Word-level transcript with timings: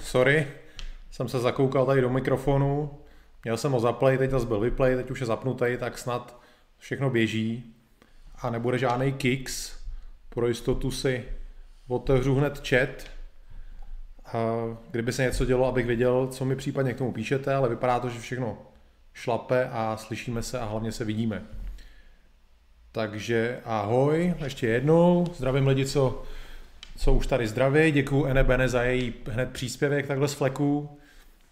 sorry, 0.00 0.46
jsem 1.10 1.28
se 1.28 1.38
zakoukal 1.38 1.86
tady 1.86 2.00
do 2.00 2.10
mikrofonu, 2.10 2.98
měl 3.44 3.56
jsem 3.56 3.72
ho 3.72 3.80
zaplay, 3.80 4.18
teď 4.18 4.30
zase 4.30 4.46
byl 4.46 4.60
vyplay, 4.60 4.96
teď 4.96 5.10
už 5.10 5.20
je 5.20 5.26
zapnutý, 5.26 5.64
tak 5.78 5.98
snad 5.98 6.40
všechno 6.78 7.10
běží 7.10 7.74
a 8.38 8.50
nebude 8.50 8.78
žádný 8.78 9.12
kicks. 9.12 9.76
Pro 10.28 10.48
jistotu 10.48 10.90
si 10.90 11.24
otevřu 11.88 12.34
hned 12.34 12.68
chat, 12.68 13.10
kdyby 14.90 15.12
se 15.12 15.22
něco 15.22 15.44
dělo, 15.44 15.66
abych 15.66 15.86
věděl, 15.86 16.26
co 16.26 16.44
mi 16.44 16.56
případně 16.56 16.94
k 16.94 16.98
tomu 16.98 17.12
píšete, 17.12 17.54
ale 17.54 17.68
vypadá 17.68 18.00
to, 18.00 18.08
že 18.08 18.20
všechno 18.20 18.58
šlape 19.14 19.68
a 19.72 19.96
slyšíme 19.96 20.42
se 20.42 20.58
a 20.58 20.64
hlavně 20.64 20.92
se 20.92 21.04
vidíme. 21.04 21.42
Takže 22.92 23.60
ahoj, 23.64 24.34
ještě 24.44 24.66
jednou, 24.66 25.26
zdravím 25.34 25.66
lidi, 25.66 25.86
co 25.86 26.22
co 26.96 27.12
už 27.12 27.26
tady 27.26 27.48
zdraví. 27.48 27.92
Děkuji 27.92 28.26
Ene 28.26 28.44
Bene 28.44 28.68
za 28.68 28.82
její 28.82 29.14
hned 29.30 29.50
příspěvek 29.52 30.06
takhle 30.06 30.28
z 30.28 30.34
fleku, 30.34 30.98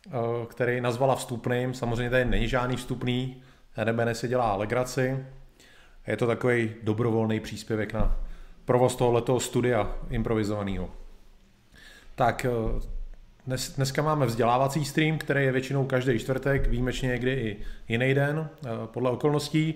eh, 0.07 0.11
který 0.47 0.81
nazvala 0.81 1.17
vstupným. 1.17 1.75
Samozřejmě 1.75 2.11
tady 2.11 2.25
není 2.25 2.49
žádný 2.49 2.77
vstupný. 2.77 3.43
Ene 3.77 3.93
Bene 3.93 4.15
si 4.15 4.29
dělá 4.29 4.57
legraci. 4.57 5.27
Je 6.07 6.17
to 6.17 6.27
takový 6.27 6.71
dobrovolný 6.83 7.41
příspěvek 7.41 7.93
na 7.93 8.17
provoz 8.65 8.97
tohoto 8.97 9.41
studia 9.41 9.97
improvizovaného. 10.11 10.91
Tak 12.15 12.45
eh, 12.45 12.51
dnes, 13.47 13.77
dneska 13.77 14.03
máme 14.03 14.27
vzdělávací 14.27 14.85
stream, 14.85 15.19
který 15.19 15.45
je 15.45 15.53
většinou 15.53 15.85
každý 15.85 16.19
čtvrtek, 16.19 16.69
výjimečně 16.69 17.09
někdy 17.09 17.33
i 17.33 17.57
jiný 17.89 18.15
den, 18.15 18.49
eh, 18.67 18.69
podle 18.87 19.11
okolností. 19.11 19.75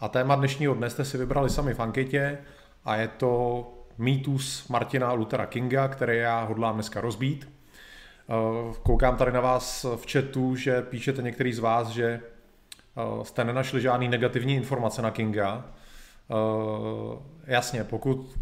A 0.00 0.08
téma 0.08 0.34
dnešního 0.34 0.74
dne 0.74 0.90
jste 0.90 1.04
si 1.04 1.18
vybrali 1.18 1.50
sami 1.50 1.74
v 1.74 1.80
anketě 1.80 2.38
a 2.84 2.96
je 2.96 3.08
to 3.08 3.79
mýtus 4.00 4.68
Martina 4.68 5.12
Luthera 5.12 5.46
Kinga, 5.46 5.88
který 5.88 6.18
já 6.18 6.44
hodlám 6.44 6.74
dneska 6.74 7.00
rozbít. 7.00 7.48
Eh, 7.48 8.74
koukám 8.82 9.16
tady 9.16 9.32
na 9.32 9.40
vás 9.40 9.86
v 9.96 10.12
chatu, 10.12 10.56
že 10.56 10.82
píšete 10.82 11.22
některý 11.22 11.52
z 11.52 11.58
vás, 11.58 11.88
že 11.88 12.04
eh, 12.04 13.24
jste 13.24 13.44
nenašli 13.44 13.80
žádný 13.80 14.08
negativní 14.08 14.54
informace 14.54 15.02
na 15.02 15.10
Kinga. 15.10 15.64
Eh, 16.30 16.34
jasně, 17.46 17.84
pokud 17.84 18.38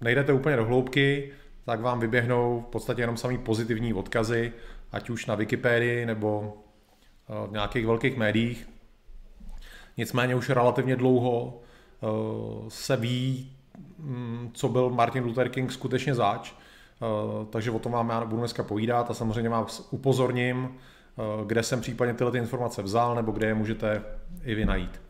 nejdete 0.00 0.32
úplně 0.32 0.56
do 0.56 0.64
hloubky, 0.64 1.32
tak 1.64 1.80
vám 1.80 2.00
vyběhnou 2.00 2.60
v 2.60 2.70
podstatě 2.70 3.02
jenom 3.02 3.16
samý 3.16 3.38
pozitivní 3.38 3.94
odkazy, 3.94 4.52
ať 4.92 5.10
už 5.10 5.26
na 5.26 5.34
Wikipedii 5.34 6.06
nebo 6.06 6.56
v 7.48 7.52
nějakých 7.52 7.86
velkých 7.86 8.16
médiích. 8.16 8.68
Nicméně 9.96 10.34
už 10.34 10.50
relativně 10.50 10.96
dlouho 10.96 11.60
se 12.68 12.96
ví 12.96 13.55
co 14.52 14.68
byl 14.68 14.90
Martin 14.90 15.24
Luther 15.24 15.48
King 15.48 15.72
skutečně 15.72 16.14
záč. 16.14 16.54
Eh, 17.02 17.46
takže 17.50 17.70
o 17.70 17.78
tom 17.78 17.92
vám 17.92 18.08
já 18.08 18.24
budu 18.24 18.36
dneska 18.38 18.62
povídat 18.62 19.10
a 19.10 19.14
samozřejmě 19.14 19.50
vás 19.50 19.88
upozorním, 19.90 20.70
eh, 20.70 21.22
kde 21.46 21.62
jsem 21.62 21.80
případně 21.80 22.14
tyhle 22.14 22.32
ty 22.32 22.38
informace 22.38 22.82
vzal 22.82 23.14
nebo 23.14 23.32
kde 23.32 23.46
je 23.46 23.54
můžete 23.54 24.02
i 24.44 24.54
vy 24.54 24.64
najít. 24.64 25.00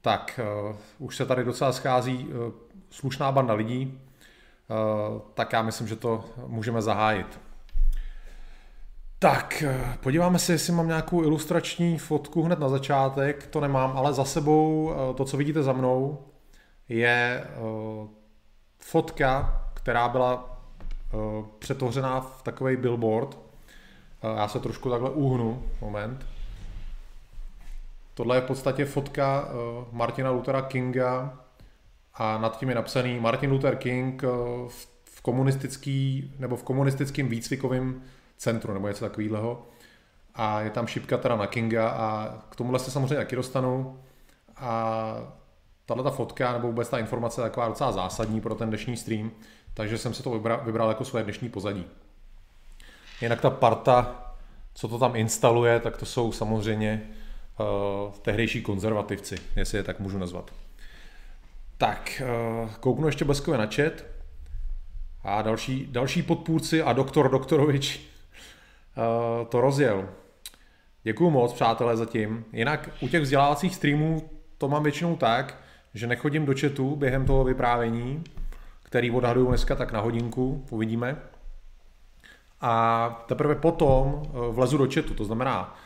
Tak, 0.00 0.40
eh, 0.42 0.76
už 0.98 1.16
se 1.16 1.26
tady 1.26 1.44
docela 1.44 1.72
schází 1.72 2.28
slušná 2.90 3.32
banda 3.32 3.54
lidí, 3.54 4.00
tak 5.34 5.52
já 5.52 5.62
myslím, 5.62 5.88
že 5.88 5.96
to 5.96 6.24
můžeme 6.46 6.82
zahájit. 6.82 7.40
Tak, 9.18 9.64
podíváme 10.00 10.38
se, 10.38 10.52
jestli 10.52 10.72
mám 10.72 10.86
nějakou 10.86 11.22
ilustrační 11.22 11.98
fotku 11.98 12.42
hned 12.42 12.58
na 12.58 12.68
začátek. 12.68 13.46
To 13.46 13.60
nemám, 13.60 13.92
ale 13.96 14.12
za 14.12 14.24
sebou 14.24 14.92
to, 15.14 15.24
co 15.24 15.36
vidíte 15.36 15.62
za 15.62 15.72
mnou, 15.72 16.18
je 16.88 17.46
uh, 17.56 18.08
fotka, 18.78 19.62
která 19.74 20.08
byla 20.08 20.60
uh, 21.12 21.46
přetvořená 21.58 22.20
v 22.20 22.42
takový 22.42 22.76
billboard. 22.76 23.34
Uh, 23.34 24.36
já 24.36 24.48
se 24.48 24.60
trošku 24.60 24.90
takhle 24.90 25.10
uhnu, 25.10 25.62
moment. 25.80 26.26
Tohle 28.14 28.36
je 28.36 28.40
v 28.40 28.44
podstatě 28.44 28.84
fotka 28.84 29.48
Martina 29.92 30.30
Luthera 30.30 30.62
Kinga 30.62 31.38
a 32.14 32.38
nad 32.38 32.58
tím 32.58 32.68
je 32.68 32.74
napsaný 32.74 33.20
Martin 33.20 33.50
Luther 33.50 33.76
King 33.76 34.22
v, 34.68 34.88
v 35.04 35.20
komunistický, 35.20 36.34
nebo 36.38 36.56
v 36.56 36.62
komunistickém 36.62 37.28
výcvikovém 37.28 38.02
centru, 38.36 38.72
nebo 38.72 38.88
něco 38.88 39.04
takového. 39.04 39.66
A 40.34 40.60
je 40.60 40.70
tam 40.70 40.86
šipka 40.86 41.16
teda 41.16 41.36
na 41.36 41.46
Kinga 41.46 41.88
a 41.88 42.34
k 42.50 42.56
tomuhle 42.56 42.78
se 42.78 42.90
samozřejmě 42.90 43.16
taky 43.16 43.36
dostanu. 43.36 44.00
A 44.56 45.14
tahle 45.86 46.04
ta 46.04 46.10
fotka 46.10 46.52
nebo 46.52 46.66
vůbec 46.66 46.88
ta 46.88 46.98
informace 46.98 47.40
je 47.40 47.42
taková 47.42 47.68
docela 47.68 47.92
zásadní 47.92 48.40
pro 48.40 48.54
ten 48.54 48.68
dnešní 48.68 48.96
stream, 48.96 49.30
takže 49.74 49.98
jsem 49.98 50.14
se 50.14 50.22
to 50.22 50.30
vybral, 50.30 50.60
vybral 50.64 50.88
jako 50.88 51.04
své 51.04 51.22
dnešní 51.22 51.48
pozadí. 51.48 51.84
Jinak 53.20 53.40
ta 53.40 53.50
parta, 53.50 54.22
co 54.74 54.88
to 54.88 54.98
tam 54.98 55.16
instaluje, 55.16 55.80
tak 55.80 55.96
to 55.96 56.06
jsou 56.06 56.32
samozřejmě 56.32 57.02
uh, 57.58 57.66
tehdejší 58.22 58.62
konzervativci, 58.62 59.36
jestli 59.56 59.78
je 59.78 59.82
tak 59.82 60.00
můžu 60.00 60.18
nazvat. 60.18 60.50
Tak, 61.78 62.22
uh, 62.62 62.70
kouknu 62.74 63.06
ještě 63.06 63.24
bleskově 63.24 63.58
na 63.58 63.66
chat. 63.66 63.92
A 65.24 65.42
další, 65.42 65.86
další 65.90 66.22
podpůrci 66.22 66.82
a 66.82 66.92
doktor 66.92 67.30
Doktorovič 67.30 68.00
uh, 68.00 69.46
to 69.46 69.60
rozjel. 69.60 70.08
Děkuju 71.02 71.30
moc, 71.30 71.52
přátelé, 71.52 71.96
zatím. 71.96 72.44
Jinak 72.52 72.90
u 73.00 73.08
těch 73.08 73.22
vzdělávacích 73.22 73.74
streamů 73.74 74.30
to 74.58 74.68
mám 74.68 74.82
většinou 74.82 75.16
tak, 75.16 75.65
že 75.96 76.06
nechodím 76.06 76.46
do 76.46 76.54
chatu 76.60 76.96
během 76.96 77.26
toho 77.26 77.44
vyprávění, 77.44 78.24
který 78.82 79.10
odhaduju 79.10 79.48
dneska 79.48 79.74
tak 79.74 79.92
na 79.92 80.00
hodinku, 80.00 80.64
uvidíme. 80.70 81.16
A 82.60 83.24
teprve 83.26 83.54
potom 83.54 84.22
eh, 84.24 84.52
vlezu 84.52 84.78
do 84.78 84.88
chatu, 84.94 85.14
to 85.14 85.24
znamená, 85.24 85.76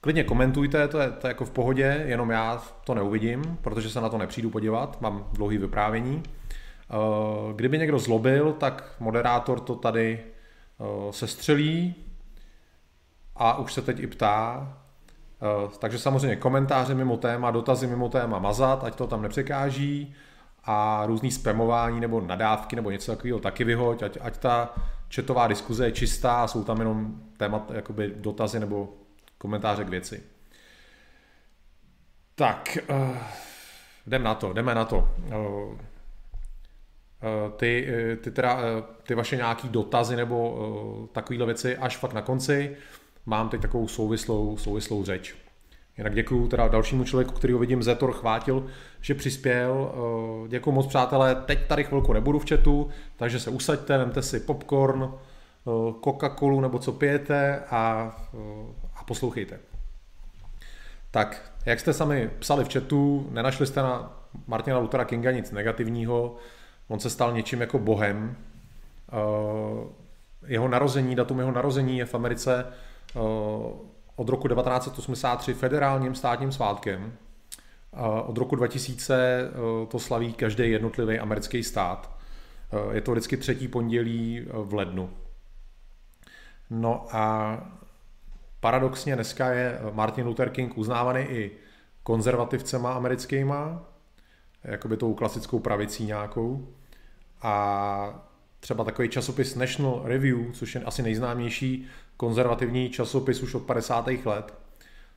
klidně 0.00 0.24
komentujte, 0.24 0.88
to 0.88 0.98
je, 0.98 1.10
to 1.10 1.26
je 1.26 1.28
jako 1.28 1.44
v 1.44 1.50
pohodě, 1.50 2.04
jenom 2.06 2.30
já 2.30 2.62
to 2.84 2.94
neuvidím, 2.94 3.58
protože 3.62 3.90
se 3.90 4.00
na 4.00 4.08
to 4.08 4.18
nepřijdu 4.18 4.50
podívat, 4.50 5.00
mám 5.00 5.26
dlouhý 5.32 5.58
vyprávění. 5.58 6.22
Eh, 6.22 6.94
kdyby 7.54 7.78
někdo 7.78 7.98
zlobil, 7.98 8.52
tak 8.52 8.94
moderátor 9.00 9.60
to 9.60 9.74
tady 9.74 10.20
eh, 10.20 11.12
sestřelí 11.12 11.94
a 13.36 13.58
už 13.58 13.72
se 13.72 13.82
teď 13.82 14.00
i 14.00 14.06
ptá, 14.06 14.72
takže 15.78 15.98
samozřejmě 15.98 16.36
komentáře 16.36 16.94
mimo 16.94 17.16
téma, 17.16 17.50
dotazy 17.50 17.86
mimo 17.86 18.08
téma 18.08 18.38
mazat, 18.38 18.84
ať 18.84 18.94
to 18.94 19.06
tam 19.06 19.22
nepřekáží 19.22 20.14
a 20.64 21.06
různý 21.06 21.30
spamování 21.30 22.00
nebo 22.00 22.20
nadávky 22.20 22.76
nebo 22.76 22.90
něco 22.90 23.12
takového 23.12 23.38
taky 23.38 23.64
vyhoď, 23.64 24.02
ať, 24.02 24.18
ať 24.20 24.36
ta 24.36 24.74
četová 25.08 25.46
diskuze 25.46 25.86
je 25.86 25.92
čistá 25.92 26.42
a 26.42 26.46
jsou 26.46 26.64
tam 26.64 26.78
jenom 26.78 27.20
témat, 27.36 27.70
jakoby 27.74 28.12
dotazy 28.16 28.60
nebo 28.60 28.94
komentáře 29.38 29.84
k 29.84 29.88
věci. 29.88 30.22
Tak, 32.34 32.78
uh, 32.90 33.16
jdem 34.06 34.22
na 34.22 34.34
to, 34.34 34.52
jdeme 34.52 34.74
na 34.74 34.84
to. 34.84 35.08
Uh, 35.26 35.76
ty, 37.56 37.88
ty, 38.20 38.30
teda, 38.30 38.58
ty 39.02 39.14
vaše 39.14 39.36
nějaký 39.36 39.68
dotazy 39.68 40.16
nebo 40.16 40.50
uh, 40.50 41.06
takovéhle 41.06 41.46
věci 41.46 41.76
až 41.76 41.96
fakt 41.96 42.12
na 42.12 42.22
konci 42.22 42.76
mám 43.26 43.48
teď 43.48 43.60
takovou 43.60 43.88
souvislou, 43.88 44.56
souvislou 44.56 45.04
řeč. 45.04 45.34
Jinak 45.98 46.14
děkuji 46.14 46.48
teda 46.48 46.68
dalšímu 46.68 47.04
člověku, 47.04 47.32
který 47.32 47.52
ho 47.52 47.58
vidím, 47.58 47.82
Zetor 47.82 48.12
chvátil, 48.12 48.66
že 49.00 49.14
přispěl. 49.14 49.92
Eh, 49.94 50.48
děkuji 50.48 50.72
moc 50.72 50.86
přátelé, 50.86 51.34
teď 51.34 51.66
tady 51.66 51.84
chvilku 51.84 52.12
nebudu 52.12 52.38
v 52.38 52.48
chatu, 52.48 52.88
takže 53.16 53.40
se 53.40 53.50
usaďte, 53.50 53.98
vemte 53.98 54.22
si 54.22 54.40
popcorn, 54.40 55.02
eh, 55.04 55.70
Coca-Colu 56.00 56.60
nebo 56.60 56.78
co 56.78 56.92
pijete 56.92 57.62
a, 57.70 58.16
eh, 58.34 58.88
a 58.96 59.04
poslouchejte. 59.04 59.58
Tak, 61.10 61.52
jak 61.66 61.80
jste 61.80 61.92
sami 61.92 62.30
psali 62.38 62.64
v 62.64 62.72
chatu, 62.72 63.28
nenašli 63.30 63.66
jste 63.66 63.82
na 63.82 64.22
Martina 64.46 64.78
Luthera 64.78 65.04
Kinga 65.04 65.30
nic 65.30 65.50
negativního, 65.50 66.36
on 66.88 67.00
se 67.00 67.10
stal 67.10 67.32
něčím 67.32 67.60
jako 67.60 67.78
bohem. 67.78 68.36
Jeho 70.46 70.68
narození, 70.68 71.14
datum 71.14 71.38
jeho 71.38 71.52
narození 71.52 71.98
je 71.98 72.04
v 72.04 72.14
Americe 72.14 72.66
od 74.16 74.28
roku 74.28 74.48
1983 74.48 75.54
federálním 75.54 76.14
státním 76.14 76.52
svátkem. 76.52 77.12
Eh, 77.92 78.22
od 78.22 78.38
roku 78.38 78.56
2000 78.56 79.14
eh, 79.14 79.86
to 79.86 79.98
slaví 79.98 80.32
každý 80.32 80.70
jednotlivý 80.70 81.18
americký 81.18 81.62
stát. 81.62 82.16
Je 82.92 83.00
to 83.00 83.12
vždycky 83.12 83.36
třetí 83.36 83.68
pondělí 83.68 84.46
v 84.52 84.74
lednu. 84.74 85.10
No 86.70 87.06
a 87.10 87.56
paradoxně 88.60 89.14
dneska 89.14 89.50
je 89.52 89.80
Martin 89.92 90.26
Luther 90.26 90.50
King 90.50 90.78
uznávaný 90.78 91.20
i 91.20 91.50
konzervativcema 92.02 92.92
americkýma, 92.94 93.84
jakoby 94.64 94.96
tou 94.96 95.14
klasickou 95.14 95.58
pravicí 95.58 96.04
nějakou. 96.04 96.68
A 97.42 98.26
třeba 98.60 98.84
takový 98.84 99.08
časopis 99.08 99.54
National 99.54 100.00
Review, 100.04 100.52
což 100.52 100.74
je 100.74 100.82
asi 100.82 101.02
nejznámější 101.02 101.86
konzervativní 102.16 102.90
časopis 102.90 103.42
už 103.42 103.54
od 103.54 103.62
50. 103.62 104.08
let, 104.24 104.54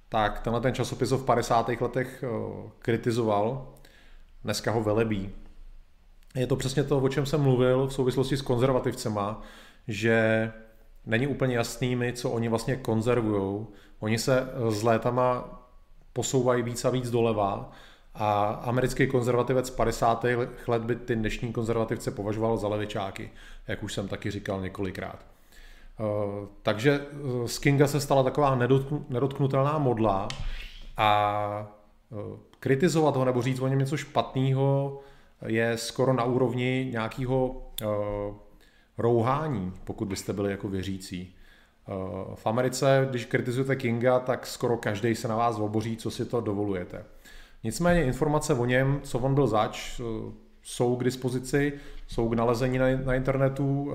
tak 0.09 0.39
tenhle 0.39 0.61
ten 0.61 0.73
časopis 0.73 1.11
ho 1.11 1.17
v 1.17 1.25
50. 1.25 1.69
letech 1.81 2.23
eh, 2.23 2.69
kritizoval, 2.79 3.67
dneska 4.43 4.71
ho 4.71 4.83
velebí. 4.83 5.29
Je 6.35 6.47
to 6.47 6.55
přesně 6.55 6.83
to, 6.83 6.99
o 6.99 7.09
čem 7.09 7.25
jsem 7.25 7.41
mluvil 7.41 7.87
v 7.87 7.93
souvislosti 7.93 8.37
s 8.37 8.41
konzervativcema, 8.41 9.41
že 9.87 10.51
není 11.05 11.27
úplně 11.27 11.55
jasný 11.55 11.95
mi, 11.95 12.13
co 12.13 12.29
oni 12.29 12.49
vlastně 12.49 12.75
konzervují. 12.75 13.67
Oni 13.99 14.19
se 14.19 14.47
s 14.69 14.83
létama 14.83 15.59
posouvají 16.13 16.63
víc 16.63 16.85
a 16.85 16.89
víc 16.89 17.09
doleva 17.09 17.71
a 18.15 18.43
americký 18.63 19.07
konzervativec 19.07 19.69
50. 19.69 20.25
let 20.67 20.81
by 20.81 20.95
ty 20.95 21.15
dnešní 21.15 21.53
konzervativce 21.53 22.11
považoval 22.11 22.57
za 22.57 22.67
levičáky, 22.67 23.31
jak 23.67 23.83
už 23.83 23.93
jsem 23.93 24.07
taky 24.07 24.31
říkal 24.31 24.61
několikrát. 24.61 25.25
Eh, 25.99 26.47
takže 26.63 27.05
z 27.45 27.59
Kinga 27.59 27.87
se 27.87 28.01
stala 28.01 28.23
taková 28.23 28.55
nedotknutelná 29.09 29.77
modla 29.77 30.27
a 30.97 31.71
eh, 32.11 32.37
kritizovat 32.59 33.15
ho 33.15 33.25
nebo 33.25 33.41
říct 33.41 33.59
o 33.59 33.67
něm 33.67 33.79
něco 33.79 33.97
špatného 33.97 34.99
je 35.45 35.77
skoro 35.77 36.13
na 36.13 36.23
úrovni 36.23 36.89
nějakého 36.91 37.67
eh, 37.81 37.85
rouhání, 38.97 39.73
pokud 39.83 40.07
byste 40.07 40.33
byli 40.33 40.51
jako 40.51 40.67
věřící. 40.67 41.35
V 42.35 42.47
Americe, 42.47 43.07
když 43.09 43.25
kritizujete 43.25 43.75
Kinga, 43.75 44.19
tak 44.19 44.47
skoro 44.47 44.77
každý 44.77 45.15
se 45.15 45.27
na 45.27 45.35
vás 45.35 45.59
oboří, 45.59 45.97
co 45.97 46.11
si 46.11 46.25
to 46.25 46.41
dovolujete. 46.41 47.05
Nicméně 47.63 48.03
informace 48.03 48.53
o 48.53 48.65
něm, 48.65 48.99
co 49.03 49.19
on 49.19 49.35
byl 49.35 49.47
zač, 49.47 50.01
jsou 50.63 50.95
k 50.95 51.03
dispozici, 51.03 51.73
jsou 52.07 52.29
k 52.29 52.33
nalezení 52.33 52.77
na, 52.77 52.85
na 53.05 53.15
internetu, 53.15 53.93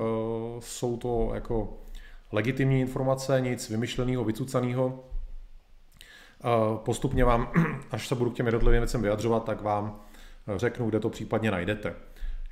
jsou 0.59 0.97
to 0.97 1.31
jako 1.35 1.84
legitimní 2.33 2.81
informace, 2.81 3.41
nic 3.41 3.71
vymyšleného, 3.71 4.25
vycucaného. 4.25 5.05
Postupně 6.77 7.25
vám, 7.25 7.53
až 7.91 8.09
se 8.09 8.15
budu 8.15 8.31
k 8.31 8.35
těm 8.35 8.47
jednotlivým 8.47 8.81
věcem 8.81 9.03
vyjadřovat, 9.03 9.45
tak 9.45 9.63
vám 9.63 10.01
řeknu, 10.57 10.89
kde 10.89 11.01
to 11.01 11.11
případně 11.11 11.51
najdete. 11.51 11.95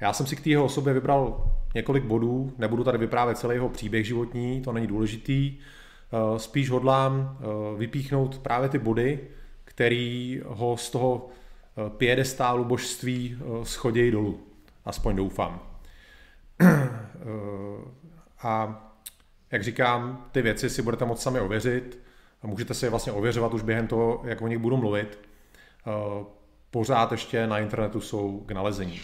Já 0.01 0.13
jsem 0.13 0.27
si 0.27 0.37
k 0.37 0.41
té 0.41 0.51
jeho 0.51 0.65
osobě 0.65 0.93
vybral 0.93 1.51
několik 1.75 2.05
bodů, 2.05 2.53
nebudu 2.59 2.85
tady 2.85 2.99
vyprávět 2.99 3.39
celý 3.39 3.55
jeho 3.55 3.69
příběh 3.69 4.07
životní, 4.07 4.63
to 4.63 4.73
není 4.73 4.87
důležitý. 4.87 5.59
Spíš 6.37 6.71
hodlám 6.71 7.39
vypíchnout 7.77 8.39
právě 8.39 8.69
ty 8.69 8.79
body, 8.79 9.21
který 9.65 10.41
ho 10.47 10.77
z 10.77 10.91
toho 10.91 11.29
piedestálu 11.89 12.65
božství 12.65 13.39
schodějí 13.63 14.11
dolů. 14.11 14.41
Aspoň 14.85 15.17
doufám. 15.17 15.61
A 18.43 18.92
jak 19.53 19.65
říkám, 19.65 20.27
ty 20.33 20.43
věci 20.43 20.71
si 20.71 20.83
budete 20.83 21.05
moct 21.05 21.23
sami 21.23 21.41
ověřit 21.41 21.99
a 22.43 22.47
můžete 22.47 22.75
si 22.75 22.87
je 22.87 22.91
vlastně 22.91 23.13
ověřovat 23.13 23.55
už 23.55 23.63
během 23.63 23.87
toho, 23.87 24.23
jak 24.25 24.43
o 24.43 24.49
nich 24.49 24.59
budu 24.59 24.77
mluvit. 24.77 25.19
Eh, 25.87 26.25
pořád 26.71 27.13
ještě 27.13 27.47
na 27.47 27.59
internetu 27.59 28.01
jsou 28.01 28.41
k 28.41 28.53
nalezení. 28.53 29.01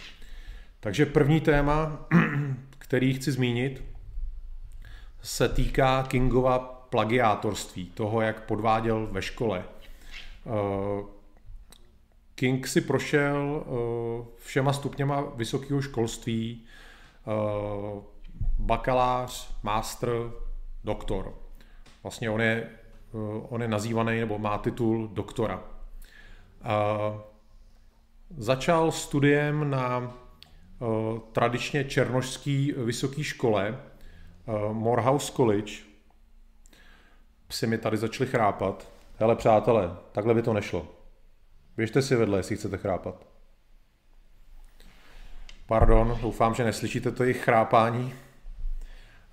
Takže 0.81 1.07
první 1.07 1.41
téma, 1.41 2.07
který 2.79 3.15
chci 3.15 3.33
zmínit, 3.33 3.85
se 5.23 5.49
týká 5.49 6.03
Kingova 6.09 6.59
plagiátorství, 6.91 7.87
toho, 7.87 8.21
jak 8.21 8.45
podváděl 8.45 9.09
ve 9.11 9.23
škole. 9.23 9.65
Eh, 10.47 11.05
King 12.35 12.67
si 12.67 12.81
prošel 12.81 13.65
eh, 13.67 14.25
všema 14.37 14.73
stupněma 14.73 15.21
vysokého 15.21 15.83
školství, 15.83 16.65
bakalář, 18.59 19.55
master, 19.63 20.11
doktor. 20.85 21.35
Vlastně 22.03 22.31
on 22.31 22.41
je, 22.41 22.71
eh, 23.15 23.47
on 23.49 23.63
je 23.63 23.69
nazývaný 23.69 24.21
nebo 24.21 24.39
má 24.39 24.59
titul 24.59 25.09
doktora. 25.09 25.63
A 26.63 26.99
začal 28.37 28.93
studiem 28.93 29.71
na 29.71 30.01
eh, 30.03 31.21
tradičně 31.33 31.85
černožský 31.85 32.73
vysoké 32.77 33.25
škole 33.25 33.79
eh, 33.79 34.53
Morehouse 34.73 35.33
College. 35.33 35.73
Psi 37.47 37.67
mi 37.67 37.79
tady 37.79 37.97
začali 37.97 38.31
chrápat. 38.31 38.89
Hele 39.17 39.37
přátelé, 39.37 39.97
takhle 40.13 40.35
by 40.35 40.43
to 40.43 40.53
nešlo. 40.53 40.87
Běžte 41.77 42.03
si 42.03 42.17
vedle, 42.17 42.39
jestli 42.39 42.57
chcete 42.57 42.77
chrápat. 42.77 43.27
Pardon, 45.67 46.19
doufám, 46.23 46.55
že 46.55 46.65
neslyšíte 46.65 47.11
to 47.11 47.23
jejich 47.23 47.45
chrápání. 47.45 48.15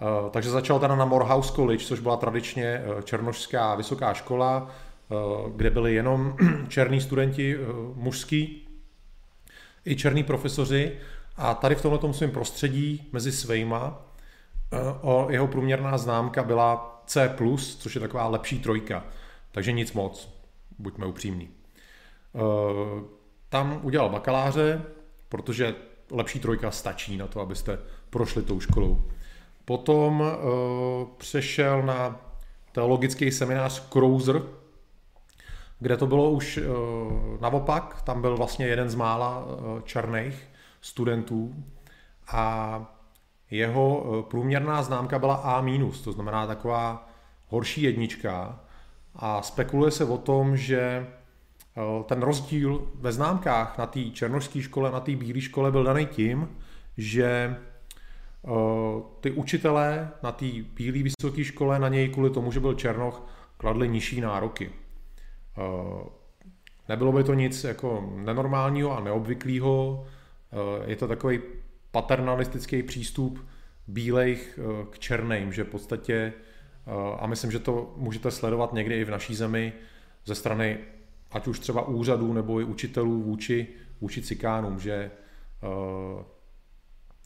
Eh, 0.01 0.29
takže 0.31 0.49
začal 0.49 0.79
teda 0.79 0.95
na 0.95 1.05
Morehouse 1.05 1.53
College, 1.53 1.85
což 1.85 1.99
byla 1.99 2.17
tradičně 2.17 2.65
eh, 2.65 3.03
černožská 3.03 3.75
vysoká 3.75 4.13
škola, 4.13 4.69
eh, 4.69 5.15
kde 5.55 5.69
byli 5.69 5.93
jenom 5.93 6.37
černí 6.67 7.01
studenti 7.01 7.57
mužský 7.93 8.67
i 9.85 9.95
černí 9.95 10.23
profesoři. 10.23 10.97
A 11.37 11.53
tady 11.53 11.75
v 11.75 11.81
tomto 11.81 12.13
svém 12.13 12.31
prostředí 12.31 13.09
mezi 13.11 13.31
svejma 13.31 14.01
jeho 15.29 15.47
průměrná 15.47 15.97
známka 15.97 16.43
byla 16.43 17.01
C+, 17.05 17.35
což 17.79 17.95
je 17.95 18.01
taková 18.01 18.27
lepší 18.27 18.59
trojka. 18.59 19.03
Takže 19.51 19.71
nic 19.71 19.93
moc, 19.93 20.39
buďme 20.79 21.05
upřímní. 21.05 21.49
Tam 23.49 23.79
udělal 23.83 24.09
bakaláře, 24.09 24.81
protože 25.29 25.75
lepší 26.11 26.39
trojka 26.39 26.71
stačí 26.71 27.17
na 27.17 27.27
to, 27.27 27.41
abyste 27.41 27.79
prošli 28.09 28.43
tou 28.43 28.59
školou. 28.59 29.03
Potom 29.65 30.19
uh, 30.19 30.27
přešel 31.17 31.81
na 31.83 32.19
teologický 32.71 33.31
seminář 33.31 33.89
Cruiser, 33.89 34.41
kde 35.79 35.97
to 35.97 36.07
bylo 36.07 36.31
už 36.31 36.57
uh, 36.57 37.41
naopak, 37.41 38.01
tam 38.01 38.21
byl 38.21 38.37
vlastně 38.37 38.67
jeden 38.67 38.89
z 38.89 38.95
mála 38.95 39.45
uh, 39.45 39.81
černých 39.81 40.47
studentů. 40.81 41.55
A 42.31 42.81
jeho 43.51 43.97
uh, 43.97 44.21
průměrná 44.21 44.83
známka 44.83 45.19
byla 45.19 45.35
A-, 45.35 45.65
to 46.03 46.11
znamená 46.11 46.47
taková 46.47 47.09
horší 47.47 47.81
jednička. 47.81 48.59
A 49.15 49.41
spekuluje 49.41 49.91
se 49.91 50.05
o 50.05 50.17
tom, 50.17 50.57
že 50.57 51.07
ten 52.05 52.21
rozdíl 52.21 52.87
ve 52.95 53.11
známkách 53.11 53.77
na 53.77 53.85
té 53.85 54.03
černožské 54.03 54.61
škole, 54.61 54.91
na 54.91 54.99
té 54.99 55.15
bílé 55.15 55.41
škole 55.41 55.71
byl 55.71 55.83
daný 55.83 56.05
tím, 56.05 56.49
že 56.97 57.55
ty 59.19 59.31
učitelé 59.31 60.11
na 60.23 60.31
té 60.31 60.45
bílé 60.75 61.03
vysoké 61.03 61.43
škole 61.43 61.79
na 61.79 61.87
něj 61.87 62.09
kvůli 62.09 62.29
tomu, 62.29 62.51
že 62.51 62.59
byl 62.59 62.73
Černoch, 62.73 63.27
kladli 63.57 63.89
nižší 63.89 64.21
nároky. 64.21 64.71
Eh, 65.57 66.09
nebylo 66.89 67.11
by 67.11 67.23
to 67.23 67.33
nic 67.33 67.63
jako 67.63 68.13
nenormálního 68.15 68.97
a 68.97 68.99
neobvyklého. 68.99 70.05
Eh, 70.51 70.89
je 70.89 70.95
to 70.95 71.07
takový 71.07 71.39
paternalistický 71.91 72.83
přístup 72.83 73.45
bílejch 73.87 74.59
k 74.89 74.99
černým, 74.99 75.53
že 75.53 75.63
v 75.63 75.67
podstatě, 75.67 76.33
a 77.19 77.27
myslím, 77.27 77.51
že 77.51 77.59
to 77.59 77.93
můžete 77.97 78.31
sledovat 78.31 78.73
někdy 78.73 78.99
i 78.99 79.05
v 79.05 79.09
naší 79.09 79.35
zemi 79.35 79.73
ze 80.25 80.35
strany 80.35 80.77
ať 81.31 81.47
už 81.47 81.59
třeba 81.59 81.87
úřadů 81.87 82.33
nebo 82.33 82.59
i 82.59 82.63
učitelů 82.63 83.21
vůči, 83.21 83.67
vůči 84.01 84.21
cikánům, 84.21 84.79
že 84.79 85.11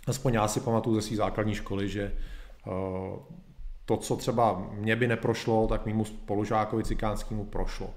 aspoň 0.10 0.34
já 0.34 0.48
si 0.48 0.60
pamatuju 0.60 0.96
ze 0.96 1.02
své 1.02 1.18
základní 1.18 1.56
školy, 1.56 1.90
že 1.90 2.04
eh, 2.68 2.72
to, 3.86 3.98
co 3.98 4.16
třeba 4.16 4.68
mě 4.72 4.96
by 4.96 5.08
neprošlo, 5.08 5.68
tak 5.68 5.86
mýmu 5.86 6.06
spolužákovi 6.06 6.84
cikánskému 6.84 7.46
prošlo. 7.46 7.90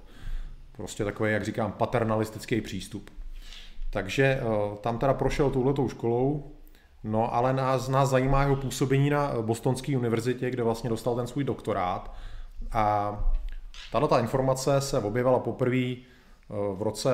Prostě 0.72 1.04
takový, 1.04 1.32
jak 1.32 1.44
říkám, 1.44 1.72
paternalistický 1.72 2.60
přístup. 2.60 3.10
Takže 3.90 4.24
eh, 4.24 4.42
tam 4.80 4.98
teda 4.98 5.14
prošel 5.14 5.50
touhletou 5.50 5.88
školou, 5.88 6.52
no 7.04 7.34
ale 7.34 7.52
nás, 7.52 7.88
nás 7.88 8.08
zajímá 8.08 8.42
jeho 8.42 8.56
působení 8.56 9.10
na 9.10 9.42
Bostonské 9.42 9.96
univerzitě, 9.96 10.50
kde 10.50 10.62
vlastně 10.62 10.90
dostal 10.90 11.16
ten 11.16 11.26
svůj 11.26 11.44
doktorát. 11.44 12.14
A 12.72 13.18
tato 13.92 14.08
ta 14.08 14.18
informace 14.18 14.80
se 14.80 14.98
objevila 14.98 15.38
poprvé 15.38 15.92
eh, 15.92 15.96
v 16.74 16.82
roce 16.82 17.10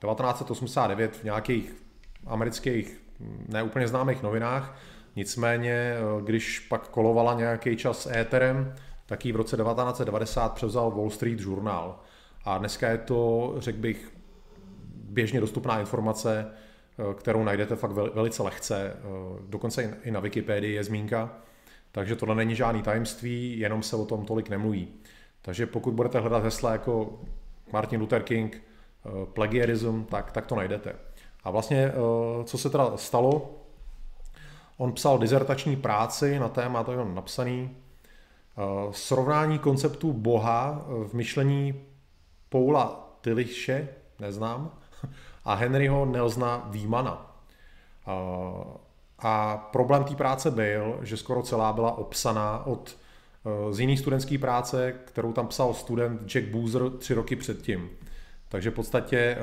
1989 0.00 1.16
v 1.16 1.24
nějakých 1.24 1.84
amerických 2.26 3.03
neúplně 3.48 3.88
známých 3.88 4.22
novinách, 4.22 4.78
nicméně 5.16 5.72
eh, 5.72 6.22
když 6.22 6.60
pak 6.60 6.88
kolovala 6.88 7.34
nějaký 7.34 7.76
čas 7.76 8.06
éterem, 8.06 8.74
tak 9.06 9.24
ji 9.24 9.32
v 9.32 9.36
roce 9.36 9.56
1990 9.56 10.54
převzal 10.54 10.90
Wall 10.90 11.10
Street 11.10 11.40
Journal. 11.40 12.00
A 12.44 12.58
dneska 12.58 12.88
je 12.88 12.98
to, 12.98 13.54
řekl 13.58 13.78
bych, 13.78 14.12
běžně 14.94 15.40
dostupná 15.40 15.80
informace, 15.80 16.46
eh, 16.46 17.14
kterou 17.14 17.44
najdete 17.44 17.76
fakt 17.76 17.92
velice 17.92 18.42
lehce, 18.42 18.92
eh, 18.96 19.00
dokonce 19.48 19.98
i 20.04 20.10
na 20.10 20.20
Wikipedii 20.20 20.74
je 20.74 20.84
zmínka, 20.84 21.36
takže 21.92 22.16
tohle 22.16 22.34
není 22.34 22.54
žádný 22.54 22.82
tajemství, 22.82 23.58
jenom 23.58 23.82
se 23.82 23.96
o 23.96 24.04
tom 24.04 24.26
tolik 24.26 24.48
nemluví. 24.48 24.88
Takže 25.42 25.66
pokud 25.66 25.94
budete 25.94 26.20
hledat 26.20 26.44
hesla 26.44 26.72
jako 26.72 27.20
Martin 27.72 28.00
Luther 28.00 28.22
King, 28.22 28.62
plagiarism, 29.32 30.04
tak, 30.04 30.32
tak 30.32 30.46
to 30.46 30.56
najdete. 30.56 30.94
A 31.44 31.50
vlastně, 31.50 31.84
eh, 31.86 32.44
co 32.44 32.58
se 32.58 32.70
teda 32.70 32.96
stalo, 32.96 33.50
on 34.78 34.92
psal 34.92 35.18
dizertační 35.18 35.76
práci 35.76 36.38
na 36.38 36.48
téma, 36.48 36.84
to 36.84 36.92
je 36.92 36.98
napsaný, 37.04 37.70
eh, 37.70 38.62
srovnání 38.90 39.58
konceptu 39.58 40.12
Boha 40.12 40.84
v 41.08 41.14
myšlení 41.14 41.84
Paula 42.48 43.16
Tilliche, 43.20 43.88
neznám, 44.20 44.70
a 45.44 45.54
Henryho 45.54 46.04
Nelsona 46.04 46.66
Výmana. 46.70 47.36
Eh, 48.08 48.84
A 49.18 49.56
problém 49.72 50.04
té 50.04 50.14
práce 50.14 50.50
byl, 50.50 50.98
že 51.02 51.16
skoro 51.16 51.42
celá 51.42 51.72
byla 51.72 51.98
obsaná 51.98 52.66
od 52.66 52.96
z 53.70 53.80
jiný 53.80 53.96
studentské 53.96 54.38
práce, 54.38 54.92
kterou 55.04 55.32
tam 55.32 55.48
psal 55.48 55.74
student 55.74 56.22
Jack 56.30 56.44
Boozer 56.48 56.90
tři 56.90 57.14
roky 57.14 57.36
předtím. 57.36 57.90
Takže 58.48 58.70
v 58.70 58.74
podstatě 58.74 59.36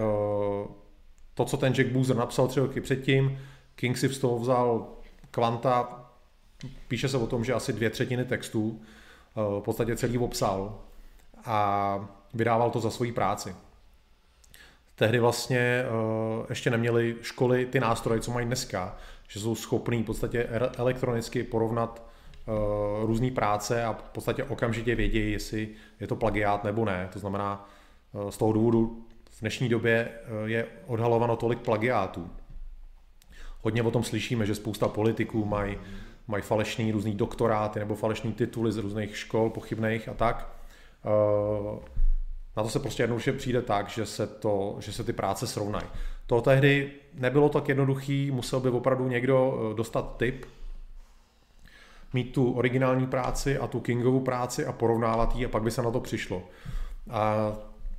to, 1.33 1.45
co 1.45 1.57
ten 1.57 1.73
Jack 1.73 1.89
Boozer 1.89 2.15
napsal 2.15 2.47
tři 2.47 2.59
roky 2.59 2.81
předtím, 2.81 3.39
King 3.75 3.97
si 3.97 4.09
z 4.09 4.19
toho 4.19 4.39
vzal 4.39 4.87
kvanta, 5.31 6.05
píše 6.87 7.09
se 7.09 7.17
o 7.17 7.27
tom, 7.27 7.45
že 7.45 7.53
asi 7.53 7.73
dvě 7.73 7.89
třetiny 7.89 8.25
textů, 8.25 8.81
v 9.35 9.61
podstatě 9.61 9.95
celý 9.95 10.17
obsal 10.17 10.79
a 11.45 12.09
vydával 12.33 12.71
to 12.71 12.79
za 12.79 12.89
svoji 12.89 13.11
práci. 13.11 13.55
Tehdy 14.95 15.19
vlastně 15.19 15.83
ještě 16.49 16.69
neměli 16.69 17.15
školy 17.21 17.65
ty 17.65 17.79
nástroje, 17.79 18.19
co 18.19 18.31
mají 18.31 18.45
dneska, 18.45 18.97
že 19.27 19.39
jsou 19.39 19.55
schopní 19.55 20.03
v 20.03 20.05
podstatě 20.05 20.43
elektronicky 20.77 21.43
porovnat 21.43 22.03
různé 23.01 23.31
práce 23.31 23.85
a 23.85 23.93
v 23.93 24.09
podstatě 24.09 24.43
okamžitě 24.43 24.95
vědějí, 24.95 25.31
jestli 25.31 25.69
je 25.99 26.07
to 26.07 26.15
plagiát 26.15 26.63
nebo 26.63 26.85
ne. 26.85 27.09
To 27.13 27.19
znamená, 27.19 27.69
z 28.29 28.37
toho 28.37 28.53
důvodu 28.53 29.05
v 29.41 29.43
dnešní 29.43 29.69
době 29.69 30.11
je 30.45 30.67
odhalováno 30.87 31.35
tolik 31.35 31.59
plagiátů. 31.59 32.29
Hodně 33.61 33.83
o 33.83 33.91
tom 33.91 34.03
slyšíme, 34.03 34.45
že 34.45 34.55
spousta 34.55 34.87
politiků 34.87 35.45
mají 35.45 35.77
mají 36.27 36.43
falešný 36.43 36.91
různý 36.91 37.15
doktoráty 37.15 37.79
nebo 37.79 37.95
falešný 37.95 38.33
tituly 38.33 38.71
z 38.71 38.77
různých 38.77 39.17
škol 39.17 39.49
pochybných 39.49 40.09
a 40.09 40.13
tak. 40.13 40.49
Eh, 41.05 41.79
na 42.57 42.63
to 42.63 42.69
se 42.69 42.79
prostě 42.79 43.03
jednoduše 43.03 43.33
přijde 43.33 43.61
tak, 43.61 43.89
že 43.89 44.05
se, 44.05 44.27
to, 44.27 44.75
že 44.79 44.93
se 44.93 45.03
ty 45.03 45.13
práce 45.13 45.47
srovnají. 45.47 45.85
To 46.25 46.41
tehdy 46.41 46.91
nebylo 47.13 47.49
tak 47.49 47.69
jednoduchý, 47.69 48.31
musel 48.31 48.59
by 48.59 48.69
opravdu 48.69 49.07
někdo 49.07 49.53
eh, 49.71 49.75
dostat 49.75 50.17
tip, 50.17 50.45
mít 52.13 52.33
tu 52.33 52.51
originální 52.51 53.07
práci 53.07 53.57
a 53.57 53.67
tu 53.67 53.79
Kingovu 53.79 54.19
práci 54.19 54.65
a 54.65 54.71
porovnávat 54.71 55.35
ji 55.35 55.45
a 55.45 55.49
pak 55.49 55.63
by 55.63 55.71
se 55.71 55.81
na 55.81 55.91
to 55.91 55.99
přišlo. 55.99 56.43
A 57.09 57.53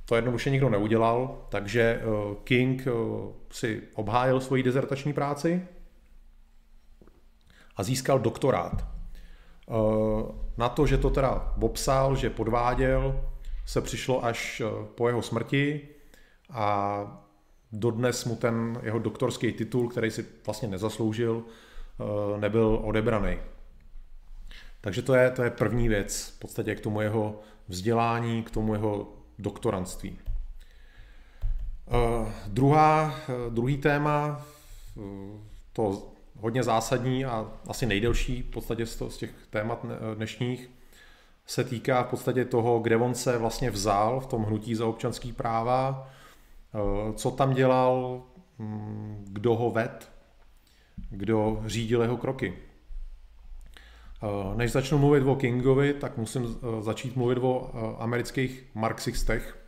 to 0.05 0.15
jednoduše 0.15 0.49
nikdo 0.49 0.69
neudělal, 0.69 1.45
takže 1.49 1.81
eh, 1.81 2.05
King 2.43 2.87
si 3.51 3.81
obhájil 3.93 4.39
svoji 4.39 4.63
dezertační 4.63 5.13
práci, 5.13 5.67
a 7.75 7.83
získal 7.83 8.19
doktorát. 8.19 8.87
Eh, 9.69 9.73
na 10.57 10.69
to, 10.69 10.87
že 10.87 10.97
to 10.97 11.09
teda 11.09 11.53
popsal, 11.59 12.15
že 12.15 12.29
podváděl, 12.29 13.29
se 13.65 13.81
přišlo 13.81 14.25
až 14.25 14.61
eh, 14.61 14.85
po 14.95 15.07
jeho 15.07 15.21
smrti 15.21 15.87
a 16.49 17.05
dodnes 17.71 18.25
mu 18.25 18.35
ten 18.35 18.79
jeho 18.83 18.99
doktorský 18.99 19.51
titul, 19.51 19.89
který 19.89 20.11
si 20.11 20.25
vlastně 20.45 20.67
nezasloužil, 20.67 21.43
eh, 21.43 22.39
nebyl 22.39 22.79
odebraný. 22.83 23.37
Takže 24.81 25.01
to 25.01 25.15
je, 25.15 25.31
to 25.31 25.43
je 25.43 25.49
první 25.49 25.87
věc, 25.87 26.33
v 26.35 26.39
podstatě 26.39 26.75
k 26.75 26.81
tomu 26.81 27.01
jeho 27.01 27.39
vzdělání, 27.67 28.43
k 28.43 28.51
tomu 28.51 28.73
jeho 28.73 29.13
doktorantství. 29.39 30.19
druhá, 32.47 33.15
druhý 33.49 33.77
téma, 33.77 34.45
to 35.73 36.11
hodně 36.39 36.63
zásadní 36.63 37.25
a 37.25 37.51
asi 37.67 37.85
nejdelší 37.85 38.41
v 38.41 38.49
podstatě 38.49 38.85
z 38.85 39.17
těch 39.17 39.31
témat 39.49 39.85
dnešních, 40.15 40.69
se 41.45 41.63
týká 41.63 42.03
v 42.03 42.07
podstatě 42.07 42.45
toho, 42.45 42.79
kde 42.79 42.97
on 42.97 43.15
se 43.15 43.37
vlastně 43.37 43.71
vzal 43.71 44.19
v 44.19 44.27
tom 44.27 44.43
hnutí 44.43 44.75
za 44.75 44.85
občanský 44.85 45.33
práva, 45.33 46.09
eh, 46.73 47.13
co 47.13 47.31
tam 47.31 47.53
dělal, 47.53 48.21
mm, 48.57 49.25
kdo 49.27 49.55
ho 49.55 49.71
ved, 49.71 50.11
kdo 51.09 51.63
řídil 51.65 52.01
jeho 52.01 52.17
kroky. 52.17 52.57
Eh, 54.23 54.55
než 54.55 54.71
začnu 54.71 54.97
mluvit 54.97 55.23
o 55.23 55.35
Kingovi, 55.35 55.93
tak 55.93 56.17
musím 56.17 56.43
eh, 56.43 56.81
začít 56.81 57.15
mluvit 57.15 57.37
o 57.41 57.71
amerických 57.99 58.63
marxistech, 58.73 59.63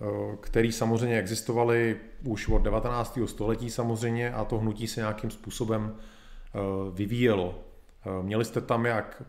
Eh, 0.00 0.36
který 0.40 0.72
samozřejmě 0.72 1.18
existovaly 1.18 1.96
už 2.24 2.48
od 2.48 2.58
19. 2.58 3.18
století 3.26 3.70
samozřejmě 3.70 4.32
a 4.32 4.44
to 4.44 4.58
hnutí 4.58 4.86
se 4.86 5.00
nějakým 5.00 5.30
způsobem 5.30 5.96
eh, 5.96 6.58
vyvíjelo. 6.92 7.58
Eh, 8.06 8.22
měli 8.22 8.44
jste 8.44 8.60
tam 8.60 8.86
jak 8.86 9.22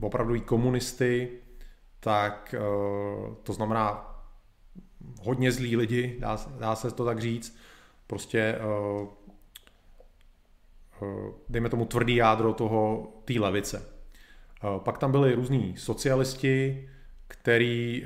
opravdu 0.00 0.34
i 0.34 0.40
komunisty, 0.40 1.30
tak 2.00 2.54
to 3.42 3.52
znamená 3.52 4.16
hodně 5.22 5.52
zlí 5.52 5.76
lidi, 5.76 6.16
dá, 6.20 6.38
dá 6.58 6.76
se 6.76 6.90
to 6.90 7.04
tak 7.04 7.20
říct, 7.20 7.56
prostě 8.06 8.58
dejme 11.48 11.68
tomu 11.68 11.84
tvrdý 11.84 12.16
jádro 12.16 12.52
toho 12.52 13.12
té 13.24 13.32
levice. 13.32 13.82
Pak 14.78 14.98
tam 14.98 15.10
byli 15.10 15.34
různí 15.34 15.74
socialisti, 15.76 16.88
který 17.28 18.04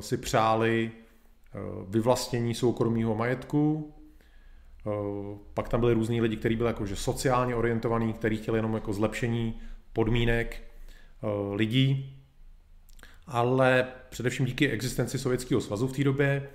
si 0.00 0.16
přáli 0.16 0.90
Eh, 1.54 1.58
vyvlastnění 1.88 2.54
soukromého 2.54 3.14
majetku, 3.14 3.94
eh, 4.86 4.90
pak 5.54 5.68
tam 5.68 5.80
byli 5.80 5.94
různí 5.94 6.20
lidi, 6.20 6.36
kteří 6.36 6.56
byli 6.56 6.68
jakože 6.68 6.96
sociálně 6.96 7.56
orientovaní, 7.56 8.12
kteří 8.12 8.36
chtěli 8.36 8.58
jenom 8.58 8.74
jako 8.74 8.92
zlepšení 8.92 9.60
podmínek 9.92 10.62
eh, 10.62 11.26
lidí, 11.54 12.16
ale 13.26 13.86
především 14.08 14.46
díky 14.46 14.70
existenci 14.70 15.18
Sovětského 15.18 15.60
svazu 15.60 15.88
v 15.88 15.96
té 15.96 16.04
době 16.04 16.48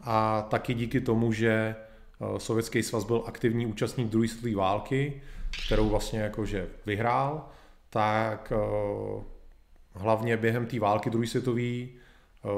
a 0.00 0.42
taky 0.42 0.74
díky 0.74 1.00
tomu, 1.00 1.32
že 1.32 1.76
Sovětský 2.38 2.82
svaz 2.82 3.04
byl 3.04 3.22
aktivní 3.26 3.66
účastník 3.66 4.08
druhé 4.08 4.28
světové 4.28 4.54
války, 4.54 5.22
kterou 5.66 5.88
vlastně 5.88 6.20
jakože 6.20 6.68
vyhrál, 6.86 7.48
tak 7.90 8.52
hlavně 9.92 10.36
během 10.36 10.66
té 10.66 10.80
války 10.80 11.10
druhé 11.10 11.26
světové 11.26 11.88
Eh, 12.44 12.48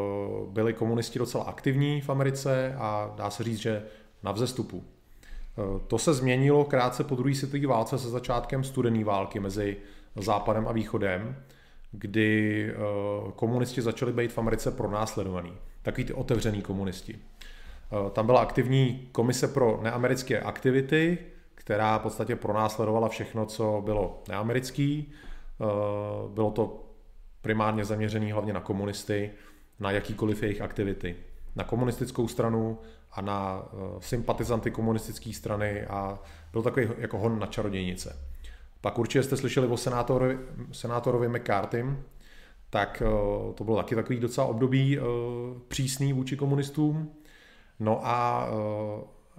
byli 0.47 0.73
komunisti 0.73 1.19
docela 1.19 1.45
aktivní 1.45 2.01
v 2.01 2.11
Americe 2.11 2.75
a 2.79 3.15
dá 3.17 3.31
se 3.31 3.45
říct, 3.45 3.59
že 3.59 3.83
na 4.23 4.33
vzestupu. 4.33 4.85
Eh, 4.85 5.81
to 5.87 5.99
se 5.99 6.15
změnilo 6.15 6.65
krátce 6.65 7.05
po 7.05 7.15
druhé 7.15 7.35
světové 7.35 7.67
válce 7.67 7.99
se 7.99 8.11
začátkem 8.11 8.65
studené 8.65 9.05
války 9.05 9.41
mezi 9.41 9.77
Západem 10.17 10.69
a 10.69 10.73
Východem, 10.73 11.37
kdy 11.93 12.65
eh, 12.71 12.77
komunisti 13.37 13.83
začali 13.83 14.13
být 14.13 14.33
v 14.33 14.39
Americe 14.39 14.71
pronásledovaní. 14.71 15.53
Takový 15.83 16.05
ty 16.05 16.13
otevřený 16.13 16.63
komunisti. 16.63 17.19
Tam 18.13 18.27
byla 18.27 18.41
aktivní 18.41 19.09
komise 19.13 19.49
pro 19.49 19.81
neamerické 19.83 20.41
aktivity, 20.41 21.19
která 21.55 21.99
v 21.99 22.03
podstatě 22.03 22.37
pronásledovala 22.37 23.09
všechno, 23.09 23.47
co 23.47 23.83
bylo 23.85 24.23
neamerický. 24.29 25.13
Bylo 26.29 26.51
to 26.51 26.87
primárně 27.43 27.85
zaměřené 27.85 28.33
hlavně 28.33 28.53
na 28.53 28.61
komunisty 28.61 29.31
na 29.81 29.91
jakýkoliv 29.91 30.43
jejich 30.43 30.61
aktivity. 30.61 31.17
Na 31.57 31.65
komunistickou 31.65 32.29
stranu 32.29 32.79
a 33.13 33.21
na 33.21 33.63
uh, 33.63 34.01
sympatizanty 34.01 34.71
komunistické 34.71 35.33
strany 35.33 35.87
a 35.87 36.19
byl 36.53 36.63
takový 36.63 36.89
jako 36.99 37.19
hon 37.19 37.39
na 37.39 37.47
čarodějnice. 37.47 38.17
Pak 38.81 38.99
určitě 38.99 39.23
jste 39.23 39.37
slyšeli 39.37 39.67
o 39.67 39.77
senátorovi, 39.77 40.39
senátorovi 40.73 41.29
McCartym, 41.29 42.05
tak 42.71 43.03
to 43.55 43.65
bylo 43.65 43.77
taky 43.77 43.95
takový 43.95 44.21
docela 44.21 44.47
období 44.47 44.99
přísný 45.69 46.13
vůči 46.13 46.37
komunistům. 46.37 47.11
No 47.81 48.07
a 48.07 48.49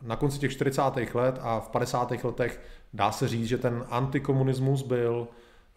na 0.02 0.16
konci 0.16 0.40
těch 0.40 0.52
40. 0.52 0.82
let 1.14 1.40
a 1.42 1.60
v 1.60 1.70
50. 1.70 2.24
letech 2.24 2.62
dá 2.94 3.12
se 3.12 3.28
říct, 3.28 3.48
že 3.48 3.58
ten 3.58 3.86
antikomunismus 3.90 4.82
byl 4.82 5.28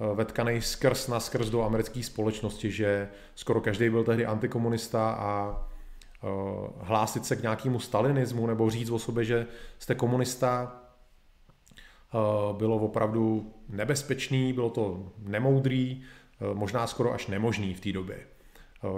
Eh, 0.01 0.15
vetkaný 0.15 0.61
skrz 0.61 1.09
na 1.09 1.21
skrz 1.21 1.51
do 1.51 1.63
americké 1.63 2.03
společnosti, 2.03 2.71
že 2.71 3.09
skoro 3.35 3.61
každý 3.61 3.91
byl 3.91 4.05
tehdy 4.05 4.27
antikomunista 4.27 5.11
a 5.11 5.63
eh, 6.23 6.27
hlásit 6.81 7.27
se 7.27 7.37
k 7.37 7.43
nějakému 7.43 7.81
stalinismu 7.81 8.47
nebo 8.47 8.71
říct 8.71 8.91
o 8.91 8.99
sobě, 8.99 9.25
že 9.25 9.47
jste 9.79 9.95
komunista, 9.95 10.83
eh, 12.15 12.19
bylo 12.53 12.77
opravdu 12.77 13.53
nebezpečný, 13.69 14.53
bylo 14.53 14.71
to 14.71 15.13
nemoudrý, 15.19 16.03
možná 16.53 16.87
skoro 16.87 17.13
až 17.13 17.27
nemožný 17.27 17.75
v 17.75 17.81
té 17.81 17.93
době. 17.93 18.19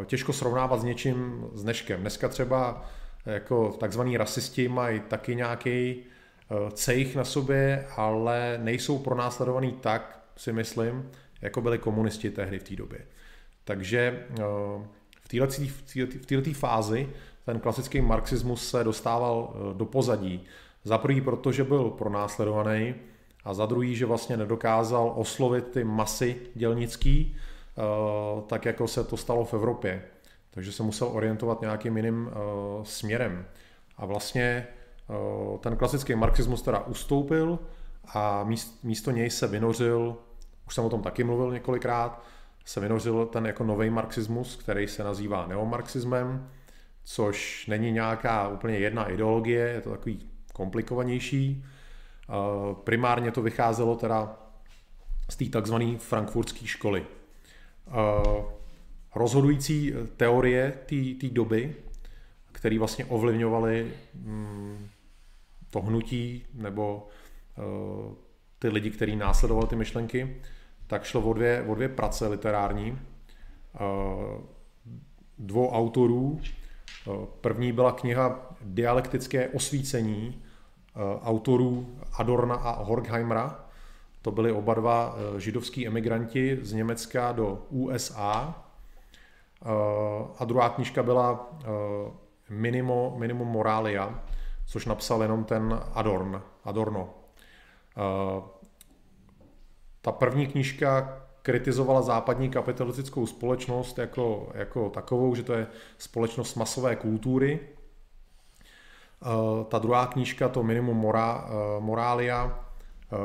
Těžko 0.07 0.33
srovnávat 0.33 0.81
s 0.81 0.85
něčím 0.85 1.47
s 1.53 1.63
dneškem. 1.63 2.01
Dneska 2.01 2.29
třeba 2.29 2.85
jako 3.27 3.77
takzvaní 3.81 4.17
rasisti 4.17 4.69
mají 4.69 5.01
taky 5.01 5.37
nějaký 5.37 5.97
cejch 6.73 7.17
na 7.17 7.25
sobě, 7.25 7.87
ale 7.97 8.59
nejsou 8.63 8.99
pronásledovaný 8.99 9.73
tak, 9.73 10.21
si 10.37 10.53
myslím, 10.53 11.11
jako 11.43 11.61
byli 11.61 11.79
komunisti 11.79 12.31
tehdy 12.31 12.59
v 12.59 12.63
té 12.63 12.77
době. 12.77 12.99
Takže 13.65 14.27
eh, 14.31 14.43
v 16.21 16.27
této 16.27 16.53
fázi 16.53 17.09
ten 17.45 17.61
klasický 17.61 18.01
marxismus 18.01 18.71
se 18.71 18.85
dostával 18.85 19.55
eh, 19.55 19.75
do 19.75 19.85
pozadí. 19.85 20.45
Za 20.85 20.99
prvý, 20.99 21.21
protože 21.21 21.65
byl 21.65 21.91
pronásledovaný 21.91 22.95
a 23.45 23.55
za 23.55 23.67
druhý, 23.67 23.97
že 23.97 24.07
vlastně 24.07 24.37
nedokázal 24.37 25.13
oslovit 25.17 25.69
ty 25.69 25.85
masy 25.85 26.37
dělnický, 26.55 27.37
eh, 27.37 27.83
tak 28.47 28.65
jako 28.65 28.89
se 28.89 29.05
to 29.05 29.17
stalo 29.17 29.45
v 29.45 29.55
Evropě. 29.55 30.03
Takže 30.57 30.73
se 30.73 30.83
musel 30.83 31.09
orientovat 31.09 31.61
nějakým 31.61 31.97
jiným 31.97 32.31
směrem. 32.83 33.47
A 33.97 34.07
vlastně 34.07 34.67
ten 35.61 35.77
klasický 35.77 36.15
marxismus 36.15 36.63
teda 36.63 36.81
ustoupil 36.81 37.59
a 38.15 38.47
místo 38.83 39.11
něj 39.11 39.31
se 39.31 39.47
vynořil, 39.47 40.17
už 40.67 40.75
jsem 40.75 40.85
o 40.85 40.91
tom 40.91 41.03
taky 41.03 41.25
mluvil 41.25 41.53
několikrát, 41.53 42.23
se 42.65 42.81
vynořil 42.81 43.27
ten 43.27 43.47
jako 43.47 43.65
nový 43.65 43.91
marxismus, 43.91 44.57
který 44.57 44.89
se 44.89 45.05
nazývá 45.05 45.47
neomarxismem, 45.47 46.51
což 47.05 47.67
není 47.67 47.93
nějaká 47.93 48.49
úplně 48.49 48.79
jedna 48.79 49.09
ideologie, 49.09 49.69
je 49.69 49.81
to 49.81 49.91
takový 49.91 50.31
komplikovanější. 50.53 51.65
Primárně 52.85 53.31
to 53.33 53.43
vycházelo 53.43 53.97
teda 53.97 54.37
z 55.31 55.37
té 55.37 55.45
takzvané 55.45 55.99
frankfurtské 55.99 56.67
školy. 56.67 57.07
Rozhodující 59.17 59.93
teorie 60.17 60.73
té 61.21 61.29
doby, 61.29 61.75
které 62.53 62.79
vlastně 62.79 63.05
ovlivňovaly 63.05 63.93
mm, 64.15 64.89
to 65.71 65.81
hnutí 65.81 66.47
nebo 66.55 67.09
uh, 67.59 68.15
ty 68.59 68.69
lidi, 68.69 68.91
kteří 68.91 69.17
následovali 69.17 69.67
ty 69.69 69.77
myšlenky, 69.77 70.37
tak 70.87 71.05
šlo 71.05 71.21
o 71.21 71.33
dvě, 71.33 71.65
o 71.69 71.75
dvě 71.75 71.89
prace 71.89 72.29
literární 72.29 72.91
uh, 72.93 72.99
dvou 75.39 75.71
autorů. 75.71 76.41
První 77.41 77.73
byla 77.73 77.93
kniha 77.93 78.57
Dialektické 78.61 79.49
osvícení 79.49 80.43
autorů 81.23 81.97
Adorna 82.13 82.55
a 82.55 82.83
Horkheimera. 82.83 83.65
To 84.23 84.31
byli 84.31 84.53
oba 84.53 84.75
dva 84.75 85.17
židovský 85.39 85.87
emigranti 85.87 86.59
z 86.63 86.73
Německa 86.73 87.33
do 87.33 87.67
USA. 87.71 88.66
A 90.39 90.45
druhá 90.45 90.69
knižka 90.69 91.03
byla 91.03 91.51
Minimo, 92.49 93.15
Minimum 93.19 93.49
Moralia, 93.49 94.25
což 94.67 94.87
napsal 94.87 95.23
jenom 95.23 95.45
ten 95.45 95.81
Adorn, 95.95 96.43
Adorno. 96.65 97.15
Eh, 97.97 98.43
ta 100.01 100.13
první 100.13 100.47
knížka 100.47 101.21
kritizovala 101.43 102.03
západní 102.03 102.51
kapitalistickou 102.51 103.27
společnost 103.27 103.99
jako, 103.99 104.49
jako 104.55 104.91
takovou, 104.91 105.35
že 105.35 105.43
to 105.43 105.53
je 105.53 105.67
společnost 105.99 106.55
masové 106.55 106.97
kultury. 106.97 107.61
Eh, 109.23 109.65
ta 109.65 109.79
druhá 109.79 110.07
knížka, 110.07 110.49
to 110.49 110.63
Minimum 110.63 110.97
Mora, 110.97 111.49
eh, 111.49 111.81
Moralia, 111.81 112.63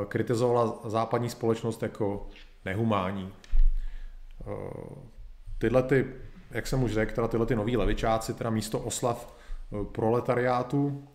kritizovala 0.08 0.78
západní 0.84 1.30
společnost 1.30 1.82
jako 1.82 2.26
nehumání. 2.64 3.32
Tyhle 5.62 5.82
ty, 5.82 6.06
jak 6.50 6.66
jsem 6.66 6.82
už 6.82 6.92
řekl, 6.92 7.14
teda 7.14 7.28
tyhle 7.28 7.46
ty 7.46 7.56
noví 7.56 7.76
levičáci, 7.76 8.34
teda 8.34 8.50
místo 8.50 8.78
oslav 8.78 9.36
proletariátu, 9.92 11.08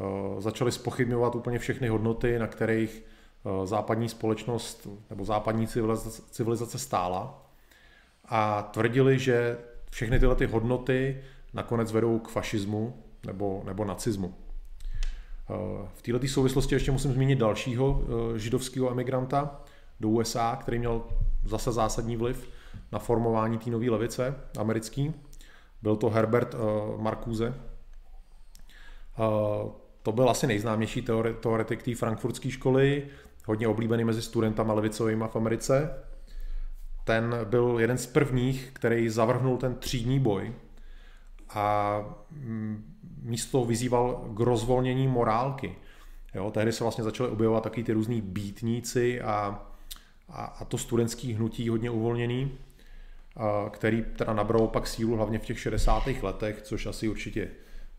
Eh, 0.00 0.40
začali 0.40 0.72
spochybňovat 0.72 1.34
úplně 1.34 1.58
všechny 1.58 1.88
hodnoty, 1.88 2.38
na 2.38 2.46
kterých 2.46 3.02
eh, 3.02 3.66
západní 3.66 4.08
společnost 4.08 4.88
nebo 5.10 5.24
západní 5.24 5.66
civilizace, 5.66 6.22
civilizace 6.30 6.78
stála 6.78 7.46
a 8.24 8.62
tvrdili, 8.62 9.18
že 9.18 9.58
všechny 9.90 10.18
tyhle 10.18 10.36
ty 10.36 10.46
hodnoty 10.46 11.22
nakonec 11.52 11.92
vedou 11.92 12.18
k 12.18 12.28
fašismu 12.28 13.02
nebo, 13.26 13.62
nebo 13.66 13.84
nacismu. 13.84 14.34
Eh, 14.34 15.88
v 15.94 16.02
této 16.02 16.28
souvislosti 16.28 16.74
ještě 16.74 16.92
musím 16.92 17.12
zmínit 17.12 17.38
dalšího 17.38 18.02
židovského 18.36 18.90
emigranta 18.90 19.60
do 20.00 20.08
USA, 20.08 20.58
který 20.60 20.78
měl 20.78 21.02
zase 21.44 21.72
zásadní 21.72 22.16
vliv 22.16 22.50
na 22.92 22.98
formování 22.98 23.58
té 23.58 23.70
nové 23.70 23.90
levice 23.90 24.34
americký. 24.58 25.14
Byl 25.82 25.96
to 25.96 26.10
Herbert 26.10 26.54
Marcuse. 26.96 27.54
To 30.02 30.12
byl 30.12 30.30
asi 30.30 30.46
nejznámější 30.46 31.02
teoretik 31.40 31.82
té 31.82 31.94
frankfurtské 31.94 32.50
školy, 32.50 33.06
hodně 33.46 33.68
oblíbený 33.68 34.04
mezi 34.04 34.22
studentama 34.22 34.74
levicovými 34.74 35.24
v 35.28 35.36
Americe. 35.36 36.04
Ten 37.04 37.36
byl 37.44 37.76
jeden 37.78 37.98
z 37.98 38.06
prvních, 38.06 38.70
který 38.72 39.08
zavrhnul 39.08 39.56
ten 39.56 39.74
třídní 39.74 40.20
boj 40.20 40.52
a 41.50 41.98
mm, 42.30 42.94
místo 43.22 43.64
vyzýval 43.64 44.30
k 44.34 44.40
rozvolnění 44.40 45.08
morálky. 45.08 45.76
Jo, 46.34 46.50
tehdy 46.50 46.72
se 46.72 46.84
vlastně 46.84 47.04
začaly 47.04 47.30
objevovat 47.30 47.62
taky 47.62 47.84
ty 47.84 47.92
různý 47.92 48.20
býtníci 48.20 49.20
a, 49.20 49.66
a, 50.28 50.44
a 50.44 50.64
to 50.64 50.78
studentský 50.78 51.32
hnutí 51.32 51.68
hodně 51.68 51.90
uvolněný, 51.90 52.52
který 53.70 54.04
teda 54.16 54.32
nabral 54.32 54.66
pak 54.66 54.86
sílu 54.86 55.16
hlavně 55.16 55.38
v 55.38 55.44
těch 55.44 55.60
60. 55.60 56.02
letech, 56.22 56.62
což 56.62 56.86
asi 56.86 57.08
určitě 57.08 57.50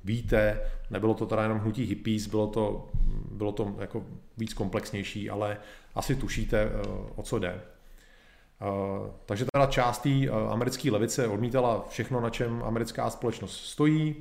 víte, 0.06 0.62
nebylo 0.90 1.14
to 1.14 1.26
teda 1.26 1.44
jenom 1.44 1.60
hnutí 1.60 1.84
hippies, 1.84 2.28
bylo 2.28 2.48
to, 2.48 2.90
bylo 3.32 3.52
to 3.52 3.76
jako 3.80 4.04
víc 4.38 4.54
komplexnější, 4.54 5.30
ale 5.30 5.58
asi 5.96 6.16
tušíte, 6.16 6.62
eh, 6.62 6.88
o 7.16 7.24
co 7.24 7.40
jde. 7.40 7.62
Eh, 8.62 9.12
takže 9.26 9.46
teda 9.54 9.66
část 9.66 10.00
té 10.00 10.10
eh, 10.10 10.30
americké 10.50 10.92
levice 10.92 11.28
odmítala 11.28 11.86
všechno, 11.90 12.22
na 12.22 12.30
čem 12.30 12.64
americká 12.64 13.10
společnost 13.10 13.66
stojí 13.66 14.16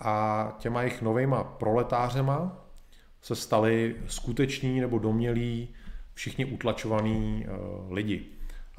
a 0.00 0.56
těma 0.58 0.82
jejich 0.82 1.02
novejma 1.02 1.44
proletářema 1.44 2.64
se 3.22 3.36
stali 3.36 3.96
skuteční 4.06 4.80
nebo 4.80 4.98
domělí 4.98 5.68
všichni 6.14 6.44
utlačovaní 6.44 7.46
lidi. 7.90 8.26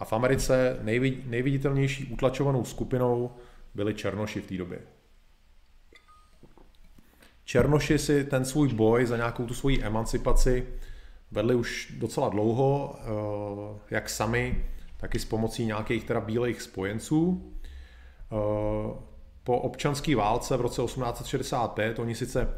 A 0.04 0.06
v 0.06 0.14
Americe 0.14 0.80
nejviditelnější 1.26 2.06
utlačovanou 2.06 2.66
skupinou 2.66 3.32
byli 3.76 3.94
černoši 3.94 4.42
v 4.42 4.48
té 4.48 4.58
době. 4.58 4.80
Černoši 7.46 8.00
si 8.00 8.24
ten 8.24 8.46
svůj 8.46 8.74
boj 8.74 9.06
za 9.06 9.18
nějakou 9.18 9.46
tu 9.46 9.54
svoji 9.54 9.84
emancipaci 9.84 10.68
vedli 11.32 11.56
už 11.56 11.94
docela 12.00 12.30
dlouho, 12.30 12.96
eh, 13.00 13.80
jak 13.96 14.10
sami, 14.10 14.66
tak 14.98 15.16
i 15.16 15.20
s 15.20 15.26
pomocí 15.26 15.66
nějakých 15.66 16.04
teda 16.04 16.22
bílých 16.22 16.62
spojenců. 16.62 17.52
Eh, 17.52 18.36
po 19.44 19.60
občanské 19.60 20.16
válce 20.16 20.58
v 20.58 20.62
roce 20.62 20.82
1865 20.82 22.00
oni 22.00 22.16
sice 22.16 22.50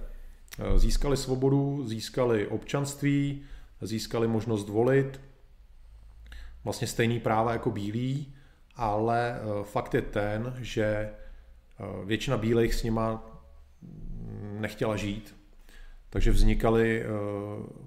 eh, 0.60 0.80
získali 0.80 1.18
svobodu, 1.18 1.88
získali 1.88 2.48
občanství, 2.48 3.44
získali 3.82 4.28
možnost 4.28 4.70
volit, 4.70 5.20
vlastně 6.66 6.88
stejný 6.88 7.20
práva 7.20 7.54
jako 7.54 7.72
bílí, 7.72 8.34
ale 8.76 9.40
fakt 9.64 9.94
je 9.94 10.02
ten, 10.02 10.56
že 10.58 11.10
většina 12.06 12.38
bílých 12.38 12.74
s 12.74 12.84
nima 12.84 13.24
nechtěla 14.60 14.96
žít. 14.96 15.36
Takže 16.10 16.32
vznikaly 16.32 17.02
eh, 17.02 17.08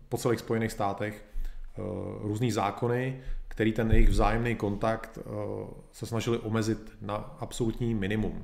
po 0.09 0.19
celých 0.19 0.41
Spojených 0.41 0.73
státech 0.73 1.25
eh, 1.25 1.83
různý 2.21 2.53
zákony, 2.53 3.21
který 3.49 3.73
ten 3.73 3.91
jejich 3.91 4.09
vzájemný 4.09 4.57
kontakt 4.57 5.19
eh, 5.19 5.23
se 5.93 6.07
snažili 6.07 6.39
omezit 6.39 6.93
na 7.01 7.15
absolutní 7.17 7.95
minimum. 7.95 8.41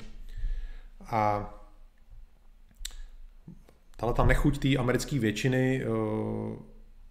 A 1.07 1.55
tahle 3.97 4.15
ta 4.15 4.25
nechuť 4.25 4.59
té 4.59 4.77
americké 4.77 5.19
většiny 5.19 5.85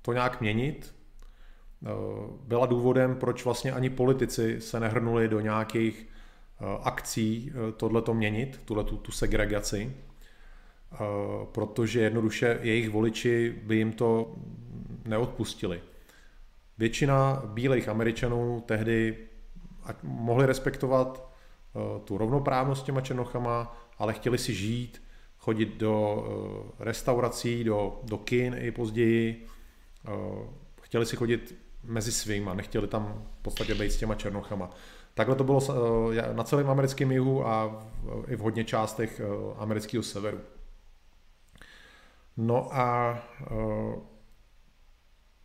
to 0.01 0.13
nějak 0.13 0.41
měnit 0.41 0.92
byla 2.47 2.65
důvodem, 2.65 3.15
proč 3.15 3.45
vlastně 3.45 3.71
ani 3.71 3.89
politici 3.89 4.61
se 4.61 4.79
nehrnuli 4.79 5.27
do 5.27 5.39
nějakých 5.39 6.07
akcí 6.83 7.51
tohleto 7.77 8.13
měnit, 8.13 8.61
tuhle 8.65 8.83
tu, 8.83 9.11
segregaci. 9.11 9.93
Eh, 10.93 10.97
protože 11.51 12.01
jednoduše 12.01 12.59
jejich 12.61 12.89
voliči 12.89 13.55
by 13.63 13.75
jim 13.75 13.91
to 13.91 14.35
neodpustili. 15.05 15.81
Většina 16.77 17.43
bílých 17.45 17.89
Američanů 17.89 18.63
tehdy 18.65 19.17
mohli 20.03 20.45
respektovat 20.45 21.33
eh, 21.75 21.99
tu 21.99 22.17
rovnoprávnost 22.17 22.81
s 22.81 22.85
těma 22.85 23.01
černochama, 23.01 23.77
ale 23.97 24.13
chtěli 24.13 24.37
si 24.37 24.53
žít, 24.53 25.03
chodit 25.37 25.77
do 25.77 26.25
eh, 26.79 26.83
restaurací, 26.85 27.63
do, 27.63 28.01
do 28.03 28.17
kin 28.17 28.55
i 28.59 28.71
později, 28.71 29.47
chtěli 30.81 31.05
si 31.05 31.15
chodit 31.15 31.55
mezi 31.83 32.11
svýma, 32.11 32.53
nechtěli 32.53 32.87
tam 32.87 33.25
v 33.39 33.41
podstatě 33.41 33.75
být 33.75 33.91
s 33.91 33.97
těma 33.97 34.15
černochama. 34.15 34.69
Takhle 35.13 35.35
to 35.35 35.43
bylo 35.43 35.59
na 36.33 36.43
celém 36.43 36.69
americkém 36.69 37.11
jihu 37.11 37.47
a 37.47 37.85
i 38.27 38.35
v 38.35 38.39
hodně 38.39 38.63
částech 38.63 39.21
amerického 39.57 40.03
severu. 40.03 40.39
No 42.37 42.75
a 42.75 43.19
eh, 43.41 44.13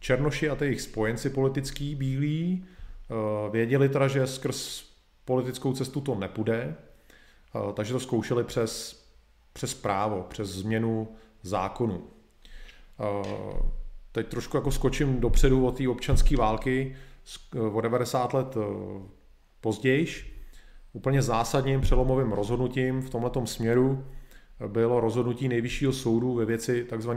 Černoši 0.01 0.51
a 0.51 0.57
jejich 0.61 0.81
spojenci 0.81 1.31
politický 1.31 1.95
bílí 1.95 2.65
eh, 2.65 3.51
věděli 3.51 3.89
teda, 3.89 4.09
že 4.09 4.27
skrz 4.27 4.85
politickou 5.25 5.73
cestu 5.73 6.01
to 6.01 6.15
nepůjde, 6.15 6.77
eh, 7.55 7.73
takže 7.73 7.93
to 7.93 8.01
zkoušeli 8.01 8.45
přes, 8.45 9.05
přes 9.53 9.75
právo, 9.75 10.23
přes 10.23 10.49
změnu 10.49 11.09
zákonu. 11.43 12.07
Teď 14.13 14.29
trošku 14.29 14.57
jako 14.57 14.71
skočím 14.71 15.21
dopředu 15.21 15.67
od 15.67 15.77
té 15.77 15.89
občanské 15.89 16.37
války 16.37 16.97
o 17.73 17.81
90 17.81 18.35
let 18.35 18.57
později. 19.61 20.07
Úplně 20.93 21.23
zásadním 21.23 21.81
přelomovým 21.81 22.33
rozhodnutím 22.33 23.03
v 23.03 23.11
tomto 23.11 23.47
směru 23.47 24.05
bylo 24.67 25.01
rozhodnutí 25.01 25.49
nejvyššího 25.49 25.93
soudu 25.93 26.35
ve 26.35 26.45
věci 26.45 26.87
tzv. 26.97 27.11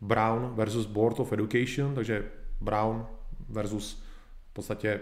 Brown 0.00 0.52
versus 0.54 0.86
Board 0.86 1.20
of 1.20 1.32
Education, 1.32 1.94
takže 1.94 2.30
Brown 2.60 3.06
versus 3.48 4.02
v 4.50 4.52
podstatě 4.52 5.00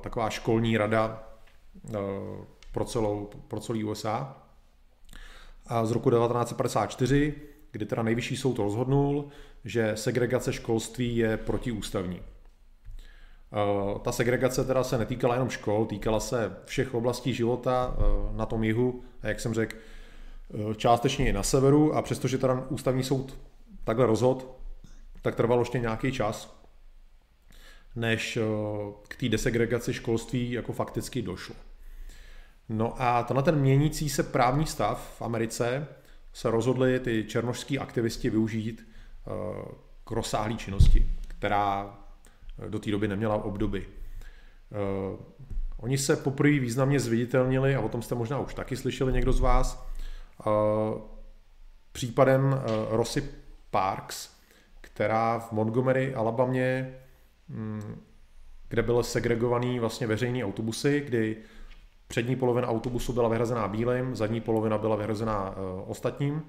taková 0.00 0.30
školní 0.30 0.76
rada 0.76 1.28
pro, 2.72 2.84
celou, 2.84 3.30
pro 3.48 3.60
celý 3.60 3.84
USA. 3.84 4.42
A 5.66 5.84
z 5.84 5.90
roku 5.90 6.10
1954, 6.10 7.34
kdy 7.70 7.86
teda 7.86 8.02
nejvyšší 8.02 8.36
soud 8.36 8.58
rozhodnul, 8.58 9.28
že 9.64 9.96
segregace 9.96 10.52
školství 10.52 11.16
je 11.16 11.36
protiústavní. 11.36 12.20
Uh, 12.20 13.98
ta 13.98 14.12
segregace 14.12 14.64
teda 14.64 14.84
se 14.84 14.98
netýkala 14.98 15.34
jenom 15.34 15.50
škol, 15.50 15.86
týkala 15.86 16.20
se 16.20 16.56
všech 16.64 16.94
oblastí 16.94 17.34
života 17.34 17.96
uh, 17.96 18.36
na 18.36 18.46
tom 18.46 18.64
jihu, 18.64 19.02
a 19.22 19.28
jak 19.28 19.40
jsem 19.40 19.54
řekl, 19.54 19.76
uh, 20.48 20.74
částečně 20.74 21.28
i 21.28 21.32
na 21.32 21.42
severu 21.42 21.94
a 21.94 22.02
přestože 22.02 22.38
teda 22.38 22.66
ústavní 22.68 23.02
soud 23.02 23.38
takhle 23.84 24.06
rozhod, 24.06 24.58
tak 25.22 25.34
trvalo 25.34 25.62
ještě 25.62 25.78
nějaký 25.78 26.12
čas, 26.12 26.64
než 27.96 28.38
k 29.08 29.16
té 29.16 29.28
desegregaci 29.28 29.94
školství 29.94 30.52
jako 30.52 30.72
fakticky 30.72 31.22
došlo. 31.22 31.54
No 32.68 33.02
a 33.02 33.22
tenhle 33.22 33.42
ten 33.42 33.60
měnící 33.60 34.08
se 34.08 34.22
právní 34.22 34.66
stav 34.66 35.16
v 35.18 35.22
Americe 35.22 35.86
se 36.32 36.50
rozhodli 36.50 37.00
ty 37.00 37.24
černožský 37.28 37.78
aktivisti 37.78 38.30
využít 38.30 38.88
k 40.04 40.10
rozsáhlé 40.10 40.54
činnosti, 40.54 41.06
která 41.28 41.98
do 42.68 42.78
té 42.78 42.90
doby 42.90 43.08
neměla 43.08 43.44
obdoby. 43.44 43.86
Oni 45.76 45.98
se 45.98 46.16
poprvé 46.16 46.50
významně 46.50 47.00
zviditelnili, 47.00 47.76
a 47.76 47.80
o 47.80 47.88
tom 47.88 48.02
jste 48.02 48.14
možná 48.14 48.38
už 48.38 48.54
taky 48.54 48.76
slyšeli 48.76 49.12
někdo 49.12 49.32
z 49.32 49.40
vás, 49.40 49.86
případem 51.92 52.60
Rosy 52.90 53.30
Parks, 53.70 54.30
která 54.80 55.38
v 55.38 55.52
Montgomery, 55.52 56.14
Alabamě, 56.14 56.98
mm, 57.48 58.00
kde 58.68 58.82
byly 58.82 59.04
segregovaný 59.04 59.78
vlastně 59.78 60.06
veřejný 60.06 60.44
autobusy, 60.44 61.00
kdy 61.00 61.36
přední 62.08 62.36
polovina 62.36 62.68
autobusu 62.68 63.12
byla 63.12 63.28
vyhrazená 63.28 63.68
bílým, 63.68 64.16
zadní 64.16 64.40
polovina 64.40 64.78
byla 64.78 64.96
vyhrazená 64.96 65.54
ostatním, 65.86 66.42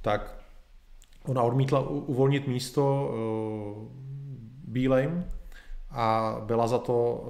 tak 0.00 0.45
ona 1.26 1.42
odmítla 1.42 1.80
uvolnit 1.88 2.46
místo 2.46 3.10
uh, 3.10 3.88
bílým 4.64 5.24
a 5.90 6.36
byla 6.44 6.66
za 6.66 6.78
to, 6.78 7.24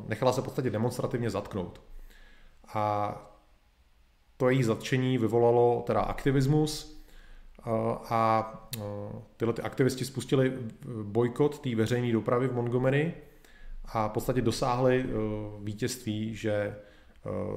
uh, 0.00 0.08
nechala 0.08 0.32
se 0.32 0.40
v 0.40 0.44
podstatě 0.44 0.70
demonstrativně 0.70 1.30
zatknout. 1.30 1.80
A 2.74 3.16
to 4.36 4.50
její 4.50 4.62
zatčení 4.62 5.18
vyvolalo 5.18 5.82
teda 5.86 6.00
aktivismus, 6.00 7.02
a 8.10 8.52
tyhle 9.36 9.54
ty 9.54 9.62
aktivisti 9.62 10.04
spustili 10.04 10.52
bojkot 11.02 11.58
té 11.58 11.74
veřejné 11.74 12.12
dopravy 12.12 12.48
v 12.48 12.54
Montgomery 12.54 13.14
a 13.92 14.08
v 14.08 14.10
podstatě 14.10 14.42
dosáhli 14.42 15.06
vítězství, 15.62 16.34
že 16.34 16.76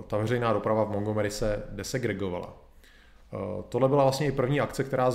ta 0.08 0.18
veřejná 0.18 0.54
doprava 0.54 0.84
v 0.84 0.92
Montgomery 0.92 1.32
se 1.32 1.64
desegregovala. 1.70 2.65
E, 3.34 3.64
tohle 3.70 3.90
byla 3.90 4.04
vlastně 4.04 4.28
i 4.28 4.32
první 4.32 4.60
akce, 4.60 4.84
která 4.84 5.12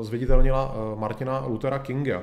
zviditelnila 0.00 0.74
Martina 0.94 1.46
Luthera 1.46 1.78
Kinga. 1.78 2.22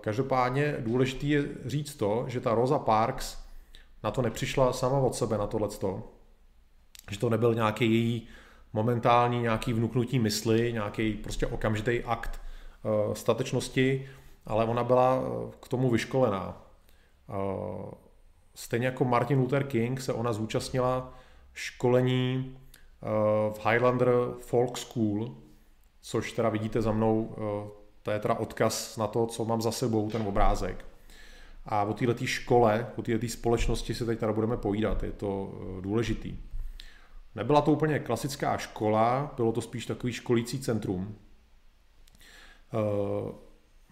Každopádně 0.00 0.76
důležité 0.78 1.26
je 1.26 1.44
říct 1.64 1.94
to, 1.94 2.24
že 2.28 2.40
ta 2.40 2.54
Rosa 2.54 2.78
Parks 2.78 3.38
na 4.02 4.10
to 4.10 4.22
nepřišla 4.22 4.72
sama 4.72 4.98
od 4.98 5.14
sebe, 5.14 5.38
na 5.38 5.46
tohleto, 5.46 6.02
že 7.10 7.18
to 7.18 7.30
nebyl 7.30 7.54
nějaký 7.54 7.84
její 7.92 8.28
momentální 8.72 9.42
nějaký 9.42 9.72
vnuknutí 9.72 10.18
mysli, 10.18 10.72
nějaký 10.72 11.12
prostě 11.12 11.46
okamžitý 11.46 12.02
akt 12.04 12.40
statečnosti, 13.12 14.08
ale 14.46 14.64
ona 14.64 14.84
byla 14.84 15.18
eh, 15.20 15.52
k 15.60 15.68
tomu 15.68 15.90
vyškolená. 15.90 16.62
Stejně 18.54 18.86
jako 18.86 19.04
Martin 19.04 19.38
Luther 19.38 19.64
King 19.64 20.00
se 20.00 20.12
ona 20.12 20.32
zúčastnila 20.32 21.14
školení 21.54 22.56
v 23.52 23.66
Highlander 23.70 24.08
Folk 24.40 24.78
School, 24.78 25.34
což 26.02 26.32
teda 26.32 26.48
vidíte 26.48 26.82
za 26.82 26.92
mnou, 26.92 27.22
uh, 27.22 27.36
to 28.02 28.10
je 28.10 28.18
teda 28.18 28.34
odkaz 28.34 28.96
na 28.96 29.06
to, 29.06 29.26
co 29.26 29.44
mám 29.44 29.62
za 29.62 29.72
sebou, 29.72 30.10
ten 30.10 30.22
obrázek. 30.22 30.84
A 31.66 31.82
o 31.82 31.94
této 31.94 32.26
škole, 32.26 32.86
o 32.96 33.02
této 33.02 33.28
společnosti 33.28 33.94
si 33.94 34.06
teď 34.06 34.18
teda 34.18 34.32
budeme 34.32 34.56
povídat, 34.56 35.02
je 35.02 35.12
to 35.12 35.52
důležitý. 35.80 36.38
Nebyla 37.34 37.60
to 37.60 37.72
úplně 37.72 37.98
klasická 37.98 38.56
škola, 38.56 39.34
bylo 39.36 39.52
to 39.52 39.60
spíš 39.60 39.86
takový 39.86 40.12
školící 40.12 40.60
centrum. 40.60 41.16
Eh, 42.74 43.32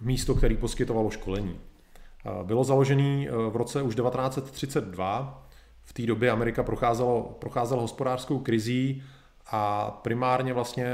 místo, 0.01 0.35
který 0.35 0.57
poskytovalo 0.57 1.11
školení. 1.11 1.61
Eh, 1.61 2.45
bylo 2.45 2.65
založený 2.65 3.29
eh, 3.29 3.33
v 3.51 3.57
roce 3.57 3.83
už 3.83 3.95
1932. 3.95 5.44
V 5.85 5.93
té 5.93 6.07
době 6.07 6.31
Amerika 6.31 6.63
procházela, 6.63 7.23
procházela 7.23 7.83
hospodářskou 7.83 8.39
krizí 8.39 9.03
a 9.47 9.91
primárně 9.91 10.53
vlastně 10.53 10.87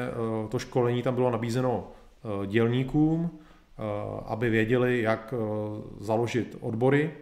to 0.49 0.59
školení 0.59 1.03
tam 1.03 1.15
bylo 1.15 1.31
nabízeno 1.31 1.89
dělníkům, 2.47 3.39
aby 4.27 4.51
věděli, 4.51 5.03
jak 5.03 5.35
založit 6.01 6.57
odbory 6.61 7.15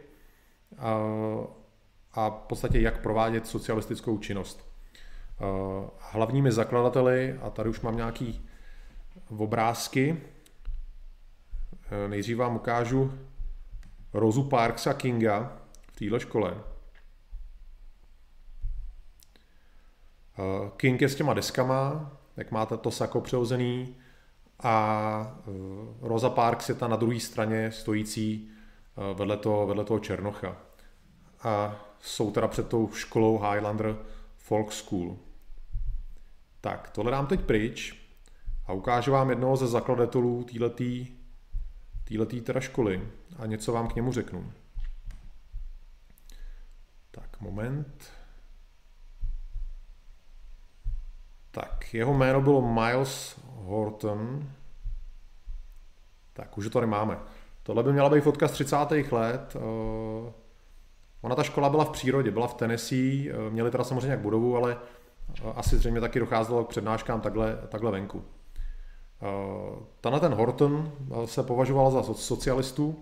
a 2.13 2.29
v 2.29 2.43
podstatě 2.47 2.81
jak 2.81 3.03
provádět 3.03 3.47
socialistickou 3.47 4.19
činnost. 4.19 4.69
Eh, 5.41 5.91
hlavními 5.99 6.53
zakladateli, 6.53 7.39
a 7.43 7.51
tady 7.51 7.69
už 7.69 7.81
mám 7.81 7.97
nějaký 7.97 8.49
obrázky, 9.39 10.21
eh, 11.91 12.09
nejdřív 12.09 12.37
vám 12.37 12.57
ukážu 12.57 13.13
Rozu 14.13 14.43
Parksa 14.43 14.95
Kinga 14.95 15.53
v 15.93 15.99
téhle 15.99 16.21
škole. 16.21 16.55
King 20.77 21.01
je 21.01 21.09
s 21.09 21.15
těma 21.15 21.35
deskama, 21.35 22.13
jak 22.37 22.51
máte 22.51 22.77
to 22.77 22.91
sako 22.91 23.21
přehozený, 23.21 23.97
a 24.63 25.41
Rosa 26.01 26.31
Parks 26.31 26.69
je 26.69 26.75
ta 26.75 26.89
na 26.89 26.97
druhé 26.97 27.21
straně 27.21 27.73
stojící 27.73 28.51
vedle 29.15 29.37
toho, 29.37 29.67
vedle 29.67 29.85
toho 29.85 30.01
Černocha. 30.01 30.57
A 31.43 31.77
jsou 32.01 32.31
teda 32.31 32.49
před 32.49 32.69
tou 32.69 32.93
školou 32.93 33.39
Highlander 33.39 33.97
Folk 34.37 34.73
School. 34.73 35.17
Tak, 36.61 36.91
tohle 36.91 37.11
dám 37.11 37.27
teď 37.27 37.41
pryč 37.41 37.97
a 38.67 38.73
ukážu 38.73 39.13
vám 39.13 39.31
jednoho 39.31 39.57
ze 39.57 39.67
zakladatelů 39.67 40.45
této 40.45 40.71
týhletý 42.05 42.41
teda 42.41 42.61
školy 42.61 43.09
a 43.37 43.47
něco 43.47 43.73
vám 43.73 43.89
k 43.89 43.95
němu 43.95 44.13
řeknu. 44.13 44.53
Tak, 47.11 47.41
moment. 47.41 48.18
Tak, 51.61 51.95
jeho 51.95 52.15
jméno 52.15 52.41
bylo 52.41 52.63
Miles 52.63 53.41
Horton. 53.55 54.49
Tak, 56.33 56.59
už 56.59 56.65
to 56.65 56.71
tady 56.71 56.87
máme. 56.87 57.19
Tohle 57.63 57.83
by 57.83 57.93
měla 57.93 58.11
být 58.11 58.21
fotka 58.21 58.49
z 58.49 58.53
30. 58.53 58.77
let. 59.13 59.57
Eh, 59.57 60.33
ona 61.21 61.35
ta 61.35 61.43
škola 61.43 61.69
byla 61.69 61.85
v 61.85 61.91
přírodě, 61.91 62.31
byla 62.31 62.47
v 62.47 62.55
Tennessee, 62.55 63.31
eh, 63.31 63.51
měli 63.51 63.71
teda 63.71 63.85
samozřejmě 63.85 64.11
jak 64.11 64.21
budovu, 64.21 64.57
ale 64.57 64.77
asi 65.55 65.77
zřejmě 65.77 66.01
taky 66.01 66.19
docházelo 66.19 66.65
k 66.65 66.69
přednáškám 66.69 67.21
takhle, 67.21 67.59
takhle 67.69 67.91
venku. 67.91 68.25
Eh, 69.23 69.85
tenhle 70.01 70.21
ten 70.21 70.35
Horton 70.35 70.93
eh, 71.11 71.27
se 71.27 71.43
považoval 71.43 71.91
za 71.91 72.03
socialistu 72.03 72.97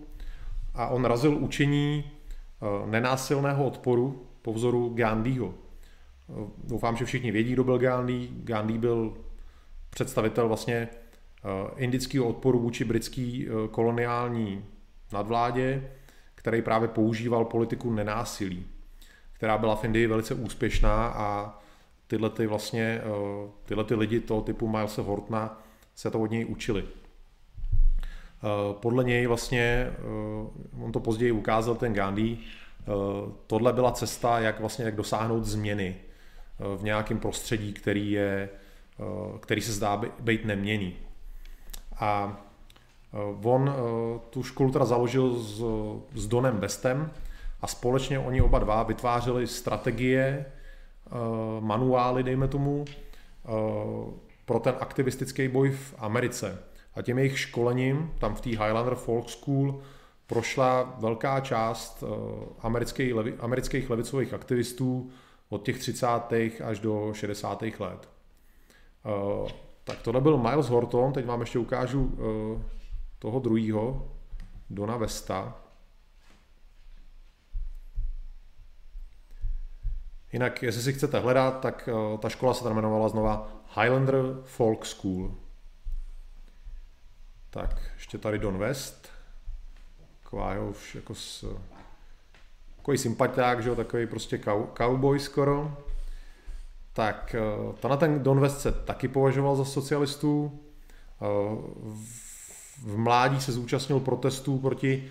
a 0.75 0.87
on 0.87 1.05
razil 1.05 1.37
učení 1.37 2.05
eh, 2.05 2.87
nenásilného 2.87 3.66
odporu 3.66 4.27
po 4.42 4.53
vzoru 4.53 4.92
Gandhiho. 4.95 5.55
Doufám, 6.64 6.96
že 6.96 7.04
všichni 7.04 7.30
vědí, 7.30 7.52
kdo 7.52 7.64
byl 7.64 7.78
Gandhi. 7.78 8.28
Gandhi 8.32 8.78
byl 8.78 9.16
představitel 9.90 10.48
vlastně 10.48 10.88
indického 11.76 12.26
odporu 12.28 12.58
vůči 12.58 12.84
britský 12.84 13.46
koloniální 13.70 14.64
nadvládě, 15.12 15.90
který 16.34 16.62
právě 16.62 16.88
používal 16.88 17.44
politiku 17.44 17.92
nenásilí, 17.92 18.66
která 19.32 19.58
byla 19.58 19.76
v 19.76 19.84
Indii 19.84 20.06
velice 20.06 20.34
úspěšná 20.34 21.06
a 21.06 21.58
tyhle 22.06 22.30
ty 22.30 22.46
vlastně, 22.46 23.00
eh, 23.02 23.50
tyhle 23.64 23.84
ty 23.84 23.94
lidi 23.94 24.20
toho 24.20 24.40
typu 24.40 24.68
Milesa 24.68 25.02
Hortna 25.02 25.62
se 25.94 26.10
to 26.10 26.20
od 26.20 26.30
něj 26.30 26.44
učili. 26.44 26.84
Eh, 26.84 28.48
podle 28.72 29.04
něj 29.04 29.26
vlastně, 29.26 29.90
eh, 29.90 30.84
on 30.84 30.92
to 30.92 31.00
později 31.00 31.32
ukázal, 31.32 31.74
ten 31.74 31.92
Gandhi, 31.92 32.38
tohle 33.46 33.72
byla 33.72 33.92
cesta, 33.92 34.40
jak 34.40 34.60
vlastně 34.60 34.84
jak 34.84 34.96
dosáhnout 34.96 35.44
změny 35.44 35.96
v 36.77 36.83
nějakém 36.83 37.19
prostředí, 37.19 37.73
který, 37.73 38.11
je, 38.11 38.49
který 39.40 39.61
se 39.61 39.73
zdá 39.73 40.03
být 40.21 40.45
neměný. 40.45 40.97
A 41.99 42.40
on 43.42 43.75
tu 44.31 44.42
školu 44.42 44.73
teda 44.73 44.85
založil 44.85 45.35
s, 45.35 45.62
s 46.14 46.27
Donem 46.27 46.59
Bestem 46.59 47.11
a 47.61 47.66
společně 47.66 48.19
oni 48.19 48.42
oba 48.42 48.59
dva 48.59 48.83
vytvářeli 48.83 49.47
strategie, 49.47 50.47
Eh, 51.07 51.61
manuály, 51.61 52.23
dejme 52.23 52.49
tomu, 52.49 52.85
eh, 52.88 53.51
pro 54.45 54.61
ten 54.61 54.75
aktivistický 54.81 55.49
boj 55.49 55.71
v 55.71 55.95
Americe. 55.99 56.59
A 56.95 57.03
tím 57.03 57.19
jejich 57.19 57.38
školením, 57.38 58.12
tam 58.19 58.35
v 58.35 58.40
té 58.40 58.51
Highlander 58.51 58.95
Folk 58.95 59.29
School, 59.29 59.81
prošla 60.27 60.97
velká 60.99 61.40
část 61.40 62.05
amerických, 62.61 63.14
amerických 63.38 63.90
levicových 63.90 64.35
aktivistů 64.35 65.11
od 65.48 65.64
těch 65.64 65.78
30. 65.78 66.06
až 66.64 66.78
do 66.78 67.14
60. 67.14 67.62
let. 67.78 68.09
Tak 69.85 70.02
tohle 70.02 70.20
byl 70.20 70.38
Miles 70.38 70.68
Horton, 70.68 71.12
teď 71.12 71.26
vám 71.26 71.40
ještě 71.40 71.59
ukážu 71.59 72.18
toho 73.18 73.40
druhého, 73.40 74.11
Dona 74.70 74.96
Vesta. 74.96 75.54
Jinak, 80.32 80.62
jestli 80.62 80.82
si 80.82 80.92
chcete 80.92 81.18
hledat, 81.18 81.61
tak 81.61 81.88
uh, 81.92 82.18
ta 82.18 82.28
škola 82.28 82.54
se 82.54 82.64
tam 82.64 82.72
jmenovala 82.72 83.09
znova 83.09 83.48
Highlander 83.80 84.24
Folk 84.44 84.87
School. 84.87 85.35
Tak, 87.50 87.90
ještě 87.94 88.18
tady 88.18 88.38
Don 88.38 88.59
West. 88.59 89.09
Taková 90.22 90.61
už 90.61 90.94
jako 90.94 91.14
s, 91.14 91.44
takový 92.87 92.99
sympatiák, 92.99 93.62
že 93.62 93.68
jo, 93.68 93.75
takový 93.75 94.07
prostě 94.07 94.38
cow, 94.38 94.66
cowboy 94.79 95.18
skoro. 95.20 95.77
Tak, 96.92 97.37
uh, 97.66 97.75
tenhle 97.75 97.96
ten 97.96 98.22
Don 98.22 98.40
West 98.40 98.61
se 98.61 98.72
taky 98.72 99.09
považoval 99.09 99.57
za 99.57 99.64
socialistů. 99.64 100.61
Uh, 101.20 101.64
v 102.83 102.96
mládí 102.96 103.40
se 103.40 103.53
zúčastnil 103.53 104.01
protestů 104.01 104.59
proti 104.59 105.11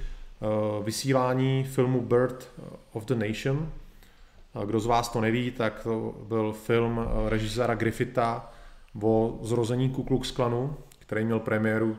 vysílání 0.83 1.63
filmu 1.63 2.01
Bird 2.01 2.51
of 2.93 3.05
the 3.05 3.15
Nation, 3.15 3.71
kdo 4.65 4.79
z 4.79 4.85
vás 4.85 5.09
to 5.09 5.21
neví, 5.21 5.51
tak 5.51 5.83
to 5.83 6.15
byl 6.27 6.53
film 6.53 6.99
eh, 6.99 7.29
režiséra 7.29 7.75
Griffitha 7.75 8.53
o 9.01 9.39
zrození 9.41 9.89
Ku 9.89 10.03
Klux 10.03 10.31
Klanu, 10.31 10.77
který 10.99 11.25
měl 11.25 11.39
premiéru, 11.39 11.97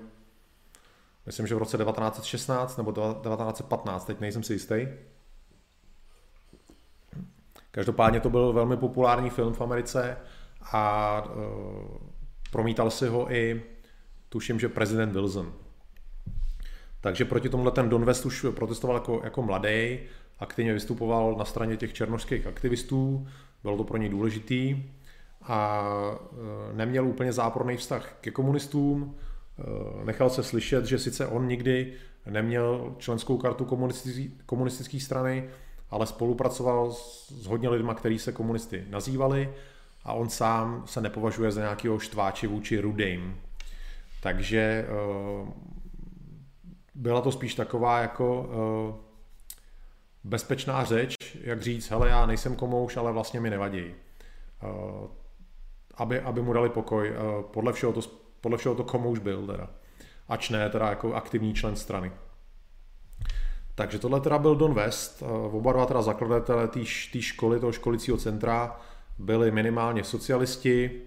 myslím, 1.27 1.47
že 1.47 1.55
v 1.55 1.59
roce 1.59 1.79
1916 1.79 2.77
nebo 2.77 2.93
1915, 2.93 4.05
teď 4.05 4.21
nejsem 4.21 4.43
si 4.43 4.53
jistý. 4.53 4.87
Každopádně 7.77 8.21
to 8.21 8.31
byl 8.31 8.53
velmi 8.53 8.77
populární 8.77 9.31
film 9.31 9.55
v 9.55 9.61
Americe 9.61 10.17
a 10.73 11.23
uh, 11.25 11.97
promítal 12.51 12.91
si 12.91 13.09
ho 13.09 13.33
i, 13.33 13.63
tuším, 14.29 14.61
že 14.61 14.69
prezident 14.69 15.13
Wilson. 15.13 15.53
Takže 17.01 17.25
proti 17.25 17.49
tomuhle 17.49 17.73
ten 17.73 17.89
Don 17.89 18.05
West 18.05 18.27
už 18.27 18.47
protestoval 18.51 18.97
jako, 18.97 19.21
jako 19.25 19.43
mladý 19.43 19.99
aktivně 20.39 20.73
vystupoval 20.73 21.35
na 21.39 21.45
straně 21.45 21.77
těch 21.77 21.93
černožských 21.93 22.47
aktivistů, 22.47 23.27
bylo 23.63 23.77
to 23.77 23.85
pro 23.85 23.97
něj 23.97 24.09
důležitý 24.09 24.83
a 25.43 25.83
e, 26.73 26.77
neměl 26.77 27.07
úplně 27.07 27.33
záporný 27.33 27.77
vztah 27.77 28.17
ke 28.21 28.31
komunistům, 28.31 29.17
e, 29.59 30.05
nechal 30.05 30.31
se 30.31 30.43
slyšet, 30.43 30.85
že 30.85 30.99
sice 30.99 31.27
on 31.27 31.47
nikdy 31.49 31.93
neměl 32.27 32.95
členskou 32.99 33.39
kartu 33.39 33.65
komunistické 34.47 35.01
strany, 35.01 35.49
ale 35.91 36.07
spolupracoval 36.07 36.93
s 36.93 37.47
hodně 37.47 37.69
lidma, 37.69 37.95
kteří 37.95 38.19
se 38.19 38.33
komunisty 38.33 38.85
nazývali 38.91 39.55
a 40.05 40.13
on 40.13 40.29
sám 40.29 40.83
se 40.87 41.01
nepovažuje 41.01 41.53
za 41.53 41.61
nějakého 41.61 41.99
štváče 41.99 42.49
vůči 42.49 42.81
rudým. 42.81 43.41
Takže 44.23 44.59
e, 44.59 44.87
byla 46.95 47.21
to 47.21 47.33
spíš 47.33 47.55
taková 47.55 48.01
jako 48.01 48.49
bezpečná 50.25 50.85
řeč, 50.85 51.15
jak 51.41 51.63
říct, 51.63 51.91
hele, 51.91 52.09
já 52.09 52.27
nejsem 52.27 52.57
komouš, 52.57 52.97
ale 52.97 53.13
vlastně 53.13 53.41
mi 53.41 53.51
nevadí. 53.51 53.95
Uh, 54.63 55.11
aby, 55.97 56.21
aby 56.21 56.43
mu 56.43 56.53
dali 56.53 56.69
pokoj. 56.69 57.13
Podle, 57.51 57.73
všeho 57.73 57.93
to, 57.93 58.01
podle 58.41 58.59
všeho 58.59 58.75
to 58.75 58.85
komouš 58.85 59.19
byl 59.19 59.47
teda. 59.47 59.71
Ač 60.29 60.51
ne, 60.51 60.71
teda 60.71 60.89
jako 60.89 61.15
aktivní 61.15 61.55
člen 61.55 61.77
strany. 61.77 62.13
Takže 63.77 63.99
tohle 63.99 64.21
teda 64.21 64.39
byl 64.39 64.57
Don 64.57 64.75
West, 64.75 65.23
uh, 65.23 65.55
oba 65.55 65.73
dva 65.73 65.87
teda 65.87 66.03
zakladatelé 66.03 66.69
té 66.69 66.85
školy, 67.21 67.61
toho 67.61 67.73
školicího 67.73 68.17
centra, 68.17 68.81
byli 69.19 69.51
minimálně 69.51 70.05
socialisti 70.05 71.03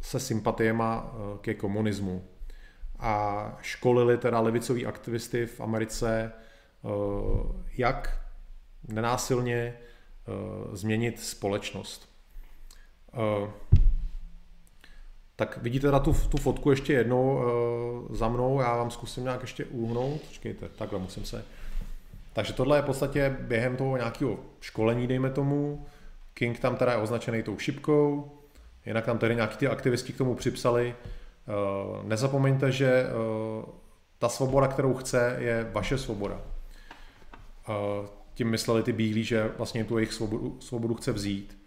se 0.00 0.20
sympatiema 0.20 1.12
ke 1.40 1.54
komunismu. 1.54 2.24
A 2.98 3.56
školili 3.62 4.18
teda 4.18 4.40
levicový 4.40 4.86
aktivisty 4.86 5.46
v 5.46 5.60
Americe 5.60 6.32
Eh, 6.84 7.62
jak 7.78 8.20
nenásilně 8.88 9.54
eh, 9.54 10.76
změnit 10.76 11.20
společnost. 11.20 12.08
Tak 15.40 15.58
vidíte 15.62 15.90
na 15.90 15.98
tu, 15.98 16.16
tu 16.28 16.36
fotku 16.36 16.70
ještě 16.70 16.92
jednou 16.92 17.42
za 18.10 18.28
mnou, 18.28 18.60
já 18.60 18.76
vám 18.76 18.90
zkusím 18.90 19.24
nějak 19.24 19.40
ještě 19.40 19.64
uhnout, 19.64 20.20
počkejte, 20.20 20.68
takhle 20.68 20.98
musím 20.98 21.24
se. 21.24 21.44
Takže 22.32 22.52
tohle 22.52 22.78
je 22.78 22.82
v 22.82 22.84
podstatě 22.84 23.36
během 23.40 23.76
toho 23.76 23.96
nějakého 23.96 24.38
školení, 24.60 25.06
dejme 25.06 25.30
tomu. 25.30 25.86
King 26.34 26.58
tam 26.58 26.76
teda 26.76 26.92
je 26.92 26.98
označený 26.98 27.42
tou 27.42 27.58
šipkou, 27.58 28.32
jinak 28.86 29.06
tam 29.06 29.18
tedy 29.18 29.34
nějaký 29.34 29.56
ty 29.56 29.66
aktivisti 29.66 30.12
k 30.12 30.18
tomu 30.18 30.34
připsali. 30.34 30.94
Nezapomeňte, 32.02 32.72
že 32.72 33.06
ta 34.18 34.28
svoboda, 34.28 34.66
kterou 34.66 34.94
chce, 34.94 35.36
je 35.38 35.70
vaše 35.72 35.98
svoboda 35.98 36.40
tím 38.34 38.50
mysleli 38.50 38.82
ty 38.82 38.92
bílí, 38.92 39.24
že 39.24 39.50
vlastně 39.58 39.84
tu 39.84 39.98
jejich 39.98 40.12
svobodu, 40.12 40.56
svobodu 40.60 40.94
chce 40.94 41.12
vzít. 41.12 41.57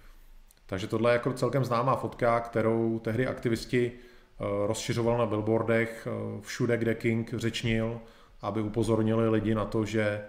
Takže 0.71 0.87
tohle 0.87 1.11
je 1.11 1.13
jako 1.13 1.33
celkem 1.33 1.65
známá 1.65 1.95
fotka, 1.95 2.39
kterou 2.39 2.99
tehdy 2.99 3.27
aktivisti 3.27 3.91
eh, 3.91 4.67
rozšiřoval 4.67 5.17
na 5.17 5.25
billboardech 5.25 6.07
eh, 6.07 6.41
všude, 6.41 6.77
kde 6.77 6.95
King 6.95 7.33
řečnil, 7.37 8.01
aby 8.41 8.61
upozornili 8.61 9.29
lidi 9.29 9.55
na 9.55 9.65
to, 9.65 9.85
že 9.85 10.01
eh, 10.01 10.25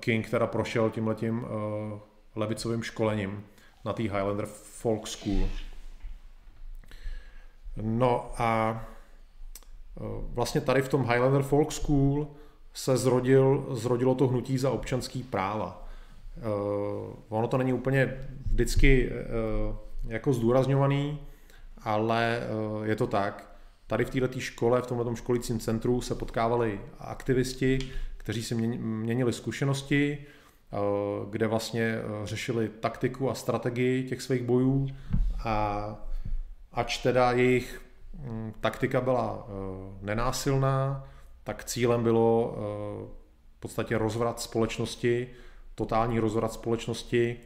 King 0.00 0.30
teda 0.30 0.46
prošel 0.46 0.90
tímhletím 0.90 1.46
levicovým 2.36 2.82
školením 2.82 3.44
na 3.84 3.92
té 3.92 4.02
Highlander 4.02 4.46
Folk 4.46 5.06
School. 5.06 5.48
No 7.82 8.32
a 8.38 8.80
vlastně 10.32 10.60
tady 10.60 10.82
v 10.82 10.88
tom 10.88 11.02
Highlander 11.02 11.42
Folk 11.42 11.72
School 11.72 12.28
se 12.74 12.96
zrodil, 12.96 13.66
zrodilo 13.70 14.14
to 14.14 14.28
hnutí 14.28 14.58
za 14.58 14.70
občanský 14.70 15.22
práva. 15.22 15.81
Uh, 16.36 17.14
ono 17.28 17.48
to 17.48 17.58
není 17.58 17.72
úplně 17.72 18.14
vždycky 18.50 19.10
uh, 19.10 19.76
jako 20.08 20.32
zdůrazňovaný, 20.32 21.18
ale 21.78 22.40
uh, 22.40 22.86
je 22.86 22.96
to 22.96 23.06
tak. 23.06 23.56
Tady 23.86 24.04
v 24.04 24.10
této 24.10 24.40
škole, 24.40 24.82
v 24.82 24.86
tomto 24.86 25.16
školicím 25.16 25.60
centru 25.60 26.00
se 26.00 26.14
potkávali 26.14 26.80
aktivisti, 26.98 27.78
kteří 28.16 28.42
si 28.42 28.54
měnili 28.54 29.32
zkušenosti, 29.32 30.18
kde 31.30 31.46
vlastně 31.46 31.98
řešili 32.24 32.68
taktiku 32.68 33.30
a 33.30 33.34
strategii 33.34 34.08
těch 34.08 34.22
svých 34.22 34.42
bojů 34.42 34.88
a 35.44 35.86
ač 36.72 36.98
teda 36.98 37.32
jejich 37.32 37.82
mm, 38.18 38.52
taktika 38.60 39.00
byla 39.00 39.46
nenásilná, 40.02 41.04
tak 41.44 41.64
cílem 41.64 42.02
bylo 42.02 42.54
eh, 42.54 42.60
v 43.56 43.60
podstatě 43.60 43.98
rozvrat 43.98 44.40
společnosti, 44.40 45.28
totální 45.74 46.18
rozvrat 46.18 46.52
společnosti, 46.52 47.40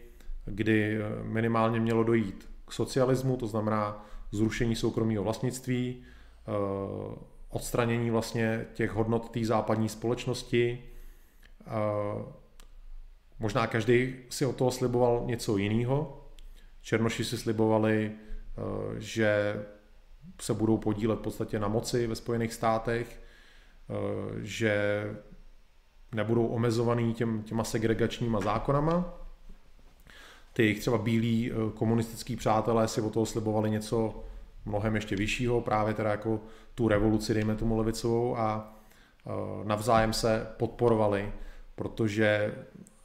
kdy 0.45 0.99
eh, 0.99 1.23
minimálně 1.23 1.81
mělo 1.81 2.05
dojít 2.05 2.51
k 2.67 2.73
socialismu, 2.73 3.37
to 3.37 3.47
znamená 3.47 4.07
zrušení 4.33 4.77
soukromého 4.77 5.25
vlastnictví, 5.25 6.03
eh, 6.03 6.51
odstranění 7.49 8.11
vlastně 8.11 8.67
těch 8.75 8.91
hodnot 8.91 9.31
té 9.31 9.45
západní 9.45 9.89
společnosti. 9.89 10.83
Možná 13.39 13.67
každý 13.67 14.15
si 14.29 14.47
od 14.47 14.57
toho 14.57 14.71
sliboval 14.71 15.23
něco 15.27 15.57
jiného. 15.57 16.27
Černoši 16.83 17.25
si 17.25 17.39
slibovali, 17.39 18.13
že 18.99 19.63
se 20.41 20.55
budou 20.55 20.77
podílet 20.79 21.19
v 21.19 21.23
podstatě 21.23 21.59
na 21.59 21.69
moci 21.69 22.07
ve 22.07 22.15
Spojených 22.15 22.53
státech, 22.53 23.21
Eh, 23.91 24.39
že 24.43 25.05
nebudou 26.13 26.47
omezovaný 26.47 27.15
těm, 27.15 27.43
těma 27.43 27.65
segregačníma 27.65 28.41
zákonama. 28.41 29.15
Ty 30.53 30.63
jejich 30.63 30.81
třeba 30.81 30.99
bílí 30.99 31.53
eh, 31.53 31.55
komunistický 31.75 32.37
přátelé 32.37 32.89
si 32.89 33.01
o 33.01 33.11
toho 33.11 33.27
slibovali 33.27 33.71
něco 33.71 34.25
mnohem 34.65 34.95
ještě 34.95 35.17
vyššího, 35.17 35.61
právě 35.61 35.95
teda 35.95 36.11
jako 36.11 36.41
tu 36.75 36.89
revoluci, 36.89 37.35
dejme 37.35 37.57
tomu 37.57 37.77
levicovou 37.77 38.39
a 38.39 38.75
eh, 39.27 39.31
navzájem 39.65 40.13
se 40.13 40.47
podporovali, 40.57 41.33
protože 41.75 42.55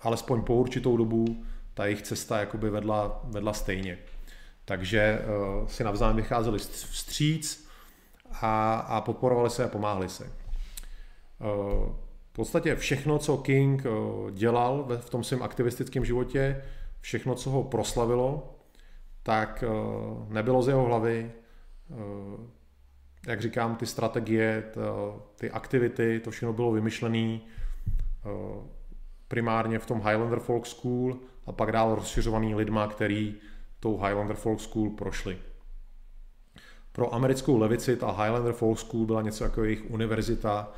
alespoň 0.02 0.42
po 0.42 0.56
určitou 0.56 0.98
dobu 0.98 1.46
ta 1.74 1.86
jejich 1.86 2.02
cesta 2.02 2.40
jakoby 2.40 2.70
vedla, 2.70 3.22
vedla 3.24 3.54
stejně. 3.54 3.98
Takže 4.66 5.22
si 5.68 5.84
navzájem 5.84 6.16
vycházeli 6.16 6.60
vstříc 6.60 7.68
a, 8.42 8.74
a 8.74 9.02
podporovali 9.02 9.50
se 9.50 9.66
a 9.66 9.68
pomáhali 9.68 10.10
se. 10.10 10.32
V 12.32 12.34
podstatě 12.34 12.76
všechno, 12.76 13.20
co 13.20 13.38
King 13.38 13.86
eh, 13.86 13.90
dělal 14.32 14.88
v 14.98 15.10
tom 15.10 15.24
svém 15.24 15.44
aktivistickém 15.44 16.06
životě, 16.06 16.62
všechno, 17.00 17.36
co 17.36 17.50
ho 17.50 17.64
proslavilo, 17.64 18.56
tak 19.24 19.64
nebylo 20.30 20.64
z 20.64 20.68
jeho 20.68 20.86
hlavy. 20.86 21.32
Jak 23.28 23.42
říkám, 23.42 23.76
ty 23.76 23.86
strategie, 23.86 24.64
ty 25.36 25.52
aktivity, 25.52 26.20
to 26.20 26.32
všechno 26.32 26.54
bylo 26.54 26.72
vymyšlené 26.72 27.40
primárně 29.28 29.80
v 29.80 29.86
tom 29.86 30.02
Highlander 30.02 30.40
Folk 30.40 30.66
School 30.66 31.18
a 31.46 31.52
pak 31.52 31.72
dál 31.72 31.96
rozšiřovaný 31.96 32.56
lidma, 32.56 32.88
který 32.88 33.36
tou 33.80 33.98
Highlander 33.98 34.36
Folk 34.36 34.62
School 34.62 34.90
prošli. 34.90 35.38
Pro 36.92 37.14
americkou 37.14 37.58
levici 37.58 37.96
ta 37.96 38.12
Highlander 38.12 38.54
Folk 38.54 38.80
School 38.80 39.06
byla 39.06 39.22
něco 39.22 39.44
jako 39.44 39.64
jejich 39.64 39.92
univerzita, 39.92 40.72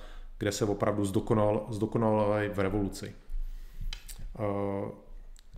kde 0.44 0.52
se 0.52 0.66
opravdu 0.66 1.06
zdokonal, 1.06 1.66
zdokonalovali 1.70 2.50
v 2.50 2.60
revoluci. 2.60 3.16
Uh, 4.40 4.90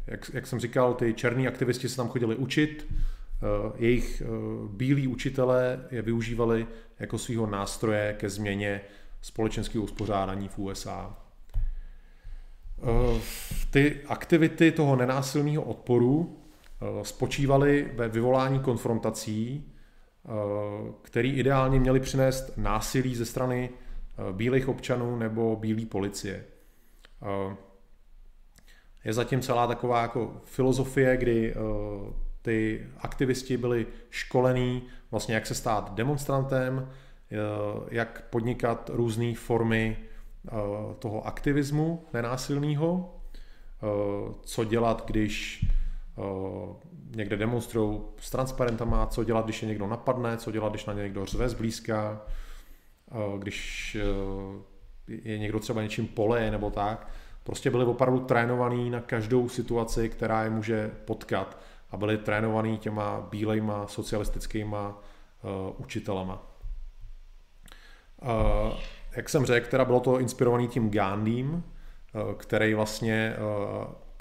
jak, 0.08 0.32
jak 0.34 0.48
jsem 0.48 0.60
říkal, 0.60 0.93
ty 0.93 1.13
černí 1.13 1.48
aktivisti 1.48 1.89
se 1.89 1.95
tam 1.95 2.10
chodili 2.10 2.36
učit, 2.36 2.88
uh, 2.89 3.71
jejich 3.76 4.24
uh, 4.26 4.69
bílí 4.69 5.08
učitelé 5.08 5.86
je 5.91 6.02
využívali 6.02 6.67
jako 7.00 7.17
svého 7.17 7.48
nástroje 7.48 8.15
ke 8.19 8.30
změně 8.30 8.82
společenského 9.21 9.84
uspořádání 9.84 10.48
v 10.48 10.60
USA. 10.60 11.17
Ty 13.71 14.02
aktivity 14.08 14.71
toho 14.71 14.95
nenásilného 14.95 15.63
odporu 15.63 16.39
spočívaly 17.04 17.91
ve 17.95 18.08
vyvolání 18.08 18.60
konfrontací, 18.60 19.71
který 21.02 21.34
ideálně 21.34 21.80
měly 21.80 22.00
přinést 22.00 22.58
násilí 22.58 23.15
ze 23.15 23.26
strany 23.26 23.69
bílých 24.32 24.67
občanů 24.67 25.15
nebo 25.15 25.56
bílé 25.56 25.86
policie. 25.86 26.45
Je 29.06 29.13
zatím 29.13 29.41
celá 29.41 29.67
taková 29.67 30.01
jako 30.01 30.41
filozofie, 30.43 31.17
kdy 31.17 31.56
ty 32.41 32.88
aktivisti 32.97 33.58
byli 33.58 33.88
školení 34.10 34.84
vlastně 35.12 35.36
jak 35.36 35.45
se 35.45 35.56
stát 35.56 35.95
demonstrantem, 35.95 36.89
jak 37.89 38.30
podnikat 38.30 38.89
různé 38.93 39.36
formy 39.36 39.97
toho 40.99 41.28
aktivismu 41.28 42.06
nenásilného, 42.13 43.15
co 44.41 44.63
dělat, 44.63 45.06
když 45.06 45.65
někde 47.15 47.38
demonstrují 47.38 48.01
s 48.19 48.32
transparentama, 48.32 49.08
co 49.08 49.23
dělat, 49.23 49.45
když 49.45 49.62
je 49.62 49.67
někdo 49.67 49.88
napadne, 49.88 50.38
co 50.38 50.51
dělat, 50.51 50.69
když 50.69 50.86
na 50.86 50.93
ně 50.93 51.04
někdo 51.04 51.25
řve 51.25 51.49
zblízka, 51.49 52.21
když 53.38 53.97
je 55.08 55.38
někdo 55.38 55.60
třeba 55.60 55.82
něčím 55.82 56.08
pole 56.08 56.51
nebo 56.51 56.69
tak. 56.69 57.08
Prostě 57.43 57.71
byli 57.71 57.86
opravdu 57.86 58.19
trénovaní 58.19 58.89
na 58.89 59.01
každou 59.01 59.49
situaci, 59.49 60.10
která 60.10 60.43
je 60.43 60.49
může 60.49 60.91
potkat 61.06 61.58
a 61.91 61.97
byli 61.97 62.17
trénovaní 62.17 62.78
těma 62.78 63.28
bílejma 63.30 63.88
socialistickýma 63.88 64.89
uh, 64.89 65.51
učitelama. 65.78 66.47
Jak 69.15 69.30
jsem 69.30 69.45
řekl, 69.45 69.69
teda 69.69 69.86
bylo 69.86 69.99
to 69.99 70.19
inspirovaný 70.19 70.67
tím 70.67 70.89
Gandhim, 70.89 71.63
který 72.38 72.73
vlastně 72.73 73.36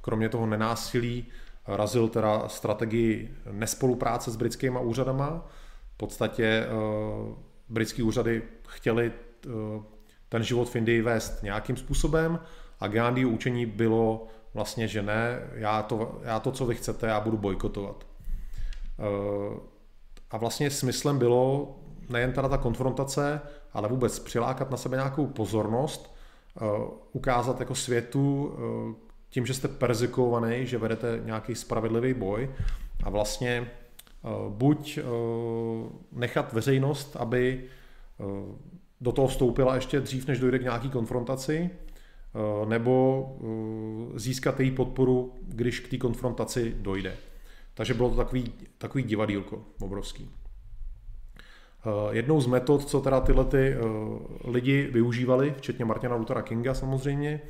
kromě 0.03 0.29
toho 0.29 0.47
nenásilí 0.47 1.27
razil 1.67 2.09
teda 2.09 2.49
strategii 2.49 3.35
nespolupráce 3.51 4.31
s 4.31 4.37
britskými 4.37 4.79
úřadama. 4.83 5.47
V 5.95 5.97
podstatě 5.97 6.67
uh, 6.67 7.35
britské 7.69 8.03
úřady 8.03 8.43
chtěli 8.75 9.13
uh, 9.47 9.53
ten 10.29 10.43
život 10.43 10.69
v 10.69 10.77
Indii 10.77 11.03
vést 11.03 11.43
nějakým 11.43 11.77
způsobem 11.77 12.39
a 12.81 12.89
Gandhi 12.89 13.25
učení 13.25 13.67
bylo 13.67 14.27
vlastně, 14.55 14.89
že 14.89 15.03
ne, 15.03 15.41
já 15.55 15.83
to, 15.83 16.21
já 16.23 16.41
to, 16.41 16.53
co 16.53 16.67
vy 16.67 16.75
chcete, 16.75 17.07
já 17.07 17.21
budu 17.21 17.37
bojkotovat. 17.37 18.07
Uh, 18.99 19.59
a 20.31 20.37
vlastně 20.37 20.71
smyslem 20.71 21.19
bylo 21.19 21.75
nejen 22.09 22.33
teda 22.33 22.49
ta 22.49 22.59
konfrontace, 22.59 23.41
ale 23.73 23.89
vůbec 23.89 24.19
přilákat 24.19 24.71
na 24.71 24.77
sebe 24.77 24.97
nějakou 24.97 25.27
pozornost, 25.27 26.15
ukázat 27.13 27.61
jako 27.61 27.75
světu, 27.75 28.55
tím, 29.31 29.47
že 29.47 29.55
jste 29.55 29.69
perzekovaný, 29.69 30.67
že 30.67 30.79
vedete 30.79 31.21
nějaký 31.25 31.55
spravedlivý 31.55 32.15
boj 32.15 32.51
a 33.05 33.11
vlastně 33.11 33.71
buď 34.49 34.99
nechat 36.13 36.53
veřejnost, 36.53 37.17
aby 37.17 37.65
do 39.01 39.13
toho 39.13 39.29
vstoupila 39.29 39.75
ještě 39.75 40.01
dřív, 40.01 40.27
než 40.27 40.39
dojde 40.39 40.59
k 40.59 40.63
nějaký 40.63 40.91
konfrontaci, 40.91 41.71
nebo 42.69 43.27
získat 44.15 44.61
její 44.61 44.71
podporu, 44.71 45.33
když 45.43 45.81
k 45.81 45.89
té 45.89 45.97
konfrontaci 45.97 46.75
dojde. 46.79 47.17
Takže 47.75 47.95
bylo 47.95 48.11
to 48.11 48.17
takový, 48.17 48.53
takový 48.79 49.05
divadílko 49.05 49.63
obrovský. 49.81 50.31
Jednou 52.11 52.41
z 52.41 52.47
metod, 52.47 52.85
co 52.85 53.01
teda 53.01 53.21
tyhle 53.21 53.45
ty 53.45 53.77
lidi 54.45 54.89
využívali, 54.93 55.55
včetně 55.57 55.85
Martina 55.85 56.17
Luthera 56.17 56.43
Kinga 56.43 56.75
samozřejmě, 56.75 57.41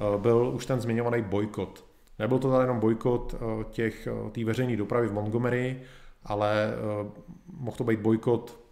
Eh, 0.00 0.18
byl 0.18 0.52
už 0.54 0.66
ten 0.66 0.80
zmiňovaný 0.80 1.22
bojkot. 1.22 1.84
Nebyl 2.18 2.38
to 2.38 2.50
tady 2.50 2.62
jenom 2.62 2.80
bojkot 2.80 3.34
eh, 3.34 3.64
těch 3.70 4.06
eh, 4.06 4.30
té 4.30 4.44
veřejné 4.44 4.76
dopravy 4.76 5.08
v 5.08 5.12
Montgomery, 5.12 5.80
ale 6.24 6.74
mohl 7.52 7.76
to 7.76 7.84
být 7.84 8.00
bojkot 8.00 8.63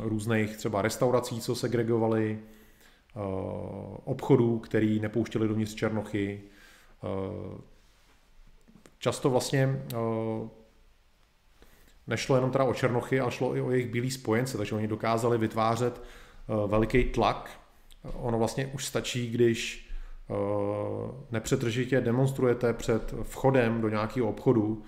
různých 0.00 0.56
třeba 0.56 0.82
restaurací, 0.82 1.40
co 1.40 1.54
segregovali, 1.54 2.38
obchodů, 4.04 4.58
který 4.58 5.00
nepouštěli 5.00 5.48
dovnitř 5.48 5.74
Černochy. 5.74 6.42
Často 8.98 9.30
vlastně 9.30 9.82
nešlo 12.06 12.36
jenom 12.36 12.50
teda 12.50 12.64
o 12.64 12.74
Černochy, 12.74 13.20
ale 13.20 13.32
šlo 13.32 13.56
i 13.56 13.60
o 13.60 13.70
jejich 13.70 13.90
bílý 13.90 14.10
spojence, 14.10 14.58
takže 14.58 14.74
oni 14.74 14.88
dokázali 14.88 15.38
vytvářet 15.38 16.02
veliký 16.66 17.04
tlak. 17.04 17.60
Ono 18.14 18.38
vlastně 18.38 18.66
už 18.66 18.84
stačí, 18.84 19.30
když 19.30 19.90
Eh, 20.30 21.12
nepřetržitě 21.30 22.00
demonstrujete 22.00 22.72
před 22.72 23.14
vchodem 23.22 23.80
do 23.80 23.88
nějakého 23.88 24.28
obchodu, 24.28 24.82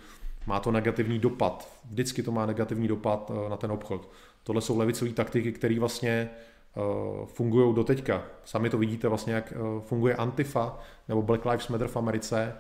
má 0.47 0.61
to 0.61 0.71
negativní 0.71 1.19
dopad. 1.19 1.69
Vždycky 1.91 2.23
to 2.23 2.33
má 2.33 2.47
negativní 2.47 2.89
dopad 2.89 3.31
eh, 3.35 3.49
na 3.49 3.57
ten 3.57 3.73
obchod. 3.73 4.09
Tohle 4.45 4.63
jsou 4.63 4.79
levicové 4.79 5.13
taktiky, 5.13 5.53
které 5.53 5.81
vlastně 5.81 6.31
eh, 6.31 6.81
fungují 7.27 7.75
do 7.75 7.85
teďka. 7.85 8.23
Sami 8.45 8.71
to 8.71 8.79
vidíte 8.79 9.09
vlastně, 9.09 9.33
jak 9.33 9.53
funguje 9.81 10.17
Antifa 10.17 10.79
nebo 11.09 11.23
Black 11.23 11.45
Lives 11.45 11.69
Matter 11.69 11.89
v 11.89 11.97
Americe. 11.97 12.55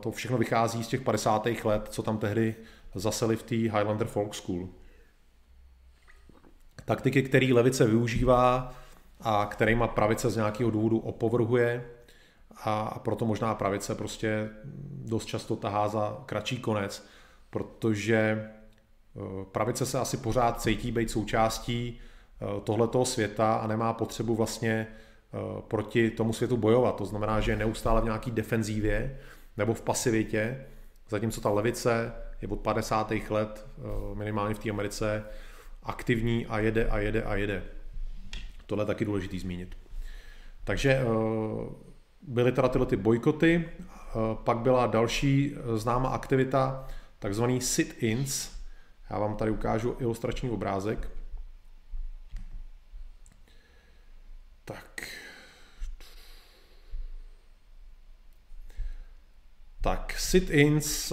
To 0.00 0.10
všechno 0.10 0.38
vychází 0.38 0.84
z 0.84 0.88
těch 0.88 1.00
50. 1.00 1.46
let, 1.64 1.88
co 1.90 2.02
tam 2.02 2.18
tehdy 2.18 2.54
zaseli 2.94 3.36
v 3.36 3.42
té 3.42 3.54
Highlander 3.54 4.06
Folk 4.06 4.34
School. 4.34 4.68
Taktiky, 6.84 7.22
které 7.22 7.48
levice 7.52 7.86
využívá, 7.86 8.74
a 9.22 9.46
kterýma 9.46 9.88
pravice 9.88 10.30
z 10.30 10.36
nějakého 10.36 10.70
důvodu 10.70 10.98
opovrhuje 10.98 11.84
a 12.64 12.98
proto 12.98 13.26
možná 13.26 13.54
pravice 13.54 13.94
prostě 13.94 14.50
dost 15.04 15.24
často 15.24 15.56
tahá 15.56 15.88
za 15.88 16.22
kratší 16.26 16.58
konec, 16.58 17.06
protože 17.50 18.16
eh, 18.16 18.61
pravice 19.52 19.86
se 19.86 19.98
asi 19.98 20.16
pořád 20.16 20.60
cítí 20.60 20.92
být 20.92 21.10
součástí 21.10 21.98
eh, 21.98 22.60
tohletoho 22.64 23.04
světa 23.04 23.54
a 23.54 23.66
nemá 23.66 23.92
potřebu 23.92 24.34
vlastně 24.34 24.86
eh, 24.86 25.62
proti 25.68 26.10
tomu 26.10 26.32
světu 26.32 26.56
bojovat. 26.56 26.96
To 26.96 27.04
znamená, 27.04 27.40
že 27.40 27.52
je 27.52 27.56
neustále 27.56 28.00
v 28.00 28.04
nějaký 28.04 28.30
defenzívě 28.30 29.18
nebo 29.56 29.74
v 29.74 29.82
pasivitě, 29.82 30.66
zatímco 31.08 31.40
ta 31.40 31.50
levice 31.50 32.12
je 32.42 32.48
od 32.48 32.60
50. 32.60 33.12
let 33.30 33.66
minimálně 34.14 34.54
v 34.54 34.58
té 34.58 34.70
Americe 34.70 35.24
aktivní 35.82 36.46
a 36.46 36.58
jede 36.58 36.86
a 36.88 36.98
jede 36.98 37.22
a 37.22 37.34
jede. 37.34 37.62
Tohle 38.66 38.82
je 38.82 38.86
taky 38.86 39.04
důležitý 39.04 39.38
zmínit. 39.38 39.76
Takže 40.64 40.92
eh, 40.92 41.04
byly 42.22 42.52
teda 42.52 42.68
tyhle 42.68 42.86
ty 42.86 42.96
bojkoty, 42.96 43.64
eh, 43.64 44.12
pak 44.44 44.58
byla 44.58 44.86
další 44.86 45.54
eh, 45.54 45.78
známá 45.78 46.08
aktivita, 46.08 46.88
takzvaný 47.18 47.60
sit-ins. 47.60 48.61
Já 49.12 49.18
vám 49.18 49.36
tady 49.36 49.50
ukážu 49.50 49.96
ilustrační 50.00 50.50
obrázek. 50.50 51.10
Tak. 54.64 55.08
Tak, 59.80 60.14
sit-ins, 60.18 61.12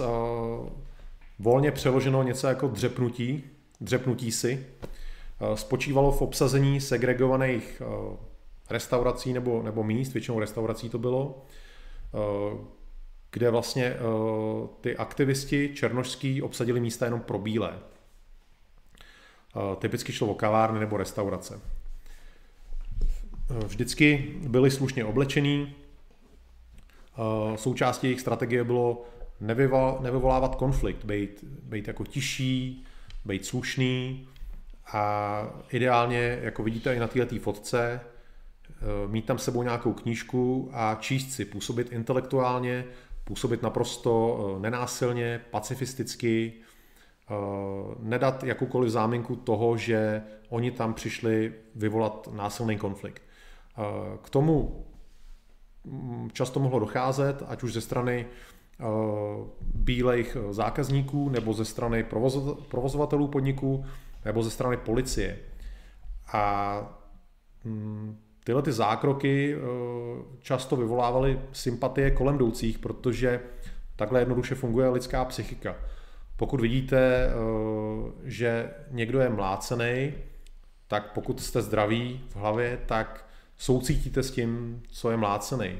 volně 1.38 1.72
přeloženo 1.72 2.22
něco 2.22 2.46
jako 2.46 2.68
dřepnutí, 2.68 3.44
dřepnutí 3.80 4.32
si. 4.32 4.66
Eh, 5.40 5.56
spočívalo 5.56 6.12
v 6.12 6.22
obsazení 6.22 6.80
segregovaných 6.80 7.82
eh, 7.84 8.16
restaurací 8.70 9.32
nebo, 9.32 9.62
nebo 9.62 9.84
míst, 9.84 10.12
většinou 10.12 10.38
restaurací 10.38 10.88
to 10.88 10.98
bylo, 10.98 11.44
kde 13.30 13.50
vlastně 13.50 13.96
ty 14.80 14.96
aktivisti 14.96 15.70
černožský 15.74 16.42
obsadili 16.42 16.80
místa 16.80 17.04
jenom 17.04 17.20
pro 17.20 17.38
bílé. 17.38 17.78
Typicky 19.78 20.12
šlo 20.12 20.28
o 20.28 20.34
kavárny 20.34 20.80
nebo 20.80 20.96
restaurace. 20.96 21.60
Vždycky 23.66 24.34
byli 24.48 24.70
slušně 24.70 25.04
oblečení. 25.04 25.74
Součástí 27.56 28.06
jejich 28.06 28.20
strategie 28.20 28.64
bylo 28.64 29.06
nevyvolávat 30.00 30.54
konflikt, 30.54 31.04
být, 31.04 31.44
být 31.44 31.88
jako 31.88 32.04
tiší, 32.04 32.84
být 33.24 33.46
slušný 33.46 34.28
a 34.92 35.42
ideálně, 35.70 36.38
jako 36.42 36.62
vidíte 36.62 36.94
i 36.94 36.98
na 36.98 37.08
této 37.08 37.38
fotce, 37.38 38.00
eh, 38.00 39.08
mít 39.08 39.26
tam 39.26 39.38
sebou 39.38 39.62
nějakou 39.62 39.92
knížku 39.92 40.70
a 40.72 40.94
číst 41.00 41.32
si, 41.32 41.44
působit 41.44 41.92
intelektuálně, 41.92 42.84
působit 43.30 43.62
naprosto 43.62 44.38
eh, 44.56 44.60
nenásilně, 44.60 45.40
pacifisticky, 45.50 46.52
eh, 46.52 47.34
nedat 47.98 48.44
jakoukoliv 48.44 48.90
záminku 48.90 49.36
toho, 49.36 49.76
že 49.76 50.22
oni 50.48 50.70
tam 50.70 50.94
přišli 50.94 51.54
vyvolat 51.74 52.28
násilný 52.32 52.76
konflikt. 52.76 53.22
K 54.22 54.30
tomu 54.30 54.84
mm, 55.84 56.30
často 56.32 56.60
mohlo 56.60 56.78
docházet, 56.78 57.42
ať 57.46 57.62
už 57.62 57.72
ze 57.72 57.80
strany 57.80 58.26
bílejch 59.74 60.36
zákazníků 60.50 61.28
nebo 61.28 61.52
ze 61.52 61.64
strany 61.64 62.04
provozovatelů 62.68 63.28
podniků, 63.28 63.84
nebo 64.24 64.42
ze 64.42 64.50
strany 64.50 64.76
policie. 64.76 65.38
A 66.32 66.82
mm, 67.64 68.18
tyhle 68.50 68.62
ty 68.62 68.72
zákroky 68.72 69.54
eh, 69.54 69.58
často 70.42 70.76
vyvolávaly 70.76 71.40
sympatie 71.52 72.10
kolem 72.10 72.34
jdoucích, 72.34 72.78
protože 72.78 73.40
takhle 73.96 74.20
jednoduše 74.20 74.54
funguje 74.54 74.88
lidská 74.88 75.24
psychika. 75.24 75.76
Pokud 76.36 76.60
vidíte, 76.60 77.26
eh, 77.26 77.30
že 78.24 78.70
někdo 78.90 79.20
je 79.20 79.28
mlácený, 79.28 80.12
tak 80.88 81.12
pokud 81.12 81.40
jste 81.40 81.62
zdraví 81.62 82.20
v 82.28 82.36
hlavě, 82.36 82.78
tak 82.86 83.26
soucítíte 83.56 84.22
s 84.22 84.30
tím, 84.30 84.82
co 84.90 85.10
je 85.10 85.16
mlácený. 85.16 85.78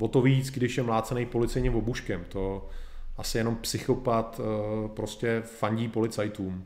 O 0.00 0.08
to 0.08 0.22
víc, 0.22 0.50
když 0.50 0.76
je 0.76 0.82
mlácený 0.82 1.26
policejním 1.26 1.76
obuškem. 1.76 2.24
To 2.28 2.68
asi 3.16 3.38
jenom 3.38 3.56
psychopat 3.56 4.40
eh, 4.40 4.88
prostě 4.88 5.42
fandí 5.44 5.88
policajtům. 5.88 6.64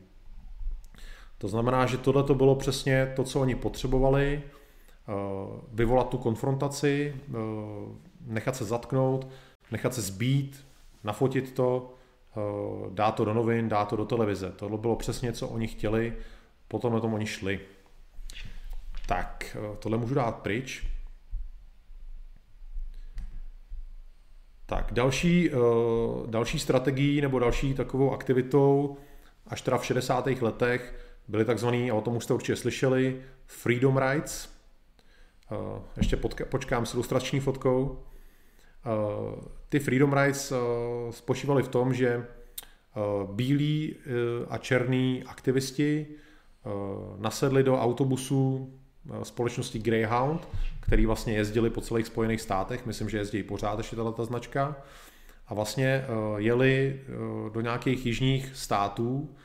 To 1.37 1.47
znamená, 1.47 1.85
že 1.85 1.97
tohle 1.97 2.23
to 2.23 2.35
bylo 2.35 2.55
přesně 2.55 3.13
to, 3.15 3.23
co 3.23 3.41
oni 3.41 3.55
potřebovali, 3.55 4.43
vyvolat 5.73 6.09
tu 6.09 6.17
konfrontaci, 6.17 7.15
eh, 7.15 7.33
nechat 8.21 8.55
se 8.55 8.65
zatknout, 8.65 9.27
nechat 9.71 9.93
se 9.93 10.01
zbít, 10.01 10.65
nafotit 11.03 11.53
to, 11.53 11.93
eh, 12.37 12.41
dát 12.89 13.11
to 13.11 13.25
do 13.25 13.33
novin, 13.33 13.69
dát 13.69 13.85
to 13.85 13.95
do 13.95 14.05
televize. 14.05 14.51
Tohle 14.55 14.77
bylo 14.77 14.95
přesně, 14.95 15.33
co 15.33 15.47
oni 15.47 15.67
chtěli, 15.67 16.13
potom 16.67 16.93
na 16.93 16.99
tom 16.99 17.13
oni 17.13 17.25
šli. 17.25 17.59
Tak, 19.07 19.57
tohle 19.79 19.97
můžu 19.97 20.13
dát 20.13 20.35
pryč. 20.35 20.87
Tak, 24.65 24.93
další, 24.93 25.49
další 26.25 26.59
strategií 26.59 27.21
nebo 27.21 27.39
další 27.39 27.73
takovou 27.73 28.11
aktivitou, 28.11 28.97
až 29.47 29.61
teda 29.61 29.77
v 29.77 29.85
60. 29.85 30.41
letech, 30.41 30.95
byli 31.27 31.45
takzvaný, 31.45 31.91
a 31.91 31.95
o 31.95 32.01
tom 32.01 32.15
už 32.15 32.23
jste 32.23 32.33
určitě 32.33 32.55
slyšeli, 32.55 33.21
Freedom 33.45 33.97
Rights. 33.97 34.60
Eh, 35.51 35.81
ještě 35.97 36.17
počkám 36.45 36.85
s 36.85 36.93
ilustrační 36.93 37.39
fotkou. 37.39 37.99
Eh, 38.85 38.89
ty 39.69 39.79
Freedom 39.79 40.13
Rights 40.13 40.51
eh, 40.51 40.55
spočívaly 41.09 41.63
v 41.63 41.67
tom, 41.67 41.93
že 41.93 42.25
bílí 43.31 43.95
a 44.49 44.57
černí 44.57 45.23
aktivisti 45.23 46.07
nasedli 47.17 47.63
do 47.63 47.79
autobusu 47.79 48.73
společnosti 49.23 49.79
Greyhound, 49.79 50.47
který 50.79 51.05
vlastně 51.05 51.33
jezdili 51.33 51.69
po 51.69 51.81
celých 51.81 52.07
Spojených 52.07 52.41
státech, 52.41 52.85
myslím, 52.85 53.09
že 53.09 53.17
jezdí 53.17 53.43
pořád 53.43 53.77
ještě 53.77 53.95
tato 53.95 54.25
značka, 54.25 54.75
a 55.47 55.53
vlastně 55.53 56.05
jeli 56.37 57.01
do 57.53 57.61
nějakých 57.61 58.05
jižních 58.05 58.55
států, 58.55 59.35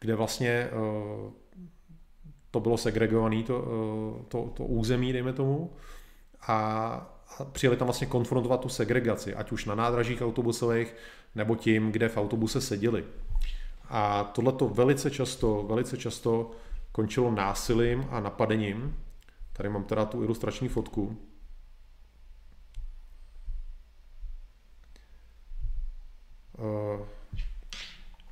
kde 0.00 0.14
vlastně 0.14 0.70
to 2.56 2.60
bylo 2.60 2.76
segregované, 2.78 3.42
to, 3.42 3.64
eh, 3.64 4.24
to, 4.28 4.50
to 4.54 4.64
území, 4.64 5.12
dejme 5.12 5.32
tomu, 5.32 5.72
a, 6.46 6.56
a 7.38 7.44
přijeli 7.44 7.76
tam 7.76 7.86
vlastně 7.86 8.06
konfrontovat 8.06 8.60
tu 8.60 8.68
segregaci, 8.68 9.34
ať 9.34 9.52
už 9.52 9.64
na 9.64 9.74
nádražích 9.74 10.22
autobusových, 10.22 10.94
nebo 11.34 11.56
tím, 11.56 11.92
kde 11.92 12.08
v 12.08 12.16
autobuse 12.16 12.60
seděli. 12.60 13.04
A 13.88 14.24
tohle 14.24 14.52
to 14.52 14.68
velice 14.68 15.10
často, 15.10 15.62
velice 15.68 15.96
často 15.96 16.50
končilo 16.92 17.30
násilím 17.30 18.06
a 18.10 18.20
napadením. 18.20 18.96
Tady 19.52 19.68
mám 19.68 19.84
teda 19.84 20.04
tu 20.04 20.24
ilustrační 20.24 20.68
fotku. 20.68 21.16
Uh, 26.58 27.06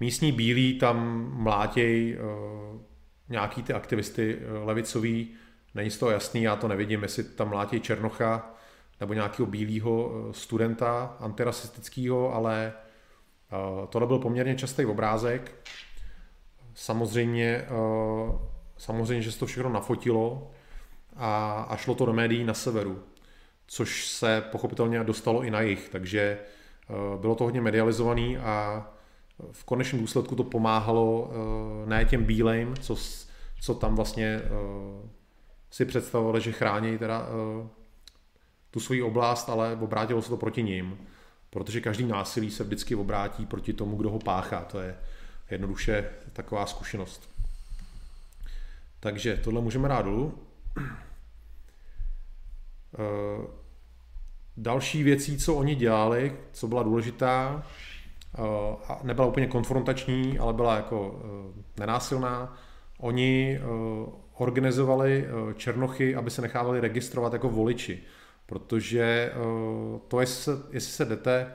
místní 0.01 0.33
bílí 0.33 0.79
tam 0.79 1.29
mlátěj 1.37 2.19
uh, 2.19 2.94
nějaký 3.29 3.63
ty 3.63 3.73
aktivisty 3.73 4.37
uh, 4.37 4.67
levicový, 4.67 5.35
není 5.75 5.91
z 5.91 5.99
toho 5.99 6.11
jasný, 6.11 6.43
já 6.43 6.57
to 6.57 6.69
nevidím, 6.69 7.03
jestli 7.03 7.25
tam 7.25 7.49
mlátěj 7.49 7.81
Černocha 7.81 8.55
nebo 9.01 9.15
nějakého 9.15 9.47
bílého 9.47 10.09
uh, 10.09 10.33
studenta 10.33 11.17
antirasistického, 11.21 12.35
ale 12.35 12.73
uh, 13.53 13.87
tohle 13.87 14.07
byl 14.09 14.19
poměrně 14.19 14.55
častý 14.55 14.85
obrázek. 14.85 15.53
Samozřejmě, 16.77 17.67
samozřejmě, 18.77 19.23
že 19.23 19.33
se 19.33 19.39
to 19.39 19.47
všechno 19.47 19.71
nafotilo 19.71 20.51
a, 21.17 21.67
a 21.69 21.77
šlo 21.77 21.95
to 21.95 22.07
do 22.07 22.13
médií 22.13 22.45
na 22.45 22.55
severu, 22.55 23.03
což 23.67 24.09
se 24.09 24.45
pochopitelně 24.53 25.05
dostalo 25.05 25.43
i 25.43 25.51
na 25.51 25.61
jich, 25.61 25.89
takže 25.89 26.39
bylo 27.21 27.35
to 27.35 27.45
hodně 27.45 27.61
medializovaný 27.61 28.39
a 28.39 28.87
v 29.53 29.65
konečném 29.65 30.01
důsledku 30.01 30.37
to 30.37 30.45
pomáhalo 30.45 31.31
eh, 31.33 31.87
ne 31.89 32.05
těm 32.05 32.25
bílejm, 32.25 32.77
co, 32.77 32.97
co 33.61 33.75
tam 33.75 33.97
vlastně 33.97 34.27
eh, 34.27 34.51
si 35.71 35.85
představovali, 35.85 36.41
že 36.41 36.53
chrání 36.53 36.99
teda 36.99 37.27
eh, 37.29 37.69
tu 38.71 38.81
svoji 38.81 39.03
oblast, 39.03 39.49
ale 39.49 39.77
obrátilo 39.81 40.23
se 40.23 40.29
to 40.29 40.37
proti 40.37 40.63
ním, 40.63 40.99
protože 41.51 41.81
každý 41.81 42.05
násilí 42.05 42.51
se 42.51 42.65
vždycky 42.65 42.95
obrátí 42.95 43.47
proti 43.47 43.73
tomu, 43.73 43.97
kdo 43.97 44.11
ho 44.11 44.19
páchá. 44.19 44.65
To 44.65 44.81
je 44.81 44.97
jednoduše 45.51 46.11
taková 46.33 46.67
zkušenost. 46.67 47.31
Takže 49.01 49.37
tohle 49.37 49.61
můžeme 49.61 49.89
dát 49.89 50.03
dolů. 50.03 50.39
Další 54.57 55.03
věcí, 55.03 55.39
co 55.39 55.55
oni 55.55 55.75
dělali, 55.75 56.37
co 56.53 56.69
byla 56.69 56.83
důležitá, 56.83 57.67
a 58.89 59.01
nebyla 59.03 59.27
úplně 59.27 59.47
konfrontační, 59.47 60.39
ale 60.39 60.53
byla 60.53 60.77
jako 60.77 61.21
eh, 61.21 61.63
nenásilná. 61.81 62.57
Oni 62.99 63.61
eh, 63.61 63.65
organizovali 64.39 65.27
černochy, 65.57 66.17
aby 66.17 66.31
se 66.31 66.43
nechávali 66.43 66.81
registrovat 66.81 67.33
jako 67.33 67.49
voliči, 67.49 68.03
protože 68.47 69.33
to, 70.09 70.21
jestli 70.21 70.43
se, 70.43 70.63
jestli 70.71 70.93
se 70.93 71.05
jdete 71.05 71.53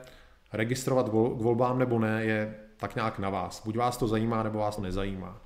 registrovat 0.52 1.08
k 1.08 1.12
volbám 1.12 1.78
nebo 1.78 1.98
ne, 1.98 2.24
je 2.24 2.54
tak 2.76 2.94
nějak 2.94 3.18
na 3.18 3.30
vás. 3.30 3.64
Buď 3.64 3.76
vás 3.76 3.96
to 3.96 4.08
zajímá, 4.08 4.42
nebo 4.42 4.58
vás 4.58 4.76
to 4.76 4.82
nezajímá. 4.82 5.40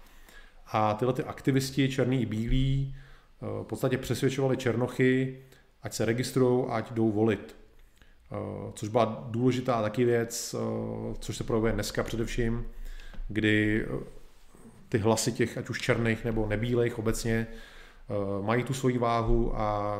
A 0.73 0.95
tyhle 0.95 1.15
ty 1.15 1.25
aktivisti, 1.25 1.89
černý 1.89 2.23
i 2.23 2.27
bílí, 2.27 2.97
v 3.41 3.65
podstatě 3.65 3.99
přesvědčovali 3.99 4.57
černochy, 4.57 5.43
ať 5.83 5.93
se 5.93 6.05
registrují, 6.05 6.67
ať 6.71 6.93
jdou 6.93 7.13
volit. 7.13 7.64
Eh, 8.35 8.73
což 8.75 8.89
byla 8.89 9.25
důležitá 9.31 9.83
taky 9.83 10.05
věc, 10.05 10.55
eh, 10.55 11.15
což 11.19 11.37
se 11.37 11.45
projevuje 11.45 11.73
dneska 11.73 12.03
především, 12.03 12.67
kdy 13.29 13.85
eh, 13.85 14.05
ty 14.89 14.99
hlasy 14.99 15.33
těch, 15.33 15.59
ať 15.59 15.71
už 15.71 15.81
černých 15.81 16.25
nebo 16.25 16.47
nebílejch 16.47 16.99
obecně, 16.99 17.47
mají 18.43 18.65
tu 18.65 18.75
svoji 18.75 18.99
váhu 18.99 19.61
a 19.61 19.99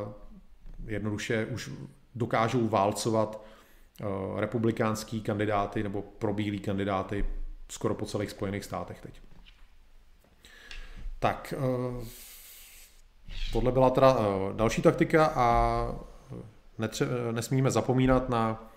jednoduše 0.85 1.45
už 1.45 1.69
dokážou 2.15 2.67
válcovat 2.67 3.45
republikánský 4.35 5.21
kandidáty 5.21 5.83
nebo 5.83 6.01
probílí 6.01 6.59
kandidáty 6.59 7.25
skoro 7.69 7.95
po 7.95 8.05
celých 8.05 8.29
Spojených 8.29 8.65
státech 8.65 9.01
teď. 9.01 9.21
Tak, 11.19 11.53
tohle 13.53 13.71
byla 13.71 13.89
teda 13.89 14.17
další 14.55 14.81
taktika 14.81 15.25
a 15.25 15.89
netře- 16.79 17.07
nesmíme 17.31 17.71
zapomínat 17.71 18.29
na 18.29 18.71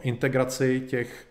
integraci 0.00 0.80
těch 0.80 1.26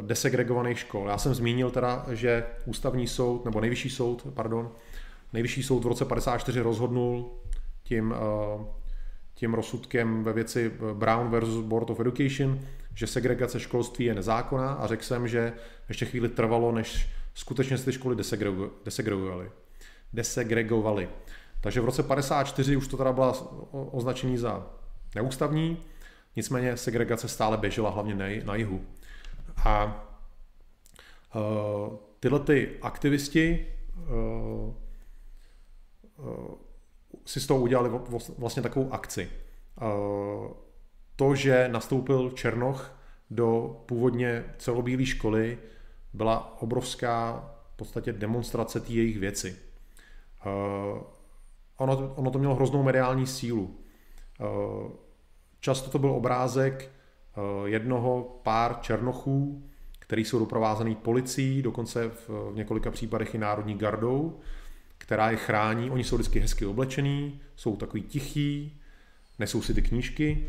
desegregovaných 0.00 0.78
škol. 0.78 1.08
Já 1.08 1.18
jsem 1.18 1.34
zmínil 1.34 1.70
teda, 1.70 2.06
že 2.10 2.46
ústavní 2.64 3.06
soud, 3.06 3.44
nebo 3.44 3.60
nejvyšší 3.60 3.90
soud, 3.90 4.26
pardon, 4.34 4.70
nejvyšší 5.32 5.62
soud 5.62 5.84
v 5.84 5.86
roce 5.86 6.04
54 6.04 6.60
rozhodnul 6.60 7.30
tím, 7.82 8.14
tím 9.34 9.54
rozsudkem 9.54 10.24
ve 10.24 10.32
věci 10.32 10.72
Brown 10.92 11.30
versus 11.30 11.64
Board 11.64 11.90
of 11.90 12.00
Education, 12.00 12.60
že 12.94 13.06
segregace 13.06 13.60
školství 13.60 14.04
je 14.04 14.14
nezákonná 14.14 14.72
a 14.72 14.86
řekl 14.86 15.02
jsem, 15.04 15.28
že 15.28 15.52
ještě 15.88 16.04
chvíli 16.04 16.28
trvalo, 16.28 16.72
než 16.72 17.08
skutečně 17.34 17.78
se 17.78 17.84
ty 17.84 17.92
školy 17.92 18.16
desegregovaly. 18.84 19.50
desegregovaly. 20.12 21.08
Takže 21.60 21.80
v 21.80 21.84
roce 21.84 22.02
54 22.02 22.76
už 22.76 22.88
to 22.88 22.96
teda 22.96 23.12
byla 23.12 23.52
označení 23.72 24.38
za 24.38 24.66
neústavní. 25.14 25.78
Nicméně 26.36 26.76
segregace 26.76 27.28
stále 27.28 27.56
běžela 27.56 27.90
hlavně 27.90 28.42
na 28.44 28.54
jihu. 28.54 28.84
A 29.64 30.04
tyhle 32.20 32.40
ty 32.40 32.78
aktivisti 32.82 33.66
si 37.24 37.40
z 37.40 37.46
toho 37.46 37.60
udělali 37.60 37.90
vlastně 38.38 38.62
takovou 38.62 38.92
akci. 38.92 39.30
To, 41.16 41.34
že 41.34 41.68
nastoupil 41.68 42.30
Černoch 42.30 42.96
do 43.30 43.80
původně 43.86 44.44
celobílé 44.58 45.06
školy, 45.06 45.58
byla 46.12 46.62
obrovská 46.62 47.50
v 47.72 47.76
podstatě 47.76 48.12
demonstrace 48.12 48.80
té 48.80 48.92
jejich 48.92 49.18
věci. 49.18 49.56
Ono, 51.76 52.14
ono 52.14 52.30
to 52.30 52.38
mělo 52.38 52.54
hroznou 52.54 52.82
mediální 52.82 53.26
sílu. 53.26 53.78
Často 55.60 55.90
to 55.90 55.98
byl 55.98 56.10
obrázek 56.10 56.90
jednoho 57.64 58.40
pár 58.42 58.78
černochů, 58.80 59.62
který 59.98 60.24
jsou 60.24 60.38
doprovázený 60.38 60.94
policií, 60.94 61.62
dokonce 61.62 62.08
v 62.08 62.50
několika 62.54 62.90
případech 62.90 63.34
i 63.34 63.38
národní 63.38 63.74
gardou, 63.74 64.38
která 64.98 65.30
je 65.30 65.36
chrání. 65.36 65.90
Oni 65.90 66.04
jsou 66.04 66.16
vždycky 66.16 66.40
hezky 66.40 66.66
oblečený, 66.66 67.40
jsou 67.56 67.76
takový 67.76 68.02
tichý, 68.02 68.80
nesou 69.38 69.62
si 69.62 69.74
ty 69.74 69.82
knížky 69.82 70.46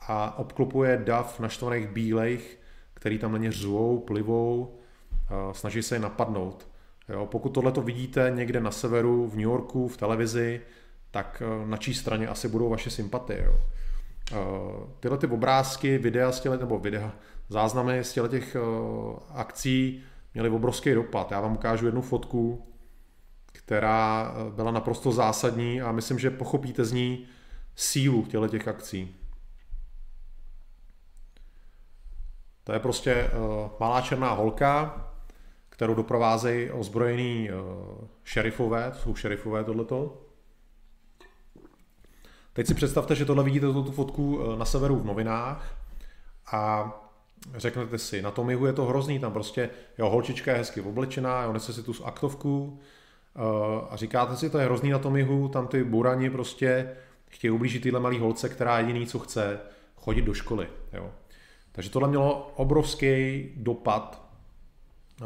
a 0.00 0.38
obklopuje 0.38 1.02
dav 1.04 1.40
naštvaných 1.40 1.88
bílejch, 1.88 2.58
který 2.94 3.18
tam 3.18 3.32
na 3.32 3.38
ně 3.38 3.52
řvou, 3.52 4.00
plivou, 4.00 4.78
snaží 5.52 5.82
se 5.82 5.94
je 5.94 5.98
napadnout. 5.98 6.68
Jo, 7.08 7.26
pokud 7.26 7.48
tohle 7.48 7.72
to 7.72 7.82
vidíte 7.82 8.32
někde 8.34 8.60
na 8.60 8.70
severu, 8.70 9.28
v 9.28 9.34
New 9.34 9.44
Yorku, 9.44 9.88
v 9.88 9.96
televizi, 9.96 10.60
tak 11.12 11.42
e, 11.42 11.66
na 11.66 11.76
čí 11.76 11.94
straně 11.94 12.28
asi 12.28 12.48
budou 12.48 12.68
vaše 12.68 12.90
sympatie. 12.90 13.44
Jo. 13.44 13.58
E, 14.32 14.36
tyhle 15.00 15.18
ty 15.18 15.26
obrázky, 15.26 15.98
videa 15.98 16.32
z 16.32 16.40
těle, 16.40 16.58
nebo 16.58 16.78
videa, 16.78 17.12
záznamy 17.48 18.04
z 18.04 18.12
těch 18.12 18.56
e, 18.56 18.60
akcí 19.30 20.02
měly 20.34 20.50
obrovský 20.50 20.94
dopad. 20.94 21.30
Já 21.30 21.40
vám 21.40 21.52
ukážu 21.52 21.86
jednu 21.86 22.02
fotku, 22.02 22.66
která 23.46 24.34
byla 24.50 24.70
naprosto 24.70 25.12
zásadní 25.12 25.82
a 25.82 25.92
myslím, 25.92 26.18
že 26.18 26.30
pochopíte 26.30 26.84
z 26.84 26.92
ní 26.92 27.26
sílu 27.76 28.22
těle 28.26 28.48
těch 28.48 28.68
akcí. 28.68 29.16
To 32.64 32.72
je 32.72 32.78
prostě 32.78 33.30
malá 33.80 34.00
černá 34.00 34.32
holka, 34.32 35.06
kterou 35.68 35.94
doprovázejí 35.94 36.70
ozbrojený 36.70 37.50
šerifové, 38.24 38.90
to 38.90 38.98
jsou 38.98 39.14
šerifové 39.14 39.64
tohleto. 39.64 40.22
Teď 42.52 42.66
si 42.66 42.74
představte, 42.74 43.14
že 43.14 43.24
tohle 43.24 43.44
vidíte 43.44 43.66
tu 43.66 43.92
fotku 43.92 44.36
uh, 44.36 44.58
na 44.58 44.64
severu 44.64 44.96
v 44.96 45.06
novinách 45.06 45.76
a 46.52 46.92
řeknete 47.56 47.98
si, 47.98 48.22
na 48.22 48.30
tom 48.30 48.50
jihu 48.50 48.66
je 48.66 48.72
to 48.72 48.84
hrozný, 48.84 49.18
tam 49.18 49.32
prostě, 49.32 49.70
jo, 49.98 50.08
holčička 50.08 50.52
je 50.52 50.58
hezky 50.58 50.80
oblečená, 50.80 51.42
jo, 51.42 51.52
nese 51.52 51.72
si 51.72 51.82
tu 51.82 51.92
aktovku 52.04 52.78
uh, 53.36 53.42
a 53.90 53.96
říkáte 53.96 54.36
si, 54.36 54.50
to 54.50 54.58
je 54.58 54.64
hrozný 54.64 54.90
na 54.90 54.98
tom 54.98 55.16
jihu, 55.16 55.48
tam 55.48 55.66
ty 55.66 55.84
burani 55.84 56.30
prostě 56.30 56.88
chtějí 57.28 57.50
ublížit 57.50 57.82
tyhle 57.82 58.00
malý 58.00 58.18
holce, 58.18 58.48
která 58.48 58.78
jediný, 58.78 59.06
co 59.06 59.18
chce, 59.18 59.60
chodit 59.96 60.22
do 60.22 60.34
školy, 60.34 60.68
jo. 60.92 61.10
Takže 61.72 61.90
tohle 61.90 62.08
mělo 62.08 62.52
obrovský 62.56 63.44
dopad. 63.56 64.22
Eh, 65.22 65.24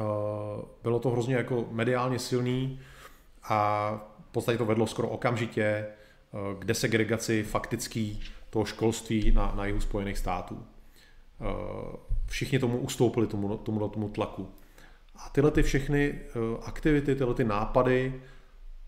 bylo 0.83 0.99
to 0.99 1.11
hrozně 1.11 1.35
jako 1.35 1.65
mediálně 1.71 2.19
silný 2.19 2.81
a 3.43 3.91
v 4.29 4.33
podstatě 4.33 4.59
to 4.59 4.65
vedlo 4.65 4.87
skoro 4.87 5.09
okamžitě 5.09 5.63
eh, 5.63 5.87
k 6.59 6.65
desegregaci 6.65 7.43
faktický 7.43 8.21
toho 8.51 8.65
školství 8.65 9.31
na, 9.31 9.53
na 9.57 9.67
jihu 9.67 9.81
Spojených 9.81 10.19
států. 10.19 10.67
Eh, 11.41 11.45
všichni 12.27 12.59
tomu 12.59 12.79
ustoupili, 12.79 13.27
tomu, 13.27 13.57
tomu, 13.57 13.89
tomu 13.89 14.09
tlaku. 14.09 14.49
A 15.17 15.29
tyhle 15.29 15.51
ty 15.51 15.63
všechny 15.63 16.21
aktivity, 16.63 17.15
tyhle 17.15 17.35
ty 17.35 17.45
nápady 17.45 18.23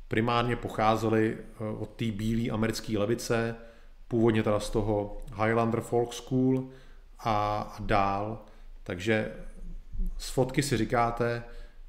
primárně 0.08 0.56
pocházely 0.56 1.36
od 1.78 1.88
té 1.88 2.04
bílé 2.04 2.50
americké 2.50 2.98
levice, 2.98 3.56
původně 4.08 4.42
teda 4.42 4.60
z 4.60 4.70
toho 4.70 5.18
Highlander 5.42 5.80
Folk 5.80 6.12
School, 6.12 6.68
a, 7.18 7.60
a 7.60 7.76
dál. 7.80 8.44
Takže 8.82 9.32
z 10.18 10.30
fotky 10.30 10.62
si 10.62 10.76
říkáte, 10.76 11.42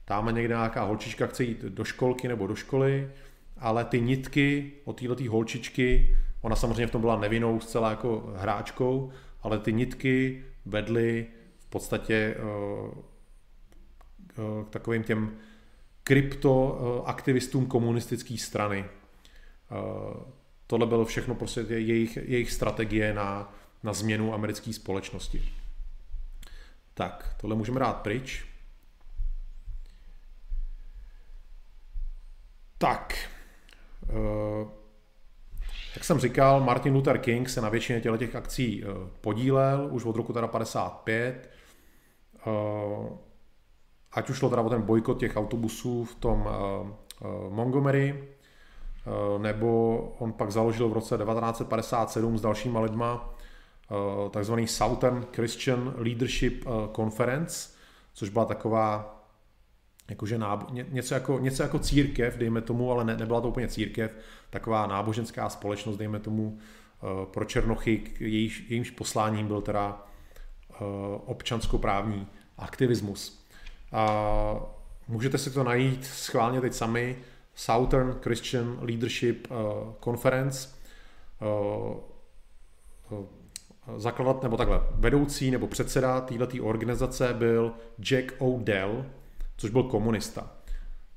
tam 0.05 0.35
někde 0.35 0.55
nějaká 0.55 0.83
holčička 0.83 1.27
chce 1.27 1.43
jít 1.43 1.61
do 1.61 1.83
školky 1.83 2.27
nebo 2.27 2.47
do 2.47 2.55
školy, 2.55 3.11
ale 3.59 3.85
ty 3.85 4.01
nitky 4.01 4.71
od 4.85 4.99
této 4.99 5.31
holčičky, 5.31 6.17
ona 6.41 6.55
samozřejmě 6.55 6.87
v 6.87 6.91
tom 6.91 7.01
byla 7.01 7.19
nevinnou 7.19 7.59
zcela 7.59 7.89
jako 7.89 8.33
hráčkou, 8.35 9.11
ale 9.41 9.59
ty 9.59 9.73
nitky 9.73 10.43
vedly 10.65 11.27
v 11.59 11.65
podstatě 11.69 12.35
uh, 12.39 12.97
uh, 14.47 14.65
k 14.65 14.69
takovým 14.69 15.03
těm 15.03 15.37
kryptoaktivistům 16.03 17.65
komunistické 17.65 18.37
strany. 18.37 18.85
Tohle 20.67 20.87
bylo 20.87 21.05
všechno 21.05 21.35
prostě 21.35 21.61
jejich, 21.67 22.17
jejich 22.17 22.51
strategie 22.51 23.13
na, 23.13 23.53
na 23.83 23.93
změnu 23.93 24.33
americké 24.33 24.73
společnosti. 24.73 25.49
Tak, 26.93 27.35
tohle 27.41 27.55
můžeme 27.55 27.79
dát 27.79 28.01
pryč. 28.01 28.45
Tak, 32.77 33.13
eh, 33.13 33.38
jak 35.95 36.03
jsem 36.03 36.19
říkal, 36.19 36.63
Martin 36.63 36.93
Luther 36.93 37.17
King 37.17 37.49
se 37.49 37.61
na 37.61 37.69
většině 37.69 38.01
těch 38.01 38.35
akcí 38.35 38.83
eh, 38.83 38.87
podílel 39.21 39.87
už 39.91 40.05
od 40.05 40.15
roku 40.15 40.33
teda 40.33 40.47
55. 40.47 41.49
Eh, 42.47 43.09
ať 44.11 44.29
už 44.29 44.37
šlo 44.37 44.49
teda 44.49 44.61
o 44.61 44.69
ten 44.69 44.81
bojkot 44.81 45.19
těch 45.19 45.37
autobusů 45.37 46.05
v 46.05 46.15
tom 46.15 46.49
Montgomery, 47.49 48.23
nebo 49.37 49.97
on 50.19 50.33
pak 50.33 50.51
založil 50.51 50.89
v 50.89 50.93
roce 50.93 51.17
1957 51.17 52.37
s 52.37 52.41
dalšíma 52.41 52.79
lidma 52.79 53.35
Eh, 53.91 54.29
takzvaný 54.29 54.67
Southern 54.67 55.25
Christian 55.33 55.93
Leadership 55.97 56.65
eh, 56.67 56.71
Conference, 56.95 57.69
což 58.13 58.29
byla 58.29 58.45
taková 58.45 59.18
jakože 60.09 60.37
nábo- 60.37 60.85
něco, 60.89 61.13
jako, 61.13 61.39
něco 61.39 61.63
jako 61.63 61.79
církev, 61.79 62.37
dejme 62.37 62.61
tomu, 62.61 62.91
ale 62.91 63.03
ne, 63.03 63.17
nebyla 63.17 63.41
to 63.41 63.47
úplně 63.47 63.67
církev, 63.67 64.15
taková 64.49 64.87
náboženská 64.87 65.49
společnost, 65.49 65.97
dejme 65.97 66.19
tomu, 66.19 66.57
eh, 66.57 67.25
pro 67.25 67.45
Černochy, 67.45 68.01
jejíž, 68.19 68.65
jejímž 68.69 68.89
posláním 68.89 69.47
byl 69.47 69.61
teda 69.61 70.05
občanskoprávní 71.25 72.27
aktivismus. 72.57 73.45
A 73.91 74.05
můžete 75.07 75.37
si 75.37 75.51
to 75.51 75.63
najít 75.63 76.05
schválně 76.05 76.61
teď 76.61 76.73
sami, 76.73 77.17
Southern 77.55 78.19
Christian 78.21 78.77
Leadership 78.81 79.47
Conference. 80.03 80.69
Zakladat, 83.97 84.43
nebo 84.43 84.57
takhle, 84.57 84.81
vedoucí 84.91 85.51
nebo 85.51 85.67
předseda 85.67 86.21
této 86.21 86.63
organizace 86.63 87.33
byl 87.33 87.73
Jack 87.99 88.33
O'Dell, 88.37 89.05
což 89.59 89.69
byl 89.69 89.83
komunista. 89.83 90.51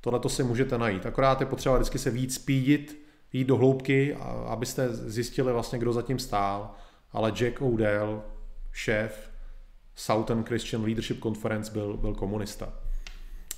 Tohle 0.01 0.19
to 0.19 0.29
si 0.29 0.43
můžete 0.43 0.77
najít. 0.77 1.05
Akorát 1.05 1.41
je 1.41 1.47
potřeba 1.47 1.75
vždycky 1.75 1.99
se 1.99 2.09
víc 2.09 2.35
spídit, 2.35 3.05
jít 3.33 3.45
do 3.45 3.57
hloubky, 3.57 4.15
abyste 4.47 4.93
zjistili 4.93 5.53
vlastně, 5.53 5.79
kdo 5.79 5.93
zatím 5.93 6.19
stál. 6.19 6.71
Ale 7.11 7.31
Jack 7.31 7.61
O'Dell, 7.61 8.23
šéf 8.71 9.31
Southern 9.95 10.43
Christian 10.43 10.83
Leadership 10.83 11.23
Conference, 11.23 11.71
byl, 11.71 11.97
byl 11.97 12.15
komunista. 12.15 12.73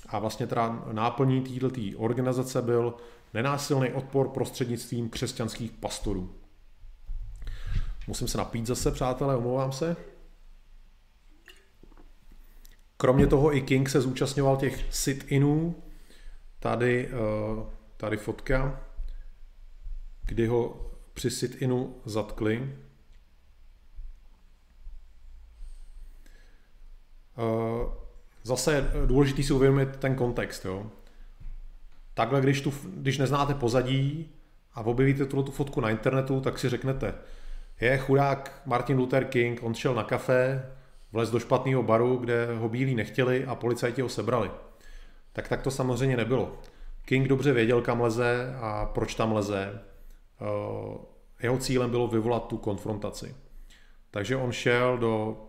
A 0.08 0.18
vlastně 0.18 0.46
teda 0.46 0.82
náplní 0.92 1.40
této 1.40 1.68
organizace 1.96 2.62
byl 2.62 2.94
nenásilný 3.34 3.92
odpor 3.92 4.28
prostřednictvím 4.28 5.10
křesťanských 5.10 5.70
pastorů. 5.70 6.34
Musím 8.06 8.28
se 8.28 8.38
napít 8.38 8.66
zase, 8.66 8.90
přátelé, 8.90 9.36
omlouvám 9.36 9.72
se. 9.72 9.96
Kromě 12.96 13.26
toho 13.26 13.56
i 13.56 13.60
King 13.60 13.88
se 13.88 14.00
zúčastňoval 14.00 14.56
těch 14.56 14.84
sit-inů. 14.90 15.82
Tady, 16.58 17.08
eh, 17.08 17.66
tady 17.96 18.16
fotka, 18.16 18.80
kdy 20.22 20.46
ho 20.46 20.90
při 21.14 21.30
sit-inu 21.30 21.94
zatkli. 22.04 22.76
Eh, 27.38 27.86
zase 28.42 28.74
je 28.74 28.90
důležitý 29.06 29.42
si 29.42 29.52
uvědomit 29.52 29.96
ten 29.96 30.14
kontext. 30.14 30.64
Jo. 30.64 30.86
Takhle, 32.14 32.40
když, 32.40 32.60
tu, 32.60 32.74
když 32.86 33.18
neznáte 33.18 33.54
pozadí 33.54 34.30
a 34.74 34.80
objevíte 34.80 35.26
tuto 35.26 35.52
fotku 35.52 35.80
na 35.80 35.90
internetu, 35.90 36.40
tak 36.40 36.58
si 36.58 36.68
řeknete, 36.68 37.14
je 37.80 37.98
chudák 37.98 38.62
Martin 38.66 38.98
Luther 38.98 39.24
King, 39.24 39.62
on 39.62 39.74
šel 39.74 39.94
na 39.94 40.04
kafe, 40.04 40.72
vlez 41.12 41.30
do 41.30 41.40
špatného 41.40 41.82
baru, 41.82 42.16
kde 42.16 42.54
ho 42.54 42.68
bílí 42.68 42.94
nechtěli 42.94 43.44
a 43.44 43.54
policajti 43.54 44.02
ho 44.02 44.08
sebrali. 44.08 44.50
Tak 45.32 45.48
tak 45.48 45.62
to 45.62 45.70
samozřejmě 45.70 46.16
nebylo. 46.16 46.52
King 47.04 47.28
dobře 47.28 47.52
věděl, 47.52 47.82
kam 47.82 48.00
leze 48.00 48.56
a 48.60 48.86
proč 48.86 49.14
tam 49.14 49.32
leze. 49.32 49.82
Eh, 50.40 50.98
jeho 51.42 51.58
cílem 51.58 51.90
bylo 51.90 52.08
vyvolat 52.08 52.46
tu 52.46 52.58
konfrontaci. 52.58 53.34
Takže 54.10 54.36
on 54.36 54.52
šel 54.52 54.98
do 54.98 55.42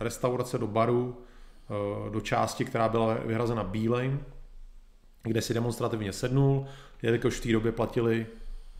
restaurace, 0.00 0.58
do 0.58 0.66
baru, 0.66 1.22
eh, 1.70 2.10
do 2.10 2.20
části, 2.20 2.64
která 2.64 2.88
byla 2.88 3.14
vyhrazena 3.14 3.64
bílejm, 3.64 4.24
kde 5.22 5.42
si 5.42 5.54
demonstrativně 5.54 6.12
sednul, 6.12 6.66
jelikož 7.02 7.34
v 7.34 7.42
té 7.42 7.52
době 7.52 7.72
platili 7.72 8.26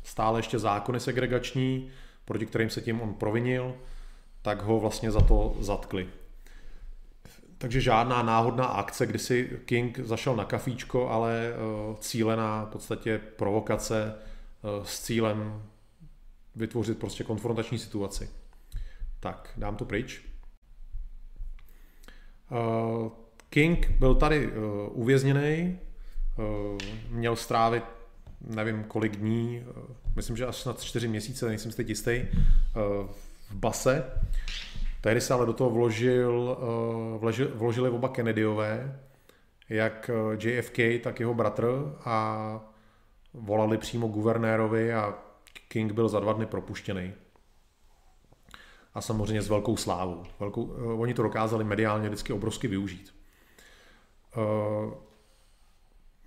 stále 0.02 0.38
ještě 0.38 0.58
zákony 0.58 1.00
segregační, 1.00 1.90
proti 2.24 2.46
kterým 2.46 2.70
se 2.70 2.80
tím 2.80 3.00
on 3.00 3.14
provinil, 3.14 3.74
tak 4.42 4.62
ho 4.62 4.80
vlastně 4.80 5.10
za 5.10 5.20
to 5.20 5.56
zatkli. 5.60 6.08
Takže 7.58 7.80
žádná 7.80 8.22
náhodná 8.22 8.64
akce, 8.64 9.06
kdy 9.06 9.18
si 9.18 9.60
King 9.64 9.98
zašel 9.98 10.36
na 10.36 10.44
kafíčko, 10.44 11.08
ale 11.08 11.52
uh, 11.88 11.96
cílená 11.96 12.64
v 12.64 12.68
podstatě 12.68 13.20
provokace 13.36 14.14
uh, 14.62 14.84
s 14.84 15.00
cílem 15.00 15.62
vytvořit 16.54 16.98
prostě 16.98 17.24
konfrontační 17.24 17.78
situaci. 17.78 18.30
Tak, 19.20 19.52
dám 19.56 19.76
to 19.76 19.84
pryč. 19.84 20.24
Uh, 22.50 23.12
King 23.50 23.90
byl 23.90 24.14
tady 24.14 24.52
uvězněný, 24.92 25.78
měl 27.10 27.36
strávit 27.36 27.84
nevím 28.40 28.84
kolik 28.84 29.16
dní, 29.16 29.64
myslím, 30.16 30.36
že 30.36 30.46
až 30.46 30.56
snad 30.56 30.82
čtyři 30.82 31.08
měsíce, 31.08 31.46
nejsem 31.46 31.70
si 31.70 31.76
teď 31.76 31.88
jistý, 31.88 32.24
v 33.50 33.54
base. 33.54 34.12
Tehdy 35.00 35.20
se 35.20 35.34
ale 35.34 35.46
do 35.46 35.52
toho 35.52 35.70
vložil, 35.70 36.58
uh, 37.20 37.54
vložili 37.54 37.90
oba 37.90 38.08
Kennedyové, 38.08 39.00
jak 39.68 40.10
JFK, 40.38 40.78
tak 41.02 41.20
jeho 41.20 41.34
bratr 41.34 41.96
a 42.04 42.60
volali 43.34 43.78
přímo 43.78 44.08
guvernérovi 44.08 44.94
a 44.94 45.14
King 45.68 45.92
byl 45.92 46.08
za 46.08 46.20
dva 46.20 46.32
dny 46.32 46.46
propuštěný 46.46 47.12
a 48.94 49.00
samozřejmě 49.00 49.42
s 49.42 49.48
velkou 49.48 49.76
slávou. 49.76 50.22
Velkou, 50.40 50.62
uh, 50.62 51.00
oni 51.00 51.14
to 51.14 51.22
dokázali 51.22 51.64
mediálně 51.64 52.08
vždycky 52.08 52.32
obrovsky 52.32 52.68
využít. 52.68 53.14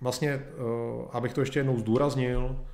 Vlastně, 0.00 0.46
abych 1.10 1.32
to 1.32 1.40
ještě 1.40 1.58
jednou 1.58 1.78
zdůraznil, 1.78 2.66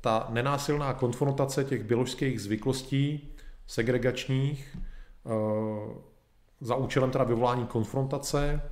ta 0.00 0.26
nenásilná 0.30 0.94
konfrontace 0.94 1.64
těch 1.64 1.84
biologických 1.84 2.40
zvyklostí, 2.40 3.34
segregačních, 3.66 4.76
uh, 5.24 5.32
za 6.60 6.74
účelem 6.74 7.10
teda 7.10 7.24
vyvolání 7.24 7.66
konfrontace, 7.66 8.62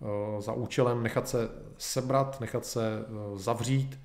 uh, 0.00 0.40
za 0.40 0.52
účelem 0.52 1.02
nechat 1.02 1.28
se 1.28 1.48
sebrat, 1.78 2.40
nechat 2.40 2.66
se 2.66 3.04
uh, 3.30 3.38
zavřít, 3.38 3.98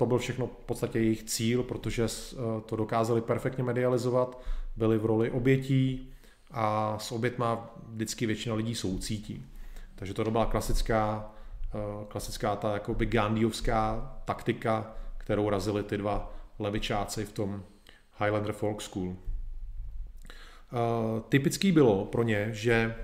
to 0.00 0.06
byl 0.06 0.18
všechno 0.18 0.46
v 0.46 0.64
podstatě 0.66 0.98
jejich 0.98 1.22
cíl, 1.22 1.62
protože 1.62 2.04
eh, 2.04 2.36
to 2.66 2.76
dokázali 2.76 3.20
perfektně 3.20 3.64
medializovat, 3.64 4.40
byli 4.76 4.98
v 4.98 5.04
roli 5.04 5.30
obětí 5.30 6.12
a 6.50 6.98
s 6.98 7.12
obětma 7.12 7.70
vždycky 7.88 8.26
většina 8.26 8.54
lidí 8.54 8.74
soucítí. 8.74 9.46
Takže 9.94 10.14
to 10.14 10.30
byla 10.30 10.46
klasická, 10.46 11.30
eh, 11.74 12.04
klasická 12.08 12.56
ta 12.56 12.72
jakoby 12.72 13.06
Gandhiovská 13.06 14.12
taktika, 14.24 14.94
kterou 15.30 15.50
razili 15.50 15.82
ty 15.82 15.98
dva 15.98 16.34
levičáci 16.58 17.24
v 17.24 17.32
tom 17.32 17.62
Highlander 18.18 18.52
Folk 18.52 18.82
School. 18.82 19.16
Eh, 20.26 20.76
typický 21.28 21.72
bylo 21.72 22.04
pro 22.04 22.22
ně, 22.22 22.48
že 22.52 22.94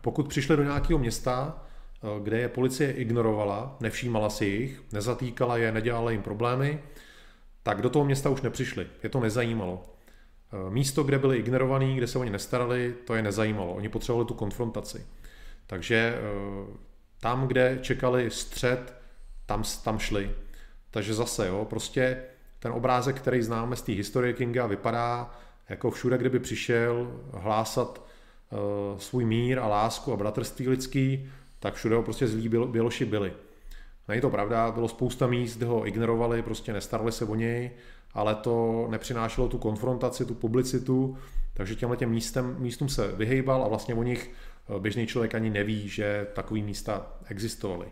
pokud 0.00 0.28
přišli 0.28 0.56
do 0.56 0.62
nějakého 0.62 0.98
města, 0.98 1.66
Eh, 2.02 2.20
kde 2.22 2.38
je 2.38 2.48
policie 2.48 2.92
ignorovala, 2.92 3.76
nevšímala 3.80 4.30
si 4.30 4.44
jich, 4.44 4.82
nezatýkala 4.92 5.56
je, 5.56 5.72
nedělala 5.72 6.10
jim 6.10 6.22
problémy, 6.22 6.82
tak 7.62 7.82
do 7.82 7.90
toho 7.90 8.04
města 8.04 8.30
už 8.30 8.42
nepřišli. 8.42 8.86
Je 9.02 9.08
to 9.08 9.20
nezajímalo. 9.20 9.82
Eh, 10.52 10.70
místo, 10.70 11.04
kde 11.04 11.18
byli 11.18 11.36
ignorovaní, 11.36 11.96
kde 11.96 12.06
se 12.06 12.18
oni 12.18 12.30
nestarali, 12.30 12.94
to 13.04 13.14
je 13.14 13.22
nezajímalo. 13.22 13.74
Oni 13.74 13.88
potřebovali 13.88 14.26
tu 14.26 14.34
konfrontaci. 14.34 15.06
Takže 15.66 16.14
tam, 17.20 17.48
kde 17.48 17.78
čekali 17.82 18.30
střed, 18.30 18.94
tam, 19.46 19.62
tam 19.84 19.98
šli. 19.98 20.30
Takže 20.96 21.14
zase, 21.14 21.46
jo, 21.46 21.66
prostě 21.70 22.22
ten 22.58 22.72
obrázek, 22.72 23.16
který 23.16 23.42
známe 23.42 23.76
z 23.76 23.82
té 23.82 23.92
historie 23.92 24.32
Kinga, 24.32 24.66
vypadá 24.66 25.30
jako 25.68 25.90
všude, 25.90 26.18
kdyby 26.18 26.38
přišel 26.38 27.20
hlásat 27.32 28.02
uh, 28.52 28.98
svůj 28.98 29.24
mír 29.24 29.58
a 29.58 29.68
lásku 29.68 30.12
a 30.12 30.16
bratrství 30.16 30.68
lidský, 30.68 31.30
tak 31.58 31.74
všude 31.74 31.96
ho 31.96 32.02
prostě 32.02 32.26
zlí 32.26 32.48
Běloši 32.48 33.04
byli. 33.04 33.32
Není 34.08 34.20
to 34.20 34.30
pravda, 34.30 34.70
bylo 34.70 34.88
spousta 34.88 35.26
míst, 35.26 35.56
kde 35.56 35.66
ho 35.66 35.86
ignorovali, 35.86 36.42
prostě 36.42 36.72
nestarali 36.72 37.12
se 37.12 37.24
o 37.24 37.34
něj, 37.34 37.70
ale 38.14 38.34
to 38.34 38.86
nepřinášelo 38.90 39.48
tu 39.48 39.58
konfrontaci, 39.58 40.24
tu 40.24 40.34
publicitu, 40.34 41.18
takže 41.54 41.74
těmhle 41.74 41.96
těm 41.96 42.10
místem, 42.10 42.56
místům 42.58 42.88
se 42.88 43.12
vyhejbal 43.12 43.64
a 43.64 43.68
vlastně 43.68 43.94
o 43.94 44.02
nich 44.02 44.30
eh, 44.76 44.80
běžný 44.80 45.06
člověk 45.06 45.34
ani 45.34 45.50
neví, 45.50 45.88
že 45.88 46.26
takový 46.34 46.62
místa 46.62 47.06
existovaly. 47.28 47.86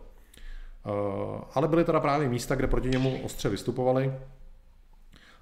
Eh, 0.87 1.45
ale 1.55 1.69
byly 1.69 1.85
teda 1.85 2.01
právě 2.01 2.29
místa, 2.29 2.55
kde 2.55 2.67
proti 2.67 2.89
němu 2.89 3.23
ostře 3.23 3.49
vystupovali, 3.49 4.13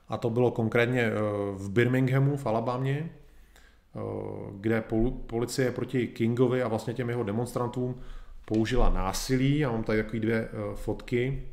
a 0.09 0.17
to 0.17 0.31
bylo 0.31 0.51
konkrétně 0.51 1.03
eh, 1.03 1.13
v 1.55 1.71
Birminghamu 1.71 2.37
v 2.37 2.47
Alabamě, 2.47 3.11
kde 4.61 4.85
policie 5.27 5.73
proti 5.73 6.07
Kingovi 6.07 6.63
a 6.63 6.69
vlastně 6.69 6.95
těm 6.95 7.09
jeho 7.09 7.23
demonstrantům 7.23 8.01
použila 8.45 8.91
násilí. 8.91 9.59
Já 9.59 9.71
mám 9.71 9.85
tady 9.85 10.03
takové 10.03 10.21
dvě 10.21 10.49
eh, 10.49 10.75
fotky. 10.75 11.49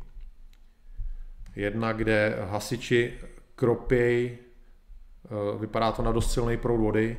Jedna, 1.56 1.94
kde 1.94 2.38
hasiči 2.50 3.14
kropěj, 3.56 4.38
eh, 5.26 5.58
vypadá 5.60 5.92
to 5.92 6.02
na 6.02 6.12
dost 6.12 6.34
silný 6.34 6.58
proud 6.58 6.78
vody, 6.78 7.18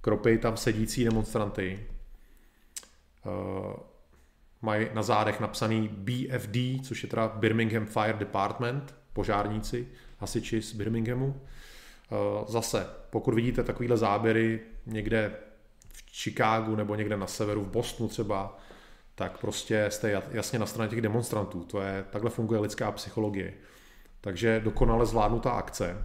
kropěj 0.00 0.38
tam 0.38 0.56
sedící 0.56 1.04
demonstranty. 1.04 1.86
Eh, 4.62 4.66
mají 4.66 4.88
na 4.94 5.02
zádech 5.02 5.40
napsaný 5.40 5.88
BFD, 5.88 6.80
což 6.82 7.02
je 7.02 7.08
teda 7.08 7.28
Birmingham 7.28 7.86
Fire 7.86 8.18
Department, 8.18 8.94
požárníci, 9.12 9.88
hasiči 10.18 10.62
z 10.62 10.72
Birminghamu. 10.72 11.40
Zase, 12.48 12.86
pokud 13.10 13.34
vidíte 13.34 13.64
takovýhle 13.64 13.96
záběry 13.96 14.60
někde 14.86 15.32
v 15.88 16.02
Chicagu 16.12 16.76
nebo 16.76 16.94
někde 16.94 17.16
na 17.16 17.26
severu, 17.26 17.64
v 17.64 17.68
Bostonu 17.70 18.08
třeba, 18.08 18.58
tak 19.14 19.38
prostě 19.38 19.86
jste 19.90 20.22
jasně 20.30 20.58
na 20.58 20.66
straně 20.66 20.90
těch 20.90 21.00
demonstrantů. 21.00 21.64
To 21.64 21.80
je, 21.80 22.04
takhle 22.10 22.30
funguje 22.30 22.60
lidská 22.60 22.92
psychologie. 22.92 23.54
Takže 24.20 24.60
dokonale 24.60 25.06
zvládnutá 25.06 25.50
akce. 25.50 26.04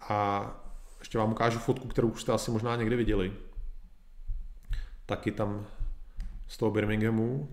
A 0.00 0.50
ještě 0.98 1.18
vám 1.18 1.32
ukážu 1.32 1.58
fotku, 1.58 1.88
kterou 1.88 2.08
už 2.08 2.20
jste 2.20 2.32
asi 2.32 2.50
možná 2.50 2.76
někdy 2.76 2.96
viděli. 2.96 3.32
Taky 5.06 5.32
tam 5.32 5.66
z 6.48 6.56
toho 6.56 6.70
Birminghamu. 6.70 7.48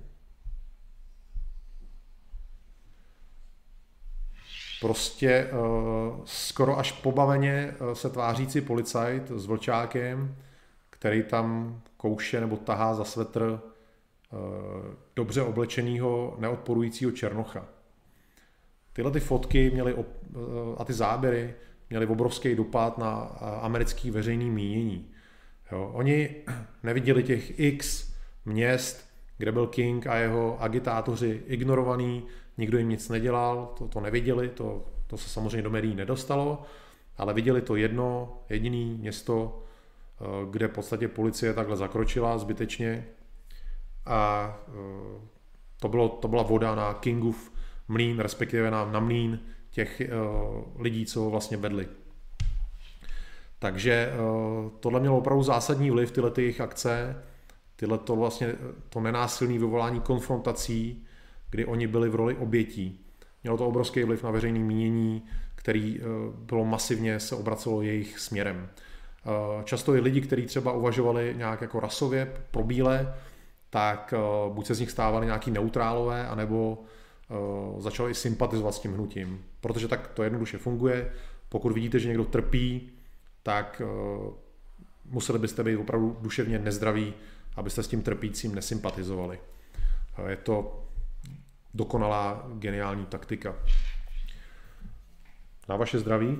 Prostě 4.81 5.49
uh, 5.51 6.21
skoro 6.25 6.79
až 6.79 6.91
pobaveně 6.91 7.75
uh, 7.79 7.93
se 7.93 8.09
tvářící 8.09 8.61
policajt 8.61 9.31
s 9.35 9.45
vlčákem, 9.45 10.35
který 10.89 11.23
tam 11.23 11.79
kouše 11.97 12.41
nebo 12.41 12.57
tahá 12.57 12.93
za 12.93 13.03
svetr 13.03 13.61
Eh, 14.35 14.95
dobře 15.15 15.41
oblečeného, 15.41 16.35
neodporujícího 16.39 17.11
černocha. 17.11 17.67
Tyhle 18.93 19.11
ty 19.11 19.19
fotky 19.19 19.71
měly 19.71 19.95
eh, 19.95 20.03
a 20.77 20.85
ty 20.85 20.93
záběry 20.93 21.53
měly 21.89 22.05
obrovský 22.05 22.55
dopad 22.55 22.97
na 22.97 23.31
eh, 23.35 23.45
americký 23.61 24.11
veřejný 24.11 24.49
mínění. 24.49 25.11
Jo, 25.71 25.91
oni 25.93 26.35
neviděli 26.83 27.23
těch 27.23 27.59
x 27.59 28.14
měst, 28.45 29.09
kde 29.37 29.51
byl 29.51 29.67
King 29.67 30.07
a 30.07 30.15
jeho 30.15 30.61
agitátoři 30.61 31.43
ignorovaný, 31.47 32.23
nikdo 32.57 32.77
jim 32.77 32.89
nic 32.89 33.09
nedělal, 33.09 33.73
to, 33.77 33.87
to 33.87 33.99
neviděli, 33.99 34.49
to, 34.49 34.85
to 35.07 35.17
se 35.17 35.29
samozřejmě 35.29 35.61
do 35.61 35.69
médií 35.69 35.95
nedostalo, 35.95 36.61
ale 37.17 37.33
viděli 37.33 37.61
to 37.61 37.75
jedno, 37.75 38.39
jediné 38.49 38.97
město, 38.97 39.63
kde 40.51 40.67
v 40.67 40.71
podstatě 40.71 41.07
policie 41.07 41.53
takhle 41.53 41.77
zakročila 41.77 42.37
zbytečně 42.37 43.05
a 44.05 44.53
eh, 44.67 45.21
to, 45.79 45.87
bylo, 45.87 46.09
to 46.09 46.27
byla 46.27 46.43
voda 46.43 46.75
na 46.75 46.93
Kingův 46.93 47.51
mlín, 47.87 48.19
respektive 48.19 48.71
na, 48.71 48.91
na 48.91 48.99
mlín 48.99 49.39
těch 49.71 50.01
uh, 50.01 50.81
lidí, 50.81 51.05
co 51.05 51.21
ho 51.21 51.29
vlastně 51.29 51.57
vedli. 51.57 51.87
Takže 53.59 54.11
tohle 54.79 54.99
mělo 54.99 55.17
opravdu 55.17 55.43
zásadní 55.43 55.91
vliv, 55.91 56.11
tyhle 56.11 56.31
ty 56.31 56.41
jejich 56.41 56.61
akce, 56.61 57.23
tyhle 57.75 57.97
to 57.97 58.15
vlastně 58.15 58.55
to 58.89 58.99
nenásilné 58.99 59.53
vyvolání 59.53 59.99
konfrontací, 59.99 61.05
kdy 61.49 61.65
oni 61.65 61.87
byli 61.87 62.09
v 62.09 62.15
roli 62.15 62.35
obětí. 62.35 62.99
Mělo 63.43 63.57
to 63.57 63.67
obrovský 63.67 64.03
vliv 64.03 64.23
na 64.23 64.31
veřejné 64.31 64.59
mínění, 64.59 65.23
který 65.55 65.99
uh, 65.99 66.05
bylo 66.35 66.65
masivně 66.65 67.19
se 67.19 67.35
obracelo 67.35 67.81
jejich 67.81 68.19
směrem. 68.19 68.69
Uh, 69.57 69.63
často 69.63 69.95
i 69.95 69.99
lidi, 69.99 70.21
kteří 70.21 70.45
třeba 70.45 70.71
uvažovali 70.71 71.33
nějak 71.37 71.61
jako 71.61 71.79
rasově 71.79 72.33
pro 72.51 72.63
bílé, 72.63 73.15
tak 73.69 74.13
uh, 74.47 74.53
buď 74.55 74.65
se 74.65 74.75
z 74.75 74.79
nich 74.79 74.91
stávali 74.91 75.25
nějaký 75.25 75.51
neutrálové, 75.51 76.27
anebo 76.27 76.83
začali 77.77 78.13
sympatizovat 78.13 78.75
s 78.75 78.79
tím 78.79 78.93
hnutím. 78.93 79.45
Protože 79.61 79.87
tak 79.87 80.07
to 80.07 80.23
jednoduše 80.23 80.57
funguje. 80.57 81.11
Pokud 81.49 81.71
vidíte, 81.71 81.99
že 81.99 82.07
někdo 82.07 82.25
trpí, 82.25 82.89
tak 83.43 83.81
museli 85.05 85.39
byste 85.39 85.63
být 85.63 85.75
opravdu 85.75 86.17
duševně 86.21 86.59
nezdraví, 86.59 87.13
abyste 87.55 87.83
s 87.83 87.87
tím 87.87 88.01
trpícím 88.01 88.55
nesympatizovali. 88.55 89.39
Je 90.27 90.35
to 90.35 90.85
dokonalá 91.73 92.47
geniální 92.53 93.05
taktika. 93.05 93.55
Na 95.69 95.75
vaše 95.75 95.99
zdraví. 95.99 96.37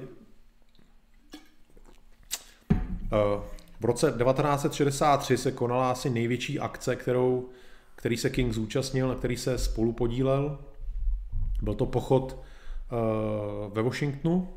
V 3.79 3.85
roce 3.85 4.07
1963 4.07 5.37
se 5.37 5.51
konala 5.51 5.91
asi 5.91 6.09
největší 6.09 6.59
akce, 6.59 6.95
kterou, 6.95 7.49
který 7.95 8.17
se 8.17 8.29
King 8.29 8.53
zúčastnil, 8.53 9.07
na 9.07 9.15
který 9.15 9.37
se 9.37 9.57
spolu 9.57 9.93
podílel. 9.93 10.59
Byl 11.61 11.73
to 11.73 11.85
pochod 11.85 12.43
ve 13.73 13.81
Washingtonu 13.81 14.53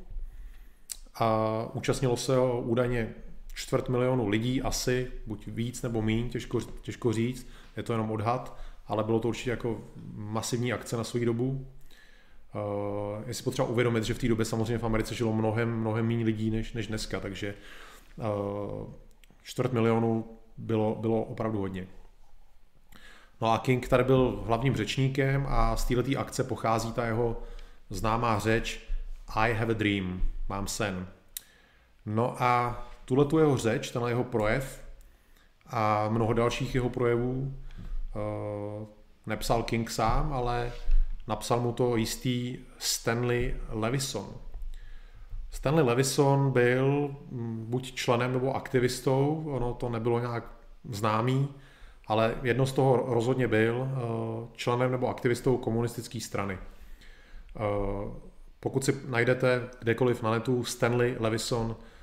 a 1.14 1.52
účastnilo 1.72 2.16
se 2.16 2.36
ho 2.36 2.60
údajně 2.60 3.14
čtvrt 3.58 3.88
milionu 3.88 4.28
lidí 4.28 4.62
asi, 4.62 5.12
buď 5.26 5.46
víc 5.46 5.82
nebo 5.82 6.02
míň, 6.02 6.28
těžko, 6.28 6.60
těžko 6.60 7.12
říct, 7.12 7.46
je 7.76 7.82
to 7.82 7.92
jenom 7.92 8.10
odhad, 8.10 8.58
ale 8.86 9.04
bylo 9.04 9.20
to 9.20 9.28
určitě 9.28 9.50
jako 9.50 9.80
masivní 10.14 10.72
akce 10.72 10.96
na 10.96 11.04
svou 11.04 11.24
dobu. 11.24 11.66
Uh, 12.54 13.28
je 13.28 13.34
si 13.34 13.42
potřeba 13.42 13.68
uvědomit, 13.68 14.04
že 14.04 14.14
v 14.14 14.18
té 14.18 14.28
době 14.28 14.44
samozřejmě 14.44 14.78
v 14.78 14.84
Americe 14.84 15.14
žilo 15.14 15.32
mnohem, 15.32 15.80
mnohem 15.80 16.08
méně 16.08 16.24
lidí 16.24 16.50
než, 16.50 16.72
než 16.72 16.86
dneska, 16.86 17.20
takže 17.20 17.54
uh, 18.16 18.92
čtvrt 19.42 19.72
milionu 19.72 20.38
bylo, 20.56 20.94
bylo 20.94 21.22
opravdu 21.22 21.58
hodně. 21.58 21.86
No 23.40 23.52
a 23.52 23.58
King 23.58 23.88
tady 23.88 24.04
byl 24.04 24.42
hlavním 24.46 24.76
řečníkem 24.76 25.46
a 25.48 25.76
z 25.76 25.84
této 25.84 26.20
akce 26.20 26.44
pochází 26.44 26.92
ta 26.92 27.06
jeho 27.06 27.42
známá 27.90 28.38
řeč 28.38 28.80
I 29.26 29.54
have 29.54 29.70
a 29.70 29.78
dream, 29.78 30.22
mám 30.48 30.66
sen. 30.66 31.08
No 32.06 32.42
a 32.42 32.84
tuhle 33.08 33.24
tu 33.24 33.38
jeho 33.38 33.56
řeč, 33.56 33.90
ten 33.90 34.02
jeho 34.06 34.24
projev 34.24 34.84
a 35.66 36.08
mnoho 36.08 36.32
dalších 36.32 36.74
jeho 36.74 36.90
projevů 36.90 37.54
uh, 38.16 38.86
nepsal 39.26 39.62
King 39.62 39.90
sám, 39.90 40.32
ale 40.32 40.72
napsal 41.28 41.60
mu 41.60 41.72
to 41.72 41.96
jistý 41.96 42.58
Stanley 42.78 43.54
Levison. 43.68 44.26
Stanley 45.50 45.84
Levison 45.84 46.50
byl 46.50 47.14
mm, 47.30 47.66
buď 47.68 47.94
členem 47.94 48.32
nebo 48.32 48.56
aktivistou, 48.56 49.44
ono 49.50 49.74
to 49.74 49.88
nebylo 49.88 50.20
nějak 50.20 50.44
známý, 50.90 51.48
ale 52.06 52.34
jedno 52.42 52.66
z 52.66 52.72
toho 52.72 53.14
rozhodně 53.14 53.48
byl 53.48 53.88
eh, 53.90 53.98
členem 54.56 54.90
nebo 54.90 55.08
aktivistou 55.08 55.56
komunistické 55.56 56.20
strany. 56.20 56.58
Eh, 56.58 57.60
pokud 58.60 58.84
si 58.84 59.00
najdete 59.06 59.68
kdekoliv 59.80 60.22
na 60.22 60.30
netu 60.30 60.64
Stanley 60.64 61.16
Levison, 61.18 61.76
Eh, 61.76 61.96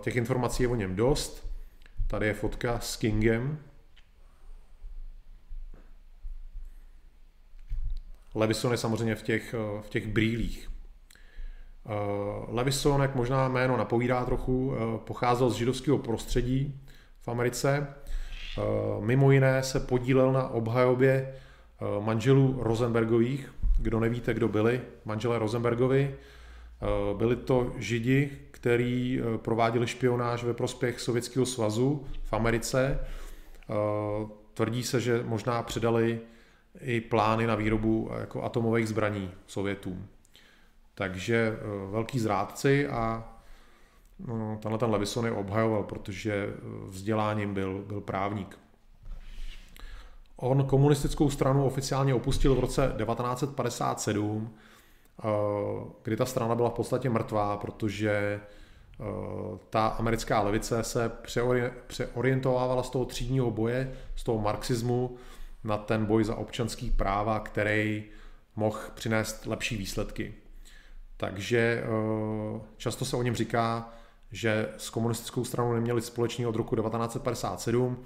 těch 0.00 0.16
informací 0.16 0.62
je 0.62 0.68
o 0.68 0.74
něm 0.74 0.96
dost. 0.96 1.46
Tady 2.06 2.26
je 2.26 2.34
fotka 2.34 2.80
s 2.80 2.96
Kingem. 2.96 3.58
Levison 8.34 8.72
je 8.72 8.78
samozřejmě 8.78 9.14
v 9.14 9.22
těch, 9.22 9.54
eh, 9.54 9.82
v 9.82 9.88
těch 9.88 10.06
brýlích. 10.06 10.70
Eh, 11.86 11.90
Levison, 12.48 13.02
jak 13.02 13.14
možná 13.14 13.48
jméno 13.48 13.76
napovídá 13.76 14.24
trochu, 14.24 14.74
pocházel 15.04 15.50
z 15.50 15.54
židovského 15.54 15.98
prostředí 15.98 16.80
v 17.20 17.28
Americe. 17.28 17.86
Mimo 19.00 19.30
jiné 19.30 19.62
se 19.62 19.80
podílel 19.80 20.32
na 20.32 20.48
obhajobě 20.48 21.34
manželů 22.00 22.56
Rosenbergových. 22.60 23.54
Kdo 23.78 24.00
nevíte, 24.00 24.34
kdo 24.34 24.48
byli 24.48 24.80
manželé 25.04 25.38
Rosenbergovi, 25.38 26.14
byli 27.16 27.36
to 27.36 27.72
židi, 27.76 28.30
který 28.56 29.20
eh, 29.20 29.38
prováděli 29.38 29.86
špionáž 29.86 30.44
ve 30.44 30.54
prospěch 30.54 31.00
Sovětského 31.00 31.46
svazu 31.46 32.06
v 32.24 32.32
Americe. 32.32 32.98
Eh, 33.00 33.74
tvrdí 34.54 34.82
se, 34.82 35.00
že 35.00 35.22
možná 35.24 35.62
předali 35.62 36.20
i 36.80 37.00
plány 37.00 37.46
na 37.46 37.54
výrobu 37.54 38.10
eh, 38.10 38.20
jako 38.20 38.42
atomových 38.42 38.88
zbraní 38.88 39.30
Sovětům. 39.46 40.08
Takže 40.94 41.58
velký 41.90 42.18
zrádci 42.18 42.88
a 42.88 43.32
no, 44.18 44.58
tenhle 44.62 44.78
ten 44.78 44.90
Levison 44.90 45.24
je 45.24 45.32
obhajoval, 45.32 45.82
protože 45.82 46.54
vzděláním 46.86 47.54
byl, 47.54 47.84
byl 47.86 48.00
právník. 48.00 48.58
On 50.36 50.64
komunistickou 50.64 51.30
stranu 51.30 51.66
oficiálně 51.66 52.14
opustil 52.14 52.54
v 52.54 52.60
roce 52.60 52.94
1957, 52.96 54.54
kdy 56.02 56.16
ta 56.16 56.26
strana 56.26 56.54
byla 56.54 56.70
v 56.70 56.74
podstatě 56.74 57.10
mrtvá, 57.10 57.56
protože 57.56 58.40
Eh, 59.00 59.58
ta 59.70 59.86
americká 59.86 60.40
levice 60.40 60.82
se 60.82 61.10
přeorientovávala 61.86 62.82
z 62.82 62.90
toho 62.90 63.04
třídního 63.04 63.50
boje, 63.50 63.92
z 64.16 64.24
toho 64.24 64.38
marxismu 64.38 65.16
na 65.64 65.76
ten 65.78 66.06
boj 66.06 66.24
za 66.24 66.34
občanský 66.34 66.90
práva, 66.90 67.40
který 67.40 68.04
mohl 68.56 68.78
přinést 68.94 69.46
lepší 69.46 69.76
výsledky. 69.76 70.34
Takže 71.16 71.82
eh, 71.84 72.60
často 72.76 73.04
se 73.04 73.16
o 73.16 73.22
něm 73.22 73.34
říká, 73.34 73.92
že 74.32 74.68
s 74.76 74.90
komunistickou 74.90 75.44
stranou 75.44 75.72
neměli 75.72 76.02
společný 76.02 76.46
od 76.46 76.56
roku 76.56 76.76
1957. 76.76 78.04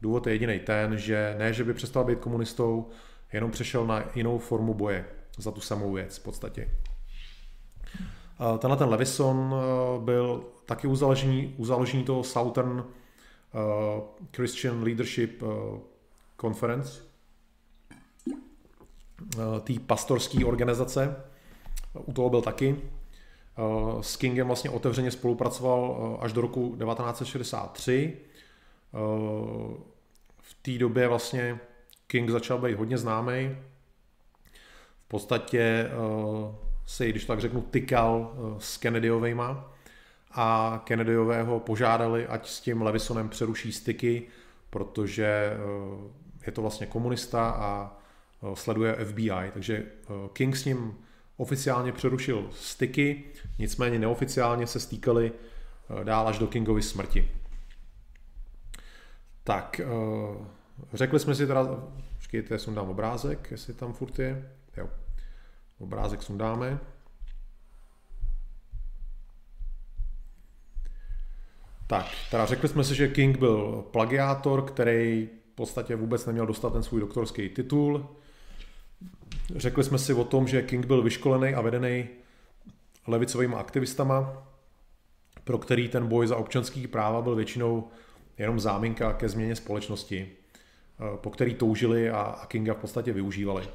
Důvod 0.00 0.26
je 0.26 0.32
jediný 0.32 0.58
ten, 0.58 0.98
že 0.98 1.34
ne, 1.38 1.52
že 1.52 1.64
by 1.64 1.74
přestal 1.74 2.04
být 2.04 2.18
komunistou, 2.18 2.90
jenom 3.32 3.50
přešel 3.50 3.86
na 3.86 4.04
jinou 4.14 4.38
formu 4.38 4.74
boje 4.74 5.04
za 5.38 5.50
tu 5.50 5.60
samou 5.60 5.92
věc 5.92 6.18
v 6.18 6.22
podstatě. 6.22 6.68
Tenhle 8.58 8.76
ten 8.76 8.88
Levison 8.88 9.54
eh, 9.54 10.00
byl 10.04 10.44
taky 10.66 10.86
u 10.86 10.96
založení, 10.96 11.54
u 11.56 11.64
založení 11.64 12.04
toho 12.04 12.24
Southern 12.24 12.78
uh, 12.78 12.84
Christian 14.36 14.82
Leadership 14.82 15.42
uh, 15.42 15.48
Conference, 16.40 17.02
té 19.60 19.72
pastorské 19.86 20.44
organizace. 20.44 21.16
U 21.94 22.12
toho 22.12 22.30
byl 22.30 22.42
taky. 22.42 22.76
S 24.00 24.16
Kingem 24.16 24.46
vlastně 24.46 24.70
otevřeně 24.70 25.10
spolupracoval 25.10 26.18
až 26.20 26.32
do 26.32 26.40
roku 26.40 26.60
1963. 26.60 28.16
Uh, 28.92 29.00
v 30.40 30.54
té 30.62 30.78
době 30.78 31.08
vlastně 31.08 31.58
King 32.06 32.30
začal 32.30 32.58
být 32.58 32.74
hodně 32.74 32.98
známý. 32.98 33.56
Podstatě 35.12 35.90
uh, 35.96 36.54
se, 36.86 37.08
když 37.08 37.24
tak 37.24 37.40
řeknu, 37.40 37.62
tykal 37.62 38.32
eh, 38.34 38.54
s 38.58 38.76
Kennedyovejma 38.76 39.72
a 40.30 40.80
Kennedyového 40.84 41.60
požádali, 41.60 42.26
ať 42.26 42.48
s 42.48 42.60
tím 42.60 42.82
Levisonem 42.82 43.28
přeruší 43.28 43.72
styky, 43.72 44.22
protože 44.70 45.26
eh, 45.26 46.46
je 46.46 46.52
to 46.52 46.62
vlastně 46.62 46.86
komunista 46.86 47.50
a 47.50 47.96
eh, 48.42 48.56
sleduje 48.56 48.96
FBI. 49.04 49.50
Takže 49.52 49.86
King 50.32 50.56
s 50.56 50.64
ním 50.64 50.98
oficiálně 51.36 51.92
přerušil 51.92 52.48
styky, 52.52 53.24
nicméně 53.58 53.98
neoficiálně 53.98 54.66
se 54.66 54.80
stýkali 54.80 55.32
dál 56.04 56.28
až 56.28 56.38
do 56.38 56.46
Kingovy 56.46 56.82
smrti. 56.82 57.28
Tak, 59.44 59.80
řekli 60.92 61.20
jsme 61.20 61.34
si 61.34 61.46
teda, 61.46 61.66
počkejte, 62.16 62.58
sundám 62.58 62.88
obrázek, 62.90 63.48
jestli 63.50 63.74
tam 63.74 63.92
furt 63.92 64.18
je. 64.18 64.50
Jo. 64.76 64.88
Obrázek 65.82 66.22
sundáme. 66.22 66.78
Tak, 71.86 72.06
teda 72.30 72.46
řekli 72.46 72.68
jsme 72.68 72.84
si, 72.84 72.94
že 72.94 73.08
King 73.08 73.38
byl 73.38 73.84
plagiátor, 73.90 74.62
který 74.62 75.28
v 75.52 75.54
podstatě 75.54 75.96
vůbec 75.96 76.26
neměl 76.26 76.46
dostat 76.46 76.72
ten 76.72 76.82
svůj 76.82 77.00
doktorský 77.00 77.48
titul. 77.48 78.08
Řekli 79.56 79.84
jsme 79.84 79.98
si 79.98 80.14
o 80.14 80.24
tom, 80.24 80.48
že 80.48 80.62
King 80.62 80.86
byl 80.86 81.02
vyškolený 81.02 81.54
a 81.54 81.60
vedený 81.60 82.08
levicovými 83.06 83.54
aktivistama, 83.54 84.48
pro 85.44 85.58
který 85.58 85.88
ten 85.88 86.06
boj 86.06 86.26
za 86.26 86.36
občanský 86.36 86.86
práva 86.86 87.22
byl 87.22 87.34
většinou 87.34 87.88
jenom 88.38 88.60
záminka 88.60 89.12
ke 89.12 89.28
změně 89.28 89.56
společnosti, 89.56 90.32
po 91.16 91.30
který 91.30 91.54
toužili 91.54 92.10
a 92.10 92.46
Kinga 92.48 92.74
v 92.74 92.76
podstatě 92.76 93.12
využívali. 93.12 93.68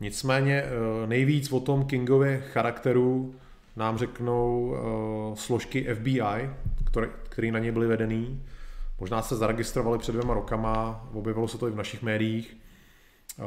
Nicméně 0.00 0.62
eh, 0.62 1.06
nejvíc 1.06 1.52
o 1.52 1.60
tom 1.60 1.84
Kingově 1.84 2.40
charakteru 2.40 3.34
nám 3.76 3.98
řeknou 3.98 4.66
uh, 4.66 5.34
složky 5.34 5.94
FBI, 5.94 6.50
které, 6.86 7.08
které 7.28 7.52
na 7.52 7.58
něj 7.58 7.72
byly 7.72 7.86
vedený. 7.86 8.42
Možná 9.00 9.22
se 9.22 9.36
zaregistrovali 9.36 9.98
před 9.98 10.12
dvěma 10.12 10.34
rokama, 10.34 11.08
objevilo 11.14 11.48
se 11.48 11.58
to 11.58 11.68
i 11.68 11.70
v 11.70 11.76
našich 11.76 12.02
médiích. 12.02 12.56
Uh, 13.38 13.44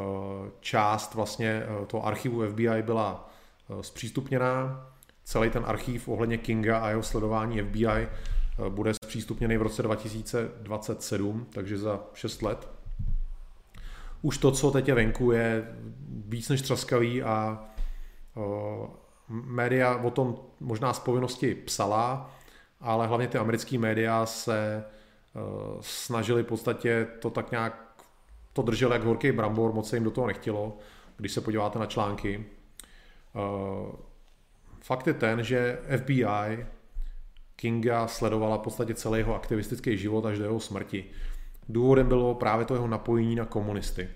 část 0.60 1.16
vlastně 1.16 1.64
toho 1.88 2.06
archivu 2.06 2.48
FBI 2.50 2.82
byla 2.82 3.30
zpřístupněná. 3.82 4.88
Celý 5.24 5.50
ten 5.50 5.64
archiv 5.68 6.08
ohledně 6.08 6.38
Kinga 6.38 6.78
a 6.78 6.90
jeho 6.90 7.04
sledování 7.04 7.62
FBI 7.62 8.08
bude 8.70 8.94
zpřístupněný 8.94 9.58
v 9.58 9.62
roce 9.62 9.84
2027, 9.84 11.46
takže 11.54 11.78
za 11.78 12.00
6 12.14 12.42
let 12.42 12.68
už 14.24 14.38
to, 14.38 14.52
co 14.52 14.72
teď 14.72 14.88
je 14.88 14.94
venku, 14.94 15.32
je 15.32 15.68
víc 16.10 16.50
než 16.50 16.62
třaskavý 16.62 17.24
a 17.24 17.66
média 19.28 19.96
o 19.98 20.12
tom 20.12 20.36
možná 20.60 20.94
z 20.94 21.00
povinnosti 21.00 21.56
psala, 21.56 22.32
ale 22.82 23.08
hlavně 23.08 23.28
ty 23.28 23.38
americké 23.38 23.78
média 23.78 24.26
se 24.26 24.84
snažili 25.82 26.44
v 26.44 26.46
podstatě 26.46 27.08
to 27.20 27.30
tak 27.30 27.52
nějak, 27.52 28.04
to 28.54 28.62
držel 28.62 28.94
jak 28.94 29.04
horký 29.04 29.32
brambor, 29.32 29.74
moc 29.74 29.90
se 29.90 29.96
jim 29.96 30.04
do 30.04 30.12
toho 30.12 30.28
nechtělo, 30.28 30.78
když 31.18 31.32
se 31.32 31.42
podíváte 31.42 31.80
na 31.80 31.86
články. 31.86 32.46
Fakt 34.80 35.08
je 35.08 35.14
ten, 35.14 35.44
že 35.44 35.80
FBI 35.98 36.66
Kinga 37.56 38.08
sledovala 38.08 38.58
v 38.58 38.62
podstatě 38.62 38.94
celý 38.94 39.20
jeho 39.20 39.36
aktivistický 39.36 39.98
život 39.98 40.26
až 40.26 40.38
do 40.38 40.44
jeho 40.44 40.60
smrti. 40.60 41.06
Důvodem 41.70 42.08
bylo 42.08 42.36
právě 42.36 42.66
to 42.66 42.74
jeho 42.74 42.88
napojení 42.88 43.36
na 43.36 43.46
komunisty. 43.46 44.10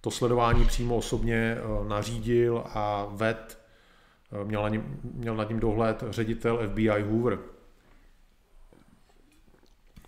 To 0.00 0.10
sledování 0.10 0.64
přímo 0.64 0.96
osobně 0.96 1.36
eh, 1.36 1.88
nařídil 1.88 2.64
a 2.66 3.06
ved, 3.10 3.58
eh, 4.32 4.44
měl, 4.44 4.62
na 4.62 4.68
ním, 4.68 5.00
měl 5.14 5.36
nad 5.36 5.48
ním 5.48 5.60
dohled 5.60 6.04
ředitel 6.10 6.68
FBI 6.68 7.02
Hoover. 7.02 7.38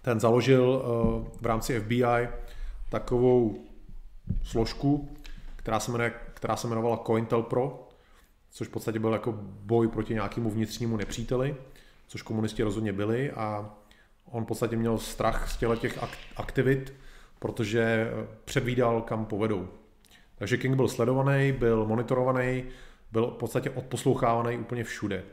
Ten 0.02 0.20
založil 0.20 0.82
eh, 0.82 1.30
v 1.40 1.46
rámci 1.46 1.80
FBI 1.80 2.28
takovou 2.90 3.64
složku, 4.42 5.08
která 5.56 5.80
se, 5.80 5.90
jmenuje, 5.90 6.12
která 6.34 6.56
se 6.56 6.66
jmenovala 6.66 7.02
COINTELPRO, 7.06 7.88
což 8.50 8.68
v 8.68 8.70
podstatě 8.70 8.98
byl 8.98 9.12
jako 9.12 9.32
boj 9.42 9.88
proti 9.88 10.14
nějakému 10.14 10.50
vnitřnímu 10.50 10.96
nepříteli, 10.96 11.56
což 12.06 12.22
komunisti 12.22 12.62
rozhodně 12.62 12.92
byli 12.92 13.30
a 13.30 13.74
on 14.30 14.44
v 14.44 14.46
podstatě 14.46 14.76
měl 14.76 14.98
strach 14.98 15.50
z 15.50 15.56
těch 15.56 15.98
aktivit, 16.36 16.94
protože 17.38 18.10
předvídal, 18.44 19.02
kam 19.02 19.24
povedou. 19.24 19.68
Takže 20.38 20.56
King 20.56 20.76
byl 20.76 20.88
sledovaný, 20.88 21.52
byl 21.52 21.86
monitorovaný, 21.86 22.64
byl 23.12 23.26
v 23.26 23.38
podstatě 23.38 23.70
odposlouchávaný 23.70 24.58
úplně 24.58 24.84
všude. 24.84 25.24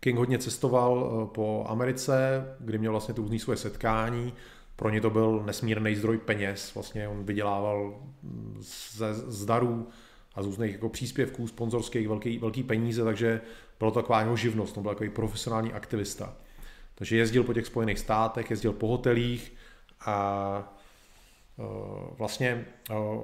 King 0.00 0.18
hodně 0.18 0.38
cestoval 0.38 1.10
eh, 1.10 1.34
po 1.34 1.64
Americe, 1.68 2.44
kdy 2.60 2.78
měl 2.78 2.92
vlastně 2.92 3.14
tu 3.14 3.22
různý 3.22 3.38
svoje 3.38 3.56
setkání. 3.56 4.34
Pro 4.76 4.90
ně 4.90 5.00
to 5.00 5.10
byl 5.10 5.42
nesmírný 5.46 5.96
zdroj 5.96 6.18
peněz. 6.18 6.74
Vlastně 6.74 7.08
on 7.08 7.24
vydělával 7.24 8.00
ze 8.58 9.14
zdarů 9.14 9.88
a 10.34 10.42
z 10.42 10.46
různých 10.46 10.72
jako 10.72 10.88
příspěvků 10.88 11.48
sponzorských 11.48 12.08
velký, 12.08 12.38
velký 12.38 12.62
peníze, 12.62 13.04
takže 13.04 13.40
bylo 13.78 13.90
to 13.90 14.00
taková 14.00 14.20
jeho 14.20 14.36
živnost, 14.36 14.76
on 14.76 14.82
byl 14.82 14.92
takový 14.92 15.10
profesionální 15.10 15.72
aktivista. 15.72 16.36
Takže 16.96 17.16
jezdil 17.16 17.44
po 17.44 17.54
těch 17.54 17.66
Spojených 17.66 17.98
státech, 17.98 18.50
jezdil 18.50 18.72
po 18.72 18.88
hotelích 18.88 19.52
a 20.00 20.76
uh, 21.56 21.66
vlastně 22.18 22.66
uh, 22.90 23.22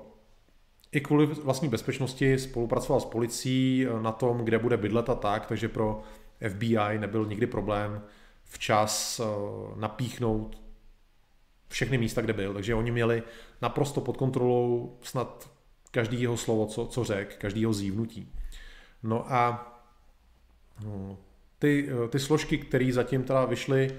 i 0.92 1.00
kvůli 1.00 1.26
vlastní 1.26 1.68
bezpečnosti 1.68 2.38
spolupracoval 2.38 3.00
s 3.00 3.04
policií 3.04 3.86
na 4.02 4.12
tom, 4.12 4.38
kde 4.38 4.58
bude 4.58 4.76
bydlet 4.76 5.10
a 5.10 5.14
tak, 5.14 5.46
takže 5.46 5.68
pro 5.68 6.02
FBI 6.48 6.98
nebyl 6.98 7.26
nikdy 7.26 7.46
problém 7.46 8.02
včas 8.44 9.20
napíchnout 9.76 10.62
všechny 11.68 11.98
místa, 11.98 12.20
kde 12.20 12.32
byl. 12.32 12.54
Takže 12.54 12.74
oni 12.74 12.90
měli 12.90 13.22
naprosto 13.62 14.00
pod 14.00 14.16
kontrolou 14.16 14.98
snad 15.02 15.50
každý 15.90 16.22
jeho 16.22 16.36
slovo, 16.36 16.66
co, 16.66 16.86
co 16.86 17.04
řek, 17.04 17.36
každý 17.36 17.60
jeho 17.60 17.72
zívnutí. 17.72 18.32
No 19.02 19.32
a 19.32 19.68
no, 20.84 21.18
ty, 21.62 21.88
ty 22.10 22.18
složky, 22.18 22.58
které 22.58 22.92
zatím 22.92 23.22
teda 23.22 23.44
vyšly, 23.44 23.90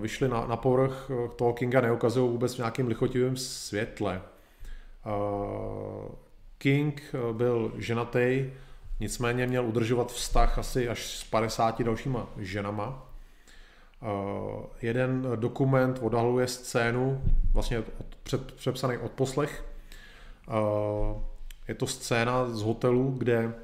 vyšly 0.00 0.28
na, 0.28 0.46
na 0.46 0.56
povrch 0.56 1.10
toho 1.36 1.52
Kinga, 1.52 1.80
neukazují 1.80 2.30
vůbec 2.30 2.54
v 2.54 2.58
nějakém 2.58 2.86
lichotivém 2.86 3.36
světle. 3.36 4.22
King 6.58 7.14
byl 7.32 7.72
ženatý, 7.78 8.50
nicméně 9.00 9.46
měl 9.46 9.66
udržovat 9.66 10.12
vztah 10.12 10.58
asi 10.58 10.88
až 10.88 11.16
s 11.16 11.24
50 11.24 11.82
dalšíma 11.82 12.26
ženama. 12.38 13.08
Jeden 14.82 15.28
dokument 15.36 15.98
odhaluje 16.02 16.46
scénu, 16.46 17.22
vlastně 17.52 17.78
od, 17.78 18.16
před, 18.22 18.52
přepsaný 18.52 18.98
odposlech, 18.98 19.64
je 21.68 21.74
to 21.74 21.86
scéna 21.86 22.48
z 22.48 22.62
hotelu, 22.62 23.14
kde 23.18 23.54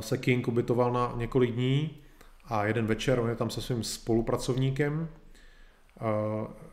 se 0.00 0.18
King 0.18 0.48
ubytoval 0.48 0.92
na 0.92 1.12
několik 1.16 1.52
dní 1.52 1.90
a 2.44 2.64
jeden 2.64 2.86
večer 2.86 3.20
on 3.20 3.28
je 3.28 3.36
tam 3.36 3.50
se 3.50 3.62
svým 3.62 3.82
spolupracovníkem. 3.82 5.08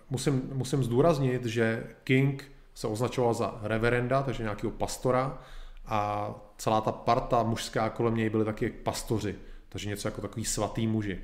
Musím, 0.10 0.49
musím 0.53 0.84
zdůraznit, 0.84 1.45
že 1.45 1.88
King 2.03 2.51
se 2.74 2.88
označoval 2.88 3.34
za 3.34 3.60
reverenda, 3.62 4.24
takže 4.24 4.43
nějakého 4.43 4.72
pastora 4.72 5.41
a 5.86 6.32
celá 6.57 6.82
ta 6.82 6.91
parta 6.91 7.43
mužská 7.43 7.89
kolem 7.89 8.16
něj 8.16 8.30
byly 8.30 8.45
taky 8.45 8.70
pastoři, 8.70 9.36
takže 9.70 9.89
něco 9.89 10.07
jako 10.07 10.22
takový 10.22 10.45
svatý 10.45 10.88
muži. 10.88 11.20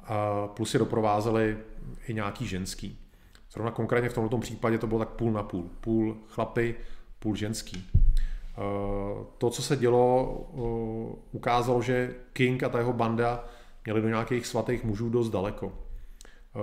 A 0.00 0.46
plus 0.46 0.74
je 0.74 0.78
doprovázeli 0.78 1.58
i 2.06 2.14
nějaký 2.14 2.46
ženský. 2.46 2.98
Zrovna 3.52 3.70
konkrétně 3.70 4.08
v 4.08 4.14
tomto 4.14 4.38
případě 4.38 4.78
to 4.78 4.86
bylo 4.86 4.98
tak 4.98 5.08
půl 5.08 5.32
na 5.32 5.42
půl. 5.42 5.70
Půl 5.80 6.16
chlapy, 6.28 6.74
půl 7.18 7.36
ženský. 7.36 7.86
Eh, 8.58 9.24
to, 9.38 9.50
co 9.50 9.62
se 9.62 9.76
dělo, 9.76 10.40
eh, 10.54 11.16
ukázalo, 11.32 11.82
že 11.82 12.14
King 12.32 12.62
a 12.62 12.68
ta 12.68 12.78
jeho 12.78 12.92
banda 12.92 13.44
měli 13.84 14.02
do 14.02 14.08
nějakých 14.08 14.46
svatých 14.46 14.84
mužů 14.84 15.10
dost 15.10 15.30
daleko. 15.30 15.72
Eh, 15.72 16.58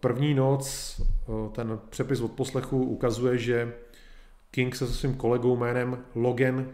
první 0.00 0.34
noc 0.34 1.00
ten 1.52 1.80
přepis 1.90 2.20
od 2.20 2.32
poslechu 2.32 2.84
ukazuje, 2.84 3.38
že 3.38 3.74
King 4.50 4.76
se 4.76 4.86
se 4.86 4.94
svým 4.94 5.14
kolegou 5.14 5.56
jménem 5.56 6.04
Logan 6.14 6.68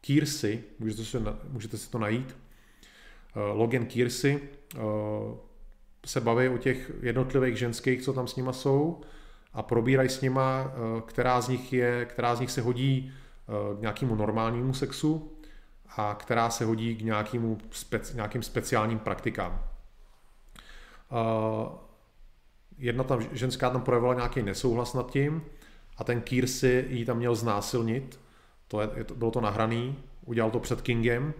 Kiersey, 0.00 0.60
můžete 0.78 1.04
si, 1.04 1.18
můžete 1.50 1.78
si 1.78 1.90
to 1.90 1.98
najít, 1.98 2.36
Logan 3.52 3.86
Kiersey 3.86 4.40
se 6.06 6.20
baví 6.20 6.48
o 6.48 6.58
těch 6.58 6.90
jednotlivých 7.02 7.56
ženských, 7.56 8.02
co 8.02 8.12
tam 8.12 8.28
s 8.28 8.36
nima 8.36 8.52
jsou 8.52 9.00
a 9.52 9.62
probírají 9.62 10.08
s 10.08 10.20
nima, 10.20 10.72
která 11.06 11.40
z 11.40 11.48
nich, 11.48 11.72
je, 11.72 12.04
která 12.04 12.36
z 12.36 12.40
nich 12.40 12.50
se 12.50 12.60
hodí 12.60 13.12
k 13.78 13.80
nějakému 13.80 14.14
normálnímu 14.14 14.74
sexu 14.74 15.32
a 15.96 16.14
která 16.14 16.50
se 16.50 16.64
hodí 16.64 16.96
k 16.96 17.02
nějakému 17.02 17.58
speci, 17.70 18.14
nějakým 18.14 18.42
speciálním 18.42 18.98
praktikám. 18.98 19.64
Eh, 21.12 21.68
jedna 22.78 23.04
tam, 23.04 23.22
ženská 23.32 23.70
tam 23.70 23.82
projevila 23.82 24.14
nějaký 24.14 24.42
nesouhlas 24.42 24.94
nad 24.94 25.10
tím 25.10 25.44
a 25.96 26.04
ten 26.04 26.20
Kirsy 26.20 26.86
jí 26.88 27.04
tam 27.04 27.16
měl 27.16 27.34
znásilnit, 27.34 28.20
to 28.68 28.80
je, 28.80 28.88
bylo 29.14 29.30
to 29.30 29.40
nahraný, 29.40 29.98
udělal 30.24 30.50
to 30.50 30.60
před 30.60 30.82
Kingem 30.82 31.34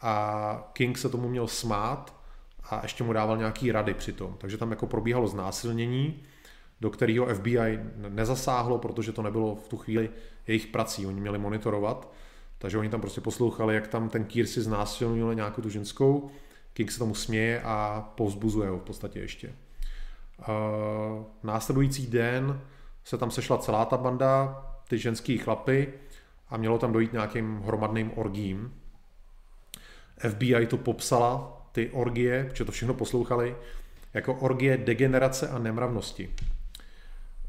a 0.00 0.70
King 0.72 0.98
se 0.98 1.08
tomu 1.08 1.28
měl 1.28 1.46
smát 1.46 2.16
a 2.64 2.80
ještě 2.82 3.04
mu 3.04 3.12
dával 3.12 3.36
nějaký 3.36 3.72
rady 3.72 3.94
přitom. 3.94 4.36
Takže 4.38 4.58
tam 4.58 4.70
jako 4.70 4.86
probíhalo 4.86 5.28
znásilnění 5.28 6.22
do 6.80 6.90
kterého 6.90 7.34
FBI 7.34 7.80
nezasáhlo, 8.08 8.78
protože 8.78 9.12
to 9.12 9.22
nebylo 9.22 9.54
v 9.54 9.68
tu 9.68 9.76
chvíli 9.76 10.10
jejich 10.46 10.66
prací, 10.66 11.06
oni 11.06 11.20
měli 11.20 11.38
monitorovat, 11.38 12.12
takže 12.58 12.78
oni 12.78 12.88
tam 12.88 13.00
prostě 13.00 13.20
poslouchali, 13.20 13.74
jak 13.74 13.88
tam 13.88 14.08
ten 14.08 14.24
Kýr 14.24 14.46
si 14.46 14.62
znásilnil 14.62 15.34
nějakou 15.34 15.62
tu 15.62 15.70
ženskou, 15.70 16.30
King 16.72 16.90
se 16.90 16.98
tomu 16.98 17.14
směje 17.14 17.62
a 17.64 18.08
povzbuzuje 18.14 18.68
ho 18.68 18.78
v 18.78 18.82
podstatě 18.82 19.20
ještě. 19.20 19.48
Uh, 19.48 21.24
následující 21.42 22.06
den 22.06 22.60
se 23.04 23.18
tam 23.18 23.30
sešla 23.30 23.58
celá 23.58 23.84
ta 23.84 23.96
banda, 23.96 24.62
ty 24.88 24.98
ženský 24.98 25.38
chlapy 25.38 25.92
a 26.48 26.56
mělo 26.56 26.78
tam 26.78 26.92
dojít 26.92 27.12
nějakým 27.12 27.60
hromadným 27.60 28.12
orgím. 28.14 28.74
FBI 30.28 30.66
to 30.66 30.76
popsala, 30.76 31.62
ty 31.72 31.90
orgie, 31.90 32.44
protože 32.44 32.64
to 32.64 32.72
všechno 32.72 32.94
poslouchali, 32.94 33.56
jako 34.14 34.34
orgie 34.34 34.76
degenerace 34.76 35.48
a 35.48 35.58
nemravnosti. 35.58 36.30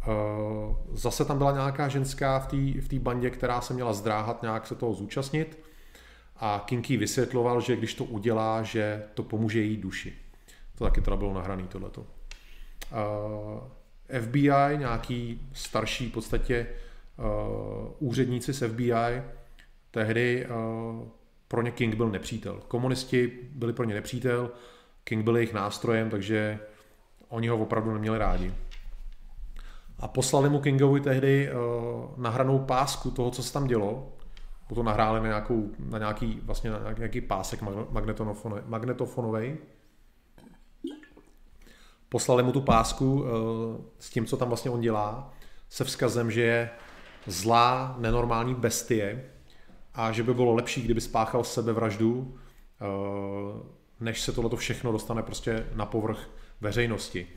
Eh, 0.07 0.75
zase 0.91 1.25
tam 1.25 1.37
byla 1.37 1.51
nějaká 1.51 1.87
ženská 1.87 2.39
v 2.39 2.47
té 2.47 2.97
v 2.97 2.99
bandě, 2.99 3.29
která 3.29 3.61
se 3.61 3.73
měla 3.73 3.93
zdráhat 3.93 4.41
nějak 4.41 4.67
se 4.67 4.75
toho 4.75 4.93
zúčastnit 4.93 5.59
a 6.37 6.63
Kinky 6.65 6.97
vysvětloval, 6.97 7.61
že 7.61 7.75
když 7.75 7.93
to 7.93 8.03
udělá, 8.03 8.63
že 8.63 9.03
to 9.13 9.23
pomůže 9.23 9.61
její 9.61 9.77
duši. 9.77 10.13
To 10.75 10.83
taky 10.83 11.01
teda 11.01 11.17
bylo 11.17 11.33
nahrané 11.33 11.63
tohleto. 11.63 12.05
Eh, 12.91 14.21
FBI, 14.21 14.77
nějaký 14.77 15.49
starší 15.53 16.09
v 16.09 16.11
podstatě 16.11 16.67
uh, 17.17 17.91
úředníci 17.99 18.53
z 18.53 18.67
FBI, 18.67 19.21
tehdy 19.91 20.47
pro 21.47 21.61
ně 21.61 21.71
King 21.71 21.95
byl 21.95 22.09
nepřítel. 22.09 22.61
Komunisti 22.67 23.31
byli 23.51 23.73
pro 23.73 23.85
ně 23.85 23.93
nepřítel, 23.93 24.51
King 25.03 25.23
byl 25.23 25.37
jejich 25.37 25.53
nástrojem, 25.53 26.09
takže 26.09 26.59
oni 27.29 27.47
ho 27.47 27.57
opravdu 27.57 27.93
neměli 27.93 28.17
rádi 28.17 28.53
a 29.99 30.07
poslali 30.07 30.49
mu 30.49 30.59
Kingovi 30.59 31.01
tehdy 31.01 31.49
uh, 31.49 32.11
nahranou 32.17 32.59
pásku 32.59 33.11
toho, 33.11 33.31
co 33.31 33.43
se 33.43 33.53
tam 33.53 33.67
dělo. 33.67 34.13
Potom 34.67 34.85
nahráli 34.85 35.19
na, 35.19 35.27
nějakou, 35.27 35.69
na 35.79 35.97
nějaký, 35.97 36.39
vlastně 36.43 36.71
na 36.71 36.91
nějaký 36.97 37.21
pásek 37.21 37.63
magnetofonový. 38.65 39.57
Poslali 42.09 42.43
mu 42.43 42.51
tu 42.51 42.61
pásku 42.61 43.13
uh, 43.13 43.27
s 43.99 44.09
tím, 44.09 44.25
co 44.25 44.37
tam 44.37 44.47
vlastně 44.47 44.71
on 44.71 44.81
dělá, 44.81 45.33
se 45.69 45.83
vzkazem, 45.83 46.31
že 46.31 46.41
je 46.41 46.69
zlá, 47.27 47.95
nenormální 47.97 48.55
bestie 48.55 49.25
a 49.93 50.11
že 50.11 50.23
by 50.23 50.33
bylo 50.33 50.53
lepší, 50.53 50.81
kdyby 50.81 51.01
spáchal 51.01 51.43
sebevraždu 51.43 52.19
uh, 52.19 53.61
než 53.99 54.21
se 54.21 54.31
tohleto 54.31 54.55
všechno 54.55 54.91
dostane 54.91 55.23
prostě 55.23 55.65
na 55.75 55.85
povrch 55.85 56.29
veřejnosti. 56.61 57.27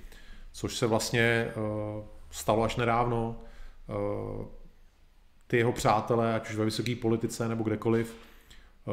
Což 0.52 0.76
se 0.76 0.86
vlastně 0.86 1.52
stalo 2.31 2.62
až 2.62 2.76
nedávno. 2.76 3.37
Ty 5.47 5.57
jeho 5.57 5.72
přátelé, 5.72 6.35
ať 6.35 6.51
už 6.51 6.57
ve 6.57 6.64
vysoké 6.64 6.97
politice 6.97 7.49
nebo 7.49 7.64
kdekoliv, 7.64 8.16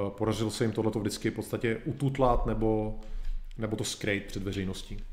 podařilo 0.09 0.51
se 0.51 0.63
jim 0.63 0.71
tohleto 0.71 0.99
vždycky 0.99 1.29
v 1.29 1.33
podstatě 1.33 1.81
ututlat 1.85 2.45
nebo, 2.45 2.99
nebo 3.57 3.75
to 3.75 3.83
skrýt 3.83 4.25
před 4.25 4.43
veřejností. 4.43 5.03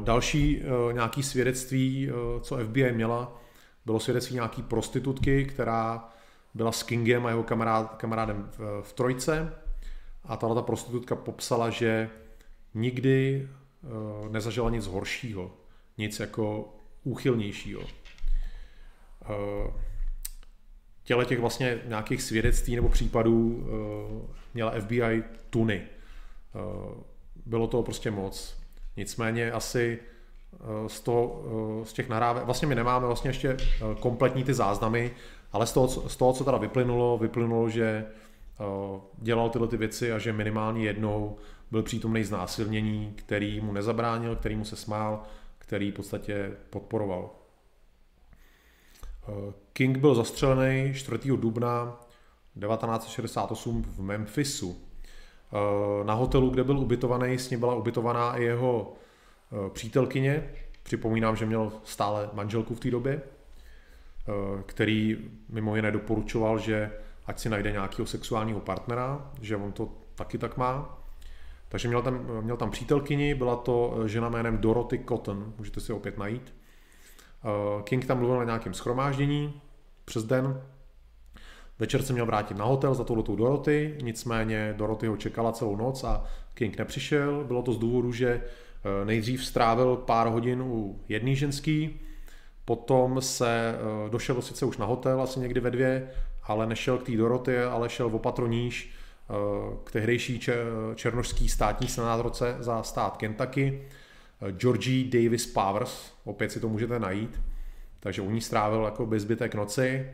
Další 0.00 0.62
nějaký 0.92 1.22
svědectví, 1.22 2.10
co 2.40 2.56
FBI 2.56 2.92
měla, 2.92 3.40
bylo 3.86 4.00
svědectví 4.00 4.34
nějaký 4.34 4.62
prostitutky, 4.62 5.44
která 5.44 6.08
byla 6.54 6.72
s 6.72 6.82
Kingem 6.82 7.26
a 7.26 7.28
jeho 7.28 7.42
kamarád, 7.42 7.94
kamarádem 7.94 8.48
v, 8.58 8.82
v 8.82 8.92
trojce 8.92 9.54
a 10.24 10.36
tahle 10.36 10.54
ta 10.56 10.62
prostitutka 10.62 11.16
popsala, 11.16 11.70
že 11.70 12.10
nikdy 12.74 13.48
nezažila 14.30 14.70
nic 14.70 14.86
horšího, 14.86 15.50
nic 15.98 16.20
jako 16.20 16.74
úchylnějšího. 17.04 17.80
Uh, 17.80 17.86
těle 21.04 21.24
těch 21.24 21.40
vlastně 21.40 21.80
nějakých 21.86 22.22
svědectví 22.22 22.76
nebo 22.76 22.88
případů 22.88 23.46
uh, 23.46 24.34
měla 24.54 24.80
FBI 24.80 25.24
tuny. 25.50 25.82
Uh, 26.54 27.02
bylo 27.46 27.66
to 27.66 27.82
prostě 27.82 28.10
moc. 28.10 28.62
Nicméně 28.96 29.52
asi 29.52 29.98
z, 30.86 31.00
toho, 31.00 31.42
z 31.84 31.92
těch 31.92 32.08
nahrávek, 32.08 32.44
vlastně 32.44 32.68
my 32.68 32.74
nemáme 32.74 33.06
vlastně 33.06 33.30
ještě 33.30 33.56
kompletní 34.00 34.44
ty 34.44 34.54
záznamy, 34.54 35.10
ale 35.52 35.66
z 35.66 35.72
toho, 35.72 35.88
z 35.88 36.16
toho, 36.16 36.32
co 36.32 36.44
teda 36.44 36.58
vyplynulo, 36.58 37.18
vyplynulo, 37.18 37.68
že 37.68 38.06
dělal 39.18 39.50
tyhle 39.50 39.68
ty 39.68 39.76
věci 39.76 40.12
a 40.12 40.18
že 40.18 40.32
minimálně 40.32 40.84
jednou 40.84 41.36
byl 41.70 41.82
přítomný 41.82 42.24
znásilnění, 42.24 43.12
který 43.16 43.60
mu 43.60 43.72
nezabránil, 43.72 44.36
který 44.36 44.56
mu 44.56 44.64
se 44.64 44.76
smál, 44.76 45.22
který 45.72 45.90
v 45.90 45.94
podstatě 45.94 46.52
podporoval. 46.70 47.30
King 49.72 49.98
byl 49.98 50.14
zastřelený 50.14 50.94
4. 50.94 51.18
dubna 51.36 52.00
1968 52.60 53.82
v 53.82 54.00
Memphisu. 54.00 54.80
Na 56.04 56.14
hotelu, 56.14 56.50
kde 56.50 56.64
byl 56.64 56.78
ubytovaný, 56.78 57.38
s 57.38 57.50
ním 57.50 57.60
byla 57.60 57.74
ubytovaná 57.74 58.36
i 58.36 58.42
jeho 58.42 58.92
přítelkyně. 59.72 60.50
Připomínám, 60.82 61.36
že 61.36 61.46
měl 61.46 61.72
stále 61.84 62.30
manželku 62.32 62.74
v 62.74 62.80
té 62.80 62.90
době. 62.90 63.22
Eh, 63.22 64.62
který 64.66 65.30
mimo 65.48 65.76
jiné 65.76 65.90
doporučoval, 65.90 66.58
že 66.58 66.92
ať 67.26 67.38
si 67.38 67.48
najde 67.48 67.72
nějakého 67.72 68.06
sexuálního 68.06 68.60
partnera, 68.60 69.32
že 69.40 69.56
on 69.56 69.72
to 69.72 69.88
taky 70.14 70.38
tak 70.38 70.56
má. 70.56 71.01
Takže 71.72 71.88
měl 71.88 72.02
tam, 72.02 72.26
měl 72.40 72.56
tam 72.56 72.70
přítelkyni, 72.70 73.34
byla 73.34 73.56
to 73.56 73.98
eh, 74.04 74.08
žena 74.08 74.28
jménem 74.28 74.58
Dorothy 74.58 75.04
Cotton, 75.08 75.54
můžete 75.58 75.80
si 75.80 75.92
opět 75.92 76.18
najít. 76.18 76.54
Eh, 77.44 77.82
King 77.82 78.06
tam 78.06 78.18
mluvil 78.18 78.38
na 78.38 78.44
nějakém 78.44 78.74
schromáždění 78.74 79.60
přes 80.04 80.24
den. 80.24 80.62
Večer 81.78 82.02
se 82.02 82.12
měl 82.12 82.26
vrátit 82.26 82.56
na 82.56 82.64
hotel 82.64 82.94
za 82.94 83.04
touhletou 83.04 83.36
Dorothy, 83.36 83.98
nicméně 84.02 84.74
Dorothy 84.76 85.06
ho 85.06 85.16
čekala 85.16 85.52
celou 85.52 85.76
noc 85.76 86.04
a 86.04 86.24
King 86.54 86.78
nepřišel. 86.78 87.44
Bylo 87.44 87.62
to 87.62 87.72
z 87.72 87.78
důvodu, 87.78 88.12
že 88.12 88.44
nejdřív 89.04 89.46
strávil 89.46 89.96
pár 89.96 90.26
hodin 90.26 90.62
u 90.62 91.00
jedné 91.08 91.34
ženský, 91.34 92.00
Potom 92.64 93.20
se 93.20 93.74
eh, 93.74 94.10
došel 94.10 94.42
sice 94.42 94.66
už 94.66 94.76
na 94.76 94.86
hotel, 94.86 95.22
asi 95.22 95.40
někdy 95.40 95.60
ve 95.60 95.70
dvě, 95.70 96.10
ale 96.42 96.66
nešel 96.66 96.98
k 96.98 97.02
té 97.02 97.16
Doroty, 97.16 97.58
ale 97.58 97.88
šel 97.88 98.08
v 98.08 98.14
opatro 98.14 98.46
níž 98.46 98.90
eh, 98.90 99.01
k 99.84 99.90
tehdejší 99.92 100.40
černožský 100.94 101.48
státní 101.48 101.88
senátorce 101.88 102.56
za 102.58 102.82
stát 102.82 103.16
Kentucky, 103.16 103.82
eh, 104.40 104.52
Georgie 104.52 105.22
Davis 105.22 105.46
Powers, 105.46 106.12
opět 106.24 106.52
si 106.52 106.60
to 106.60 106.68
můžete 106.68 106.98
najít, 106.98 107.40
takže 108.00 108.22
u 108.22 108.30
ní 108.30 108.40
strávil 108.40 108.84
jako 108.84 109.06
bezbytek 109.06 109.54
noci 109.54 110.12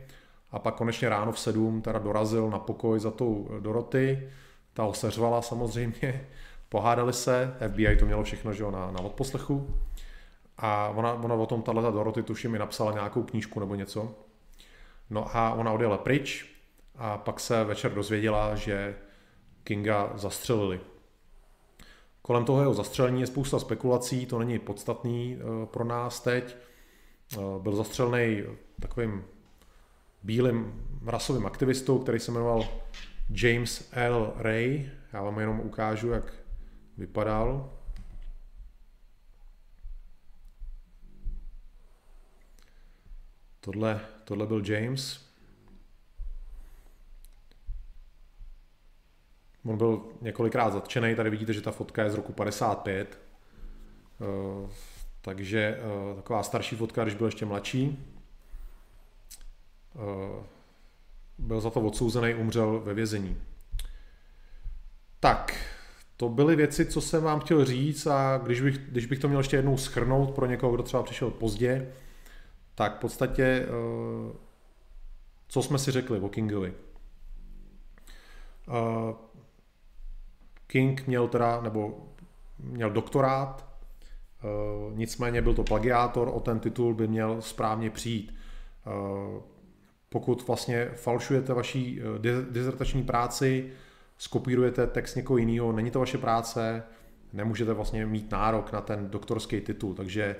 a 0.51 0.59
pak 0.59 0.75
konečně 0.75 1.09
ráno 1.09 1.31
v 1.31 1.39
sedm 1.39 1.81
teda 1.81 1.99
dorazil 1.99 2.49
na 2.49 2.59
pokoj 2.59 2.99
za 2.99 3.11
tou 3.11 3.49
Doroty, 3.59 4.29
ta 4.73 4.83
ho 4.83 4.93
seřvala 4.93 5.41
samozřejmě, 5.41 6.27
pohádali 6.69 7.13
se, 7.13 7.53
FBI 7.67 7.95
to 7.95 8.05
mělo 8.05 8.23
všechno 8.23 8.53
že 8.53 8.63
na, 8.63 8.91
na 8.91 8.99
odposlechu. 8.99 9.75
A 10.57 10.93
ona, 10.95 11.13
ona 11.13 11.35
o 11.35 11.45
tom, 11.45 11.61
tahle 11.61 11.91
Doroty, 11.91 12.23
tuším, 12.23 12.51
mi 12.51 12.59
napsala 12.59 12.91
nějakou 12.91 13.23
knížku 13.23 13.59
nebo 13.59 13.75
něco. 13.75 14.15
No 15.09 15.35
a 15.35 15.53
ona 15.53 15.71
odjela 15.71 15.97
pryč 15.97 16.45
a 16.95 17.17
pak 17.17 17.39
se 17.39 17.63
večer 17.63 17.93
dozvěděla, 17.93 18.55
že 18.55 18.95
Kinga 19.69 20.11
zastřelili. 20.15 20.79
Kolem 22.21 22.45
toho 22.45 22.59
jeho 22.59 22.73
zastřelení 22.73 23.21
je 23.21 23.27
spousta 23.27 23.59
spekulací, 23.59 24.25
to 24.25 24.39
není 24.39 24.59
podstatný 24.59 25.37
eh, 25.37 25.65
pro 25.65 25.83
nás 25.83 26.19
teď. 26.19 26.57
Eh, 27.33 27.37
byl 27.59 27.75
zastřelený 27.75 28.43
takovým 28.81 29.25
bílým 30.23 30.85
rasovým 31.05 31.45
aktivistou, 31.45 31.99
který 31.99 32.19
se 32.19 32.31
jmenoval 32.31 32.67
James 33.29 33.89
L. 33.91 34.33
Ray. 34.37 34.91
Já 35.13 35.23
vám 35.23 35.39
jenom 35.39 35.59
ukážu, 35.59 36.09
jak 36.09 36.33
vypadal. 36.97 37.73
Tohle, 43.59 44.01
tohle 44.23 44.47
byl 44.47 44.65
James. 44.65 45.28
On 49.65 49.77
byl 49.77 50.01
několikrát 50.21 50.73
zatčený, 50.73 51.15
tady 51.15 51.29
vidíte, 51.29 51.53
že 51.53 51.61
ta 51.61 51.71
fotka 51.71 52.03
je 52.03 52.09
z 52.09 52.15
roku 52.15 52.33
55. 52.33 53.19
Uh, 54.19 54.27
eh, 54.27 54.69
takže 55.21 55.79
uh, 56.09 56.15
taková 56.15 56.43
starší 56.43 56.75
fotka, 56.75 57.03
když 57.03 57.15
byl 57.15 57.25
ještě 57.27 57.45
mladší. 57.45 58.05
Uh, 59.95 60.43
byl 61.37 61.61
za 61.61 61.69
to 61.69 61.81
odsouzený, 61.81 62.33
umřel 62.33 62.79
ve 62.79 62.93
vězení. 62.93 63.41
Tak, 65.19 65.55
to 66.17 66.29
byly 66.29 66.55
věci, 66.55 66.85
co 66.85 67.01
jsem 67.01 67.23
vám 67.23 67.39
chtěl 67.39 67.65
říct 67.65 68.07
a 68.07 68.37
když 68.37 68.61
bych, 68.61 68.77
když 68.77 69.05
bych 69.05 69.19
to 69.19 69.27
měl 69.27 69.39
ještě 69.39 69.55
jednou 69.55 69.77
schrnout 69.77 70.31
pro 70.31 70.45
někoho, 70.45 70.73
kdo 70.73 70.83
třeba 70.83 71.03
přišel 71.03 71.31
pozdě, 71.31 71.93
tak 72.75 72.97
v 72.97 72.99
podstatě, 72.99 73.43
eh, 73.43 74.33
co 75.47 75.61
jsme 75.63 75.79
si 75.79 75.91
řekli 75.91 76.19
o 76.19 76.29
Kingovi. 76.29 76.73
Eh, 80.69 80.71
King 80.71 81.07
měl 81.07 81.27
teda, 81.27 81.61
nebo 81.61 82.07
měl 82.59 82.89
doktorát, 82.89 83.67
eh, 84.43 84.47
nicméně 84.95 85.41
byl 85.41 85.53
to 85.53 85.63
plagiátor, 85.63 86.31
o 86.33 86.39
ten 86.39 86.59
titul 86.59 86.93
by 86.93 87.07
měl 87.07 87.41
správně 87.41 87.89
přijít. 87.89 88.33
Pokud 90.09 90.47
vlastně 90.47 90.89
falšujete 90.95 91.53
vaší 91.53 92.01
dizertační 92.51 93.03
práci, 93.03 93.71
skopírujete 94.17 94.87
text 94.87 95.15
někoho 95.15 95.37
jiného, 95.37 95.71
není 95.71 95.91
to 95.91 95.99
vaše 95.99 96.17
práce, 96.17 96.83
nemůžete 97.33 97.73
vlastně 97.73 98.05
mít 98.05 98.31
nárok 98.31 98.71
na 98.71 98.81
ten 98.81 99.09
doktorský 99.09 99.61
titul, 99.61 99.93
takže 99.93 100.35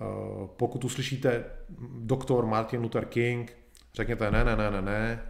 Eh, 0.00 0.48
pokud 0.56 0.84
uslyšíte 0.84 1.44
doktor 1.98 2.46
Martin 2.46 2.80
Luther 2.80 3.04
King, 3.04 3.56
řekněte 3.94 4.30
ne, 4.30 4.44
ne, 4.44 4.56
ne, 4.56 4.70
ne, 4.70 4.82
ne, 4.82 5.22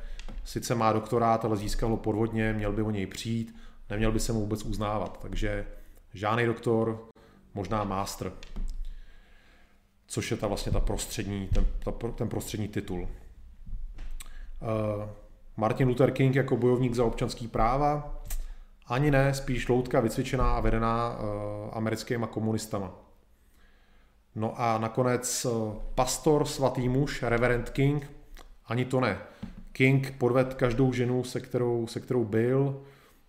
sice 0.44 0.74
má 0.74 0.92
doktorát, 0.92 1.44
ale 1.44 1.56
získal 1.56 1.90
ho 1.90 1.96
podvodně, 1.96 2.52
měl 2.52 2.72
by 2.72 2.82
o 2.82 2.90
něj 2.90 3.06
přijít, 3.06 3.56
neměl 3.94 4.12
by 4.12 4.20
se 4.20 4.32
mu 4.32 4.40
vůbec 4.40 4.64
uznávat. 4.64 5.18
Takže 5.22 5.66
žádný 6.14 6.46
doktor, 6.46 7.08
možná 7.54 7.84
master, 7.84 8.32
což 10.06 10.30
je 10.30 10.36
ta 10.36 10.46
vlastně 10.46 10.72
ta 10.72 10.80
prostřední, 10.80 11.48
ten, 11.48 11.66
ta, 11.84 12.08
ten 12.08 12.28
prostřední 12.28 12.68
titul. 12.68 13.00
Uh, 13.00 13.08
Martin 15.56 15.88
Luther 15.88 16.10
King 16.10 16.34
jako 16.34 16.56
bojovník 16.56 16.94
za 16.94 17.04
občanský 17.04 17.48
práva, 17.48 18.22
ani 18.86 19.10
ne, 19.10 19.34
spíš 19.34 19.68
loutka 19.68 20.00
vycvičená 20.00 20.56
a 20.56 20.60
vedená 20.60 21.18
uh, 21.18 21.24
americkýma 21.72 22.26
komunistama. 22.26 23.04
No 24.34 24.60
a 24.60 24.78
nakonec 24.78 25.46
eh, 25.46 25.50
pastor, 25.94 26.44
svatý 26.44 26.88
muž, 26.88 27.22
reverend 27.22 27.70
King, 27.70 28.10
ani 28.66 28.84
to 28.84 29.00
ne. 29.00 29.18
King 29.72 30.14
podved 30.18 30.54
každou 30.54 30.92
ženu, 30.92 31.24
se 31.24 31.40
kterou, 31.40 31.86
se 31.86 32.00
kterou 32.00 32.24
byl. 32.24 32.82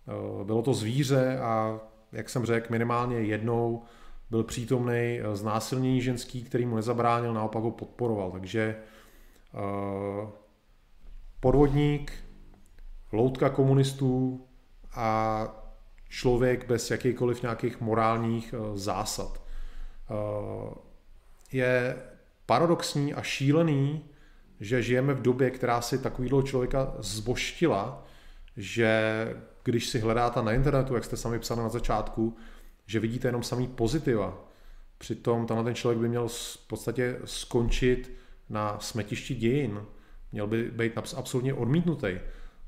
Eh, 0.08 0.44
bylo 0.44 0.62
to 0.62 0.74
zvíře 0.74 1.38
a, 1.38 1.80
jak 2.12 2.28
jsem 2.28 2.46
řekl, 2.46 2.66
minimálně 2.70 3.16
jednou 3.16 3.82
byl 4.30 4.44
přítomný 4.44 5.20
eh, 5.20 5.36
znásilnění 5.36 6.00
ženský, 6.00 6.42
který 6.42 6.66
mu 6.66 6.76
nezabránil, 6.76 7.34
naopak 7.34 7.62
ho 7.62 7.70
podporoval. 7.70 8.30
Takže 8.30 8.76
podvodník, 11.40 12.12
loutka 13.12 13.50
komunistů 13.50 14.46
a 14.94 15.48
člověk 16.08 16.68
bez 16.68 16.90
jakýchkoliv 16.90 17.42
nějakých 17.42 17.80
morálních 17.80 18.54
zásad 18.74 19.42
je 21.52 21.96
paradoxní 22.46 23.14
a 23.14 23.22
šílený, 23.22 24.04
že 24.60 24.82
žijeme 24.82 25.14
v 25.14 25.22
době, 25.22 25.50
která 25.50 25.80
si 25.80 25.98
takovýhle 25.98 26.42
člověka 26.42 26.94
zboštila, 26.98 28.04
že 28.56 29.34
když 29.66 29.88
si 29.88 29.98
hledáte 29.98 30.42
na 30.42 30.52
internetu, 30.52 30.94
jak 30.94 31.04
jste 31.04 31.16
sami 31.16 31.38
psali 31.38 31.60
na 31.60 31.68
začátku, 31.68 32.36
že 32.86 33.00
vidíte 33.00 33.28
jenom 33.28 33.42
samý 33.42 33.68
pozitiva. 33.68 34.48
Přitom 34.98 35.46
tenhle 35.46 35.64
ten 35.64 35.74
člověk 35.74 36.00
by 36.00 36.08
měl 36.08 36.28
v 36.28 36.66
podstatě 36.66 37.18
skončit 37.24 38.12
na 38.48 38.78
smetišti 38.80 39.34
dějin. 39.34 39.82
Měl 40.32 40.46
by 40.46 40.70
být 40.70 40.98
absolutně 40.98 41.54
odmítnutý. 41.54 42.18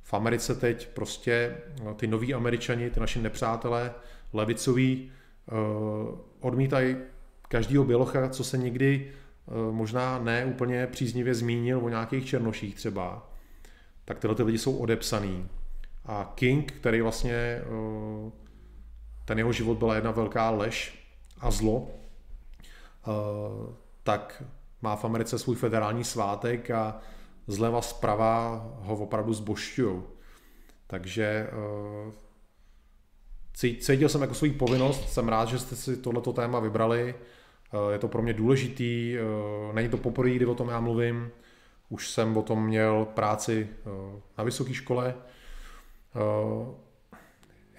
V 0.03 0.15
Americe 0.15 0.55
teď 0.55 0.89
prostě 0.89 1.57
no, 1.85 1.95
ty 1.95 2.07
noví 2.07 2.35
američani, 2.35 2.91
ty 2.91 3.01
naši 3.01 3.19
nepřátelé, 3.19 3.95
levicoví, 4.33 5.13
eh, 5.49 5.53
odmítají 6.41 6.97
každýho 7.49 7.85
bělocha, 7.85 8.29
co 8.29 8.45
se 8.45 8.59
někdy 8.59 9.11
eh, 9.11 9.73
možná 9.73 10.19
ne 10.19 10.47
úplně 10.47 10.87
příznivě 10.87 11.35
zmínil 11.35 11.79
o 11.79 11.89
nějakých 11.89 12.27
černoších 12.27 12.75
třeba, 12.75 13.33
tak 14.05 14.19
tyhle 14.19 14.37
ty 14.37 14.43
lidi 14.43 14.59
jsou 14.59 14.77
odepsaný. 14.77 15.49
A 16.09 16.33
King, 16.35 16.73
který 16.73 17.01
vlastně, 17.01 17.33
eh, 17.33 18.31
ten 19.25 19.39
jeho 19.39 19.53
život 19.53 19.79
byla 19.79 19.95
jedna 19.95 20.11
velká 20.11 20.51
lež 20.51 21.09
a 21.41 21.51
zlo, 21.51 21.89
tak 24.03 24.43
má 24.83 24.97
v 24.97 25.05
Americe 25.05 25.39
svůj 25.39 25.57
federální 25.57 26.05
svátek 26.05 26.71
a 26.71 27.01
zleva 27.47 27.83
zprava 27.83 28.67
ho 28.81 28.97
opravdu 28.97 29.33
zbošťují. 29.33 30.03
Takže 30.87 31.47
cítil 33.55 34.09
jsem 34.09 34.21
jako 34.21 34.35
svou 34.35 34.53
povinnost, 34.53 35.09
jsem 35.09 35.29
rád, 35.29 35.49
že 35.49 35.59
jste 35.59 35.77
si 35.77 35.97
tohleto 35.97 36.33
téma 36.33 36.61
vybrali, 36.61 37.15
Eh, 37.73 37.93
je 37.93 37.99
to 37.99 38.09
pro 38.09 38.23
mě 38.23 38.33
důležitý, 38.33 39.17
eh, 39.17 39.73
není 39.73 39.89
to 39.89 39.97
poprvé, 39.97 40.31
kdy 40.31 40.47
o 40.47 40.55
tom 40.55 40.69
já 40.69 40.81
mluvím, 40.81 41.31
už 41.89 42.11
jsem 42.11 42.37
o 42.37 42.43
tom 42.43 42.67
měl 42.67 43.05
práci 43.15 43.69
eh, 43.71 44.21
na 44.39 44.45
vysoké 44.45 44.75
škole. 44.75 45.15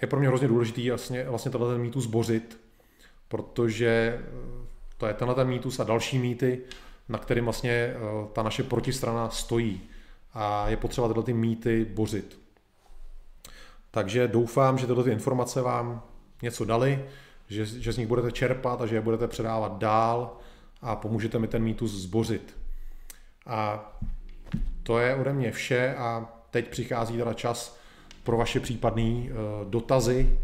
Je 0.02 0.08
pro 0.08 0.18
mě 0.18 0.28
hrozně 0.28 0.48
důležitý 0.48 0.88
vlastně, 0.90 1.24
vlastně 1.24 1.50
tenhle 1.50 1.72
ten 1.72 1.82
mýtus 1.82 2.04
zbořit, 2.04 2.60
protože 3.28 4.20
to 4.96 5.06
je 5.06 5.14
tenhle 5.14 5.34
ten 5.34 5.48
mýtus 5.48 5.80
a 5.80 5.84
další 5.84 6.18
mýty, 6.18 6.60
na 7.08 7.18
kterým 7.18 7.44
vlastně 7.44 7.94
ta 8.32 8.42
naše 8.42 8.62
protistrana 8.62 9.30
stojí. 9.30 9.80
A 10.34 10.68
je 10.68 10.76
potřeba 10.76 11.08
tyhle 11.08 11.22
ty 11.22 11.32
mýty 11.32 11.84
bořit. 11.84 12.40
Takže 13.90 14.28
doufám, 14.28 14.78
že 14.78 14.86
tyhle 14.86 15.04
ty 15.04 15.10
informace 15.10 15.62
vám 15.62 16.02
něco 16.42 16.64
dali 16.64 17.04
že, 17.50 17.66
že 17.66 17.92
z 17.92 17.96
nich 17.96 18.06
budete 18.06 18.32
čerpat 18.32 18.82
a 18.82 18.86
že 18.86 18.94
je 18.94 19.00
budete 19.00 19.28
předávat 19.28 19.78
dál 19.78 20.36
a 20.82 20.96
pomůžete 20.96 21.38
mi 21.38 21.48
ten 21.48 21.62
mýtus 21.62 21.90
zbořit. 21.90 22.56
A 23.46 23.92
to 24.82 24.98
je 24.98 25.14
ode 25.14 25.32
mě 25.32 25.52
vše 25.52 25.94
a 25.98 26.28
teď 26.50 26.68
přichází 26.68 27.18
teda 27.18 27.34
čas 27.34 27.79
pro 28.22 28.36
vaše 28.36 28.60
případné 28.60 29.02
uh, 29.02 29.70
dotazy, 29.70 30.38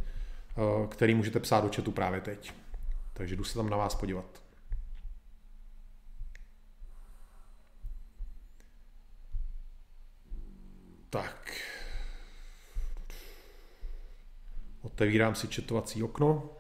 uh, 0.57 0.87
který 0.87 1.15
můžete 1.15 1.41
psát 1.41 1.65
do 1.65 1.71
chatu 1.77 1.93
právě 1.93 2.21
teď. 2.21 2.53
Takže 3.13 3.37
jdu 3.37 3.45
se 3.45 3.55
tam 3.55 3.71
na 3.71 3.77
vás 3.77 3.95
podívat. 3.95 4.43
Tak. 11.11 11.61
Otevírám 14.83 15.35
si 15.35 15.49
četovací 15.49 16.03
okno. 16.03 16.51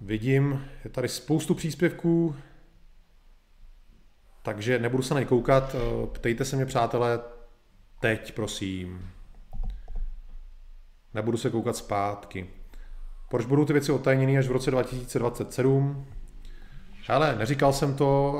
Vidím, 0.00 0.68
je 0.84 0.90
tady 0.90 1.08
spoustu 1.08 1.54
příspěvků, 1.54 2.36
takže 4.44 4.78
nebudu 4.78 5.02
se 5.02 5.14
na 5.14 5.24
koukat. 5.24 5.74
Eh, 5.74 6.06
ptejte 6.06 6.44
se 6.44 6.56
mě, 6.56 6.66
přátelé, 6.66 7.20
teď, 8.00 8.34
prosím. 8.34 9.10
Nebudu 11.14 11.36
se 11.36 11.50
koukat 11.50 11.76
zpátky. 11.76 12.46
Proč 13.28 13.46
budou 13.46 13.64
ty 13.64 13.72
věci 13.72 13.92
otajněny 13.92 14.38
až 14.38 14.48
v 14.48 14.52
roce 14.52 14.70
2027? 14.70 16.06
Ale 17.08 17.36
neříkal 17.36 17.72
jsem 17.72 17.94
to, 17.94 18.34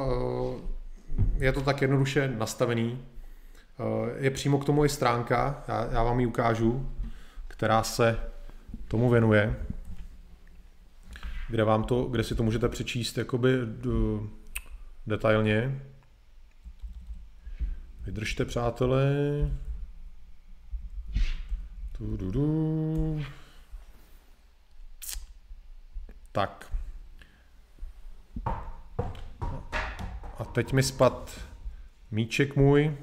eh, 1.38 1.44
je 1.44 1.52
to 1.52 1.60
tak 1.60 1.82
jednoduše 1.82 2.32
nastavený. 2.38 3.04
Eh, 3.80 4.24
je 4.24 4.30
přímo 4.30 4.58
k 4.58 4.64
tomu 4.64 4.84
i 4.84 4.88
stránka, 4.88 5.64
já, 5.68 5.88
já 5.92 6.02
vám 6.02 6.20
ji 6.20 6.26
ukážu 6.26 6.86
která 7.56 7.82
se 7.82 8.18
tomu 8.88 9.10
věnuje, 9.10 9.56
kde, 11.48 11.64
vám 11.64 11.84
to, 11.84 12.04
kde 12.04 12.24
si 12.24 12.34
to 12.34 12.42
můžete 12.42 12.68
přečíst 12.68 13.18
jakoby 13.18 13.50
detailně. 15.06 15.80
Vydržte, 18.04 18.44
přátelé. 18.44 19.12
Du, 21.98 22.16
du, 22.16 22.30
du. 22.30 23.24
Tak. 26.32 26.72
A 30.38 30.44
teď 30.52 30.72
mi 30.72 30.82
spad 30.82 31.40
míček 32.10 32.56
můj. 32.56 32.96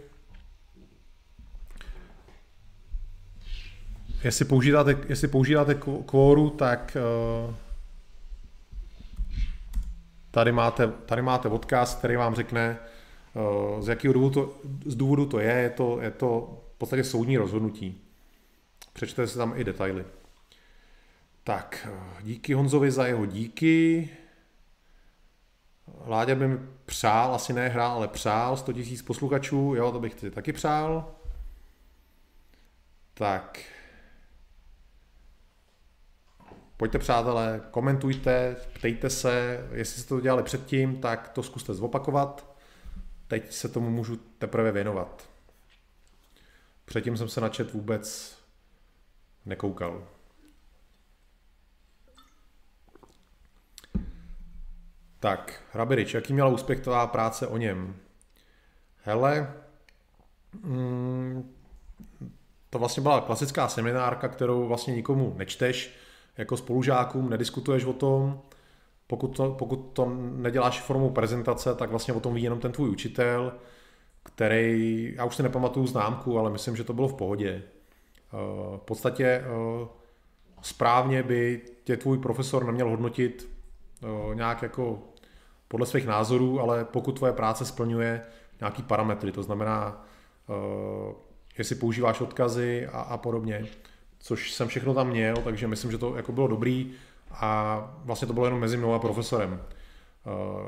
jestli 4.24 4.46
používáte, 4.46 4.98
jestli 5.10 5.28
používáte 5.28 5.76
kvóru, 6.06 6.50
tak 6.50 6.98
uh, 7.48 7.56
tady 10.32 10.52
máte, 10.52 10.88
tady 10.88 11.22
máte 11.22 11.50
odkaz, 11.50 11.96
který 11.96 12.16
vám 12.16 12.36
řekne, 12.36 12.78
z 13.80 13.88
jakého 13.88 14.14
důvodu 14.14 14.34
to, 14.34 14.58
z 14.86 14.96
důvodu 14.96 15.26
to 15.26 15.40
je, 15.40 15.52
je 15.52 15.70
to, 15.70 16.02
je 16.02 16.12
to 16.12 16.58
v 16.76 16.78
podstatě 16.78 17.04
soudní 17.04 17.38
rozhodnutí. 17.38 18.02
Přečtete 18.94 19.28
si 19.28 19.38
tam 19.38 19.54
i 19.56 19.64
detaily. 19.64 20.06
Tak, 21.44 21.88
uh, 21.92 22.22
díky 22.22 22.54
Honzovi 22.54 22.92
za 22.92 23.08
jeho 23.08 23.26
díky. 23.26 24.10
Láďa 26.06 26.36
by 26.36 26.48
mi 26.48 26.58
přál, 26.86 27.36
asi 27.36 27.54
ne 27.54 27.70
hrál, 27.70 27.92
ale 27.92 28.08
přál 28.08 28.58
100 28.58 28.72
000 28.72 28.86
posluchačů, 29.06 29.74
jo, 29.76 29.92
to 29.92 30.00
bych 30.00 30.20
si 30.20 30.32
taky 30.32 30.54
přál. 30.54 31.16
Tak, 33.14 33.60
Pojďte 36.82 37.00
přátelé, 37.00 37.62
komentujte, 37.72 38.56
ptejte 38.74 39.10
se, 39.10 39.60
jestli 39.74 40.02
jste 40.02 40.10
to 40.10 40.22
dělali 40.22 40.44
předtím, 40.44 41.02
tak 41.02 41.30
to 41.30 41.44
zkuste 41.44 41.74
zopakovat. 41.74 42.51
Teď 43.32 43.54
se 43.54 43.70
tomu 43.70 43.90
můžu 43.90 44.16
teprve 44.16 44.72
věnovat. 44.72 45.30
Předtím 46.86 47.18
jsem 47.18 47.30
se 47.30 47.42
na 47.42 47.50
chat 47.50 47.74
vůbec 47.74 48.38
nekoukal. 49.46 50.08
Tak, 55.20 55.64
Rabirič, 55.74 56.14
jaký 56.14 56.34
měla 56.34 56.50
úspěch 56.50 56.80
tvá 56.80 57.08
práce 57.08 57.48
o 57.48 57.58
něm? 57.58 57.96
Hele, 59.04 59.54
mm, 60.54 61.56
to 62.70 62.80
vlastně 62.80 63.04
byla 63.04 63.22
klasická 63.22 63.68
seminárka, 63.68 64.28
kterou 64.28 64.68
vlastně 64.68 64.96
nikomu 64.96 65.34
nečteš, 65.38 65.94
jako 66.38 66.58
spolužákům, 66.58 67.30
nediskutuješ 67.30 67.86
o 67.86 67.94
tom, 67.94 68.42
pokud 69.12 69.28
to, 69.28 69.52
pokud 69.52 69.90
to 69.94 70.12
neděláš 70.36 70.82
formou 70.82 71.10
prezentace, 71.10 71.76
tak 71.76 71.90
vlastně 71.90 72.14
o 72.14 72.20
tom 72.20 72.34
ví 72.34 72.44
jenom 72.44 72.60
ten 72.60 72.72
tvůj 72.72 72.90
učitel, 72.90 73.54
který, 74.24 75.14
já 75.16 75.26
už 75.26 75.36
si 75.36 75.44
nepamatuju 75.44 75.88
známku, 75.88 76.40
ale 76.40 76.50
myslím, 76.50 76.76
že 76.76 76.84
to 76.84 76.94
bylo 76.94 77.08
v 77.08 77.14
pohodě. 77.14 77.50
Eh, 77.54 78.78
v 78.78 78.82
podstatě 78.86 79.26
eh, 79.26 79.88
správně 80.62 81.24
by 81.24 81.62
tě 81.84 81.98
tvůj 81.98 82.18
profesor 82.18 82.66
neměl 82.66 82.90
hodnotit 82.90 83.50
eh, 84.04 84.36
nějak 84.36 84.62
jako 84.62 85.00
podle 85.68 85.86
svých 85.86 86.06
názorů, 86.06 86.62
ale 86.62 86.86
pokud 86.86 87.12
tvoje 87.12 87.34
práce 87.34 87.66
splňuje 87.66 88.22
nějaký 88.60 88.84
parametry, 88.84 89.32
to 89.32 89.44
znamená, 89.44 90.06
jestli 91.58 91.76
používáš 91.76 92.22
odkazy 92.22 92.88
a, 92.88 93.02
a 93.02 93.18
podobně, 93.18 93.66
což 94.20 94.52
jsem 94.52 94.68
všechno 94.68 94.94
tam 94.94 95.08
měl, 95.08 95.36
takže 95.36 95.68
myslím, 95.68 95.92
že 95.92 95.98
to 95.98 96.16
jako 96.16 96.32
bylo 96.32 96.48
dobrý 96.48 96.94
a 97.34 97.82
vlastně 98.04 98.28
to 98.28 98.34
bylo 98.34 98.46
jenom 98.46 98.60
mezi 98.60 98.78
mnou 98.78 98.94
a 98.94 99.00
profesorem. 99.00 99.62
Uh, 100.26 100.68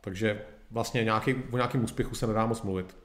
takže 0.00 0.42
vlastně 0.70 1.04
nějaký, 1.04 1.34
o 1.50 1.56
nějakém 1.56 1.84
úspěchu 1.84 2.14
se 2.14 2.26
nedá 2.26 2.46
moc 2.46 2.62
mluvit. 2.62 2.96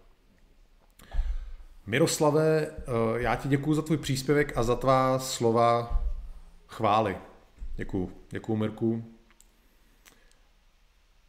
Miroslave, 1.85 2.67
uh, 2.67 3.17
já 3.17 3.35
ti 3.35 3.47
děkuji 3.47 3.73
za 3.73 3.81
tvůj 3.81 3.97
příspěvek 3.97 4.57
a 4.57 4.63
za 4.63 4.75
tvá 4.75 5.19
slova 5.19 6.01
chvály. 6.67 7.17
Děkuji. 7.75 8.11
Děkuji, 8.29 8.55
Mirku. 8.55 9.03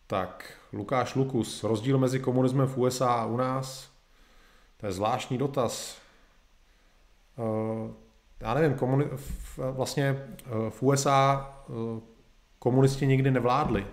Tak, 0.07 0.53
Lukáš 0.73 1.15
Lukus, 1.15 1.65
rozdíl 1.65 1.99
mezi 1.99 2.21
komunismem 2.21 2.67
v 2.67 2.79
USA 2.79 3.13
a 3.13 3.27
u 3.27 3.37
nás? 3.37 3.91
To 4.77 4.87
je 4.87 4.93
zvláštní 4.93 5.39
dotaz. 5.39 5.99
Uh, 7.37 7.91
já 8.41 8.55
nevím, 8.55 8.79
komuni- 8.79 9.19
vlastně 9.57 10.05
eh, 10.07 10.71
v 10.71 10.83
USA 10.83 11.51
eh, 11.53 11.60
komunisti 12.59 13.07
nikdy 13.07 13.31
nevládli, 13.31 13.87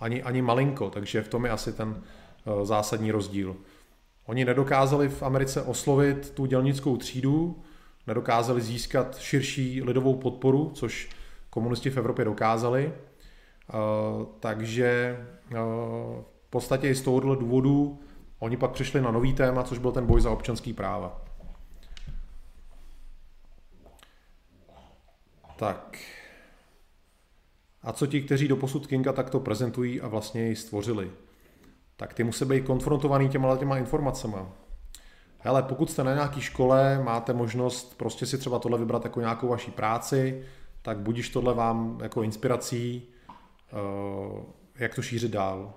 ani, 0.00 0.22
ani 0.22 0.42
malinko, 0.42 0.90
takže 0.90 1.22
v 1.22 1.28
tom 1.28 1.44
je 1.44 1.50
asi 1.50 1.72
ten 1.72 2.02
eh, 2.02 2.66
zásadní 2.66 3.12
rozdíl. 3.12 3.56
Oni 4.26 4.44
nedokázali 4.44 5.08
v 5.08 5.22
Americe 5.22 5.62
oslovit 5.62 6.30
tu 6.30 6.46
dělnickou 6.46 6.96
třídu, 6.96 7.62
nedokázali 8.06 8.60
získat 8.60 9.18
širší 9.18 9.82
lidovou 9.82 10.16
podporu, 10.16 10.70
což 10.74 11.08
komunisti 11.50 11.90
v 11.90 11.96
Evropě 11.96 12.24
dokázali. 12.24 12.92
Takže 14.40 15.18
v 16.46 16.50
podstatě 16.50 16.88
i 16.88 16.94
z 16.94 17.02
tohohle 17.02 17.36
důvodu 17.36 18.00
oni 18.38 18.56
pak 18.56 18.70
přišli 18.70 19.00
na 19.00 19.10
nový 19.10 19.34
téma, 19.34 19.62
což 19.62 19.78
byl 19.78 19.92
ten 19.92 20.06
boj 20.06 20.20
za 20.20 20.30
občanský 20.30 20.72
práva. 20.72 21.22
Tak. 25.56 25.98
A 27.82 27.92
co 27.92 28.06
ti, 28.06 28.22
kteří 28.22 28.48
do 28.48 28.56
posud 28.56 28.86
Kinga 28.86 29.12
takto 29.12 29.40
prezentují 29.40 30.00
a 30.00 30.08
vlastně 30.08 30.48
ji 30.48 30.56
stvořili? 30.56 31.10
Tak 31.96 32.14
ty 32.14 32.24
musí 32.24 32.44
být 32.44 32.64
konfrontovaný 32.64 33.28
těma 33.28 33.56
těma 33.56 33.78
informacemi. 33.78 34.36
Hele, 35.38 35.62
pokud 35.62 35.90
jste 35.90 36.04
na 36.04 36.14
nějaké 36.14 36.40
škole, 36.40 37.02
máte 37.04 37.32
možnost 37.32 37.98
prostě 37.98 38.26
si 38.26 38.38
třeba 38.38 38.58
tohle 38.58 38.78
vybrat 38.78 39.04
jako 39.04 39.20
nějakou 39.20 39.48
vaší 39.48 39.70
práci, 39.70 40.44
tak 40.82 40.98
budíš 40.98 41.28
tohle 41.28 41.54
vám 41.54 41.98
jako 42.02 42.22
inspirací, 42.22 43.08
eh, 43.72 44.42
jak 44.78 44.94
to 44.94 45.02
šířit 45.02 45.30
dál. 45.30 45.74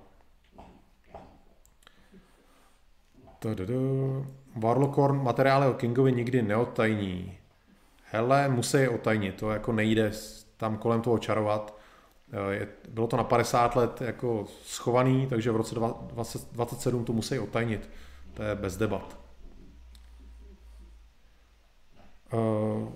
Warlocorn 4.55 5.23
materiály 5.23 5.67
o 5.67 5.73
Kingovi 5.73 6.11
nikdy 6.11 6.41
neotajní. 6.41 7.37
Hele, 8.11 8.49
musí 8.49 8.77
je 8.77 8.89
otajnit, 8.89 9.35
to 9.35 9.51
jako 9.51 9.71
nejde 9.71 10.11
tam 10.57 10.77
kolem 10.77 11.01
toho 11.01 11.17
čarovat. 11.17 11.82
Eh, 12.33 12.67
bylo 12.89 13.07
to 13.07 13.17
na 13.17 13.23
50 13.23 13.75
let 13.75 14.01
jako 14.01 14.45
schovaný, 14.65 15.27
takže 15.27 15.51
v 15.51 15.55
roce 15.55 15.75
2027 15.75 17.05
to 17.05 17.13
musí 17.13 17.39
otajnit. 17.39 17.89
To 18.33 18.43
je 18.43 18.55
bez 18.55 18.77
debat. 18.77 19.17
Eh, 22.33 22.87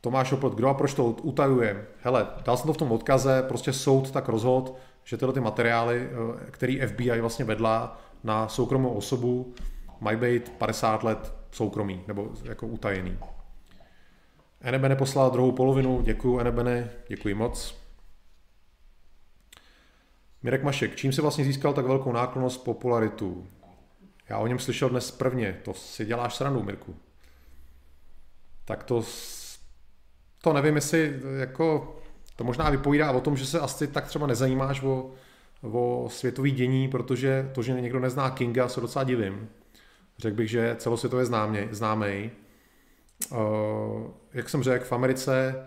Tomáš 0.00 0.32
Oplet, 0.32 0.52
kdo 0.52 0.68
a 0.68 0.74
proč 0.74 0.94
to 0.94 1.04
utajuje? 1.04 1.86
Hele, 2.02 2.26
dal 2.44 2.56
jsem 2.56 2.66
to 2.66 2.72
v 2.72 2.76
tom 2.76 2.92
odkaze, 2.92 3.44
prostě 3.48 3.72
soud 3.72 4.10
tak 4.10 4.28
rozhod, 4.28 4.76
že 5.04 5.16
tyhle 5.16 5.34
ty 5.34 5.40
materiály, 5.40 6.08
eh, 6.10 6.50
který 6.50 6.80
FBI 6.80 7.20
vlastně 7.20 7.44
vedla 7.44 8.00
na 8.24 8.48
soukromou 8.48 8.90
osobu, 8.90 9.54
mají 10.00 10.16
být 10.16 10.48
50 10.48 11.02
let 11.02 11.34
soukromý, 11.50 12.04
nebo 12.08 12.28
jako 12.44 12.66
utajený. 12.66 13.18
Enebene 14.60 14.96
poslal 14.96 15.30
druhou 15.30 15.52
polovinu, 15.52 16.02
děkuji 16.02 16.38
Enebene, 16.38 16.90
děkuji 17.08 17.34
moc. 17.34 17.81
Mirek 20.42 20.62
Mašek, 20.62 20.96
čím 20.96 21.12
se 21.12 21.22
vlastně 21.22 21.44
získal 21.44 21.72
tak 21.72 21.86
velkou 21.86 22.12
náklonost 22.12 22.64
popularitu? 22.64 23.46
Já 24.28 24.38
o 24.38 24.46
něm 24.46 24.58
slyšel 24.58 24.88
dnes 24.88 25.10
prvně, 25.10 25.60
to 25.64 25.74
si 25.74 26.04
děláš 26.04 26.34
srandu, 26.34 26.62
Mirku. 26.62 26.96
Tak 28.64 28.84
to, 28.84 29.04
to 30.42 30.52
nevím, 30.52 30.74
jestli 30.74 31.20
jako, 31.38 31.96
to 32.36 32.44
možná 32.44 32.70
vypovídá 32.70 33.12
o 33.12 33.20
tom, 33.20 33.36
že 33.36 33.46
se 33.46 33.60
asi 33.60 33.86
tak 33.86 34.06
třeba 34.06 34.26
nezajímáš 34.26 34.82
o, 34.82 35.10
o 35.62 36.08
světový 36.10 36.50
dění, 36.50 36.88
protože 36.88 37.50
to, 37.54 37.62
že 37.62 37.80
někdo 37.80 38.00
nezná 38.00 38.30
Kinga, 38.30 38.68
se 38.68 38.80
docela 38.80 39.04
divím. 39.04 39.48
Řekl 40.18 40.36
bych, 40.36 40.50
že 40.50 40.76
celosvětově 40.78 41.26
známý. 41.26 41.68
známý. 41.70 42.30
Uh, 43.30 43.38
jak 44.32 44.48
jsem 44.48 44.62
řekl, 44.62 44.84
v 44.84 44.92
Americe 44.92 45.66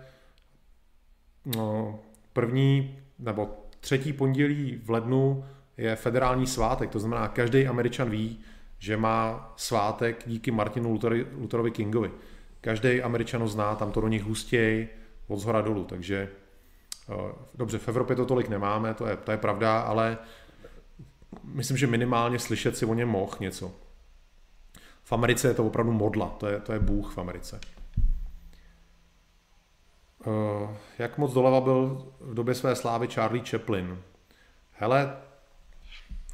no, 1.44 1.98
první 2.32 2.98
nebo 3.18 3.65
třetí 3.86 4.12
pondělí 4.12 4.80
v 4.84 4.90
lednu 4.90 5.44
je 5.76 5.96
federální 5.96 6.46
svátek, 6.46 6.90
to 6.90 6.98
znamená, 6.98 7.28
každý 7.28 7.66
Američan 7.66 8.10
ví, 8.10 8.38
že 8.78 8.96
má 8.96 9.52
svátek 9.56 10.22
díky 10.26 10.50
Martinu 10.50 10.92
Lutherovi, 10.92 11.26
Lutherovi 11.38 11.70
Kingovi. 11.70 12.10
Každý 12.60 13.02
Američan 13.02 13.40
ho 13.40 13.48
zná, 13.48 13.74
tam 13.74 13.92
to 13.92 14.00
do 14.00 14.08
nich 14.08 14.22
hustěj 14.22 14.88
od 15.28 15.38
zhora 15.38 15.60
dolů, 15.60 15.84
takže 15.84 16.28
uh, 17.08 17.30
dobře, 17.54 17.78
v 17.78 17.88
Evropě 17.88 18.16
to 18.16 18.26
tolik 18.26 18.48
nemáme, 18.48 18.94
to 18.94 19.06
je, 19.06 19.16
to 19.16 19.30
je 19.30 19.38
pravda, 19.38 19.80
ale 19.80 20.18
myslím, 21.44 21.76
že 21.76 21.86
minimálně 21.86 22.38
slyšet 22.38 22.76
si 22.76 22.86
o 22.86 22.94
něm 22.94 23.08
mohl 23.08 23.36
něco. 23.40 23.72
V 25.02 25.12
Americe 25.12 25.48
je 25.48 25.54
to 25.54 25.66
opravdu 25.66 25.92
modla, 25.92 26.28
to 26.28 26.46
je, 26.46 26.60
to 26.60 26.72
je 26.72 26.78
Bůh 26.78 27.14
v 27.14 27.18
Americe. 27.18 27.60
Uh, 30.26 30.70
jak 30.98 31.18
moc 31.18 31.32
doleva 31.32 31.60
byl 31.60 32.12
v 32.20 32.34
době 32.34 32.54
své 32.54 32.76
slávy 32.76 33.08
Charlie 33.08 33.44
Chaplin? 33.44 33.98
Hele, 34.72 35.16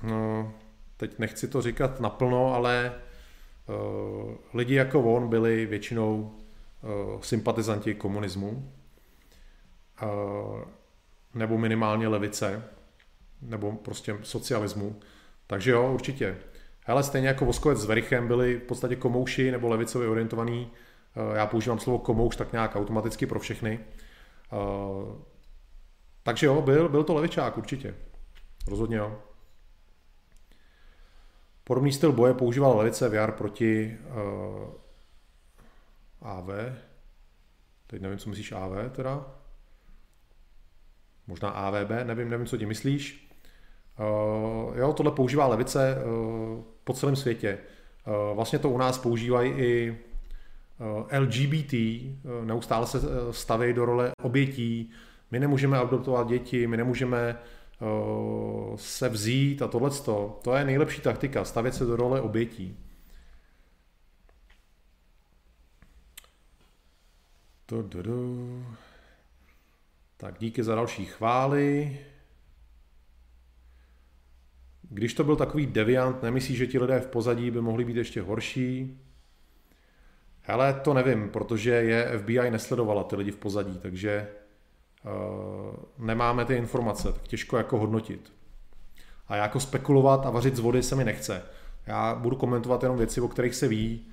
no, 0.02 0.52
teď 0.96 1.18
nechci 1.18 1.48
to 1.48 1.62
říkat 1.62 2.00
naplno, 2.00 2.54
ale 2.54 2.94
uh, 3.68 4.34
lidi 4.54 4.74
jako 4.74 5.02
on 5.02 5.28
byli 5.28 5.66
většinou 5.66 6.34
uh, 6.82 7.20
sympatizanti 7.20 7.94
komunismu, 7.94 8.72
uh, 10.02 10.60
nebo 11.34 11.58
minimálně 11.58 12.08
levice, 12.08 12.64
nebo 13.42 13.72
prostě 13.72 14.16
socialismu. 14.22 15.00
Takže 15.46 15.70
jo, 15.70 15.92
určitě. 15.92 16.36
Hele, 16.84 17.02
stejně 17.02 17.28
jako 17.28 17.44
Voskovec 17.44 17.78
s 17.78 17.84
Verichem 17.84 18.28
byli 18.28 18.56
v 18.56 18.62
podstatě 18.62 18.96
komouši 18.96 19.50
nebo 19.50 19.68
levicově 19.68 20.08
orientovaní. 20.08 20.70
Eh, 21.16 21.36
já 21.36 21.46
používám 21.46 21.78
slovo 21.78 21.98
komouš 21.98 22.36
tak 22.36 22.52
nějak 22.52 22.76
automaticky 22.76 23.26
pro 23.26 23.40
všechny. 23.40 23.80
Eh, 24.52 25.22
takže 26.22 26.46
jo, 26.46 26.62
byl, 26.62 26.88
byl 26.88 27.04
to 27.04 27.14
levičák 27.14 27.58
určitě. 27.58 27.94
Rozhodně 28.68 28.96
jo. 28.96 29.22
Podobný 31.64 31.92
styl 31.92 32.12
boje 32.12 32.34
používal 32.34 32.76
velice 32.76 33.08
VR 33.08 33.32
proti 33.32 33.98
uh, 34.06 34.16
eh, 36.22 36.28
AV. 36.28 36.48
Teď 37.86 38.02
nevím, 38.02 38.18
co 38.18 38.30
myslíš 38.30 38.52
AV 38.52 38.92
teda. 38.92 39.26
Možná 41.26 41.50
AVB, 41.50 41.90
nevím, 42.04 42.30
nevím, 42.30 42.46
co 42.46 42.58
ti 42.58 42.66
myslíš. 42.66 43.32
Uh, 43.98 44.78
jo, 44.78 44.92
tohle 44.92 45.12
používá 45.12 45.46
levice 45.46 45.96
uh, 45.96 46.64
po 46.84 46.92
celém 46.92 47.16
světě. 47.16 47.58
Uh, 48.06 48.36
vlastně 48.36 48.58
to 48.58 48.70
u 48.70 48.78
nás 48.78 48.98
používají 48.98 49.52
i 49.52 49.98
LGBT, 51.18 51.72
uh, 51.72 52.44
neustále 52.44 52.86
se 52.86 52.98
staví 53.30 53.72
do 53.72 53.84
role 53.84 54.12
obětí. 54.22 54.90
My 55.30 55.40
nemůžeme 55.40 55.78
adoptovat 55.78 56.28
děti, 56.28 56.66
my 56.66 56.76
nemůžeme 56.76 57.38
se 58.76 59.08
vzít 59.08 59.62
a 59.62 59.68
tohle. 59.68 59.90
To 60.42 60.54
je 60.56 60.64
nejlepší 60.64 61.00
taktika, 61.00 61.44
stavět 61.44 61.74
se 61.74 61.84
do 61.84 61.96
role 61.96 62.20
obětí. 62.20 62.78
Tak 70.16 70.38
díky 70.38 70.62
za 70.62 70.74
další 70.74 71.04
chvály. 71.04 71.98
Když 74.82 75.14
to 75.14 75.24
byl 75.24 75.36
takový 75.36 75.66
deviant, 75.66 76.22
nemyslíš, 76.22 76.58
že 76.58 76.66
ti 76.66 76.78
lidé 76.78 77.00
v 77.00 77.06
pozadí 77.06 77.50
by 77.50 77.60
mohli 77.60 77.84
být 77.84 77.96
ještě 77.96 78.22
horší? 78.22 79.00
Hele, 80.42 80.80
to 80.84 80.94
nevím, 80.94 81.28
protože 81.28 81.70
je 81.70 82.18
FBI 82.18 82.50
nesledovala 82.50 83.04
ty 83.04 83.16
lidi 83.16 83.30
v 83.30 83.36
pozadí, 83.36 83.78
takže 83.78 84.28
uh, 85.04 86.06
nemáme 86.06 86.44
ty 86.44 86.54
informace, 86.54 87.12
tak 87.12 87.22
těžko 87.22 87.56
jako 87.56 87.78
hodnotit. 87.78 88.32
A 89.28 89.36
jako 89.36 89.60
spekulovat 89.60 90.26
a 90.26 90.30
vařit 90.30 90.56
z 90.56 90.60
vody 90.60 90.82
se 90.82 90.96
mi 90.96 91.04
nechce. 91.04 91.42
Já 91.86 92.14
budu 92.14 92.36
komentovat 92.36 92.82
jenom 92.82 92.98
věci, 92.98 93.20
o 93.20 93.28
kterých 93.28 93.54
se 93.54 93.68
ví. 93.68 94.06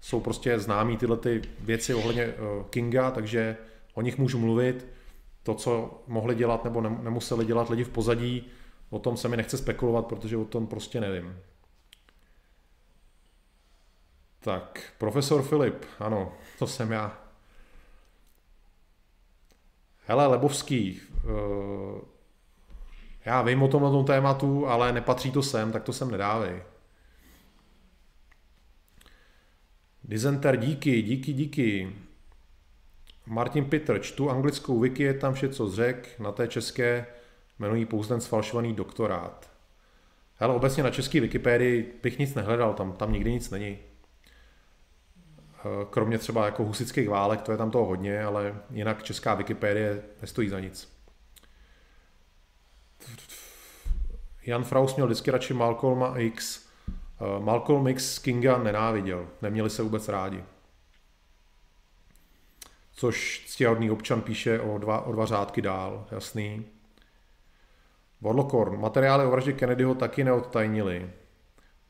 Jsou 0.00 0.20
prostě 0.20 0.58
známí 0.58 0.96
tyhle 0.96 1.16
ty 1.16 1.42
věci 1.60 1.94
ohledně 1.94 2.26
uh, 2.26 2.64
Kinga, 2.70 3.10
takže 3.10 3.56
o 3.94 4.02
nich 4.02 4.18
můžu 4.18 4.38
mluvit. 4.38 4.86
To, 5.42 5.54
co 5.54 6.02
mohli 6.06 6.34
dělat 6.34 6.64
nebo 6.64 6.80
nemuseli 6.80 7.44
dělat 7.44 7.70
lidi 7.70 7.84
v 7.84 7.88
pozadí, 7.88 8.50
O 8.92 8.98
tom 8.98 9.16
se 9.16 9.28
mi 9.28 9.36
nechce 9.36 9.58
spekulovat, 9.58 10.06
protože 10.06 10.36
o 10.36 10.44
tom 10.44 10.66
prostě 10.66 11.00
nevím. 11.00 11.36
Tak, 14.44 14.92
profesor 14.98 15.42
Filip, 15.42 15.84
ano, 15.98 16.32
to 16.58 16.66
jsem 16.66 16.92
já. 16.92 17.18
Hele, 20.06 20.26
Lebovský, 20.26 21.00
uh, 21.24 22.00
já 23.24 23.42
vím 23.42 23.62
o 23.62 23.68
tomhle 23.68 24.04
tématu, 24.04 24.66
ale 24.66 24.92
nepatří 24.92 25.30
to 25.30 25.42
sem, 25.42 25.72
tak 25.72 25.82
to 25.82 25.92
sem 25.92 26.10
nedávej. 26.10 26.62
Dizenter, 30.04 30.56
díky, 30.56 31.02
díky, 31.02 31.32
díky. 31.32 31.96
Martin 33.26 33.64
Pitr, 33.64 33.98
čtu 33.98 34.30
anglickou 34.30 34.80
wiki, 34.80 35.02
je 35.02 35.14
tam 35.14 35.34
vše, 35.34 35.48
co 35.48 35.70
řek, 35.70 36.18
na 36.18 36.32
té 36.32 36.48
české 36.48 37.06
jmenují 37.58 37.86
pouze 37.86 38.08
ten 38.08 38.20
sfalšovaný 38.20 38.74
doktorát. 38.74 39.50
Ale 40.38 40.54
obecně 40.54 40.82
na 40.82 40.90
české 40.90 41.20
Wikipedii 41.20 41.94
bych 42.02 42.18
nic 42.18 42.34
nehledal, 42.34 42.74
tam, 42.74 42.92
tam 42.92 43.12
nikdy 43.12 43.32
nic 43.32 43.50
není. 43.50 43.78
Eh, 45.64 45.86
kromě 45.90 46.18
třeba 46.18 46.44
jako 46.44 46.64
husických 46.64 47.08
válek, 47.08 47.42
to 47.42 47.52
je 47.52 47.58
tam 47.58 47.70
toho 47.70 47.84
hodně, 47.84 48.24
ale 48.24 48.54
jinak 48.70 49.02
česká 49.02 49.34
Wikipedie 49.34 50.02
nestojí 50.20 50.48
za 50.48 50.60
nic. 50.60 50.92
Jan 54.46 54.64
Fraus 54.64 54.96
měl 54.96 55.06
vždycky 55.06 55.30
radši 55.30 55.54
Malcolma 55.54 56.18
X. 56.18 56.66
Malcolm 57.38 57.88
X 57.88 58.18
Kinga 58.18 58.58
nenáviděl, 58.58 59.28
neměli 59.42 59.70
se 59.70 59.82
vůbec 59.82 60.08
rádi. 60.08 60.44
Což 62.92 63.44
ctihodný 63.48 63.90
občan 63.90 64.22
píše 64.22 64.60
o 64.60 64.78
dva, 64.78 65.00
o 65.00 65.12
dva 65.12 65.26
řádky 65.26 65.62
dál, 65.62 66.06
jasný. 66.10 66.64
Borlokorn. 68.20 68.80
Materiály 68.80 69.26
o 69.26 69.30
vraždě 69.30 69.52
Kennedyho 69.52 69.94
taky 69.94 70.24
neodtajnili. 70.24 71.10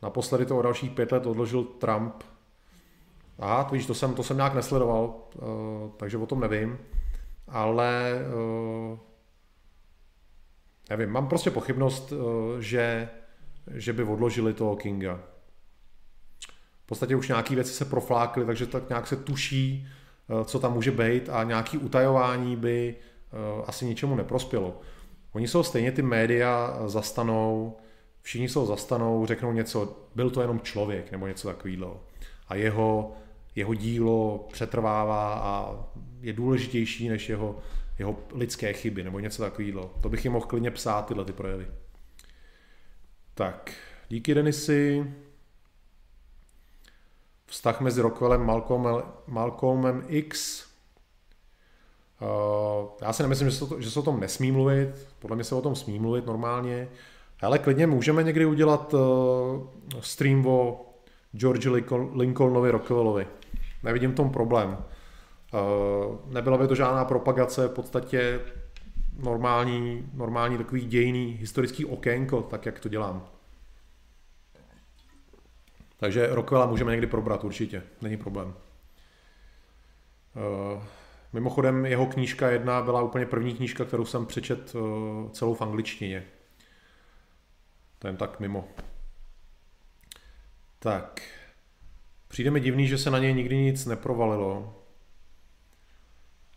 Naposledy 0.02 0.46
to 0.46 0.58
o 0.58 0.62
dalších 0.62 0.90
pět 0.90 1.12
let 1.12 1.26
odložil 1.26 1.64
Trump. 1.64 2.22
Aha, 3.38 3.64
to 3.64 3.74
víš, 3.74 3.86
to 3.86 3.94
jsem, 3.94 4.14
to 4.14 4.22
jsem 4.22 4.36
nějak 4.36 4.54
nesledoval, 4.54 5.14
uh, 5.34 5.90
takže 5.96 6.18
o 6.18 6.26
tom 6.26 6.40
nevím. 6.40 6.78
Ale 7.48 8.12
uh, 8.92 8.98
nevím, 10.90 11.10
mám 11.10 11.28
prostě 11.28 11.50
pochybnost, 11.50 12.12
uh, 12.12 12.18
že, 12.59 13.09
že 13.74 13.92
by 13.92 14.02
odložili 14.02 14.54
toho 14.54 14.76
Kinga. 14.76 15.20
V 16.82 16.86
podstatě 16.86 17.16
už 17.16 17.28
nějaké 17.28 17.54
věci 17.54 17.72
se 17.72 17.84
proflákly, 17.84 18.44
takže 18.44 18.66
tak 18.66 18.88
nějak 18.88 19.06
se 19.06 19.16
tuší, 19.16 19.88
uh, 20.28 20.44
co 20.44 20.59
tam 20.59 20.72
může 20.72 20.90
být 20.90 21.28
a 21.28 21.42
nějaký 21.44 21.78
utajování 21.78 22.56
by 22.56 22.96
uh, 23.56 23.64
asi 23.66 23.84
ničemu 23.84 24.14
neprospělo. 24.14 24.80
Oni 25.32 25.48
jsou 25.48 25.62
stejně 25.62 25.92
ty 25.92 26.02
média 26.02 26.78
zastanou, 26.86 27.76
všichni 28.22 28.48
jsou 28.48 28.66
zastanou, 28.66 29.26
řeknou 29.26 29.52
něco, 29.52 29.96
byl 30.14 30.30
to 30.30 30.40
jenom 30.40 30.60
člověk 30.60 31.12
nebo 31.12 31.26
něco 31.26 31.48
takového. 31.48 32.00
A 32.48 32.54
jeho, 32.54 33.12
jeho 33.54 33.74
dílo 33.74 34.48
přetrvává 34.52 35.34
a 35.34 35.76
je 36.20 36.32
důležitější 36.32 37.08
než 37.08 37.28
jeho, 37.28 37.58
jeho 37.98 38.16
lidské 38.32 38.72
chyby 38.72 39.04
nebo 39.04 39.18
něco 39.18 39.42
takového. 39.42 39.94
To 40.00 40.08
bych 40.08 40.24
jim 40.24 40.32
mohl 40.32 40.46
klidně 40.46 40.70
psát, 40.70 41.06
tyhle 41.06 41.24
ty 41.24 41.32
projevy. 41.32 41.66
Tak, 43.34 43.72
díky 44.08 44.34
Denisy. 44.34 45.12
Vztah 47.46 47.80
mezi 47.80 48.00
Rockwellem 48.00 48.46
Malcolmem, 48.46 49.02
Malcolmem 49.26 50.04
X 50.08 50.64
Uh, 52.22 52.88
já 53.00 53.12
si 53.12 53.22
nemyslím, 53.22 53.50
že 53.50 53.56
se, 53.56 53.66
to, 53.66 53.80
že 53.80 53.90
se 53.90 54.00
o 54.00 54.02
tom 54.02 54.20
nesmí 54.20 54.52
mluvit, 54.52 55.08
podle 55.18 55.36
mě 55.36 55.44
se 55.44 55.54
o 55.54 55.62
tom 55.62 55.76
smí 55.76 55.98
mluvit 55.98 56.26
normálně, 56.26 56.88
ale 57.40 57.58
klidně 57.58 57.86
můžeme 57.86 58.22
někdy 58.22 58.46
udělat 58.46 58.94
uh, 58.94 59.00
stream 60.00 60.46
o 60.46 60.86
George 61.36 61.66
Lincolnovi 62.14 62.70
Rockwellovi. 62.70 63.26
Nevidím 63.82 64.12
v 64.12 64.14
tom 64.14 64.30
problém. 64.30 64.68
Uh, 64.68 66.32
nebyla 66.32 66.59
by 66.59 66.68
to 66.68 66.74
žádná 66.74 67.04
propagace, 67.04 67.68
v 67.68 67.72
podstatě 67.72 68.40
normální, 69.18 70.10
normální 70.14 70.59
takový 70.59 70.84
dějný 70.84 71.36
historický 71.40 71.84
okénko, 71.84 72.42
tak 72.42 72.66
jak 72.66 72.80
to 72.80 72.88
dělám. 72.88 73.26
Takže 75.96 76.26
Rockwella 76.30 76.66
můžeme 76.66 76.90
někdy 76.90 77.06
probrat 77.06 77.44
určitě, 77.44 77.82
není 78.02 78.16
problém. 78.16 78.54
Uh, 80.36 80.82
Mimochodem 81.32 81.86
jeho 81.86 82.06
knížka 82.06 82.50
jedna 82.50 82.82
byla 82.82 83.02
úplně 83.02 83.26
první 83.26 83.54
knížka, 83.54 83.84
kterou 83.84 84.04
jsem 84.04 84.26
přečet 84.26 84.74
eh, 84.74 85.30
celou 85.30 85.54
v 85.54 85.62
angličtině. 85.62 86.24
To 87.98 88.06
jen 88.06 88.16
tak 88.16 88.40
mimo. 88.40 88.68
Tak. 90.78 91.20
Přijde 92.32 92.50
mi 92.50 92.60
divný, 92.60 92.86
že 92.86 92.98
se 92.98 93.10
na 93.10 93.18
něj 93.18 93.34
nikdy 93.34 93.56
nic 93.56 93.86
neprovalilo. 93.86 94.74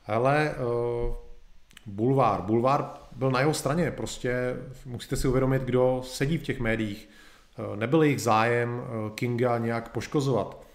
Ale 0.05 0.55
uh, 0.55 1.15
Bulvár. 1.85 2.41
Bulvár 2.41 2.93
byl 3.11 3.31
na 3.31 3.39
jeho 3.39 3.53
straně. 3.53 3.91
Prostě 3.91 4.55
musíte 4.85 5.15
si 5.15 5.27
uvědomit, 5.27 5.61
kdo 5.61 6.01
sedí 6.03 6.37
v 6.37 6.43
těch 6.43 6.59
médiích. 6.59 7.09
Uh, 7.59 7.75
nebyl 7.75 8.03
jejich 8.03 8.21
zájem 8.21 8.79
uh, 8.79 9.15
Kinga 9.15 9.57
nějak 9.57 9.91
poškozovat. 9.91 10.65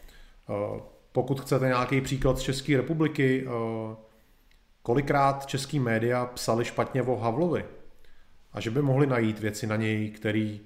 Uh, 0.48 0.80
pokud 1.12 1.40
chcete 1.40 1.66
nějaký 1.66 2.00
příklad 2.00 2.38
z 2.38 2.42
České 2.42 2.76
republiky, 2.76 3.46
eh, 3.46 3.96
kolikrát 4.82 5.46
český 5.46 5.78
média 5.78 6.26
psali 6.26 6.64
špatně 6.64 7.02
o 7.02 7.16
Havlovi 7.16 7.64
a 8.52 8.60
že 8.60 8.70
by 8.70 8.82
mohli 8.82 9.06
najít 9.06 9.38
věci 9.38 9.66
na 9.66 9.76
něj, 9.76 10.10
který, 10.10 10.60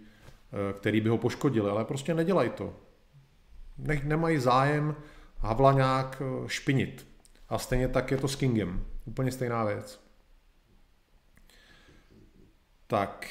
eh, 0.53 0.73
který 0.73 1.01
by 1.01 1.09
ho 1.09 1.19
poškodili, 1.19 1.71
ale 1.71 1.85
prostě 1.85 2.15
nedělají 2.15 2.51
to. 2.51 2.75
Nech, 3.79 4.05
nemají 4.05 4.39
zájem 4.39 4.97
Havla 5.39 5.73
nějak 5.73 6.23
eh, 6.23 6.49
špinit. 6.49 7.07
A 7.49 7.59
stejně 7.59 7.89
tak 7.89 8.11
je 8.11 8.17
to 8.17 8.29
s 8.29 8.37
Kingem. 8.37 8.87
Úplně 9.05 9.33
stejná 9.33 9.65
věc. 9.65 10.01
Tak. 12.87 13.31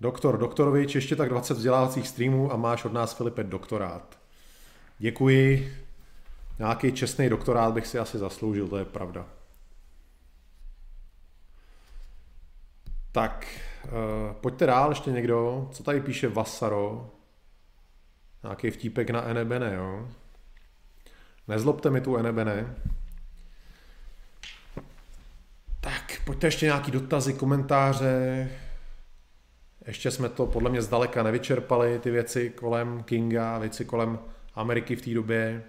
Doktor 0.00 0.38
Doktorovič, 0.38 0.94
ještě 0.94 1.16
tak 1.16 1.28
20 1.28 1.54
vzdělávacích 1.54 2.08
streamů 2.08 2.52
a 2.52 2.56
máš 2.56 2.84
od 2.84 2.92
nás, 2.92 3.16
Filipe, 3.16 3.44
doktorát. 3.44 4.18
Děkuji. 4.98 5.74
Nějaký 6.58 6.92
čestný 6.92 7.28
doktorát 7.28 7.74
bych 7.74 7.86
si 7.86 7.98
asi 7.98 8.18
zasloužil, 8.18 8.68
to 8.68 8.76
je 8.76 8.84
pravda. 8.84 9.26
Tak, 13.12 13.46
uh, 13.84 14.32
pojďte 14.32 14.66
dál 14.66 14.90
ještě 14.90 15.10
někdo. 15.10 15.68
Co 15.72 15.82
tady 15.82 16.00
píše 16.00 16.28
Vasaro? 16.28 17.10
Nějaký 18.42 18.70
vtípek 18.70 19.10
na 19.10 19.22
Enebene, 19.22 19.74
jo? 19.74 20.08
Nezlobte 21.48 21.90
mi 21.90 22.00
tu 22.00 22.16
Enebene. 22.16 22.74
Tak, 25.80 26.22
pojďte 26.24 26.46
ještě 26.46 26.66
nějaký 26.66 26.90
dotazy, 26.90 27.34
komentáře. 27.34 28.48
Ještě 29.86 30.10
jsme 30.10 30.28
to 30.28 30.46
podle 30.46 30.70
mě 30.70 30.82
zdaleka 30.82 31.22
nevyčerpali, 31.22 31.98
ty 31.98 32.10
věci 32.10 32.50
kolem 32.50 33.02
Kinga, 33.02 33.58
věci 33.58 33.84
kolem 33.84 34.18
Ameriky 34.54 34.96
v 34.96 35.02
té 35.02 35.14
době. 35.14 35.64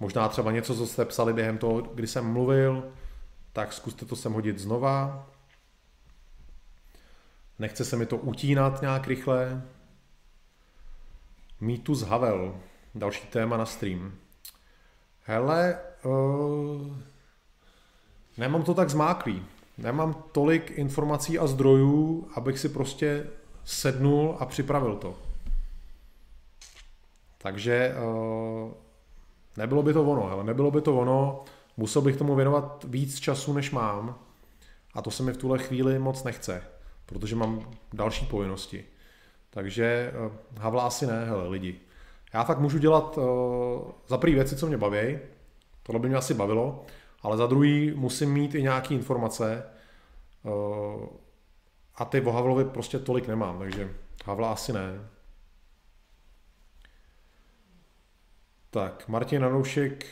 Možná 0.00 0.28
třeba 0.28 0.52
něco, 0.52 0.76
co 0.76 0.86
jste 0.86 1.04
psali 1.04 1.32
během 1.32 1.58
toho, 1.58 1.80
kdy 1.80 2.06
jsem 2.06 2.32
mluvil, 2.32 2.92
tak 3.52 3.72
zkuste 3.72 4.06
to 4.06 4.16
sem 4.16 4.32
hodit 4.32 4.58
znova. 4.58 5.26
Nechce 7.58 7.84
se 7.84 7.96
mi 7.96 8.06
to 8.06 8.16
utínat 8.16 8.80
nějak 8.80 9.06
rychle. 9.06 9.62
Mýtus 11.60 12.02
Havel, 12.02 12.54
další 12.94 13.26
téma 13.26 13.56
na 13.56 13.66
stream. 13.66 14.12
Hele, 15.22 15.78
uh, 16.04 16.96
nemám 18.38 18.62
to 18.62 18.74
tak 18.74 18.90
zmáklý. 18.90 19.44
Nemám 19.78 20.24
tolik 20.32 20.70
informací 20.70 21.38
a 21.38 21.46
zdrojů, 21.46 22.28
abych 22.34 22.58
si 22.58 22.68
prostě 22.68 23.26
sednul 23.64 24.36
a 24.40 24.46
připravil 24.46 24.96
to. 24.96 25.18
Takže 27.38 27.94
uh, 27.94 28.72
nebylo 29.56 29.82
by 29.82 29.92
to 29.92 30.04
ono, 30.04 30.30
ale 30.30 30.44
nebylo 30.44 30.70
by 30.70 30.80
to 30.80 30.98
ono, 30.98 31.44
musel 31.76 32.02
bych 32.02 32.16
tomu 32.16 32.34
věnovat 32.34 32.84
víc 32.88 33.20
času, 33.20 33.52
než 33.52 33.70
mám 33.70 34.18
a 34.94 35.02
to 35.02 35.10
se 35.10 35.22
mi 35.22 35.32
v 35.32 35.36
tuhle 35.36 35.58
chvíli 35.58 35.98
moc 35.98 36.24
nechce, 36.24 36.62
protože 37.06 37.36
mám 37.36 37.70
další 37.92 38.26
povinnosti. 38.26 38.84
Takže 39.58 40.12
uh, 40.26 40.32
Havla 40.58 40.82
asi 40.82 41.06
ne, 41.06 41.24
hele, 41.24 41.48
lidi. 41.48 41.80
Já 42.34 42.44
fakt 42.44 42.58
můžu 42.58 42.78
dělat 42.78 43.18
uh, 43.18 43.24
za 44.06 44.18
prvý 44.18 44.34
věci, 44.34 44.56
co 44.56 44.66
mě 44.66 44.76
baví, 44.76 45.18
tohle 45.82 46.00
by 46.00 46.08
mě 46.08 46.16
asi 46.16 46.34
bavilo, 46.34 46.84
ale 47.22 47.36
za 47.36 47.46
druhý 47.46 47.92
musím 47.96 48.32
mít 48.32 48.54
i 48.54 48.62
nějaké 48.62 48.94
informace 48.94 49.62
uh, 50.42 51.06
a 51.94 52.04
ty 52.04 52.20
o 52.20 52.30
Havlovi 52.30 52.64
prostě 52.64 52.98
tolik 52.98 53.28
nemám, 53.28 53.58
takže 53.58 53.94
Havla 54.24 54.52
asi 54.52 54.72
ne. 54.72 55.08
Tak, 58.70 59.08
Martin 59.08 59.44
Anoušek, 59.44 60.06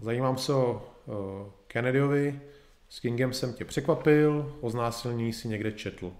zajímám 0.00 0.38
se 0.38 0.52
o 0.52 0.82
Kennedyovi, 1.66 2.40
s 2.88 3.00
Kingem 3.00 3.32
jsem 3.32 3.52
tě 3.52 3.64
překvapil, 3.64 4.58
o 4.60 4.70
znásilnění 4.70 5.32
si 5.32 5.48
někde 5.48 5.72
četl. 5.72 6.12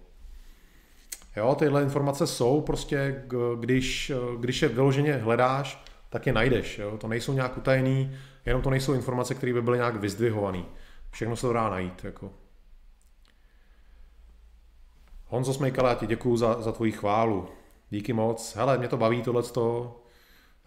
Jo, 1.37 1.55
tyhle 1.55 1.83
informace 1.83 2.27
jsou 2.27 2.61
prostě, 2.61 3.25
když, 3.61 4.13
když 4.39 4.63
je 4.63 4.69
vyloženě 4.69 5.13
hledáš, 5.13 5.85
tak 6.09 6.27
je 6.27 6.33
najdeš. 6.33 6.79
Jo? 6.79 6.99
To 6.99 7.09
nejsou 7.09 7.33
nějak 7.33 7.57
utajený, 7.57 8.17
jenom 8.47 8.63
to 8.63 8.71
nejsou 8.71 8.93
informace, 8.93 9.35
které 9.35 9.53
by 9.53 9.63
byly 9.63 9.79
nějak 9.79 9.97
vyzdvihované. 9.97 10.63
Všechno 11.11 11.37
se 11.37 11.47
to 11.47 11.53
dá 11.53 11.71
najít. 11.71 12.05
Jako. 12.05 12.31
Honzo 15.27 15.55
Smejkala, 15.55 15.89
já 15.89 15.95
ti 15.95 16.07
děkuju 16.07 16.37
za, 16.37 16.63
za 16.63 16.73
tvoji 16.73 16.93
chválu. 16.93 17.49
Díky 17.91 18.13
moc. 18.13 18.57
Hele, 18.57 18.79
mě 18.79 18.89
to 18.89 18.97
baví 18.97 19.23
tohleto. 19.23 19.97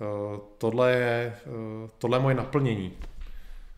Eh, 0.02 0.40
tohle 0.58 0.92
je, 0.92 1.38
eh, 1.46 1.90
tohle 1.98 2.18
je 2.18 2.22
moje 2.22 2.36
naplnění. 2.36 2.94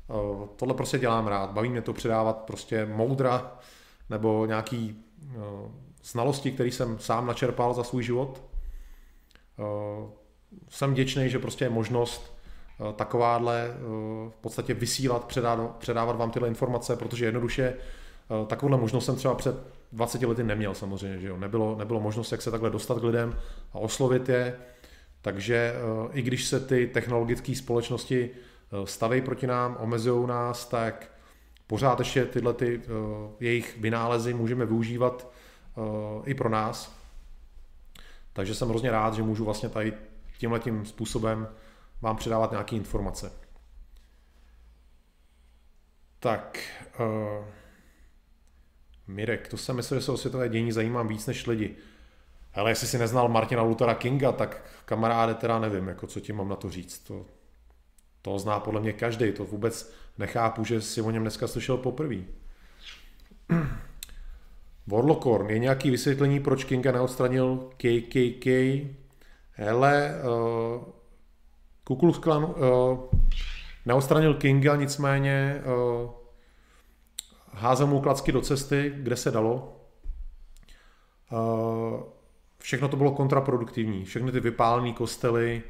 Eh, 0.10 0.48
tohle 0.56 0.74
prostě 0.74 1.00
dělám 1.00 1.28
rád. 1.28 1.52
Baví 1.52 1.70
mě 1.70 1.82
to 1.82 1.94
předávat 1.94 2.38
prostě 2.38 2.86
moudra 2.86 3.60
nebo 4.10 4.46
nějaký 4.46 5.06
znalosti, 6.06 6.52
které 6.52 6.70
jsem 6.70 7.00
sám 7.00 7.28
načerpal 7.28 7.74
za 7.74 7.84
svůj 7.84 8.04
život. 8.04 8.44
Jsem 10.70 10.92
vděčný, 10.92 11.30
že 11.30 11.40
prostě 11.40 11.66
je 11.66 11.70
možnost 11.70 12.36
takováhle 12.96 13.74
v 14.30 14.38
podstatě 14.42 14.74
vysílat, 14.74 15.26
předávat, 15.26 15.76
předávat 15.76 16.16
vám 16.16 16.32
tyhle 16.32 16.48
informace, 16.48 16.96
protože 16.96 17.26
jednoduše 17.26 17.74
Takovouhle 18.48 18.78
možnost 18.78 19.06
jsem 19.06 19.16
třeba 19.16 19.36
před 19.36 19.56
20 19.92 20.22
lety 20.22 20.44
neměl 20.44 20.74
samozřejmě, 20.74 21.20
že 21.20 21.28
jo. 21.28 21.38
Nebylo, 21.38 21.76
nebylo 21.76 22.00
možnost, 22.00 22.32
jak 22.32 22.42
se 22.42 22.52
takhle 22.52 22.70
dostat 22.70 23.00
k 23.00 23.04
lidem 23.04 23.38
a 23.74 23.80
oslovit 23.80 24.30
je. 24.30 24.60
Takže 25.22 25.74
i 26.12 26.22
když 26.22 26.46
se 26.46 26.60
ty 26.60 26.88
technologické 26.88 27.56
společnosti 27.56 28.30
staví 28.86 29.22
proti 29.22 29.48
nám, 29.48 29.78
omezují 29.80 30.28
nás, 30.28 30.66
tak 30.66 31.12
pořád 31.68 32.00
ještě 32.00 32.26
tyhle 32.26 32.54
ty, 32.54 32.82
jejich 33.40 33.78
vynálezy 33.78 34.34
můžeme 34.34 34.66
využívat 34.66 35.32
i 36.26 36.34
pro 36.34 36.50
nás. 36.50 36.96
Takže 38.34 38.56
jsem 38.56 38.70
hrozně 38.70 38.92
rád, 38.92 39.14
že 39.14 39.24
můžu 39.24 39.46
vlastně 39.46 39.70
tady 39.70 39.94
tímhle 40.38 40.60
tím 40.60 40.86
způsobem 40.86 41.48
vám 42.02 42.16
předávat 42.16 42.52
nějaké 42.52 42.76
informace. 42.76 43.32
Tak, 46.20 46.60
uh, 47.00 47.46
Mirek, 49.08 49.48
to 49.48 49.58
jsem 49.58 49.76
myslel, 49.76 50.00
že 50.00 50.06
se 50.06 50.12
o 50.12 50.18
světové 50.18 50.50
dění 50.50 50.72
zajímám 50.72 51.08
víc 51.08 51.28
než 51.28 51.48
lidi. 51.48 51.76
Ale 52.54 52.72
jestli 52.72 52.88
si 52.88 52.98
neznal 52.98 53.28
Martina 53.28 53.62
Luthera 53.62 53.96
Kinga, 53.96 54.32
tak 54.32 54.82
kamaráde 54.86 55.34
teda 55.34 55.60
nevím, 55.60 55.88
jako 55.88 56.08
co 56.08 56.20
ti 56.20 56.34
mám 56.34 56.50
na 56.50 56.56
to 56.56 56.70
říct. 56.70 57.00
To, 57.00 57.26
to 58.22 58.40
zná 58.40 58.60
podle 58.60 58.82
mě 58.82 58.94
každý, 58.94 59.32
to 59.32 59.46
vůbec 59.46 59.94
nechápu, 60.18 60.64
že 60.64 60.82
si 60.82 61.02
o 61.02 61.12
něm 61.12 61.22
dneska 61.22 61.48
slyšel 61.48 61.78
poprvé. 61.78 62.16
Warlockorn, 64.88 65.50
je 65.50 65.60
nějaký 65.60 65.92
vysvětlení, 65.92 66.40
proč 66.40 66.64
Kinga 66.64 66.92
neodstranil 66.92 67.70
KKK? 67.78 68.46
Hele, 69.52 70.12
uh, 70.24 70.84
Ku 71.84 71.96
Klux 71.96 72.18
Klan 72.18 72.44
uh, 72.44 73.00
neodstranil 73.86 74.34
Kinga, 74.34 74.76
nicméně 74.76 75.62
uh, 75.66 76.10
házel 77.52 77.88
mu 77.88 78.02
klacky 78.02 78.32
do 78.32 78.42
cesty, 78.42 78.94
kde 78.96 79.16
se 79.16 79.32
dalo. 79.32 79.78
Uh, 81.32 82.00
všechno 82.60 82.88
to 82.88 82.98
bylo 82.98 83.12
kontraproduktivní. 83.12 84.06
Všechny 84.06 84.32
ty 84.32 84.40
vypálené 84.40 84.94
kostely, 84.94 85.64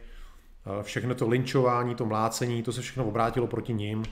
uh, 0.78 0.84
všechno 0.84 1.16
to 1.16 1.28
linčování, 1.28 1.96
to 1.96 2.06
mlácení, 2.06 2.64
to 2.64 2.74
se 2.74 2.82
všechno 2.82 3.06
obrátilo 3.06 3.48
proti 3.48 3.74
ním. 3.74 4.00
Uh, 4.00 4.06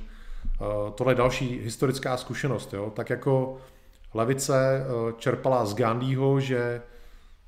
tohle 0.96 1.14
je 1.14 1.18
další 1.18 1.60
historická 1.60 2.18
zkušenost. 2.18 2.74
Jo? 2.74 2.92
Tak 2.96 3.10
jako 3.10 3.58
levice 4.14 4.86
uh, 4.86 5.12
čerpala 5.18 5.66
z 5.66 5.74
Gandhiho, 5.74 6.40
že 6.40 6.82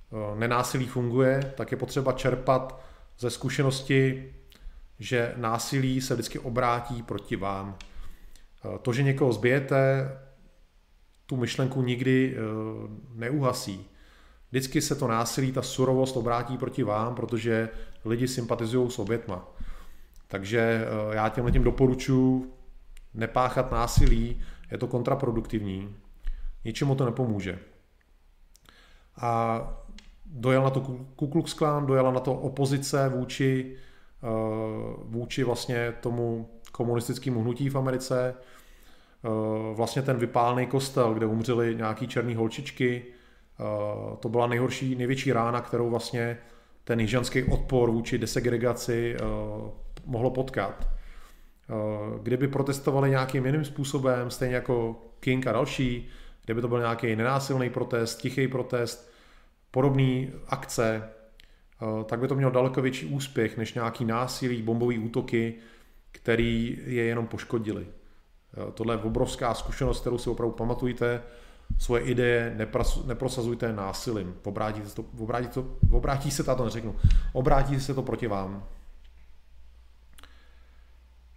uh, 0.09 0.39
nenásilí 0.39 0.85
funguje, 0.85 1.53
tak 1.57 1.71
je 1.71 1.77
potřeba 1.77 2.11
čerpat 2.11 2.81
ze 3.19 3.29
zkušenosti 3.29 4.33
že 4.99 5.33
násilí 5.37 6.01
se 6.01 6.13
vždycky 6.13 6.39
obrátí 6.39 7.03
proti 7.03 7.35
vám. 7.35 7.77
Eh, 8.65 8.79
to, 8.81 8.93
že 8.93 9.03
někoho 9.03 9.33
zbijete, 9.33 10.11
tu 11.25 11.37
myšlenku 11.37 11.81
nikdy 11.81 12.35
eh, 12.35 12.41
neuhasí. 13.13 13.85
Vždycky 14.49 14.81
se 14.81 14.95
to 14.95 15.07
násilí, 15.07 15.51
ta 15.51 15.61
surovost 15.61 16.17
obrátí 16.17 16.57
proti 16.57 16.83
vám, 16.83 17.15
protože 17.15 17.69
lidi 18.05 18.27
sympatizují 18.27 18.91
s 18.91 18.99
obětma. 18.99 19.47
Takže 20.27 20.59
eh, 20.59 21.15
já 21.15 21.29
těmhle 21.29 21.51
tím 21.51 21.63
doporučuji 21.63 22.53
nepáchat 23.13 23.71
násilí, 23.71 24.41
je 24.71 24.77
to 24.77 24.87
kontraproduktivní, 24.87 25.95
ničemu 26.65 26.95
to 26.95 27.05
nepomůže. 27.05 27.59
A 29.17 29.61
dojel 30.25 30.63
na 30.63 30.69
to 30.69 30.81
Ku 31.15 31.27
Klux 31.27 31.53
Klan, 31.53 31.85
dojela 31.85 32.11
na 32.11 32.19
to 32.19 32.33
opozice 32.33 33.09
vůči 33.09 33.77
Eh, 34.25 34.93
vůči 35.03 35.43
vlastně 35.43 35.93
tomu 36.01 36.49
komunistickému 36.71 37.41
hnutí 37.41 37.69
v 37.69 37.77
Americe. 37.77 38.33
Eh, 38.33 39.29
vlastně 39.75 40.01
ten 40.01 40.17
vypálný 40.17 40.67
kostel, 40.67 41.13
kde 41.13 41.25
umřeli 41.25 41.75
nějaký 41.75 42.07
černý 42.07 42.35
holčičky, 42.35 43.03
eh, 43.05 43.63
to 44.19 44.29
byla 44.29 44.47
nejhorší, 44.47 44.95
největší 44.95 45.33
rána, 45.33 45.61
kterou 45.61 45.89
vlastně 45.89 46.37
ten 46.83 46.99
jižanský 46.99 47.43
odpor 47.43 47.91
vůči 47.91 48.17
desegregaci 48.17 49.15
mohlo 50.05 50.31
potkat. 50.31 50.89
Kdyby 52.23 52.47
protestovali 52.47 53.09
nějakým 53.09 53.45
jiným 53.45 53.65
způsobem, 53.65 54.29
stejně 54.29 54.55
jako 54.55 54.95
King 55.19 55.47
a 55.47 55.51
další, 55.51 56.09
kdyby 56.45 56.61
to 56.61 56.67
byl 56.67 56.79
nějaký 56.79 57.15
nenásilný 57.15 57.69
protest, 57.69 58.15
tichý 58.15 58.47
protest, 58.47 59.11
podobné 59.71 60.27
akce, 60.47 61.09
Eh, 61.81 62.03
tak 62.03 62.19
by 62.19 62.27
to 62.27 62.35
mělo 62.35 62.51
daleko 62.51 62.81
větší 62.81 63.05
úspěch 63.05 63.57
než 63.57 63.73
nějaký 63.73 64.05
násilí, 64.05 64.61
bombové 64.61 64.99
útoky, 64.99 65.55
který 66.11 66.77
je 66.85 67.03
jenom 67.03 67.27
poškodili. 67.27 67.87
Eh, 67.87 68.71
tohle 68.73 68.95
je 68.95 68.99
obrovská 68.99 69.53
zkušenost, 69.53 70.01
kterou 70.01 70.17
si 70.17 70.29
opravdu 70.29 70.55
pamatujte. 70.55 71.21
Svoje 71.79 72.03
ideje 72.03 72.55
neprosazujte 73.05 73.73
násilím. 73.73 74.35
Obrátí 74.43 74.81
se 74.85 74.95
to, 74.95 75.05
obrátí, 75.19 75.47
to, 75.47 75.67
obrátí 75.91 76.31
se 76.31 76.43
to, 76.43 76.55
to 76.55 76.63
neřeknu, 76.63 76.95
obrátí 77.33 77.79
se 77.79 77.93
to 77.93 78.01
proti 78.01 78.27
vám. 78.27 78.63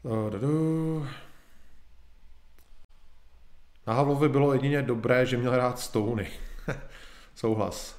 Eh, 0.07 1.28
Na 3.89 3.95
Havlovi 3.95 4.29
bylo 4.29 4.53
jedině 4.53 4.83
dobré, 4.83 5.27
že 5.27 5.37
měl 5.37 5.57
rád 5.57 5.79
Stony. 5.79 6.27
Souhlas. 7.35 7.99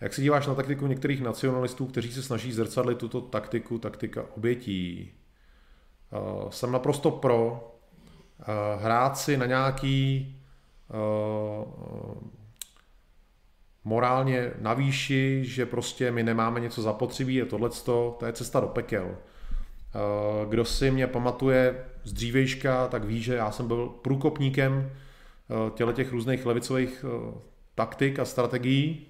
Jak 0.00 0.14
se 0.14 0.22
díváš 0.22 0.46
na 0.46 0.54
taktiku 0.54 0.86
některých 0.86 1.22
nacionalistů, 1.22 1.86
kteří 1.86 2.12
se 2.12 2.22
snaží 2.22 2.52
zrcadlit 2.52 2.98
tuto 2.98 3.20
taktiku, 3.20 3.78
taktika 3.78 4.24
obětí? 4.36 5.12
Uh, 6.10 6.50
jsem 6.50 6.72
naprosto 6.72 7.10
pro 7.10 7.52
uh, 7.52 8.82
hrát 8.82 9.18
si 9.18 9.36
na 9.36 9.46
nějaký 9.46 10.36
uh, 10.88 12.22
morálně 13.84 14.52
navýši, 14.58 15.44
že 15.44 15.66
prostě 15.66 16.10
my 16.10 16.22
nemáme 16.22 16.60
něco 16.60 16.82
zapotřebí, 16.82 17.34
je 17.34 17.46
tohleto, 17.46 18.16
to 18.18 18.26
je 18.26 18.32
cesta 18.32 18.60
do 18.60 18.66
pekel. 18.66 19.16
Kdo 20.48 20.64
si 20.64 20.90
mě 20.90 21.06
pamatuje 21.06 21.84
z 22.04 22.12
dřívejška, 22.12 22.88
tak 22.88 23.04
ví, 23.04 23.22
že 23.22 23.34
já 23.34 23.50
jsem 23.50 23.68
byl 23.68 23.88
průkopníkem 23.88 24.90
těle 25.74 25.92
těch 25.92 26.12
různých 26.12 26.46
levicových 26.46 27.04
taktik 27.74 28.18
a 28.18 28.24
strategií, 28.24 29.06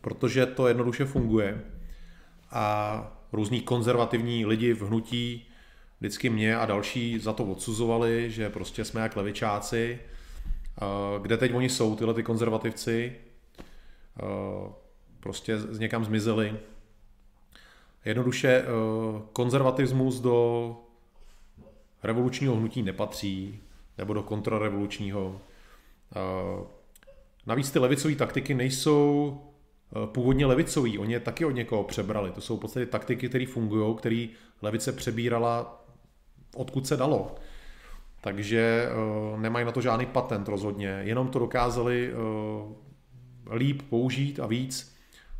protože 0.00 0.46
to 0.46 0.68
jednoduše 0.68 1.04
funguje 1.04 1.64
a 2.50 3.16
různí 3.32 3.60
konzervativní 3.60 4.46
lidi 4.46 4.72
v 4.72 4.82
hnutí 4.82 5.46
vždycky 6.00 6.30
mě 6.30 6.56
a 6.56 6.66
další 6.66 7.18
za 7.18 7.32
to 7.32 7.44
odsuzovali, 7.44 8.30
že 8.30 8.50
prostě 8.50 8.84
jsme 8.84 9.00
jak 9.00 9.16
levičáci. 9.16 9.98
Kde 11.22 11.36
teď 11.36 11.54
oni 11.54 11.68
jsou, 11.68 11.96
tyhle 11.96 12.14
ty 12.14 12.22
konzervativci? 12.22 13.16
Prostě 15.20 15.58
z 15.58 15.78
někam 15.78 16.04
zmizeli. 16.04 16.56
Jednoduše 18.04 18.64
konzervatismus 19.32 20.20
do 20.20 20.76
revolučního 22.02 22.56
hnutí 22.56 22.82
nepatří, 22.82 23.60
nebo 24.00 24.14
do 24.14 24.22
kontrarevolučního. 24.22 25.40
Navíc 27.46 27.70
ty 27.70 27.78
levicové 27.78 28.14
taktiky 28.14 28.54
nejsou 28.54 29.38
Eh, 29.96 30.06
původně 30.06 30.46
levicový, 30.46 30.98
oni 30.98 31.12
je 31.12 31.20
taky 31.20 31.44
od 31.44 31.50
někoho 31.50 31.84
přebrali. 31.84 32.30
To 32.30 32.40
jsou 32.40 32.56
v 32.56 32.60
podstatě 32.60 32.86
taktiky, 32.86 33.28
které 33.28 33.46
fungují, 33.46 33.96
které 33.96 34.26
levice 34.62 34.92
přebírala 34.92 35.84
odkud 36.54 36.86
se 36.86 36.96
dalo. 36.96 37.34
Takže 38.22 38.88
uh, 39.32 39.40
nemají 39.40 39.66
na 39.66 39.72
to 39.72 39.80
žádný 39.80 40.06
patent 40.06 40.48
rozhodně, 40.48 41.00
jenom 41.04 41.28
to 41.28 41.38
dokázali 41.38 42.12
líp 43.52 43.82
použít 43.82 44.40
a 44.40 44.46
víc, 44.46 44.96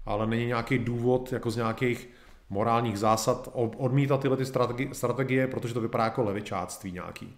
ale 0.07 0.27
není 0.27 0.47
nějaký 0.47 0.79
důvod 0.79 1.33
jako 1.33 1.51
z 1.51 1.57
nějakých 1.57 2.09
morálních 2.51 2.99
zásad 2.99 3.49
odmítat 3.77 4.21
tyhle 4.21 4.37
ty 4.37 4.45
strategie, 4.93 5.47
protože 5.47 5.75
to 5.75 5.81
vypadá 5.81 6.05
jako 6.05 6.23
levičáctví 6.23 6.93
nějaký. 6.93 7.37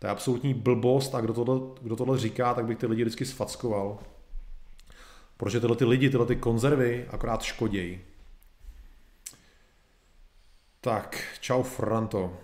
To 0.00 0.06
je 0.06 0.10
absolutní 0.10 0.54
blbost 0.54 1.14
a 1.14 1.20
kdo 1.20 1.34
tohle, 1.34 1.60
kdo 1.82 1.96
tohle 1.96 2.18
říká, 2.18 2.54
tak 2.54 2.64
bych 2.64 2.78
ty 2.78 2.86
lidi 2.86 3.02
vždycky 3.02 3.24
sfackoval. 3.24 3.98
Protože 5.36 5.60
tyhle 5.60 5.76
ty 5.76 5.84
lidi, 5.84 6.10
tyhle 6.10 6.26
ty 6.26 6.36
konzervy 6.36 7.06
akorát 7.10 7.42
škodějí. 7.42 8.00
Tak, 10.80 11.24
čau 11.40 11.62
Franto. 11.62 12.36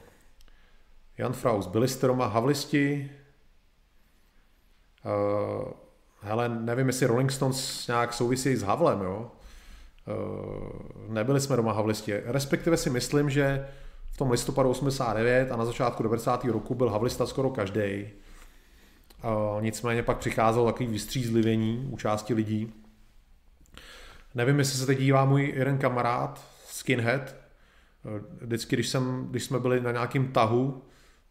Jan 1.18 1.32
Fraus, 1.32 1.66
byli 1.66 1.88
jste 1.88 2.06
doma 2.06 2.26
havlisti? 2.26 3.10
Uh, 5.04 5.72
hele, 6.20 6.48
nevím, 6.48 6.86
jestli 6.86 7.06
Rolling 7.06 7.32
Stones 7.32 7.86
nějak 7.86 8.12
souvisí 8.12 8.56
s 8.56 8.62
Havlem, 8.62 9.00
jo? 9.00 9.30
Uh, 10.06 11.12
nebyli 11.12 11.40
jsme 11.40 11.56
doma 11.56 11.72
havlisti. 11.72 12.20
Respektive 12.24 12.76
si 12.76 12.90
myslím, 12.90 13.30
že 13.30 13.68
v 14.16 14.18
tom 14.18 14.30
listopadu 14.30 14.70
89 14.70 15.52
a 15.52 15.56
na 15.56 15.64
začátku 15.64 16.02
90. 16.02 16.44
roku 16.44 16.74
byl 16.74 16.90
havlista 16.90 17.26
skoro 17.26 17.50
každý. 17.50 18.08
Nicméně 19.60 20.02
pak 20.02 20.18
přicházelo 20.18 20.66
takový 20.66 20.86
vystřízlivění 20.86 21.88
u 21.90 21.96
části 21.96 22.34
lidí. 22.34 22.72
Nevím, 24.34 24.58
jestli 24.58 24.78
se 24.78 24.86
teď 24.86 24.98
dívá 24.98 25.24
můj 25.24 25.52
jeden 25.56 25.78
kamarád, 25.78 26.44
skinhead. 26.66 27.34
Vždycky, 28.40 28.76
když, 28.76 28.88
jsem, 28.88 29.26
když 29.30 29.44
jsme 29.44 29.58
byli 29.58 29.80
na 29.80 29.92
nějakém 29.92 30.28
tahu, 30.32 30.82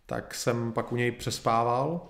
tak 0.05 0.35
jsem 0.35 0.71
pak 0.71 0.91
u 0.91 0.95
něj 0.95 1.11
přespával. 1.11 2.01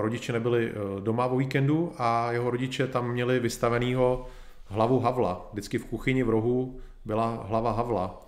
rodiče 0.00 0.32
nebyli 0.32 0.72
doma 1.00 1.26
o 1.26 1.36
víkendu 1.36 1.92
a 1.98 2.32
jeho 2.32 2.50
rodiče 2.50 2.86
tam 2.86 3.10
měli 3.10 3.40
vystavenýho 3.40 4.26
hlavu 4.66 5.00
Havla. 5.00 5.48
Vždycky 5.52 5.78
v 5.78 5.86
kuchyni 5.86 6.22
v 6.22 6.30
rohu 6.30 6.80
byla 7.04 7.44
hlava 7.46 7.72
Havla. 7.72 8.22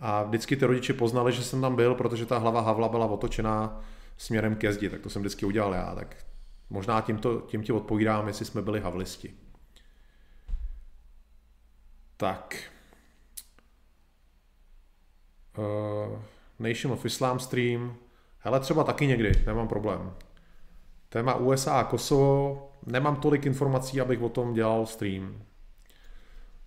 A 0.00 0.22
vždycky 0.22 0.56
ty 0.56 0.64
rodiče 0.64 0.92
poznali, 0.92 1.32
že 1.32 1.44
jsem 1.44 1.60
tam 1.60 1.76
byl, 1.76 1.94
protože 1.94 2.26
ta 2.26 2.38
hlava 2.38 2.60
Havla 2.60 2.88
byla 2.88 3.06
otočená 3.06 3.80
směrem 4.16 4.56
ke 4.56 4.72
zdi, 4.72 4.90
tak 4.90 5.00
to 5.00 5.10
jsem 5.10 5.22
vždycky 5.22 5.46
udělal 5.46 5.74
já. 5.74 5.94
Tak 5.94 6.16
možná 6.70 7.00
tímto, 7.00 7.40
tím 7.40 7.62
ti 7.62 7.72
odpovídám, 7.72 8.28
jestli 8.28 8.44
jsme 8.44 8.62
byli 8.62 8.80
havlisti. 8.80 9.34
Tak. 12.16 12.62
Uh, 15.58 16.18
Nation 16.58 16.92
of 16.92 17.04
Islam 17.04 17.40
stream. 17.40 17.96
Hele, 18.38 18.60
třeba 18.60 18.84
taky 18.84 19.06
někdy, 19.06 19.32
nemám 19.46 19.68
problém. 19.68 20.14
Téma 21.08 21.34
USA 21.34 21.80
a 21.80 21.84
Kosovo, 21.84 22.70
nemám 22.86 23.16
tolik 23.16 23.46
informací, 23.46 24.00
abych 24.00 24.22
o 24.22 24.28
tom 24.28 24.54
dělal 24.54 24.86
stream. 24.86 25.42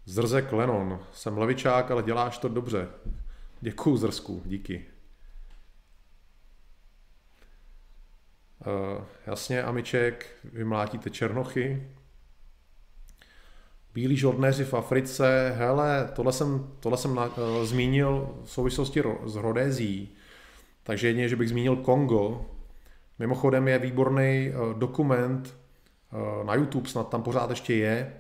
Zrzek 0.05 0.51
Lenon, 0.51 0.99
jsem 1.13 1.37
levičák, 1.37 1.91
ale 1.91 2.03
děláš 2.03 2.37
to 2.37 2.47
dobře. 2.47 2.87
Děkuju 3.61 3.97
Zrsku, 3.97 4.41
díky. 4.45 4.85
Uh, 8.65 9.03
jasně, 9.27 9.63
Amiček, 9.63 10.25
vymlátíte 10.43 11.09
černochy. 11.09 11.87
Bílí 13.93 14.17
žoldnéři 14.17 14.65
v 14.65 14.73
Africe, 14.73 15.53
hele, 15.57 16.11
tohle 16.15 16.33
jsem, 16.33 16.75
tohle 16.79 16.97
jsem 16.97 17.15
na, 17.15 17.25
uh, 17.25 17.63
zmínil 17.63 18.39
v 18.43 18.51
souvislosti 18.51 19.01
ro, 19.01 19.19
s 19.25 19.35
Rodézí, 19.35 20.09
takže 20.83 21.07
jedině, 21.07 21.29
že 21.29 21.35
bych 21.35 21.49
zmínil 21.49 21.75
Kongo. 21.75 22.45
Mimochodem 23.19 23.67
je 23.67 23.79
výborný 23.79 24.51
uh, 24.51 24.79
dokument 24.79 25.57
uh, 26.13 26.45
na 26.45 26.55
YouTube, 26.55 26.89
snad 26.89 27.09
tam 27.09 27.23
pořád 27.23 27.49
ještě 27.49 27.73
je. 27.75 28.13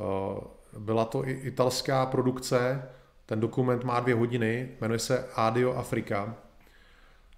Uh, 0.00 0.38
byla 0.78 1.04
to 1.04 1.28
i 1.28 1.32
italská 1.32 2.06
produkce, 2.06 2.88
ten 3.26 3.40
dokument 3.40 3.84
má 3.84 4.00
dvě 4.00 4.14
hodiny, 4.14 4.68
jmenuje 4.80 4.98
se 4.98 5.28
Adio 5.34 5.72
Afrika. 5.72 6.34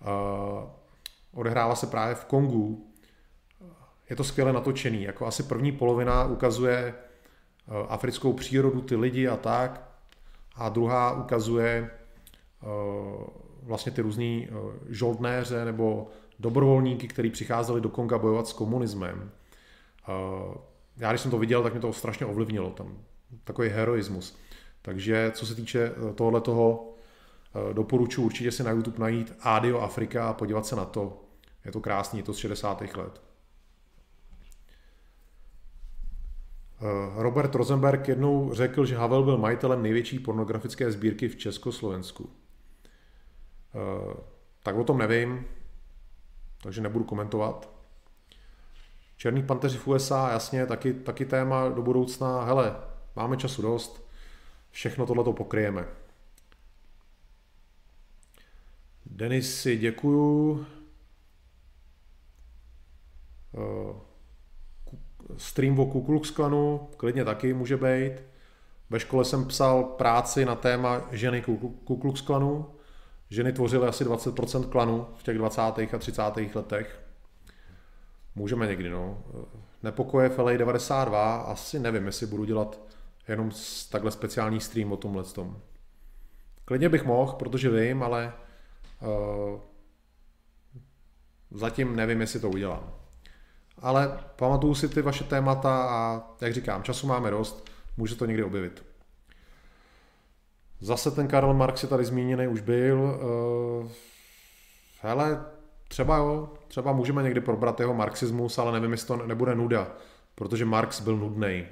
Uh, 0.01 0.09
odehrává 1.35 1.74
se 1.74 1.86
právě 1.86 2.15
v 2.15 2.24
Kongu. 2.24 2.90
Je 4.11 4.16
to 4.16 4.24
skvěle 4.24 4.52
natočený, 4.52 5.02
jako 5.02 5.27
asi 5.27 5.43
první 5.43 5.73
polovina 5.73 6.24
ukazuje 6.24 6.94
uh, 7.66 7.74
africkou 7.89 8.32
přírodu, 8.32 8.81
ty 8.81 8.97
lidi 8.97 9.28
a 9.28 9.36
tak, 9.36 9.89
a 10.55 10.69
druhá 10.69 11.12
ukazuje 11.12 11.90
uh, 12.62 13.24
vlastně 13.62 13.93
ty 13.93 14.02
různý 14.02 14.48
žoldnéře 14.89 15.65
nebo 15.65 16.09
dobrovolníky, 16.39 17.09
kteří 17.09 17.31
přicházeli 17.31 17.81
do 17.81 17.89
Konga 17.89 18.19
bojovat 18.19 18.48
s 18.48 18.52
komunismem. 18.52 19.31
Já 20.97 21.11
když 21.11 21.20
jsem 21.20 21.31
to 21.31 21.39
viděl, 21.39 21.62
tak 21.62 21.73
mě 21.73 21.81
to 21.81 21.93
strašně 21.93 22.27
ovlivnilo. 22.27 22.70
Tam 22.70 22.98
takový 23.44 23.69
heroismus. 23.69 24.39
Takže 24.82 25.32
co 25.35 25.47
se 25.47 25.55
týče 25.55 25.93
eh, 25.97 26.12
tohle 26.15 26.40
toho, 26.40 26.94
eh, 27.70 27.74
doporučuji 27.74 28.24
určitě 28.24 28.52
si 28.52 28.62
na 28.62 28.70
YouTube 28.70 28.98
najít 28.98 29.32
Adio 29.40 29.81
Afrika 29.81 30.28
a 30.28 30.32
podívat 30.32 30.66
se 30.66 30.77
na 30.77 30.85
to. 30.85 31.24
Je 31.65 31.73
to 31.73 31.81
krásný, 31.81 32.19
je 32.19 32.23
to 32.23 32.35
z 32.35 32.39
60. 32.39 32.97
let. 32.97 33.23
Eh, 36.81 37.23
Robert 37.23 37.55
Rosenberg 37.55 38.09
jednou 38.09 38.55
řekl, 38.55 38.86
že 38.86 38.97
Havel 38.97 39.23
byl 39.23 39.39
majitelem 39.39 39.82
největší 39.82 40.19
pornografické 40.19 40.93
sbírky 40.93 41.28
v 41.28 41.36
Československu. 41.36 42.31
Tak 44.62 44.77
o 44.77 44.85
tom 44.85 44.98
nevím, 44.98 45.44
takže 46.62 46.81
nebudu 46.81 47.05
komentovat. 47.05 47.70
Černý 49.16 49.43
panteři 49.43 49.78
v 49.78 49.89
USA, 49.89 50.31
jasně, 50.32 50.66
taky, 50.66 50.94
taky 50.94 51.24
téma 51.24 51.69
do 51.69 51.82
budoucna. 51.82 52.44
Hele, 52.44 52.77
Máme 53.16 53.36
času 53.36 53.62
dost, 53.62 54.08
všechno 54.70 55.06
tohleto 55.06 55.32
pokryjeme. 55.32 55.86
Denisi, 59.06 59.76
děkuju. 59.76 60.66
Eh, 63.54 63.94
stream 65.36 65.80
o 65.80 65.86
Ku 65.86 66.20
Klanu, 66.34 66.88
klidně 66.96 67.24
taky 67.24 67.54
může 67.54 67.76
být. 67.76 68.12
Ve 68.90 69.00
škole 69.00 69.24
jsem 69.24 69.44
psal 69.44 69.84
práci 69.84 70.44
na 70.44 70.54
téma 70.54 71.08
ženy 71.12 71.42
Ku 71.84 71.96
Klux 71.96 72.20
Klanu. 72.20 72.74
Ženy 73.30 73.52
tvořily 73.52 73.88
asi 73.88 74.04
20% 74.04 74.68
klanu 74.68 75.06
v 75.16 75.22
těch 75.22 75.38
20. 75.38 75.60
a 75.94 75.98
30. 75.98 76.22
letech. 76.54 77.00
Můžeme 78.34 78.66
někdy, 78.66 78.90
no. 78.90 79.22
Nepokoje 79.82 80.28
v 80.28 80.38
LA 80.38 80.52
92, 80.52 81.36
asi 81.36 81.78
nevím, 81.78 82.06
jestli 82.06 82.26
budu 82.26 82.44
dělat 82.44 82.93
jenom 83.28 83.51
takhle 83.90 84.10
speciální 84.10 84.60
stream 84.60 84.92
o 84.92 84.96
tomhle 84.96 85.24
tom. 85.24 85.60
Klidně 86.64 86.88
bych 86.88 87.05
mohl, 87.05 87.32
protože 87.32 87.70
vím, 87.70 88.02
ale 88.02 88.32
uh, 89.01 89.60
zatím 91.51 91.96
nevím, 91.96 92.20
jestli 92.20 92.40
to 92.40 92.51
udělám. 92.51 92.92
Ale 93.78 94.20
pamatuju 94.36 94.74
si 94.74 94.88
ty 94.88 95.02
vaše 95.02 95.24
témata 95.24 95.84
a 95.84 96.22
jak 96.40 96.55
říkám, 96.55 96.82
času 96.82 97.06
máme 97.06 97.30
dost, 97.30 97.70
může 97.96 98.16
to 98.16 98.26
někdy 98.26 98.44
objevit. 98.44 98.84
Zase 100.80 101.10
ten 101.10 101.28
Karl 101.28 101.55
Marx 101.55 101.82
je 101.82 101.88
tady 101.88 102.05
zmíněný, 102.05 102.48
už 102.48 102.60
byl. 102.60 103.01
Uh, 103.01 103.90
hele, 105.01 105.44
třeba 105.88 106.16
jo, 106.16 106.48
třeba 106.68 106.92
můžeme 106.92 107.22
někdy 107.22 107.40
probrat 107.40 107.80
jeho 107.80 107.94
marxismus, 107.94 108.59
ale 108.59 108.72
nevím, 108.72 108.92
jestli 108.92 109.06
to 109.06 109.26
nebude 109.26 109.55
nuda, 109.55 109.92
protože 110.34 110.64
Marx 110.64 111.01
byl 111.01 111.16
nudný 111.16 111.66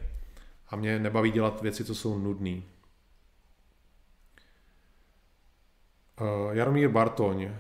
a 0.73 0.77
mě 0.77 0.99
nebaví 0.99 1.31
dělat 1.31 1.63
věci, 1.63 1.85
co 1.85 1.95
jsou 1.95 2.19
nudné. 2.19 2.63
Uh, 6.21 6.53
Jaromír 6.53 6.89
Bartoň. 6.89 7.45
Uh, 7.45 7.51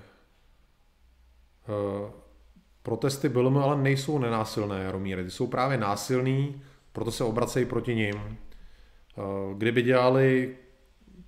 protesty 2.83 3.29
BLM 3.29 3.59
ale 3.59 3.83
nejsou 3.83 4.19
nenásilné, 4.19 4.83
Jaromír. 4.83 5.25
Ty 5.25 5.31
jsou 5.31 5.47
právě 5.47 5.79
násilný, 5.79 6.63
proto 6.93 7.13
se 7.13 7.25
obracejí 7.25 7.67
proti 7.67 7.95
ním. 7.95 8.15
Uh, 8.15 9.57
kdyby 9.57 9.83
dělali 9.83 10.57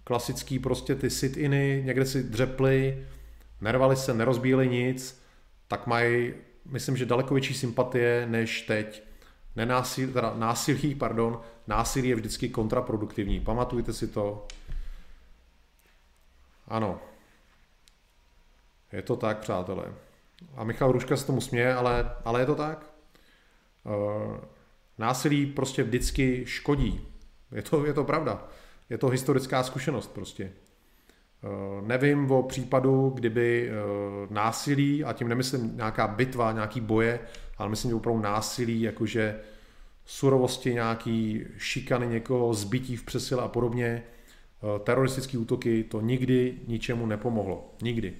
klasický 0.05 0.59
prostě 0.59 0.94
ty 0.94 1.11
sit-iny, 1.11 1.82
někde 1.85 2.06
si 2.06 2.23
dřepli, 2.23 3.06
nervali 3.61 3.97
se, 3.97 4.15
nerozbíjeli 4.15 4.69
nic, 4.69 5.23
tak 5.69 5.86
mají, 5.86 6.35
myslím, 6.65 6.97
že 6.97 7.06
daleko 7.06 7.35
větší 7.35 7.55
sympatie 7.55 8.27
než 8.27 8.62
teď. 8.62 9.02
Nenásil, 9.56 10.12
teda 10.12 10.35
násilí, 10.36 10.94
pardon, 10.94 11.40
násilí 11.66 12.09
je 12.09 12.15
vždycky 12.15 12.49
kontraproduktivní. 12.49 13.41
Pamatujte 13.41 13.93
si 13.93 14.09
to. 14.09 14.47
Ano. 16.69 17.01
Je 18.93 19.03
to 19.03 19.16
tak, 19.16 19.39
přátelé. 19.39 19.93
A 20.57 20.65
Michal 20.65 20.93
Ruška 20.93 21.16
se 21.16 21.27
tomu 21.27 21.41
směje, 21.41 21.74
ale, 21.74 22.11
ale 22.24 22.41
je 22.41 22.47
to 22.47 22.55
tak. 22.55 22.91
Uh, 23.85 24.36
násilí 24.99 25.47
prostě 25.47 25.82
vždycky 25.82 26.47
škodí. 26.47 27.09
Je 27.53 27.62
to, 27.62 27.86
je 27.86 27.93
to 27.93 28.05
pravda. 28.05 28.49
Je 28.91 28.99
to 28.99 29.09
historická 29.09 29.62
zkušenost 29.62 30.15
prostě. 30.15 30.53
Uh, 31.43 31.86
nevím 31.86 32.31
o 32.31 32.43
případu, 32.43 33.11
kdyby 33.11 33.70
uh, 33.70 34.32
násilí, 34.32 35.05
a 35.05 35.12
tím 35.12 35.28
nemyslím 35.28 35.77
nějaká 35.77 36.09
bitva, 36.09 36.53
nějaký 36.53 36.81
boje, 36.81 37.20
ale 37.59 37.69
myslím, 37.69 37.91
že 37.91 37.95
opravdu 37.95 38.23
násilí, 38.23 38.82
jakože 38.82 39.41
surovosti, 40.05 40.74
nějaký 40.74 41.44
šikany 41.59 42.06
někoho, 42.06 42.55
zbytí 42.55 42.97
v 42.97 43.05
přesile 43.05 43.43
a 43.43 43.48
podobně, 43.48 44.02
eh, 44.05 44.78
teroristické 44.78 45.39
útoky, 45.39 45.85
to 45.85 46.01
nikdy 46.01 46.59
ničemu 46.66 47.06
nepomohlo. 47.06 47.74
Nikdy. 47.82 48.14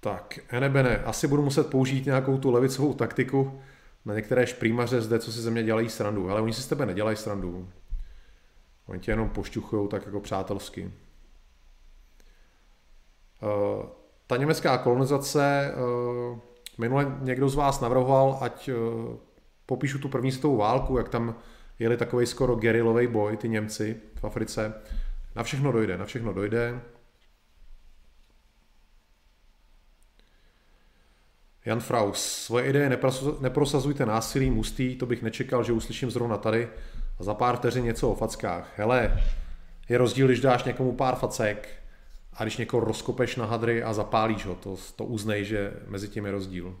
Tak, 0.00 0.38
Enebene, 0.48 0.98
asi 0.98 1.28
budu 1.28 1.42
muset 1.42 1.70
použít 1.70 2.06
nějakou 2.06 2.38
tu 2.38 2.50
levicovou 2.50 2.94
taktiku 2.94 3.60
na 4.04 4.14
některé 4.14 4.46
šprýmaře 4.46 5.00
zde, 5.00 5.18
co 5.18 5.32
si 5.32 5.40
ze 5.40 5.50
mě 5.50 5.62
dělají 5.62 5.88
srandu. 5.88 6.30
Ale 6.30 6.40
oni 6.40 6.52
si 6.52 6.62
z 6.62 6.66
tebe 6.66 6.86
nedělají 6.86 7.16
srandu. 7.16 7.68
Oni 8.86 9.00
tě 9.00 9.10
jenom 9.10 9.28
pošťuchují 9.28 9.88
tak 9.88 10.06
jako 10.06 10.20
přátelsky. 10.20 10.92
Uh, 13.42 13.86
ta 14.26 14.36
německá 14.36 14.78
kolonizace 14.78 15.74
uh, 16.32 16.38
Minule 16.80 17.16
někdo 17.20 17.48
z 17.48 17.54
vás 17.54 17.80
navrhoval, 17.80 18.38
ať 18.40 18.68
uh, 18.68 19.16
popíšu 19.66 19.98
tu 19.98 20.08
první 20.08 20.32
světovou 20.32 20.56
válku, 20.56 20.98
jak 20.98 21.08
tam 21.08 21.34
jeli 21.78 21.96
takový 21.96 22.26
skoro 22.26 22.56
gerilový 22.56 23.06
boj, 23.06 23.36
ty 23.36 23.48
Němci 23.48 23.96
v 24.14 24.24
Africe. 24.24 24.74
Na 25.36 25.42
všechno 25.42 25.72
dojde, 25.72 25.98
na 25.98 26.04
všechno 26.04 26.32
dojde. 26.32 26.80
Jan 31.64 31.80
Fraus, 31.80 32.22
svoje 32.22 32.66
ideje 32.66 32.98
neprosazujte 33.40 34.06
násilím 34.06 34.58
ústý, 34.58 34.96
to 34.96 35.06
bych 35.06 35.22
nečekal, 35.22 35.64
že 35.64 35.72
uslyším 35.72 36.10
zrovna 36.10 36.36
tady 36.36 36.68
a 37.18 37.24
za 37.24 37.34
pár 37.34 37.56
vteřin 37.56 37.84
něco 37.84 38.10
o 38.10 38.14
fackách. 38.14 38.72
Hele, 38.76 39.22
je 39.88 39.98
rozdíl, 39.98 40.26
když 40.26 40.40
dáš 40.40 40.64
někomu 40.64 40.92
pár 40.92 41.14
facek 41.14 41.79
a 42.40 42.44
když 42.44 42.56
někoho 42.56 42.84
rozkopeš 42.84 43.36
na 43.36 43.46
hadry 43.46 43.82
a 43.82 43.92
zapálíš 43.92 44.46
ho, 44.46 44.54
to, 44.54 44.76
to 44.96 45.04
uznej, 45.04 45.44
že 45.44 45.72
mezi 45.86 46.08
tím 46.08 46.26
je 46.26 46.32
rozdíl. 46.32 46.76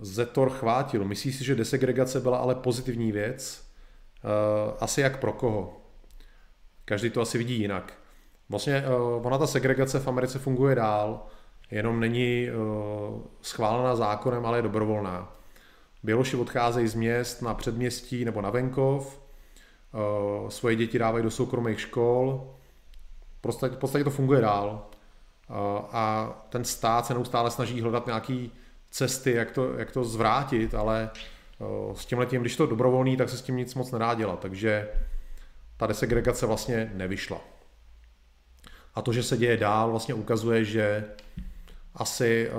Zetor 0.00 0.50
chvátil. 0.50 1.04
Myslíš 1.04 1.36
si, 1.36 1.44
že 1.44 1.54
desegregace 1.54 2.20
byla 2.20 2.38
ale 2.38 2.54
pozitivní 2.54 3.12
věc? 3.12 3.64
Uh, 4.24 4.76
asi 4.80 5.00
jak 5.00 5.20
pro 5.20 5.32
koho? 5.32 5.80
Každý 6.84 7.10
to 7.10 7.20
asi 7.20 7.38
vidí 7.38 7.60
jinak. 7.60 7.98
Vlastně 8.48 8.84
uh, 8.86 9.26
ona 9.26 9.38
ta 9.38 9.46
segregace 9.46 10.00
v 10.00 10.08
Americe 10.08 10.38
funguje 10.38 10.74
dál, 10.74 11.26
jenom 11.70 12.00
není 12.00 12.48
uh, 12.50 13.22
schválená 13.42 13.96
zákonem, 13.96 14.46
ale 14.46 14.58
je 14.58 14.62
dobrovolná. 14.62 15.36
Běloši 16.02 16.36
odcházejí 16.36 16.88
z 16.88 16.94
měst 16.94 17.42
na 17.42 17.54
předměstí 17.54 18.24
nebo 18.24 18.40
na 18.40 18.50
venkov, 18.50 19.20
svoje 20.48 20.76
děti 20.76 20.98
dávají 20.98 21.24
do 21.24 21.30
soukromých 21.30 21.80
škol, 21.80 22.54
v 23.38 23.76
podstatě 23.78 24.04
to 24.04 24.10
funguje 24.10 24.40
dál. 24.40 24.86
A 25.92 26.32
ten 26.48 26.64
stát 26.64 27.06
se 27.06 27.14
neustále 27.14 27.50
snaží 27.50 27.80
hledat 27.80 28.06
nějaký 28.06 28.52
cesty, 28.90 29.32
jak 29.32 29.50
to, 29.50 29.72
jak 29.72 29.90
to 29.90 30.04
zvrátit, 30.04 30.74
ale 30.74 31.10
s 31.94 32.06
tím 32.06 32.18
letím, 32.18 32.40
když 32.40 32.56
to 32.56 32.62
je 32.62 32.68
dobrovolný, 32.70 33.16
tak 33.16 33.28
se 33.28 33.36
s 33.36 33.42
tím 33.42 33.56
nic 33.56 33.74
moc 33.74 33.92
nedá 33.92 34.14
dělat, 34.14 34.40
takže 34.40 34.88
ta 35.76 35.86
desegregace 35.86 36.46
vlastně 36.46 36.92
nevyšla. 36.94 37.40
A 38.94 39.02
to, 39.02 39.12
že 39.12 39.22
se 39.22 39.36
děje 39.36 39.56
dál, 39.56 39.90
vlastně 39.90 40.14
ukazuje, 40.14 40.64
že 40.64 41.04
asi, 41.94 42.50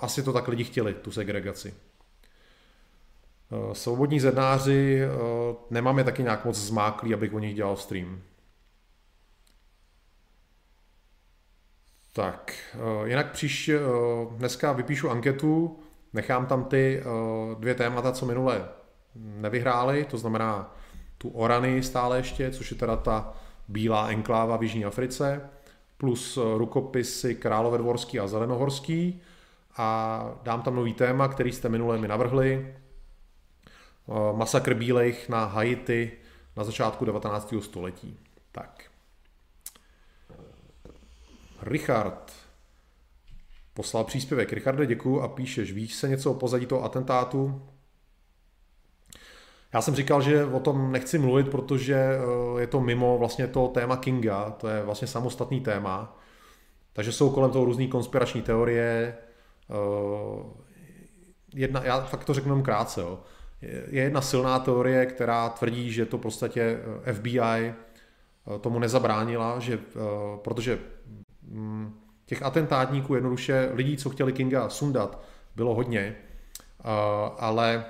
asi 0.00 0.22
to 0.22 0.32
tak 0.32 0.48
lidi 0.48 0.64
chtěli, 0.64 0.94
tu 0.94 1.10
segregaci. 1.10 1.74
Svobodní 3.72 4.20
zednáři 4.20 5.02
nemám 5.70 5.98
je 5.98 6.04
taky 6.04 6.22
nějak 6.22 6.44
moc 6.44 6.56
zmáklý, 6.56 7.14
abych 7.14 7.34
o 7.34 7.38
nich 7.38 7.54
dělal 7.54 7.76
stream. 7.76 8.20
Tak, 12.14 12.54
eh, 12.74 13.08
jinak 13.08 13.30
příště, 13.30 13.76
eh, 13.76 13.80
dneska 14.30 14.72
vypíšu 14.72 15.10
anketu, 15.10 15.78
nechám 16.12 16.46
tam 16.46 16.64
ty 16.64 17.00
eh, 17.00 17.04
dvě 17.58 17.74
témata, 17.74 18.12
co 18.12 18.26
minule 18.26 18.68
nevyhráli, 19.14 20.04
to 20.04 20.18
znamená 20.18 20.74
tu 21.18 21.28
Orany 21.28 21.82
stále 21.82 22.16
ještě, 22.16 22.50
což 22.50 22.70
je 22.70 22.76
teda 22.76 22.96
ta 22.96 23.34
bílá 23.68 24.08
enkláva 24.08 24.56
v 24.56 24.62
Jižní 24.62 24.84
Africe, 24.84 25.50
plus 25.96 26.38
rukopisy 26.56 27.34
Královedvorský 27.34 28.20
a 28.20 28.26
Zelenohorský 28.26 29.20
a 29.76 30.24
dám 30.42 30.62
tam 30.62 30.74
nový 30.74 30.94
téma, 30.94 31.28
který 31.28 31.52
jste 31.52 31.68
minule 31.68 31.98
mi 31.98 32.08
navrhli, 32.08 32.74
masakr 34.32 34.74
bílejch 34.74 35.28
na 35.28 35.44
Haiti 35.44 36.12
na 36.56 36.64
začátku 36.64 37.04
19. 37.04 37.54
století. 37.60 38.18
Tak. 38.52 38.91
Richard 41.62 42.32
poslal 43.74 44.04
příspěvek. 44.04 44.52
Richarde, 44.52 44.86
děkuju 44.86 45.20
a 45.20 45.28
píšeš, 45.28 45.72
víš 45.72 45.94
se 45.94 46.08
něco 46.08 46.30
o 46.30 46.34
pozadí 46.34 46.66
toho 46.66 46.84
atentátu? 46.84 47.62
Já 49.72 49.82
jsem 49.82 49.94
říkal, 49.94 50.22
že 50.22 50.44
o 50.44 50.60
tom 50.60 50.92
nechci 50.92 51.18
mluvit, 51.18 51.48
protože 51.48 51.94
eh, 51.96 52.60
je 52.60 52.66
to 52.66 52.80
mimo 52.80 53.18
vlastně 53.18 53.46
to 53.46 53.68
téma 53.68 53.96
Kinga, 53.96 54.50
to 54.50 54.68
je 54.68 54.82
vlastně 54.82 55.08
samostatný 55.08 55.60
téma. 55.60 56.18
Takže 56.92 57.12
jsou 57.12 57.30
kolem 57.30 57.50
toho 57.50 57.64
různé 57.64 57.86
konspirační 57.86 58.42
teorie. 58.42 59.16
Eh, 59.70 59.74
jedna, 61.54 61.84
já 61.84 62.00
fakt 62.00 62.24
to 62.24 62.34
řeknu 62.34 62.62
krátce. 62.62 63.00
Jo. 63.00 63.20
Je 63.88 64.02
jedna 64.02 64.20
silná 64.20 64.58
teorie, 64.58 65.06
která 65.06 65.48
tvrdí, 65.48 65.92
že 65.92 66.06
to 66.06 66.18
v 66.18 66.20
podstatě 66.20 66.78
eh, 67.04 67.12
FBI 67.12 67.74
tomu 68.60 68.78
nezabránila, 68.78 69.58
že, 69.58 69.78
protože 70.36 70.78
těch 72.26 72.42
atentátníků, 72.42 73.14
jednoduše 73.14 73.70
lidí, 73.74 73.96
co 73.96 74.10
chtěli 74.10 74.32
Kinga 74.32 74.68
sundat, 74.68 75.22
bylo 75.56 75.74
hodně, 75.74 76.16
ale 77.38 77.84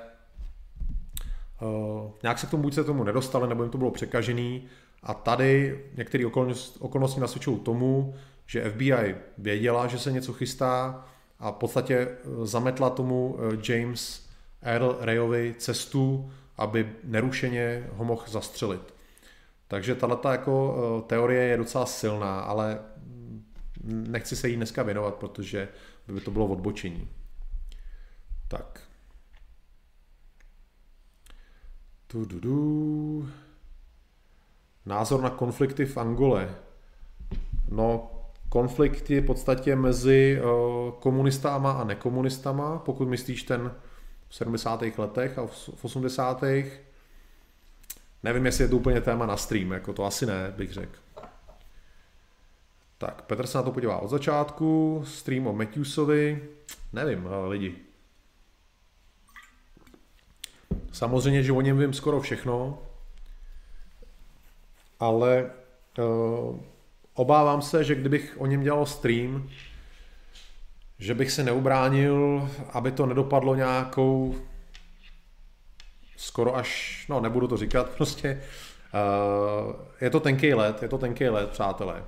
nějak 2.22 2.38
se 2.38 2.46
k 2.46 2.50
tomu 2.50 2.62
buď 2.62 2.74
se 2.74 2.84
tomu 2.84 3.04
nedostali, 3.04 3.48
nebo 3.48 3.62
jim 3.62 3.72
to 3.72 3.78
bylo 3.78 3.90
překažený 3.90 4.64
a 5.02 5.14
tady 5.14 5.80
některé 5.94 6.26
okolnosti, 6.26 6.78
okolnosti 6.80 7.20
nasvědčují 7.20 7.58
tomu, 7.58 8.14
že 8.46 8.70
FBI 8.70 9.16
věděla, 9.38 9.86
že 9.86 9.98
se 9.98 10.12
něco 10.12 10.32
chystá 10.32 11.04
a 11.38 11.50
v 11.50 11.54
podstatě 11.54 11.94
e, 11.94 12.16
zametla 12.46 12.90
tomu 12.90 13.38
e, 13.38 13.72
James 13.72 14.26
Earl 14.62 14.96
Rayovi 15.00 15.54
cestu, 15.58 16.30
aby 16.56 16.92
nerušeně 17.04 17.86
ho 17.92 18.04
mohl 18.04 18.22
zastřelit. 18.26 18.94
Takže 19.68 19.94
tato 19.94 20.28
jako 20.28 21.04
teorie 21.06 21.44
je 21.44 21.56
docela 21.56 21.86
silná, 21.86 22.40
ale 22.40 22.78
nechci 23.84 24.36
se 24.36 24.48
jí 24.48 24.56
dneska 24.56 24.82
věnovat, 24.82 25.14
protože 25.14 25.68
by 26.08 26.20
to 26.20 26.30
bylo 26.30 26.46
odbočení. 26.46 27.08
Tak. 28.48 28.80
Tu, 32.06 32.24
du, 32.24 32.40
du. 32.40 33.28
Názor 34.86 35.22
na 35.22 35.30
konflikty 35.30 35.84
v 35.84 35.96
Angole. 35.96 36.54
No, 37.68 38.10
konflikty 38.48 39.20
v 39.20 39.26
podstatě 39.26 39.76
mezi 39.76 40.40
uh, 40.40 40.90
komunistama 40.92 41.72
a 41.72 41.84
nekomunistama, 41.84 42.78
pokud 42.78 43.08
myslíš 43.08 43.42
ten 43.42 43.74
v 44.28 44.34
70. 44.34 44.82
letech 44.98 45.38
a 45.38 45.46
v 45.46 45.84
80. 45.84 46.44
Nevím, 48.22 48.46
jestli 48.46 48.64
je 48.64 48.68
to 48.68 48.76
úplně 48.76 49.00
téma 49.00 49.26
na 49.26 49.36
stream, 49.36 49.70
jako 49.70 49.92
to 49.92 50.04
asi 50.04 50.26
ne, 50.26 50.54
bych 50.56 50.72
řekl. 50.72 50.98
Tak, 53.02 53.22
Petr 53.22 53.46
se 53.46 53.58
na 53.58 53.62
to 53.64 53.72
podívá 53.72 53.98
od 53.98 54.08
začátku, 54.08 55.02
stream 55.06 55.46
o 55.46 55.52
Matthewsovi, 55.52 56.48
nevím, 56.92 57.28
lidi. 57.48 57.76
Samozřejmě, 60.92 61.42
že 61.42 61.52
o 61.52 61.60
něm 61.60 61.78
vím 61.78 61.92
skoro 61.92 62.20
všechno, 62.20 62.82
ale 65.00 65.50
uh, 65.98 66.60
obávám 67.14 67.62
se, 67.62 67.84
že 67.84 67.94
kdybych 67.94 68.34
o 68.38 68.46
něm 68.46 68.62
dělal 68.62 68.86
stream, 68.86 69.50
že 70.98 71.14
bych 71.14 71.30
se 71.30 71.44
neubránil, 71.44 72.48
aby 72.72 72.92
to 72.92 73.06
nedopadlo 73.06 73.54
nějakou 73.54 74.34
skoro 76.16 76.56
až, 76.56 77.04
no 77.08 77.20
nebudu 77.20 77.48
to 77.48 77.56
říkat 77.56 77.90
prostě, 77.96 78.42
uh, 78.94 79.72
je 80.00 80.10
to 80.10 80.20
tenký 80.20 80.54
let, 80.54 80.82
je 80.82 80.88
to 80.88 80.98
tenký 80.98 81.28
let, 81.28 81.50
přátelé. 81.50 82.04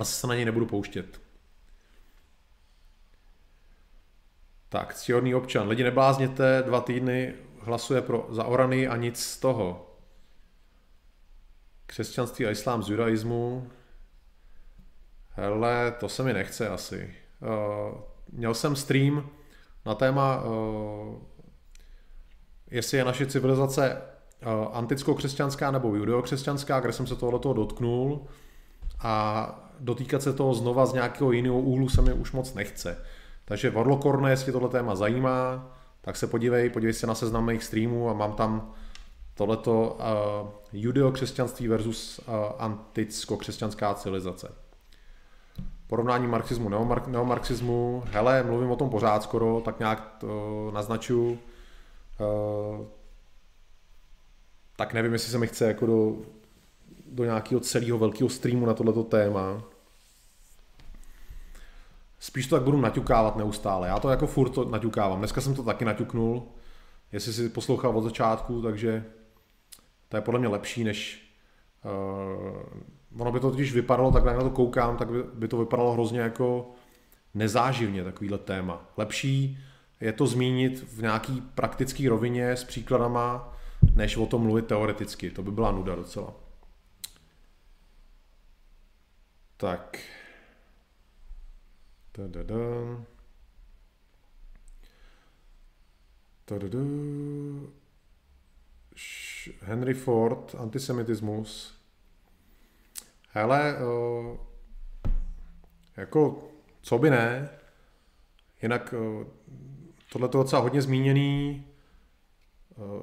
Asi 0.00 0.14
se 0.14 0.26
na 0.26 0.34
něj 0.34 0.44
nebudu 0.44 0.66
pouštět. 0.66 1.20
Tak, 4.68 4.94
ctihodný 4.94 5.34
občan. 5.34 5.68
Lidi 5.68 5.84
neblázněte, 5.84 6.62
dva 6.66 6.80
týdny 6.80 7.34
hlasuje 7.58 8.02
pro, 8.02 8.26
za 8.30 8.44
Orany 8.44 8.88
a 8.88 8.96
nic 8.96 9.22
z 9.22 9.38
toho. 9.38 9.96
Křesťanství 11.86 12.46
a 12.46 12.50
islám 12.50 12.82
z 12.82 12.88
judaismu. 12.88 13.70
Hele, 15.30 15.94
to 16.00 16.08
se 16.08 16.22
mi 16.22 16.32
nechce 16.32 16.68
asi. 16.68 17.14
Uh, 17.40 18.00
měl 18.32 18.54
jsem 18.54 18.76
stream 18.76 19.30
na 19.86 19.94
téma, 19.94 20.42
uh, 20.42 21.18
jestli 22.70 22.98
je 22.98 23.04
naše 23.04 23.26
civilizace 23.26 24.02
uh, 24.46 24.76
anticko-křesťanská 24.76 25.70
nebo 25.70 25.96
judeokřesťanská, 25.96 26.80
kde 26.80 26.92
jsem 26.92 27.06
se 27.06 27.16
tohoto 27.16 27.52
dotknul 27.52 28.26
a 29.00 29.69
dotýkat 29.80 30.22
se 30.22 30.32
toho 30.32 30.54
znova 30.54 30.86
z 30.86 30.92
nějakého 30.92 31.32
jiného 31.32 31.60
úhlu 31.60 31.88
se 31.88 32.02
mi 32.02 32.12
už 32.12 32.32
moc 32.32 32.54
nechce. 32.54 32.98
Takže 33.44 33.70
Warlockorne, 33.70 34.30
jestli 34.30 34.52
tohle 34.52 34.68
téma 34.68 34.94
zajímá, 34.94 35.70
tak 36.00 36.16
se 36.16 36.26
podívej, 36.26 36.70
podívej 36.70 36.94
se 36.94 37.06
na 37.06 37.14
seznam 37.14 37.46
mých 37.46 37.64
streamů 37.64 38.10
a 38.10 38.12
mám 38.12 38.32
tam 38.32 38.74
tohleto 39.34 39.98
uh, 40.42 40.48
judeo-křesťanství 40.72 41.68
versus 41.68 42.18
uh, 42.18 42.34
anticko-křesťanská 42.58 43.94
civilizace. 43.94 44.52
Porovnání 45.86 46.26
marxismu, 46.26 46.68
neomar- 46.68 47.08
neomarxismu, 47.08 48.02
hele, 48.06 48.42
mluvím 48.42 48.70
o 48.70 48.76
tom 48.76 48.90
pořád 48.90 49.22
skoro, 49.22 49.62
tak 49.64 49.78
nějak 49.78 50.16
to 50.20 50.70
naznaču. 50.74 51.38
Uh, 52.20 52.86
tak 54.76 54.94
nevím, 54.94 55.12
jestli 55.12 55.30
se 55.30 55.38
mi 55.38 55.46
chce 55.46 55.66
jako 55.66 55.86
do 55.86 56.16
do 57.12 57.24
nějakého 57.24 57.60
celého 57.60 57.98
velkého 57.98 58.30
streamu 58.30 58.66
na 58.66 58.74
tohleto 58.74 59.04
téma. 59.04 59.62
Spíš 62.20 62.46
to 62.46 62.56
tak 62.56 62.64
budu 62.64 62.80
naťukávat 62.80 63.36
neustále. 63.36 63.88
Já 63.88 63.98
to 63.98 64.10
jako 64.10 64.26
furt 64.26 64.50
to 64.50 64.64
naťukávám. 64.64 65.18
Dneska 65.18 65.40
jsem 65.40 65.54
to 65.54 65.62
taky 65.62 65.84
naťuknul, 65.84 66.42
jestli 67.12 67.32
si 67.32 67.48
poslouchal 67.48 67.98
od 67.98 68.02
začátku, 68.02 68.62
takže 68.62 69.04
to 70.08 70.16
je 70.16 70.20
podle 70.20 70.40
mě 70.40 70.48
lepší, 70.48 70.84
než 70.84 71.30
uh, 71.84 73.20
ono 73.20 73.32
by 73.32 73.40
to 73.40 73.50
totiž 73.50 73.74
vypadalo, 73.74 74.12
tak 74.12 74.24
jak 74.24 74.36
na 74.36 74.42
to 74.42 74.50
koukám, 74.50 74.96
tak 74.96 75.08
by, 75.08 75.22
by 75.34 75.48
to 75.48 75.58
vypadalo 75.58 75.92
hrozně 75.92 76.20
jako 76.20 76.70
nezáživně 77.34 78.04
takovýhle 78.04 78.38
téma. 78.38 78.90
Lepší 78.96 79.58
je 80.00 80.12
to 80.12 80.26
zmínit 80.26 80.82
v 80.82 81.02
nějaký 81.02 81.40
praktický 81.40 82.08
rovině 82.08 82.50
s 82.50 82.64
příkladama, 82.64 83.56
než 83.94 84.16
o 84.16 84.26
tom 84.26 84.42
mluvit 84.42 84.66
teoreticky. 84.66 85.30
To 85.30 85.42
by 85.42 85.50
byla 85.50 85.72
nuda 85.72 85.94
docela. 85.94 86.34
Tak. 89.56 89.98
Da-da-da. 92.20 93.04
Da-da-da. 96.46 96.78
Henry 99.60 99.94
Ford, 99.94 100.54
antisemitismus. 100.58 101.74
Hele, 103.32 103.76
jako, 105.96 106.48
co 106.82 106.98
by 106.98 107.10
ne, 107.10 107.50
jinak 108.62 108.94
tohle 110.12 110.26
je 110.26 110.32
docela 110.32 110.62
hodně 110.62 110.82
zmíněný. 110.82 111.66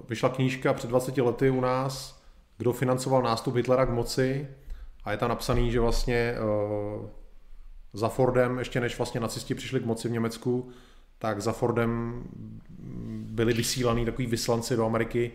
Vyšla 0.10 0.30
knížka 0.30 0.74
před 0.74 0.88
20 0.88 1.18
lety 1.18 1.50
u 1.50 1.62
nás, 1.62 2.24
kdo 2.58 2.74
financoval 2.74 3.22
nástup 3.22 3.56
Hitlera 3.56 3.86
k 3.86 3.90
moci 3.90 4.48
a 5.04 5.12
je 5.12 5.18
tam 5.18 5.30
napsaný, 5.30 5.72
že 5.72 5.80
vlastně 5.80 6.36
za 7.98 8.10
Fordem, 8.10 8.60
ještě 8.60 8.80
než 8.80 8.98
vlastně 8.98 9.20
nacisti 9.20 9.56
přišli 9.56 9.80
k 9.80 9.86
moci 9.86 10.08
v 10.08 10.12
Německu, 10.12 10.70
tak 11.20 11.42
za 11.42 11.52
Fordem 11.52 12.24
byli 13.20 13.54
vysílaný 13.54 14.06
takový 14.06 14.28
vyslanci 14.28 14.76
do 14.76 14.86
Ameriky, 14.86 15.32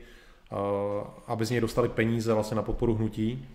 uh, 0.52 0.58
aby 1.26 1.44
z 1.44 1.50
něj 1.50 1.60
dostali 1.60 1.88
peníze 1.88 2.34
vlastně 2.34 2.54
na 2.54 2.62
podporu 2.62 2.94
hnutí. 2.94 3.48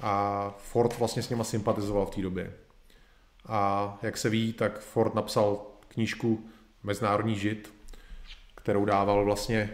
A 0.00 0.54
Ford 0.58 0.98
vlastně 0.98 1.22
s 1.22 1.30
nima 1.30 1.44
sympatizoval 1.44 2.06
v 2.06 2.10
té 2.14 2.22
době. 2.22 2.52
A 3.48 3.98
jak 4.02 4.16
se 4.16 4.28
ví, 4.28 4.52
tak 4.52 4.80
Ford 4.80 5.14
napsal 5.14 5.66
knížku 5.88 6.44
Mezinárodní 6.82 7.38
žid, 7.38 7.74
kterou 8.54 8.84
dával 8.84 9.24
vlastně 9.24 9.70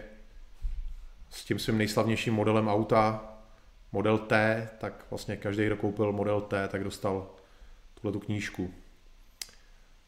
s 1.29 1.45
tím 1.45 1.59
svým 1.59 1.77
nejslavnějším 1.77 2.33
modelem 2.33 2.67
auta, 2.67 3.33
model 3.91 4.17
T, 4.17 4.69
tak 4.79 5.05
vlastně 5.09 5.37
každý, 5.37 5.65
kdo 5.65 5.77
koupil 5.77 6.11
model 6.11 6.41
T, 6.41 6.67
tak 6.67 6.83
dostal 6.83 7.27
tuhle 8.01 8.13
tu 8.13 8.19
knížku. 8.19 8.73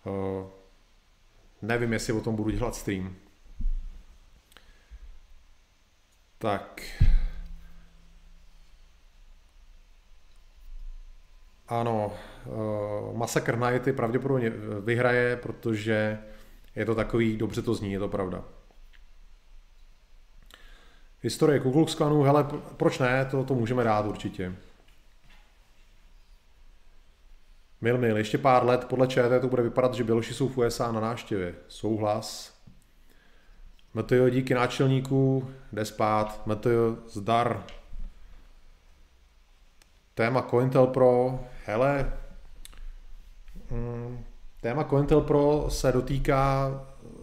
Uh, 0.06 0.48
nevím, 1.62 1.94
jestli 1.94 2.14
o 2.14 2.22
tom 2.22 2.36
budu 2.36 2.50
dělat 2.50 2.76
stream. 2.76 3.16
Tak. 6.38 6.82
Ano, 11.68 12.14
uh, 12.46 13.18
Massacre 13.18 13.72
Nighty 13.72 13.94
pravděpodobně 13.94 14.50
vyhraje, 14.84 15.38
protože 15.38 16.20
je 16.76 16.86
to 16.86 16.96
takový, 16.96 17.38
dobře 17.38 17.62
to 17.62 17.76
zní, 17.76 17.92
je 17.92 18.00
to 18.00 18.10
pravda. 18.10 18.44
Historie 21.22 21.60
Ku 21.60 21.72
Klux 21.72 21.96
Klanu, 21.96 22.22
hele, 22.22 22.46
proč 22.78 23.00
ne, 23.00 23.26
to, 23.26 23.44
to 23.44 23.56
můžeme 23.56 23.84
dát 23.84 24.06
určitě. 24.06 24.56
Mil, 27.84 27.98
mil, 27.98 28.18
ještě 28.18 28.38
pár 28.38 28.66
let 28.66 28.86
podle 28.86 29.08
ČT 29.08 29.42
to 29.42 29.48
bude 29.48 29.64
vypadat, 29.64 29.94
že 29.94 30.04
Běloši 30.04 30.34
jsou 30.34 30.48
v 30.48 30.58
USA 30.58 30.92
na 30.92 31.00
náštěvě. 31.00 31.56
Souhlas. 31.68 32.54
Meteo 33.94 34.30
díky 34.30 34.54
náčelníku, 34.54 35.50
jde 35.74 35.86
spát. 35.86 36.48
Meteo 36.48 36.96
zdar. 37.08 37.64
Téma 40.14 40.42
Cointel 40.42 40.88
Pro, 40.88 41.40
hele, 41.66 42.14
mm, 43.72 44.24
téma 44.62 44.84
Cointel 44.84 45.22
Pro 45.22 45.66
se 45.70 45.92
dotýká 45.92 46.72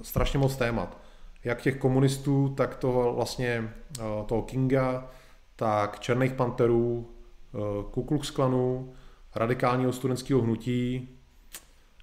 strašně 0.03 0.39
moc 0.39 0.57
témat. 0.57 0.99
Jak 1.45 1.63
těch 1.63 1.77
komunistů, 1.77 2.49
tak 2.49 2.77
toho 2.77 3.15
vlastně 3.15 3.75
eh, 3.99 4.03
toho 4.27 4.43
Kinga, 4.43 5.09
tak 5.57 6.01
Černých 6.01 6.33
panterů, 6.33 7.11
eh, 7.55 7.59
Ku 7.91 8.05
Klux 8.05 8.31
Klanu, 8.31 8.95
radikálního 9.35 9.93
studentského 9.93 10.41
hnutí. 10.41 11.09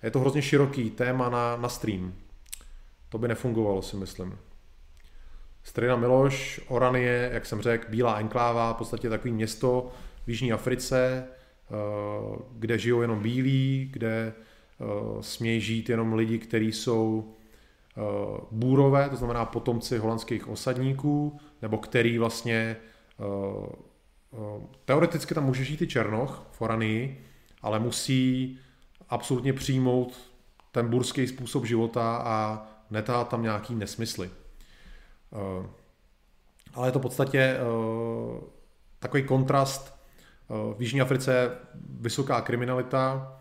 Je 0.03 0.11
to 0.11 0.19
hrozně 0.19 0.41
široký 0.41 0.89
téma 0.89 1.29
na, 1.29 1.57
na 1.57 1.69
stream. 1.69 2.13
To 3.09 3.17
by 3.17 3.27
nefungovalo, 3.27 3.81
si 3.81 3.95
myslím. 3.95 4.37
Strina 5.63 5.95
Miloš, 5.95 6.61
Oran 6.67 6.95
je, 6.95 7.29
jak 7.33 7.45
jsem 7.45 7.61
řekl, 7.61 7.87
bílá 7.89 8.19
enkláva, 8.19 8.73
v 8.73 8.77
podstatě 8.77 9.09
takový 9.09 9.33
město 9.33 9.91
v 10.25 10.29
Jižní 10.29 10.53
Africe, 10.53 11.23
eh, 11.27 11.73
kde 12.51 12.77
žijou 12.77 13.01
jenom 13.01 13.19
bílí, 13.19 13.89
kde 13.93 14.33
eh, 14.33 14.85
smějí 15.21 15.61
žít 15.61 15.89
jenom 15.89 16.13
lidi, 16.13 16.39
kteří 16.39 16.71
jsou 16.71 17.33
eh, 17.97 18.01
bůrové, 18.51 19.09
to 19.09 19.15
znamená 19.15 19.45
potomci 19.45 19.97
holandských 19.97 20.47
osadníků, 20.47 21.39
nebo 21.61 21.77
který 21.77 22.17
vlastně 22.17 22.77
teoreticky 24.85 25.35
tam 25.35 25.45
může 25.45 25.63
žít 25.63 25.81
i 25.81 25.87
Černoch 25.87 26.47
v 26.51 26.61
Oranii, 26.61 27.25
ale 27.61 27.79
musí 27.79 28.59
absolutně 29.09 29.53
přijmout 29.53 30.17
ten 30.71 30.89
burský 30.89 31.27
způsob 31.27 31.65
života 31.65 32.17
a 32.17 32.67
netát 32.89 33.29
tam 33.29 33.43
nějaký 33.43 33.75
nesmysly. 33.75 34.29
Eh, 35.33 35.69
ale 36.73 36.87
je 36.87 36.91
to 36.91 36.99
v 36.99 37.01
podstatě 37.01 37.39
eh, 37.39 37.57
takový 38.99 39.23
kontrast. 39.23 39.95
Eh, 40.49 40.73
v 40.77 40.81
Jižní 40.81 41.01
Africe 41.01 41.33
je 41.33 41.51
vysoká 41.99 42.41
kriminalita, 42.41 43.33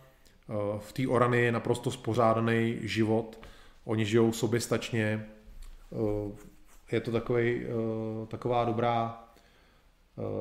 v 0.79 0.93
té 0.93 1.09
Orany 1.09 1.41
je 1.41 1.53
naprosto 1.53 1.91
spořádaný 1.91 2.79
život, 2.81 3.41
oni 3.85 4.05
žijou 4.05 4.33
soběstačně, 4.33 5.27
je 6.93 7.01
to 7.01 7.13
takový, 7.13 7.63
taková 8.29 8.65
dobrá, 8.65 9.26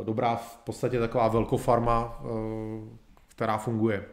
dobrá 0.03 0.35
v 0.35 0.57
podstatě 0.57 0.99
taková 0.99 1.27
velkofarma, 1.27 2.23
která 3.27 3.57
funguje. 3.57 4.05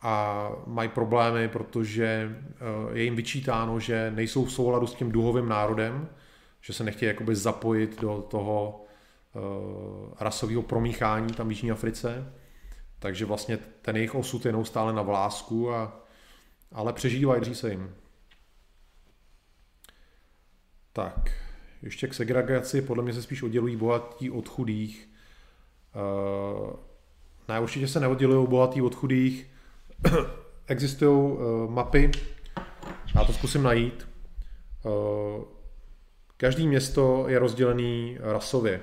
A 0.00 0.48
mají 0.66 0.88
problémy, 0.88 1.48
protože 1.48 2.36
eh, 2.40 2.98
je 2.98 3.04
jim 3.04 3.16
vyčítáno, 3.16 3.80
že 3.80 4.10
nejsou 4.10 4.44
v 4.44 4.52
souladu 4.52 4.86
s 4.86 4.94
tím 4.94 5.12
duhovým 5.12 5.48
národem, 5.48 6.08
že 6.60 6.72
se 6.72 6.84
nechtějí 6.84 7.08
jakoby 7.08 7.36
zapojit 7.36 8.00
do 8.00 8.22
toho 8.22 8.86
rasového 10.20 10.62
promíchání 10.62 11.32
tam 11.32 11.48
v 11.48 11.50
Jižní 11.50 11.70
Africe. 11.70 12.32
Takže 12.98 13.24
vlastně 13.24 13.56
ten 13.56 13.96
jejich 13.96 14.14
osud 14.14 14.46
je 14.46 14.52
neustále 14.52 14.92
na 14.92 15.02
vlásku, 15.02 15.72
a, 15.72 16.00
ale 16.72 16.92
přežívají, 16.92 17.40
dří 17.40 17.54
se 17.54 17.70
jim. 17.70 17.94
Tak, 20.92 21.30
ještě 21.86 22.06
k 22.06 22.14
segregaci, 22.14 22.82
podle 22.82 23.02
mě 23.02 23.12
se 23.12 23.22
spíš 23.22 23.42
oddělují 23.42 23.76
bohatí 23.76 24.30
od 24.30 24.48
chudých. 24.48 25.08
Uh, 25.94 26.70
ne, 27.48 27.60
určitě 27.60 27.88
se 27.88 28.00
neoddělují 28.00 28.48
bohatý 28.48 28.82
od 28.82 28.94
chudých. 28.94 29.46
Existují 30.66 31.32
uh, 31.32 31.70
mapy, 31.70 32.10
já 33.14 33.24
to 33.24 33.32
zkusím 33.32 33.62
najít. 33.62 34.08
Uh, 34.82 35.44
každý 36.36 36.66
město 36.66 37.24
je 37.28 37.38
rozdělený 37.38 38.18
rasově. 38.20 38.80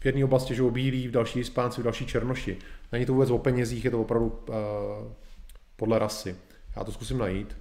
V 0.00 0.06
jedné 0.06 0.24
oblasti 0.24 0.54
žijou 0.54 0.70
bílí, 0.70 1.08
v 1.08 1.10
další 1.10 1.38
hispánci, 1.38 1.80
v 1.80 1.84
další 1.84 2.06
černoši. 2.06 2.58
Není 2.92 3.06
to 3.06 3.12
vůbec 3.12 3.30
o 3.30 3.38
penězích, 3.38 3.84
je 3.84 3.90
to 3.90 4.00
opravdu 4.00 4.38
podle 5.76 5.98
rasy. 5.98 6.36
Já 6.76 6.84
to 6.84 6.92
zkusím 6.92 7.18
najít. 7.18 7.56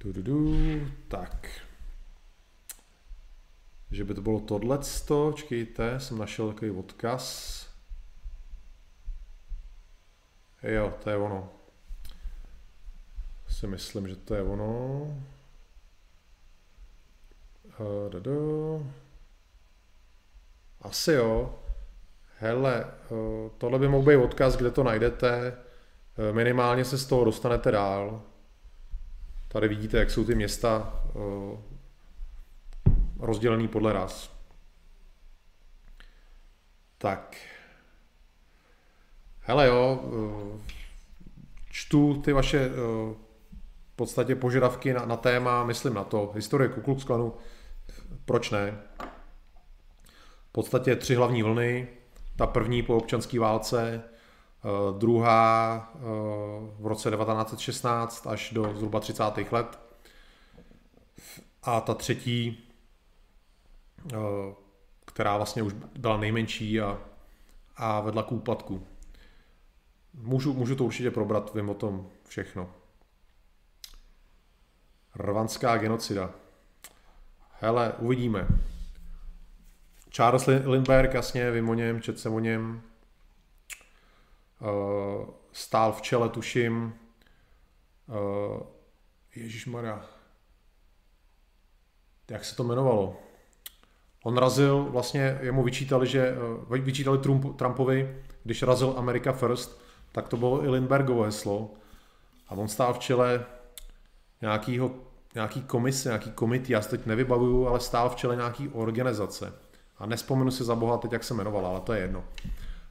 Du, 0.00 0.12
du, 0.12 0.22
du. 0.22 0.56
Tak 1.08 1.48
že 3.90 4.04
by 4.04 4.14
to 4.14 4.20
bylo 4.20 4.40
tohleto, 4.40 5.32
čekejte, 5.32 6.00
jsem 6.00 6.18
našel 6.18 6.52
takový 6.52 6.70
odkaz. 6.70 7.66
Jo, 10.62 10.94
to 11.04 11.10
je 11.10 11.16
ono. 11.16 11.48
Si 13.48 13.66
myslím, 13.66 14.08
že 14.08 14.16
to 14.16 14.34
je 14.34 14.42
ono. 14.42 15.00
Uh, 17.80 18.82
Asi 20.80 21.12
jo. 21.12 21.58
Hele, 22.38 22.84
tohle 23.58 23.78
by 23.78 23.88
mohl 23.88 24.06
být 24.06 24.16
odkaz, 24.16 24.56
kde 24.56 24.70
to 24.70 24.84
najdete. 24.84 25.56
Minimálně 26.32 26.84
se 26.84 26.98
z 26.98 27.06
toho 27.06 27.24
dostanete 27.24 27.70
dál. 27.70 28.29
Tady 29.52 29.68
vidíte, 29.68 29.98
jak 29.98 30.10
jsou 30.10 30.24
ty 30.24 30.34
města 30.34 31.02
rozdělený 33.20 33.68
podle 33.68 33.92
ras. 33.92 34.36
Tak. 36.98 37.36
Hele 39.40 39.66
jo, 39.66 40.00
eh, 40.04 40.60
čtu 41.70 42.22
ty 42.22 42.32
vaše 42.32 42.58
eh, 42.58 42.70
v 43.92 43.96
podstatě 43.96 44.36
požadavky 44.36 44.92
na, 44.92 45.04
na 45.04 45.16
téma, 45.16 45.64
myslím 45.64 45.94
na 45.94 46.04
to, 46.04 46.32
historie 46.34 46.68
Ku 46.68 46.80
Klux 46.80 47.04
Klanu, 47.04 47.34
proč 48.24 48.50
ne? 48.50 48.78
V 50.48 50.52
podstatě 50.52 50.96
tři 50.96 51.14
hlavní 51.14 51.42
vlny, 51.42 51.88
ta 52.36 52.46
první 52.46 52.82
po 52.82 52.96
občanské 52.96 53.40
válce, 53.40 54.02
eh, 54.04 54.19
druhá 54.98 55.92
v 56.78 56.86
roce 56.86 57.10
1916 57.10 58.26
až 58.26 58.50
do 58.52 58.74
zhruba 58.76 59.00
30. 59.00 59.24
let 59.52 59.78
a 61.62 61.80
ta 61.80 61.94
třetí 61.94 62.70
která 65.12 65.36
vlastně 65.36 65.62
už 65.62 65.72
byla 65.98 66.16
nejmenší 66.16 66.80
a, 66.80 66.98
a 67.76 68.00
vedla 68.00 68.22
k 68.22 68.32
úpadku. 68.32 68.86
Můžu, 70.14 70.54
můžu 70.54 70.76
to 70.76 70.84
určitě 70.84 71.10
probrat, 71.10 71.54
vím 71.54 71.68
o 71.68 71.74
tom 71.74 72.10
všechno. 72.28 72.70
Rvanská 75.14 75.76
genocida. 75.76 76.30
Hele, 77.60 77.92
uvidíme. 77.98 78.48
Charles 80.10 80.46
Lindbergh, 80.46 81.14
jasně, 81.14 81.50
vím 81.50 81.68
o 81.68 81.74
něm, 81.74 82.02
čet 82.02 82.18
jsem 82.18 82.34
o 82.34 82.40
něm. 82.40 82.82
Uh, 84.60 85.28
stál 85.52 85.92
v 85.92 86.02
čele, 86.02 86.28
tuším. 86.28 86.94
Uh, 88.06 88.60
Ježíš 89.36 89.66
Maria. 89.66 90.04
Jak 92.30 92.44
se 92.44 92.56
to 92.56 92.62
jmenovalo? 92.62 93.16
On 94.24 94.36
razil, 94.36 94.84
vlastně 94.84 95.38
jemu 95.42 95.62
vyčítali, 95.62 96.06
že 96.06 96.36
uh, 96.68 96.76
vyčítali 96.76 97.18
Trump, 97.18 97.56
Trumpovi, 97.56 98.16
když 98.44 98.62
razil 98.62 98.94
America 98.96 99.32
First, 99.32 99.80
tak 100.12 100.28
to 100.28 100.36
bylo 100.36 100.64
i 100.64 100.68
Lindbergovo 100.68 101.22
heslo. 101.22 101.70
A 102.48 102.52
on 102.52 102.68
stál 102.68 102.94
v 102.94 102.98
čele 102.98 103.46
nějakýho, 104.40 104.90
nějaký 105.34 105.62
komise, 105.62 106.08
nějaký 106.08 106.30
komity, 106.30 106.72
já 106.72 106.82
se 106.82 106.88
teď 106.88 107.06
nevybavuju, 107.06 107.68
ale 107.68 107.80
stál 107.80 108.10
v 108.10 108.16
čele 108.16 108.36
nějaký 108.36 108.68
organizace. 108.68 109.52
A 109.98 110.06
nespomenu 110.06 110.50
si 110.50 110.64
za 110.64 110.74
boha 110.74 110.96
teď, 110.96 111.12
jak 111.12 111.24
se 111.24 111.34
jmenovala, 111.34 111.68
ale 111.68 111.80
to 111.80 111.92
je 111.92 112.00
jedno. 112.00 112.24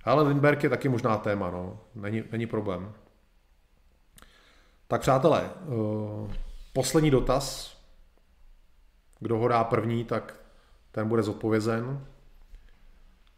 Ale 0.10 0.24
Lindberg 0.24 0.64
je 0.64 0.70
taky 0.70 0.90
možná 0.90 1.18
téma, 1.18 1.52
no. 1.52 1.80
Není, 1.96 2.24
není 2.32 2.48
problém. 2.48 2.94
Tak 4.88 5.02
přátelé, 5.02 5.50
uh, 5.66 6.32
poslední 6.74 7.12
dotaz. 7.12 7.78
Kdo 9.20 9.38
ho 9.38 9.48
dá 9.48 9.64
první, 9.64 10.06
tak 10.06 10.36
ten 10.92 11.08
bude 11.08 11.24
zodpovězen. 11.24 12.06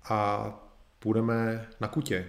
A 0.10 0.50
půjdeme 1.00 1.68
na 1.80 1.88
kutě. 1.88 2.28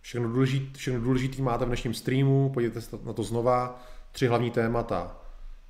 Všechno 0.00 0.28
důležité, 0.28 0.78
všechno 0.78 1.00
důležité 1.00 1.42
máte 1.42 1.64
v 1.64 1.68
dnešním 1.68 1.94
streamu, 1.94 2.50
podívejte 2.50 2.80
se 2.80 2.98
na 3.02 3.12
to 3.12 3.22
znova. 3.22 3.82
Tři 4.12 4.26
hlavní 4.26 4.50
témata. 4.50 5.16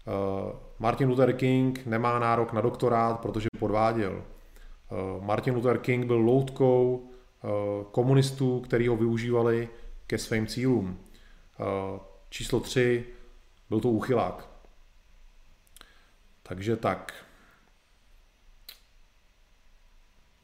Uh, 0.07 0.53
Martin 0.79 1.09
Luther 1.09 1.33
King 1.33 1.87
nemá 1.87 2.19
nárok 2.19 2.53
na 2.53 2.61
doktorát, 2.61 3.21
protože 3.21 3.49
podváděl. 3.59 4.23
Uh, 4.93 5.25
Martin 5.25 5.55
Luther 5.55 5.79
King 5.79 6.07
byl 6.07 6.17
loutkou 6.17 6.97
uh, 6.97 7.85
komunistů, 7.91 8.61
který 8.61 8.89
ho 8.89 8.97
využívali 8.97 9.69
ke 10.07 10.19
svým 10.19 10.47
cílům. 10.47 10.99
Číslo 12.29 12.61
tři, 12.61 13.07
byl 13.69 13.81
to 13.81 13.89
úchylák. 13.89 14.49
Takže 16.43 16.77
tak. 16.77 17.25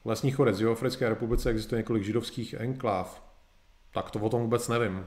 Lesní 0.04 0.30
chorec. 0.30 0.60
V 0.60 0.70
Africké 0.70 1.08
republice 1.08 1.50
existuje 1.50 1.78
několik 1.78 2.04
židovských 2.04 2.54
enkláv 2.54 3.28
tak 3.92 4.10
to 4.10 4.18
o 4.18 4.28
tom 4.28 4.42
vůbec 4.42 4.68
nevím. 4.68 5.06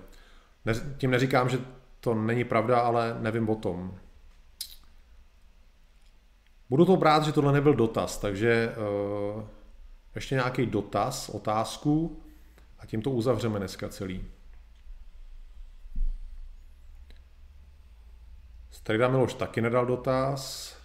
Ne, 0.65 0.73
tím 0.97 1.11
neříkám, 1.11 1.49
že 1.49 1.59
to 1.99 2.13
není 2.13 2.43
pravda, 2.43 2.79
ale 2.79 3.17
nevím 3.19 3.49
o 3.49 3.55
tom. 3.55 3.99
Budu 6.71 6.85
to 6.85 6.97
brát, 6.97 7.23
že 7.23 7.31
tohle 7.31 7.53
nebyl 7.53 7.73
dotaz, 7.73 8.17
takže 8.17 8.75
uh, 9.35 9.43
ještě 10.15 10.35
nějaký 10.35 10.65
dotaz, 10.65 11.29
otázku 11.29 12.21
a 12.79 12.85
tím 12.85 13.01
to 13.01 13.11
uzavřeme 13.11 13.59
dneska 13.59 13.89
celý. 13.89 14.25
Strida 18.69 19.07
Miloš 19.07 19.33
taky 19.33 19.61
nedal 19.61 19.85
dotaz. 19.85 20.75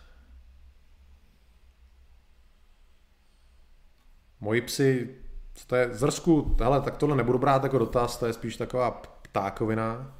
Moji 4.40 4.62
psi 4.62 5.16
to 5.66 5.76
je 5.76 5.94
zrsku, 5.94 6.56
hele, 6.60 6.80
tak 6.80 6.96
tohle 6.96 7.16
nebudu 7.16 7.38
brát 7.38 7.62
jako 7.62 7.78
dotaz, 7.78 8.16
to 8.16 8.26
je 8.26 8.32
spíš 8.32 8.56
taková 8.56 8.90
ptákovina. 9.22 10.14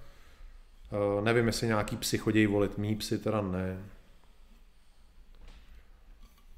Uh, 0.93 1.25
nevím, 1.25 1.47
jestli 1.47 1.67
nějaký 1.67 1.97
psy 1.97 2.19
chodí 2.19 2.47
volit, 2.47 2.79
mý 2.79 2.97
psy 2.97 3.19
teda 3.19 3.41
ne. 3.41 3.96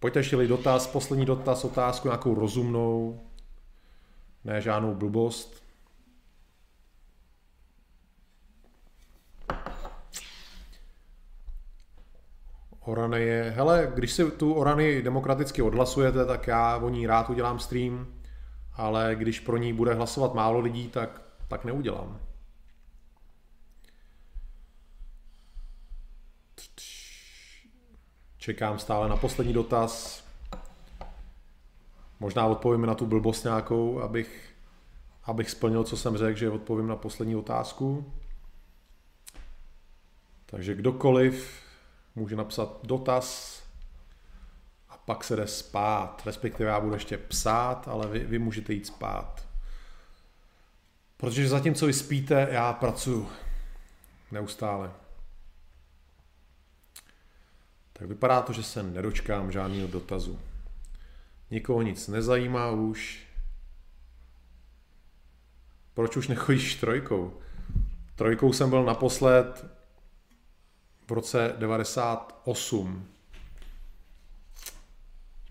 Pojďte 0.00 0.18
ještě 0.18 0.36
dotaz, 0.36 0.86
poslední 0.86 1.26
dotaz, 1.26 1.64
otázku 1.64 2.08
nějakou 2.08 2.34
rozumnou, 2.34 3.20
ne 4.44 4.60
žádnou 4.60 4.94
blbost. 4.94 5.62
Orany 12.80 13.20
je, 13.20 13.52
hele, 13.56 13.92
když 13.94 14.12
si 14.12 14.30
tu 14.30 14.52
Orany 14.54 15.02
demokraticky 15.02 15.62
odhlasujete, 15.62 16.26
tak 16.26 16.46
já 16.46 16.76
o 16.76 16.88
ní 16.88 17.06
rád 17.06 17.30
udělám 17.30 17.58
stream 17.58 18.18
ale 18.78 19.14
když 19.14 19.40
pro 19.40 19.56
ní 19.56 19.72
bude 19.72 19.94
hlasovat 19.94 20.34
málo 20.34 20.60
lidí, 20.60 20.88
tak, 20.88 21.22
tak 21.48 21.64
neudělám. 21.64 22.20
Čekám 28.48 28.78
stále 28.78 29.08
na 29.08 29.16
poslední 29.16 29.52
dotaz. 29.52 30.24
Možná 32.20 32.46
odpovím 32.46 32.86
na 32.86 32.94
tu 32.94 33.06
blbost 33.06 33.44
nějakou, 33.44 34.00
abych, 34.00 34.54
abych 35.24 35.50
splnil, 35.50 35.84
co 35.84 35.96
jsem 35.96 36.16
řekl, 36.16 36.38
že 36.38 36.50
odpovím 36.50 36.86
na 36.86 36.96
poslední 36.96 37.36
otázku. 37.36 38.12
Takže 40.46 40.74
kdokoliv 40.74 41.62
může 42.14 42.36
napsat 42.36 42.78
dotaz, 42.82 43.62
pak 45.04 45.24
se 45.24 45.36
jde 45.36 45.46
spát, 45.46 46.22
respektive 46.26 46.70
já 46.70 46.80
budu 46.80 46.94
ještě 46.94 47.18
psát, 47.18 47.88
ale 47.88 48.06
vy, 48.06 48.18
vy 48.18 48.38
můžete 48.38 48.72
jít 48.72 48.86
spát. 48.86 49.46
Protože 51.16 51.48
zatímco 51.48 51.86
vy 51.86 51.92
spíte, 51.92 52.48
já 52.50 52.72
pracuji 52.72 53.28
neustále. 54.32 54.90
Tak 57.98 58.08
vypadá 58.08 58.42
to, 58.42 58.52
že 58.52 58.62
se 58.62 58.82
nedočkám 58.82 59.52
žádného 59.52 59.88
dotazu. 59.88 60.38
Nikoho 61.50 61.82
nic 61.82 62.08
nezajímá 62.08 62.70
už. 62.70 63.26
Proč 65.94 66.16
už 66.16 66.28
nechodíš 66.28 66.74
trojkou? 66.74 67.32
Trojkou 68.14 68.52
jsem 68.52 68.70
byl 68.70 68.84
naposled 68.84 69.66
v 71.06 71.12
roce 71.12 71.54
98 71.58 73.08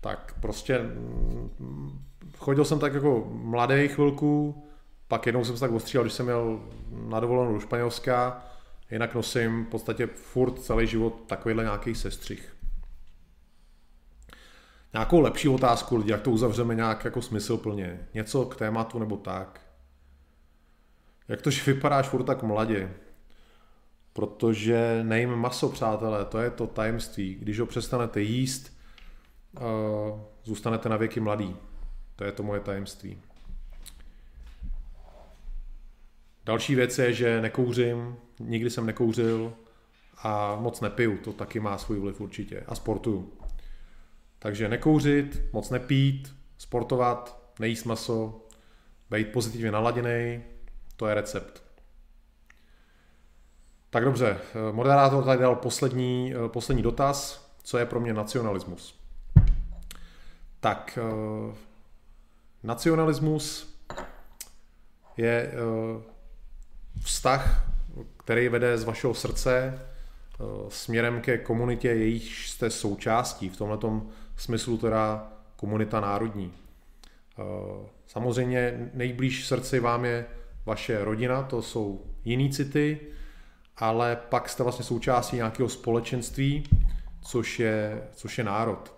tak 0.00 0.34
prostě 0.40 0.78
mm, 0.78 2.04
chodil 2.38 2.64
jsem 2.64 2.78
tak 2.78 2.94
jako 2.94 3.28
mladý 3.30 3.88
chvilku, 3.88 4.64
pak 5.08 5.26
jednou 5.26 5.44
jsem 5.44 5.56
se 5.56 5.60
tak 5.60 5.70
ostříhal, 5.70 6.04
když 6.04 6.12
jsem 6.12 6.26
měl 6.26 6.60
na 6.90 7.20
dovolenou 7.20 7.52
do 7.52 7.60
Španělska, 7.60 8.42
jinak 8.90 9.14
nosím 9.14 9.64
v 9.64 9.68
podstatě 9.68 10.06
furt 10.06 10.62
celý 10.62 10.86
život 10.86 11.22
takovýhle 11.26 11.64
nějaký 11.64 11.94
sestřih. 11.94 12.56
Nějakou 14.92 15.20
lepší 15.20 15.48
otázku 15.48 15.96
lidi, 15.96 16.10
jak 16.10 16.22
to 16.22 16.30
uzavřeme 16.30 16.74
nějak 16.74 17.04
jako 17.04 17.22
smysluplně. 17.22 18.08
Něco 18.14 18.44
k 18.44 18.56
tématu 18.56 18.98
nebo 18.98 19.16
tak. 19.16 19.60
Jak 21.28 21.42
to, 21.42 21.50
že 21.50 21.72
vypadáš 21.72 22.08
furt 22.08 22.24
tak 22.24 22.42
mladě? 22.42 22.94
Protože 24.12 25.00
nejím 25.02 25.30
maso, 25.30 25.68
přátelé, 25.68 26.24
to 26.24 26.38
je 26.38 26.50
to 26.50 26.66
tajemství. 26.66 27.34
Když 27.34 27.60
ho 27.60 27.66
přestanete 27.66 28.20
jíst, 28.20 28.78
zůstanete 30.44 30.88
na 30.88 30.96
věky 30.96 31.20
mladý. 31.20 31.56
To 32.16 32.24
je 32.24 32.32
to 32.32 32.42
moje 32.42 32.60
tajemství. 32.60 33.22
Další 36.48 36.74
věc 36.74 36.98
je, 36.98 37.12
že 37.12 37.40
nekouřím, 37.40 38.16
nikdy 38.40 38.70
jsem 38.70 38.86
nekouřil 38.86 39.52
a 40.16 40.56
moc 40.56 40.80
nepiju, 40.80 41.18
to 41.18 41.32
taky 41.32 41.60
má 41.60 41.78
svůj 41.78 42.00
vliv 42.00 42.20
určitě. 42.20 42.64
A 42.66 42.74
sportuju. 42.74 43.32
Takže 44.38 44.68
nekouřit, 44.68 45.42
moc 45.52 45.70
nepít, 45.70 46.34
sportovat, 46.58 47.52
nejíst 47.60 47.84
maso, 47.84 48.46
být 49.10 49.32
pozitivně 49.32 49.70
naladěný, 49.70 50.42
to 50.96 51.06
je 51.06 51.14
recept. 51.14 51.62
Tak 53.90 54.04
dobře, 54.04 54.38
moderátor 54.72 55.24
tady 55.24 55.42
dal 55.42 55.56
poslední, 55.56 56.34
poslední 56.46 56.82
dotaz, 56.82 57.48
co 57.62 57.78
je 57.78 57.86
pro 57.86 58.00
mě 58.00 58.12
nacionalismus. 58.12 59.00
Tak 60.60 60.98
uh, 61.02 61.54
nacionalismus 62.62 63.74
je 65.16 65.52
vztah, 67.00 67.70
který 68.16 68.48
vede 68.48 68.78
z 68.78 68.84
vašeho 68.84 69.14
srdce 69.14 69.80
uh, 70.38 70.68
směrem 70.68 71.20
ke 71.20 71.38
komunitě, 71.38 71.88
jejíž 71.88 72.50
jste 72.50 72.70
součástí, 72.70 73.48
v 73.48 73.56
tomto 73.56 74.02
smyslu 74.36 74.78
teda 74.78 75.32
komunita 75.56 76.00
národní. 76.00 76.52
Samozřejmě 78.06 78.90
nejblíž 78.94 79.46
srdci 79.46 79.80
vám 79.80 80.04
je 80.04 80.26
vaše 80.66 81.04
rodina, 81.04 81.42
to 81.42 81.62
jsou 81.62 82.04
jiný 82.24 82.50
city, 82.50 83.00
ale 83.76 84.16
pak 84.16 84.48
jste 84.48 84.62
vlastně 84.62 84.84
součástí 84.84 85.36
nějakého 85.36 85.68
společenství, 85.68 86.68
což 87.22 87.60
je, 87.60 88.02
což 88.12 88.38
je 88.38 88.44
národ, 88.44 88.94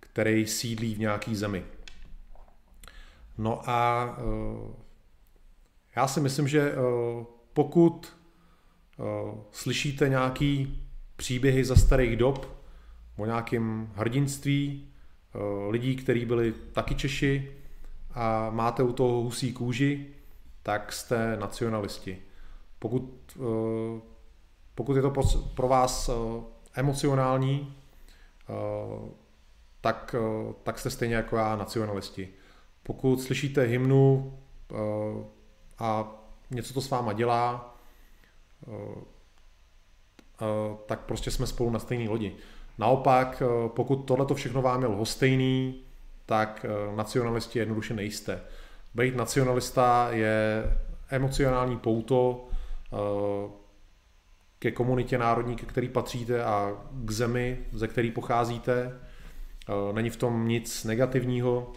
který 0.00 0.46
sídlí 0.46 0.94
v 0.94 0.98
nějaký 0.98 1.36
zemi. 1.36 1.64
No 3.38 3.70
a 3.70 4.08
já 5.96 6.06
si 6.08 6.20
myslím, 6.20 6.48
že 6.48 6.74
pokud 7.52 8.16
slyšíte 9.50 10.08
nějaký 10.08 10.82
příběhy 11.16 11.64
za 11.64 11.76
starých 11.76 12.16
dob 12.16 12.64
o 13.16 13.26
nějakém 13.26 13.92
hrdinství 13.94 14.88
lidí, 15.68 15.96
kteří 15.96 16.24
byli 16.24 16.52
taky 16.52 16.94
Češi 16.94 17.52
a 18.14 18.50
máte 18.50 18.82
u 18.82 18.92
toho 18.92 19.22
husí 19.22 19.52
kůži, 19.52 20.06
tak 20.62 20.92
jste 20.92 21.36
nacionalisti. 21.36 22.18
Pokud, 22.78 23.38
pokud 24.74 24.96
je 24.96 25.02
to 25.02 25.12
pro 25.54 25.68
vás 25.68 26.10
emocionální, 26.74 27.76
tak, 29.80 30.14
tak 30.62 30.78
jste 30.78 30.90
stejně 30.90 31.14
jako 31.14 31.36
já 31.36 31.56
nacionalisti. 31.56 32.28
Pokud 32.82 33.22
slyšíte 33.22 33.62
hymnu 33.62 34.38
a 35.84 36.08
něco 36.50 36.74
to 36.74 36.80
s 36.80 36.90
váma 36.90 37.12
dělá, 37.12 37.76
tak 40.86 41.00
prostě 41.00 41.30
jsme 41.30 41.46
spolu 41.46 41.70
na 41.70 41.78
stejné 41.78 42.10
lodi. 42.10 42.36
Naopak, 42.78 43.42
pokud 43.66 43.96
tohle 43.96 44.26
to 44.26 44.34
všechno 44.34 44.62
vám 44.62 44.82
je 44.82 44.88
lhostejný, 44.88 45.82
tak 46.26 46.66
nacionalisti 46.96 47.58
jednoduše 47.58 47.94
nejste. 47.94 48.40
Být 48.94 49.16
nacionalista 49.16 50.08
je 50.10 50.64
emocionální 51.10 51.78
pouto 51.78 52.48
ke 54.58 54.70
komunitě 54.70 55.18
národní, 55.18 55.56
ke 55.56 55.66
který 55.66 55.88
patříte 55.88 56.44
a 56.44 56.72
k 57.04 57.10
zemi, 57.10 57.58
ze 57.72 57.88
který 57.88 58.10
pocházíte. 58.10 59.00
Není 59.92 60.10
v 60.10 60.16
tom 60.16 60.48
nic 60.48 60.84
negativního. 60.84 61.72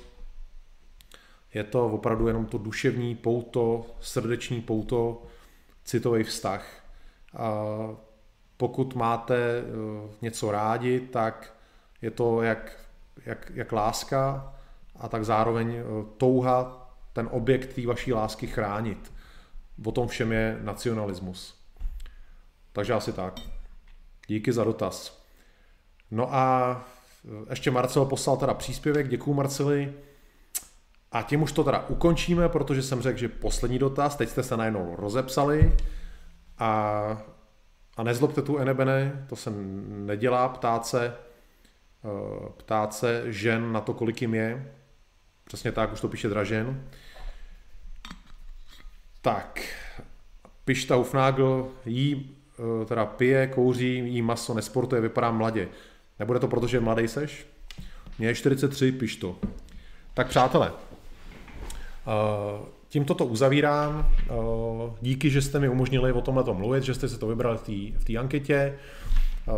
Je 1.53 1.63
to 1.63 1.85
opravdu 1.85 2.27
jenom 2.27 2.45
to 2.45 2.57
duševní 2.57 3.15
pouto, 3.15 3.85
srdeční 3.99 4.61
pouto, 4.61 5.23
citový 5.83 6.23
vztah. 6.23 6.87
Pokud 8.57 8.95
máte 8.95 9.35
eh, 9.37 9.63
něco 10.21 10.51
rádi, 10.51 10.99
tak 10.99 11.53
je 12.01 12.11
to 12.11 12.41
jak, 12.41 12.79
jak, 13.25 13.51
jak 13.53 13.71
láska 13.71 14.53
a 14.95 15.07
tak 15.07 15.25
zároveň 15.25 15.75
eh, 15.75 15.83
touha 16.17 16.89
ten 17.13 17.29
objekt 17.31 17.73
té 17.73 17.87
vaší 17.87 18.13
lásky 18.13 18.47
chránit. 18.47 19.13
O 19.85 19.91
tom 19.91 20.07
všem 20.07 20.31
je 20.31 20.59
nacionalismus. 20.61 21.55
Takže 22.73 22.93
asi 22.93 23.13
tak. 23.13 23.39
Díky 24.27 24.53
za 24.53 24.63
dotaz. 24.63 25.23
No 26.11 26.35
a 26.35 26.85
eh, 27.25 27.45
ještě 27.49 27.71
Marcel 27.71 28.05
poslal 28.05 28.37
teda 28.37 28.53
příspěvek, 28.53 29.09
děkuju 29.09 29.35
Marceli. 29.35 29.93
A 31.11 31.21
tím 31.21 31.41
už 31.41 31.51
to 31.51 31.63
teda 31.63 31.85
ukončíme, 31.87 32.49
protože 32.49 32.83
jsem 32.83 33.01
řekl, 33.01 33.19
že 33.19 33.27
poslední 33.27 33.79
dotaz, 33.79 34.15
teď 34.15 34.29
jste 34.29 34.43
se 34.43 34.57
najednou 34.57 34.95
rozepsali 34.95 35.73
a, 36.57 36.71
a 37.97 38.03
nezlobte 38.03 38.41
tu 38.41 38.57
enebene, 38.57 39.25
to 39.29 39.35
se 39.35 39.51
nedělá, 39.87 40.49
ptát 40.49 40.85
se, 40.85 41.13
eh, 42.05 42.49
ptát 42.57 42.93
se 42.93 43.23
žen 43.25 43.71
na 43.71 43.81
to, 43.81 43.93
kolik 43.93 44.21
jim 44.21 44.33
je. 44.33 44.73
Přesně 45.43 45.71
tak, 45.71 45.93
už 45.93 46.01
to 46.01 46.07
píše 46.07 46.29
Dražen. 46.29 46.83
Tak, 49.21 49.59
Pišta 50.65 50.95
Hufnagel 50.95 51.67
jí 51.85 52.35
eh, 52.81 52.85
teda 52.85 53.05
pije, 53.05 53.47
kouří, 53.47 53.95
jí 53.95 54.21
maso, 54.21 54.53
nesportuje, 54.53 55.01
vypadá 55.01 55.31
mladě. 55.31 55.67
Nebude 56.19 56.39
to 56.39 56.47
proto, 56.47 56.67
že 56.67 56.79
mladý 56.79 57.07
seš? 57.07 57.47
Mně 58.19 58.27
je 58.27 58.35
43, 58.35 58.91
piš 58.91 59.15
to. 59.15 59.39
Tak 60.13 60.27
přátelé, 60.27 60.71
tímto 62.89 63.13
to 63.13 63.25
uzavírám. 63.25 64.11
Eh, 64.21 64.33
díky, 65.01 65.29
že 65.29 65.41
jste 65.41 65.59
mi 65.59 65.69
umožnili 65.69 66.11
o 66.11 66.21
tomhle 66.21 66.53
mluvit, 66.53 66.83
že 66.83 66.93
jste 66.93 67.09
se 67.09 67.17
to 67.17 67.27
vybrali 67.27 67.57
v 67.97 68.05
té 68.05 68.17
anketě. 68.17 68.55
Eh, 69.47 69.53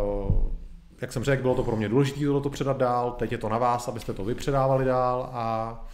jak 1.00 1.12
jsem 1.12 1.24
řekl, 1.24 1.42
bylo 1.42 1.54
to 1.54 1.64
pro 1.64 1.76
mě 1.76 1.88
důležité 1.88 2.20
to 2.42 2.50
předat 2.50 2.76
dál, 2.76 3.10
teď 3.18 3.32
je 3.32 3.38
to 3.38 3.48
na 3.48 3.58
vás, 3.58 3.88
abyste 3.88 4.12
to 4.12 4.24
vypředávali 4.24 4.84
dál 4.84 5.30
a 5.32 5.86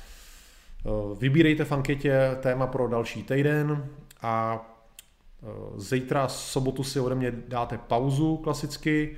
vybírejte 1.18 1.64
v 1.64 1.72
anketě 1.72 2.36
téma 2.40 2.66
pro 2.66 2.88
další 2.88 3.22
týden 3.22 3.88
a 4.22 4.64
zítra 5.76 6.28
sobotu 6.28 6.84
si 6.84 7.00
ode 7.00 7.14
mě 7.14 7.32
dáte 7.48 7.78
pauzu 7.78 8.36
klasicky 8.36 9.16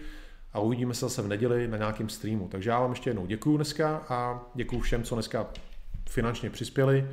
a 0.53 0.61
uvidíme 0.61 0.95
se 0.95 1.01
zase 1.01 1.23
v 1.23 1.29
neděli 1.29 1.69
na 1.69 1.77
nějakém 1.77 2.09
streamu. 2.09 2.49
Takže 2.49 2.71
já 2.71 2.81
vám 2.81 2.91
ještě 2.91 3.11
jednou 3.11 3.27
děkuji 3.27 3.57
dneska 3.57 3.97
a 4.09 4.43
děkuji 4.55 4.81
všem, 4.81 5.03
co 5.03 5.15
dneska 5.15 5.47
finančně 6.09 6.51
přispěli. 6.51 7.11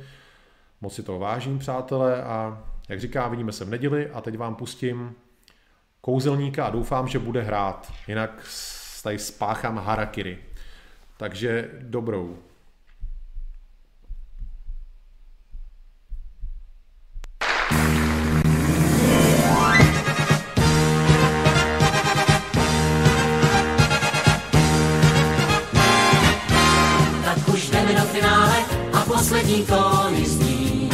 Moc 0.80 0.94
si 0.94 1.02
toho 1.02 1.18
vážím, 1.18 1.58
přátelé, 1.58 2.22
a 2.22 2.64
jak 2.88 3.00
říká, 3.00 3.28
vidíme 3.28 3.52
se 3.52 3.64
v 3.64 3.70
neděli 3.70 4.10
a 4.10 4.20
teď 4.20 4.38
vám 4.38 4.54
pustím 4.54 5.14
kouzelníka 6.00 6.66
a 6.66 6.70
doufám, 6.70 7.08
že 7.08 7.18
bude 7.18 7.42
hrát, 7.42 7.92
jinak 8.08 8.46
tady 9.02 9.18
spáchám 9.18 9.78
harakiri. 9.78 10.38
Takže 11.16 11.70
dobrou. 11.80 12.38
Poslední 29.26 29.66
kolizní. 29.66 30.90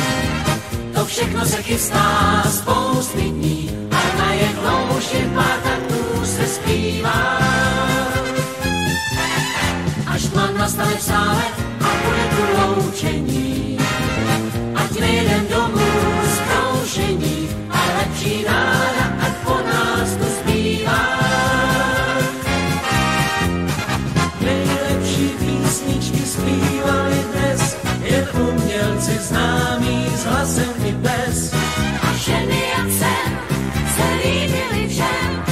To 0.94 1.04
všechno 1.04 1.46
se 1.46 1.62
chystá 1.62 2.42
spousty 2.48 3.20
dní, 3.20 3.70
a 3.90 4.18
najednou 4.18 4.96
už 4.98 5.14
jen 5.14 5.30
pár 5.30 5.60
taktů 5.62 6.24
se 6.24 6.46
zpívá. 6.46 7.38
Až 10.06 10.22
tma 10.22 10.50
nastane 10.50 10.94
v 10.96 11.02
sále 11.02 11.42
a 11.80 11.90
bude 12.04 12.24
tu 12.36 12.42
loučení, 12.60 13.51
s 30.22 30.24
hlasem 30.24 30.74
i 30.86 30.92
bez. 30.92 31.52
A 32.02 32.12
ženy 32.16 32.62
jak 32.78 32.90
jsem 32.98 33.38
se 33.94 34.02
líbily 34.22 34.88
všem. 34.88 35.44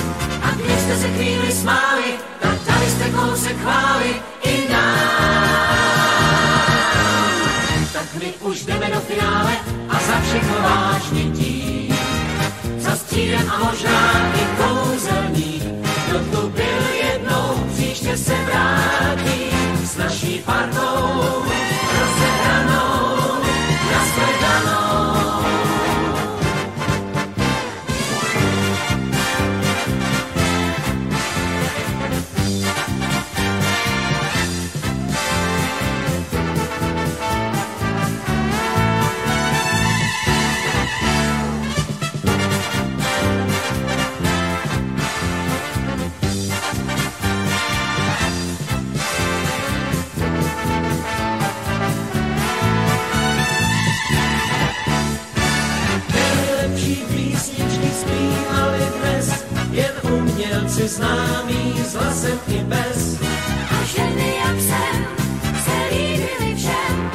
A 0.43 0.51
když 0.55 0.79
jste 0.79 0.97
se 0.97 1.09
chvíli 1.09 1.53
smáli, 1.53 2.15
tak 2.41 2.59
dali 2.69 2.91
jste 2.91 3.11
kousek 3.11 3.57
chvály 3.63 4.15
i 4.43 4.73
nám. 4.73 5.01
Tak 7.93 8.15
my 8.15 8.35
už 8.41 8.65
jdeme 8.65 8.87
do 8.95 9.01
finále 9.01 9.53
a 9.89 9.95
za 9.95 10.21
všechno 10.21 10.55
vážně 10.63 11.23
tím. 11.23 11.97
Za 12.79 12.97
střídem 12.97 13.51
a 13.51 13.59
možná 13.65 14.33
i 14.35 14.47
kouzelník, 14.59 15.63
kdo 16.09 16.19
tu 16.19 16.49
byl 16.49 16.83
jednou, 17.03 17.65
příště 17.75 18.17
se 18.17 18.35
vrátí 18.45 19.51
s 19.85 19.97
naší 19.97 20.39
partou 20.39 21.60
si 60.81 60.89
známý 60.89 61.77
s 61.85 61.93
hlasem 61.95 62.39
i 62.49 62.59
bez. 62.65 63.21
A 63.71 63.85
ženy 63.85 64.37
jak 64.45 64.57
jsem 64.61 64.97
se 65.65 65.77
líbili 65.93 66.57
všem. 66.57 67.11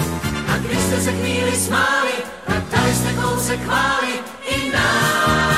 A 0.54 0.58
když 0.58 0.80
jste 0.80 1.02
se 1.02 1.12
chvíli 1.12 1.52
smáli, 1.52 2.14
tak 2.46 2.64
dali 2.72 2.94
jste 2.94 3.14
kousek 3.14 3.60
chváli 3.64 4.14
i 4.48 4.72
nám. 4.72 5.56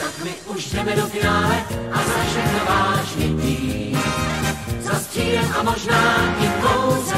Tak 0.00 0.24
my 0.24 0.30
už 0.46 0.70
jdeme 0.70 0.96
do 0.96 1.06
finále 1.06 1.56
a 1.92 1.96
za 1.96 2.24
všechno 2.30 2.60
vážně 2.68 3.26
tím. 3.42 3.98
Za 4.80 5.00
a 5.58 5.62
možná 5.62 6.36
i 6.40 6.48
kousek 6.62 7.13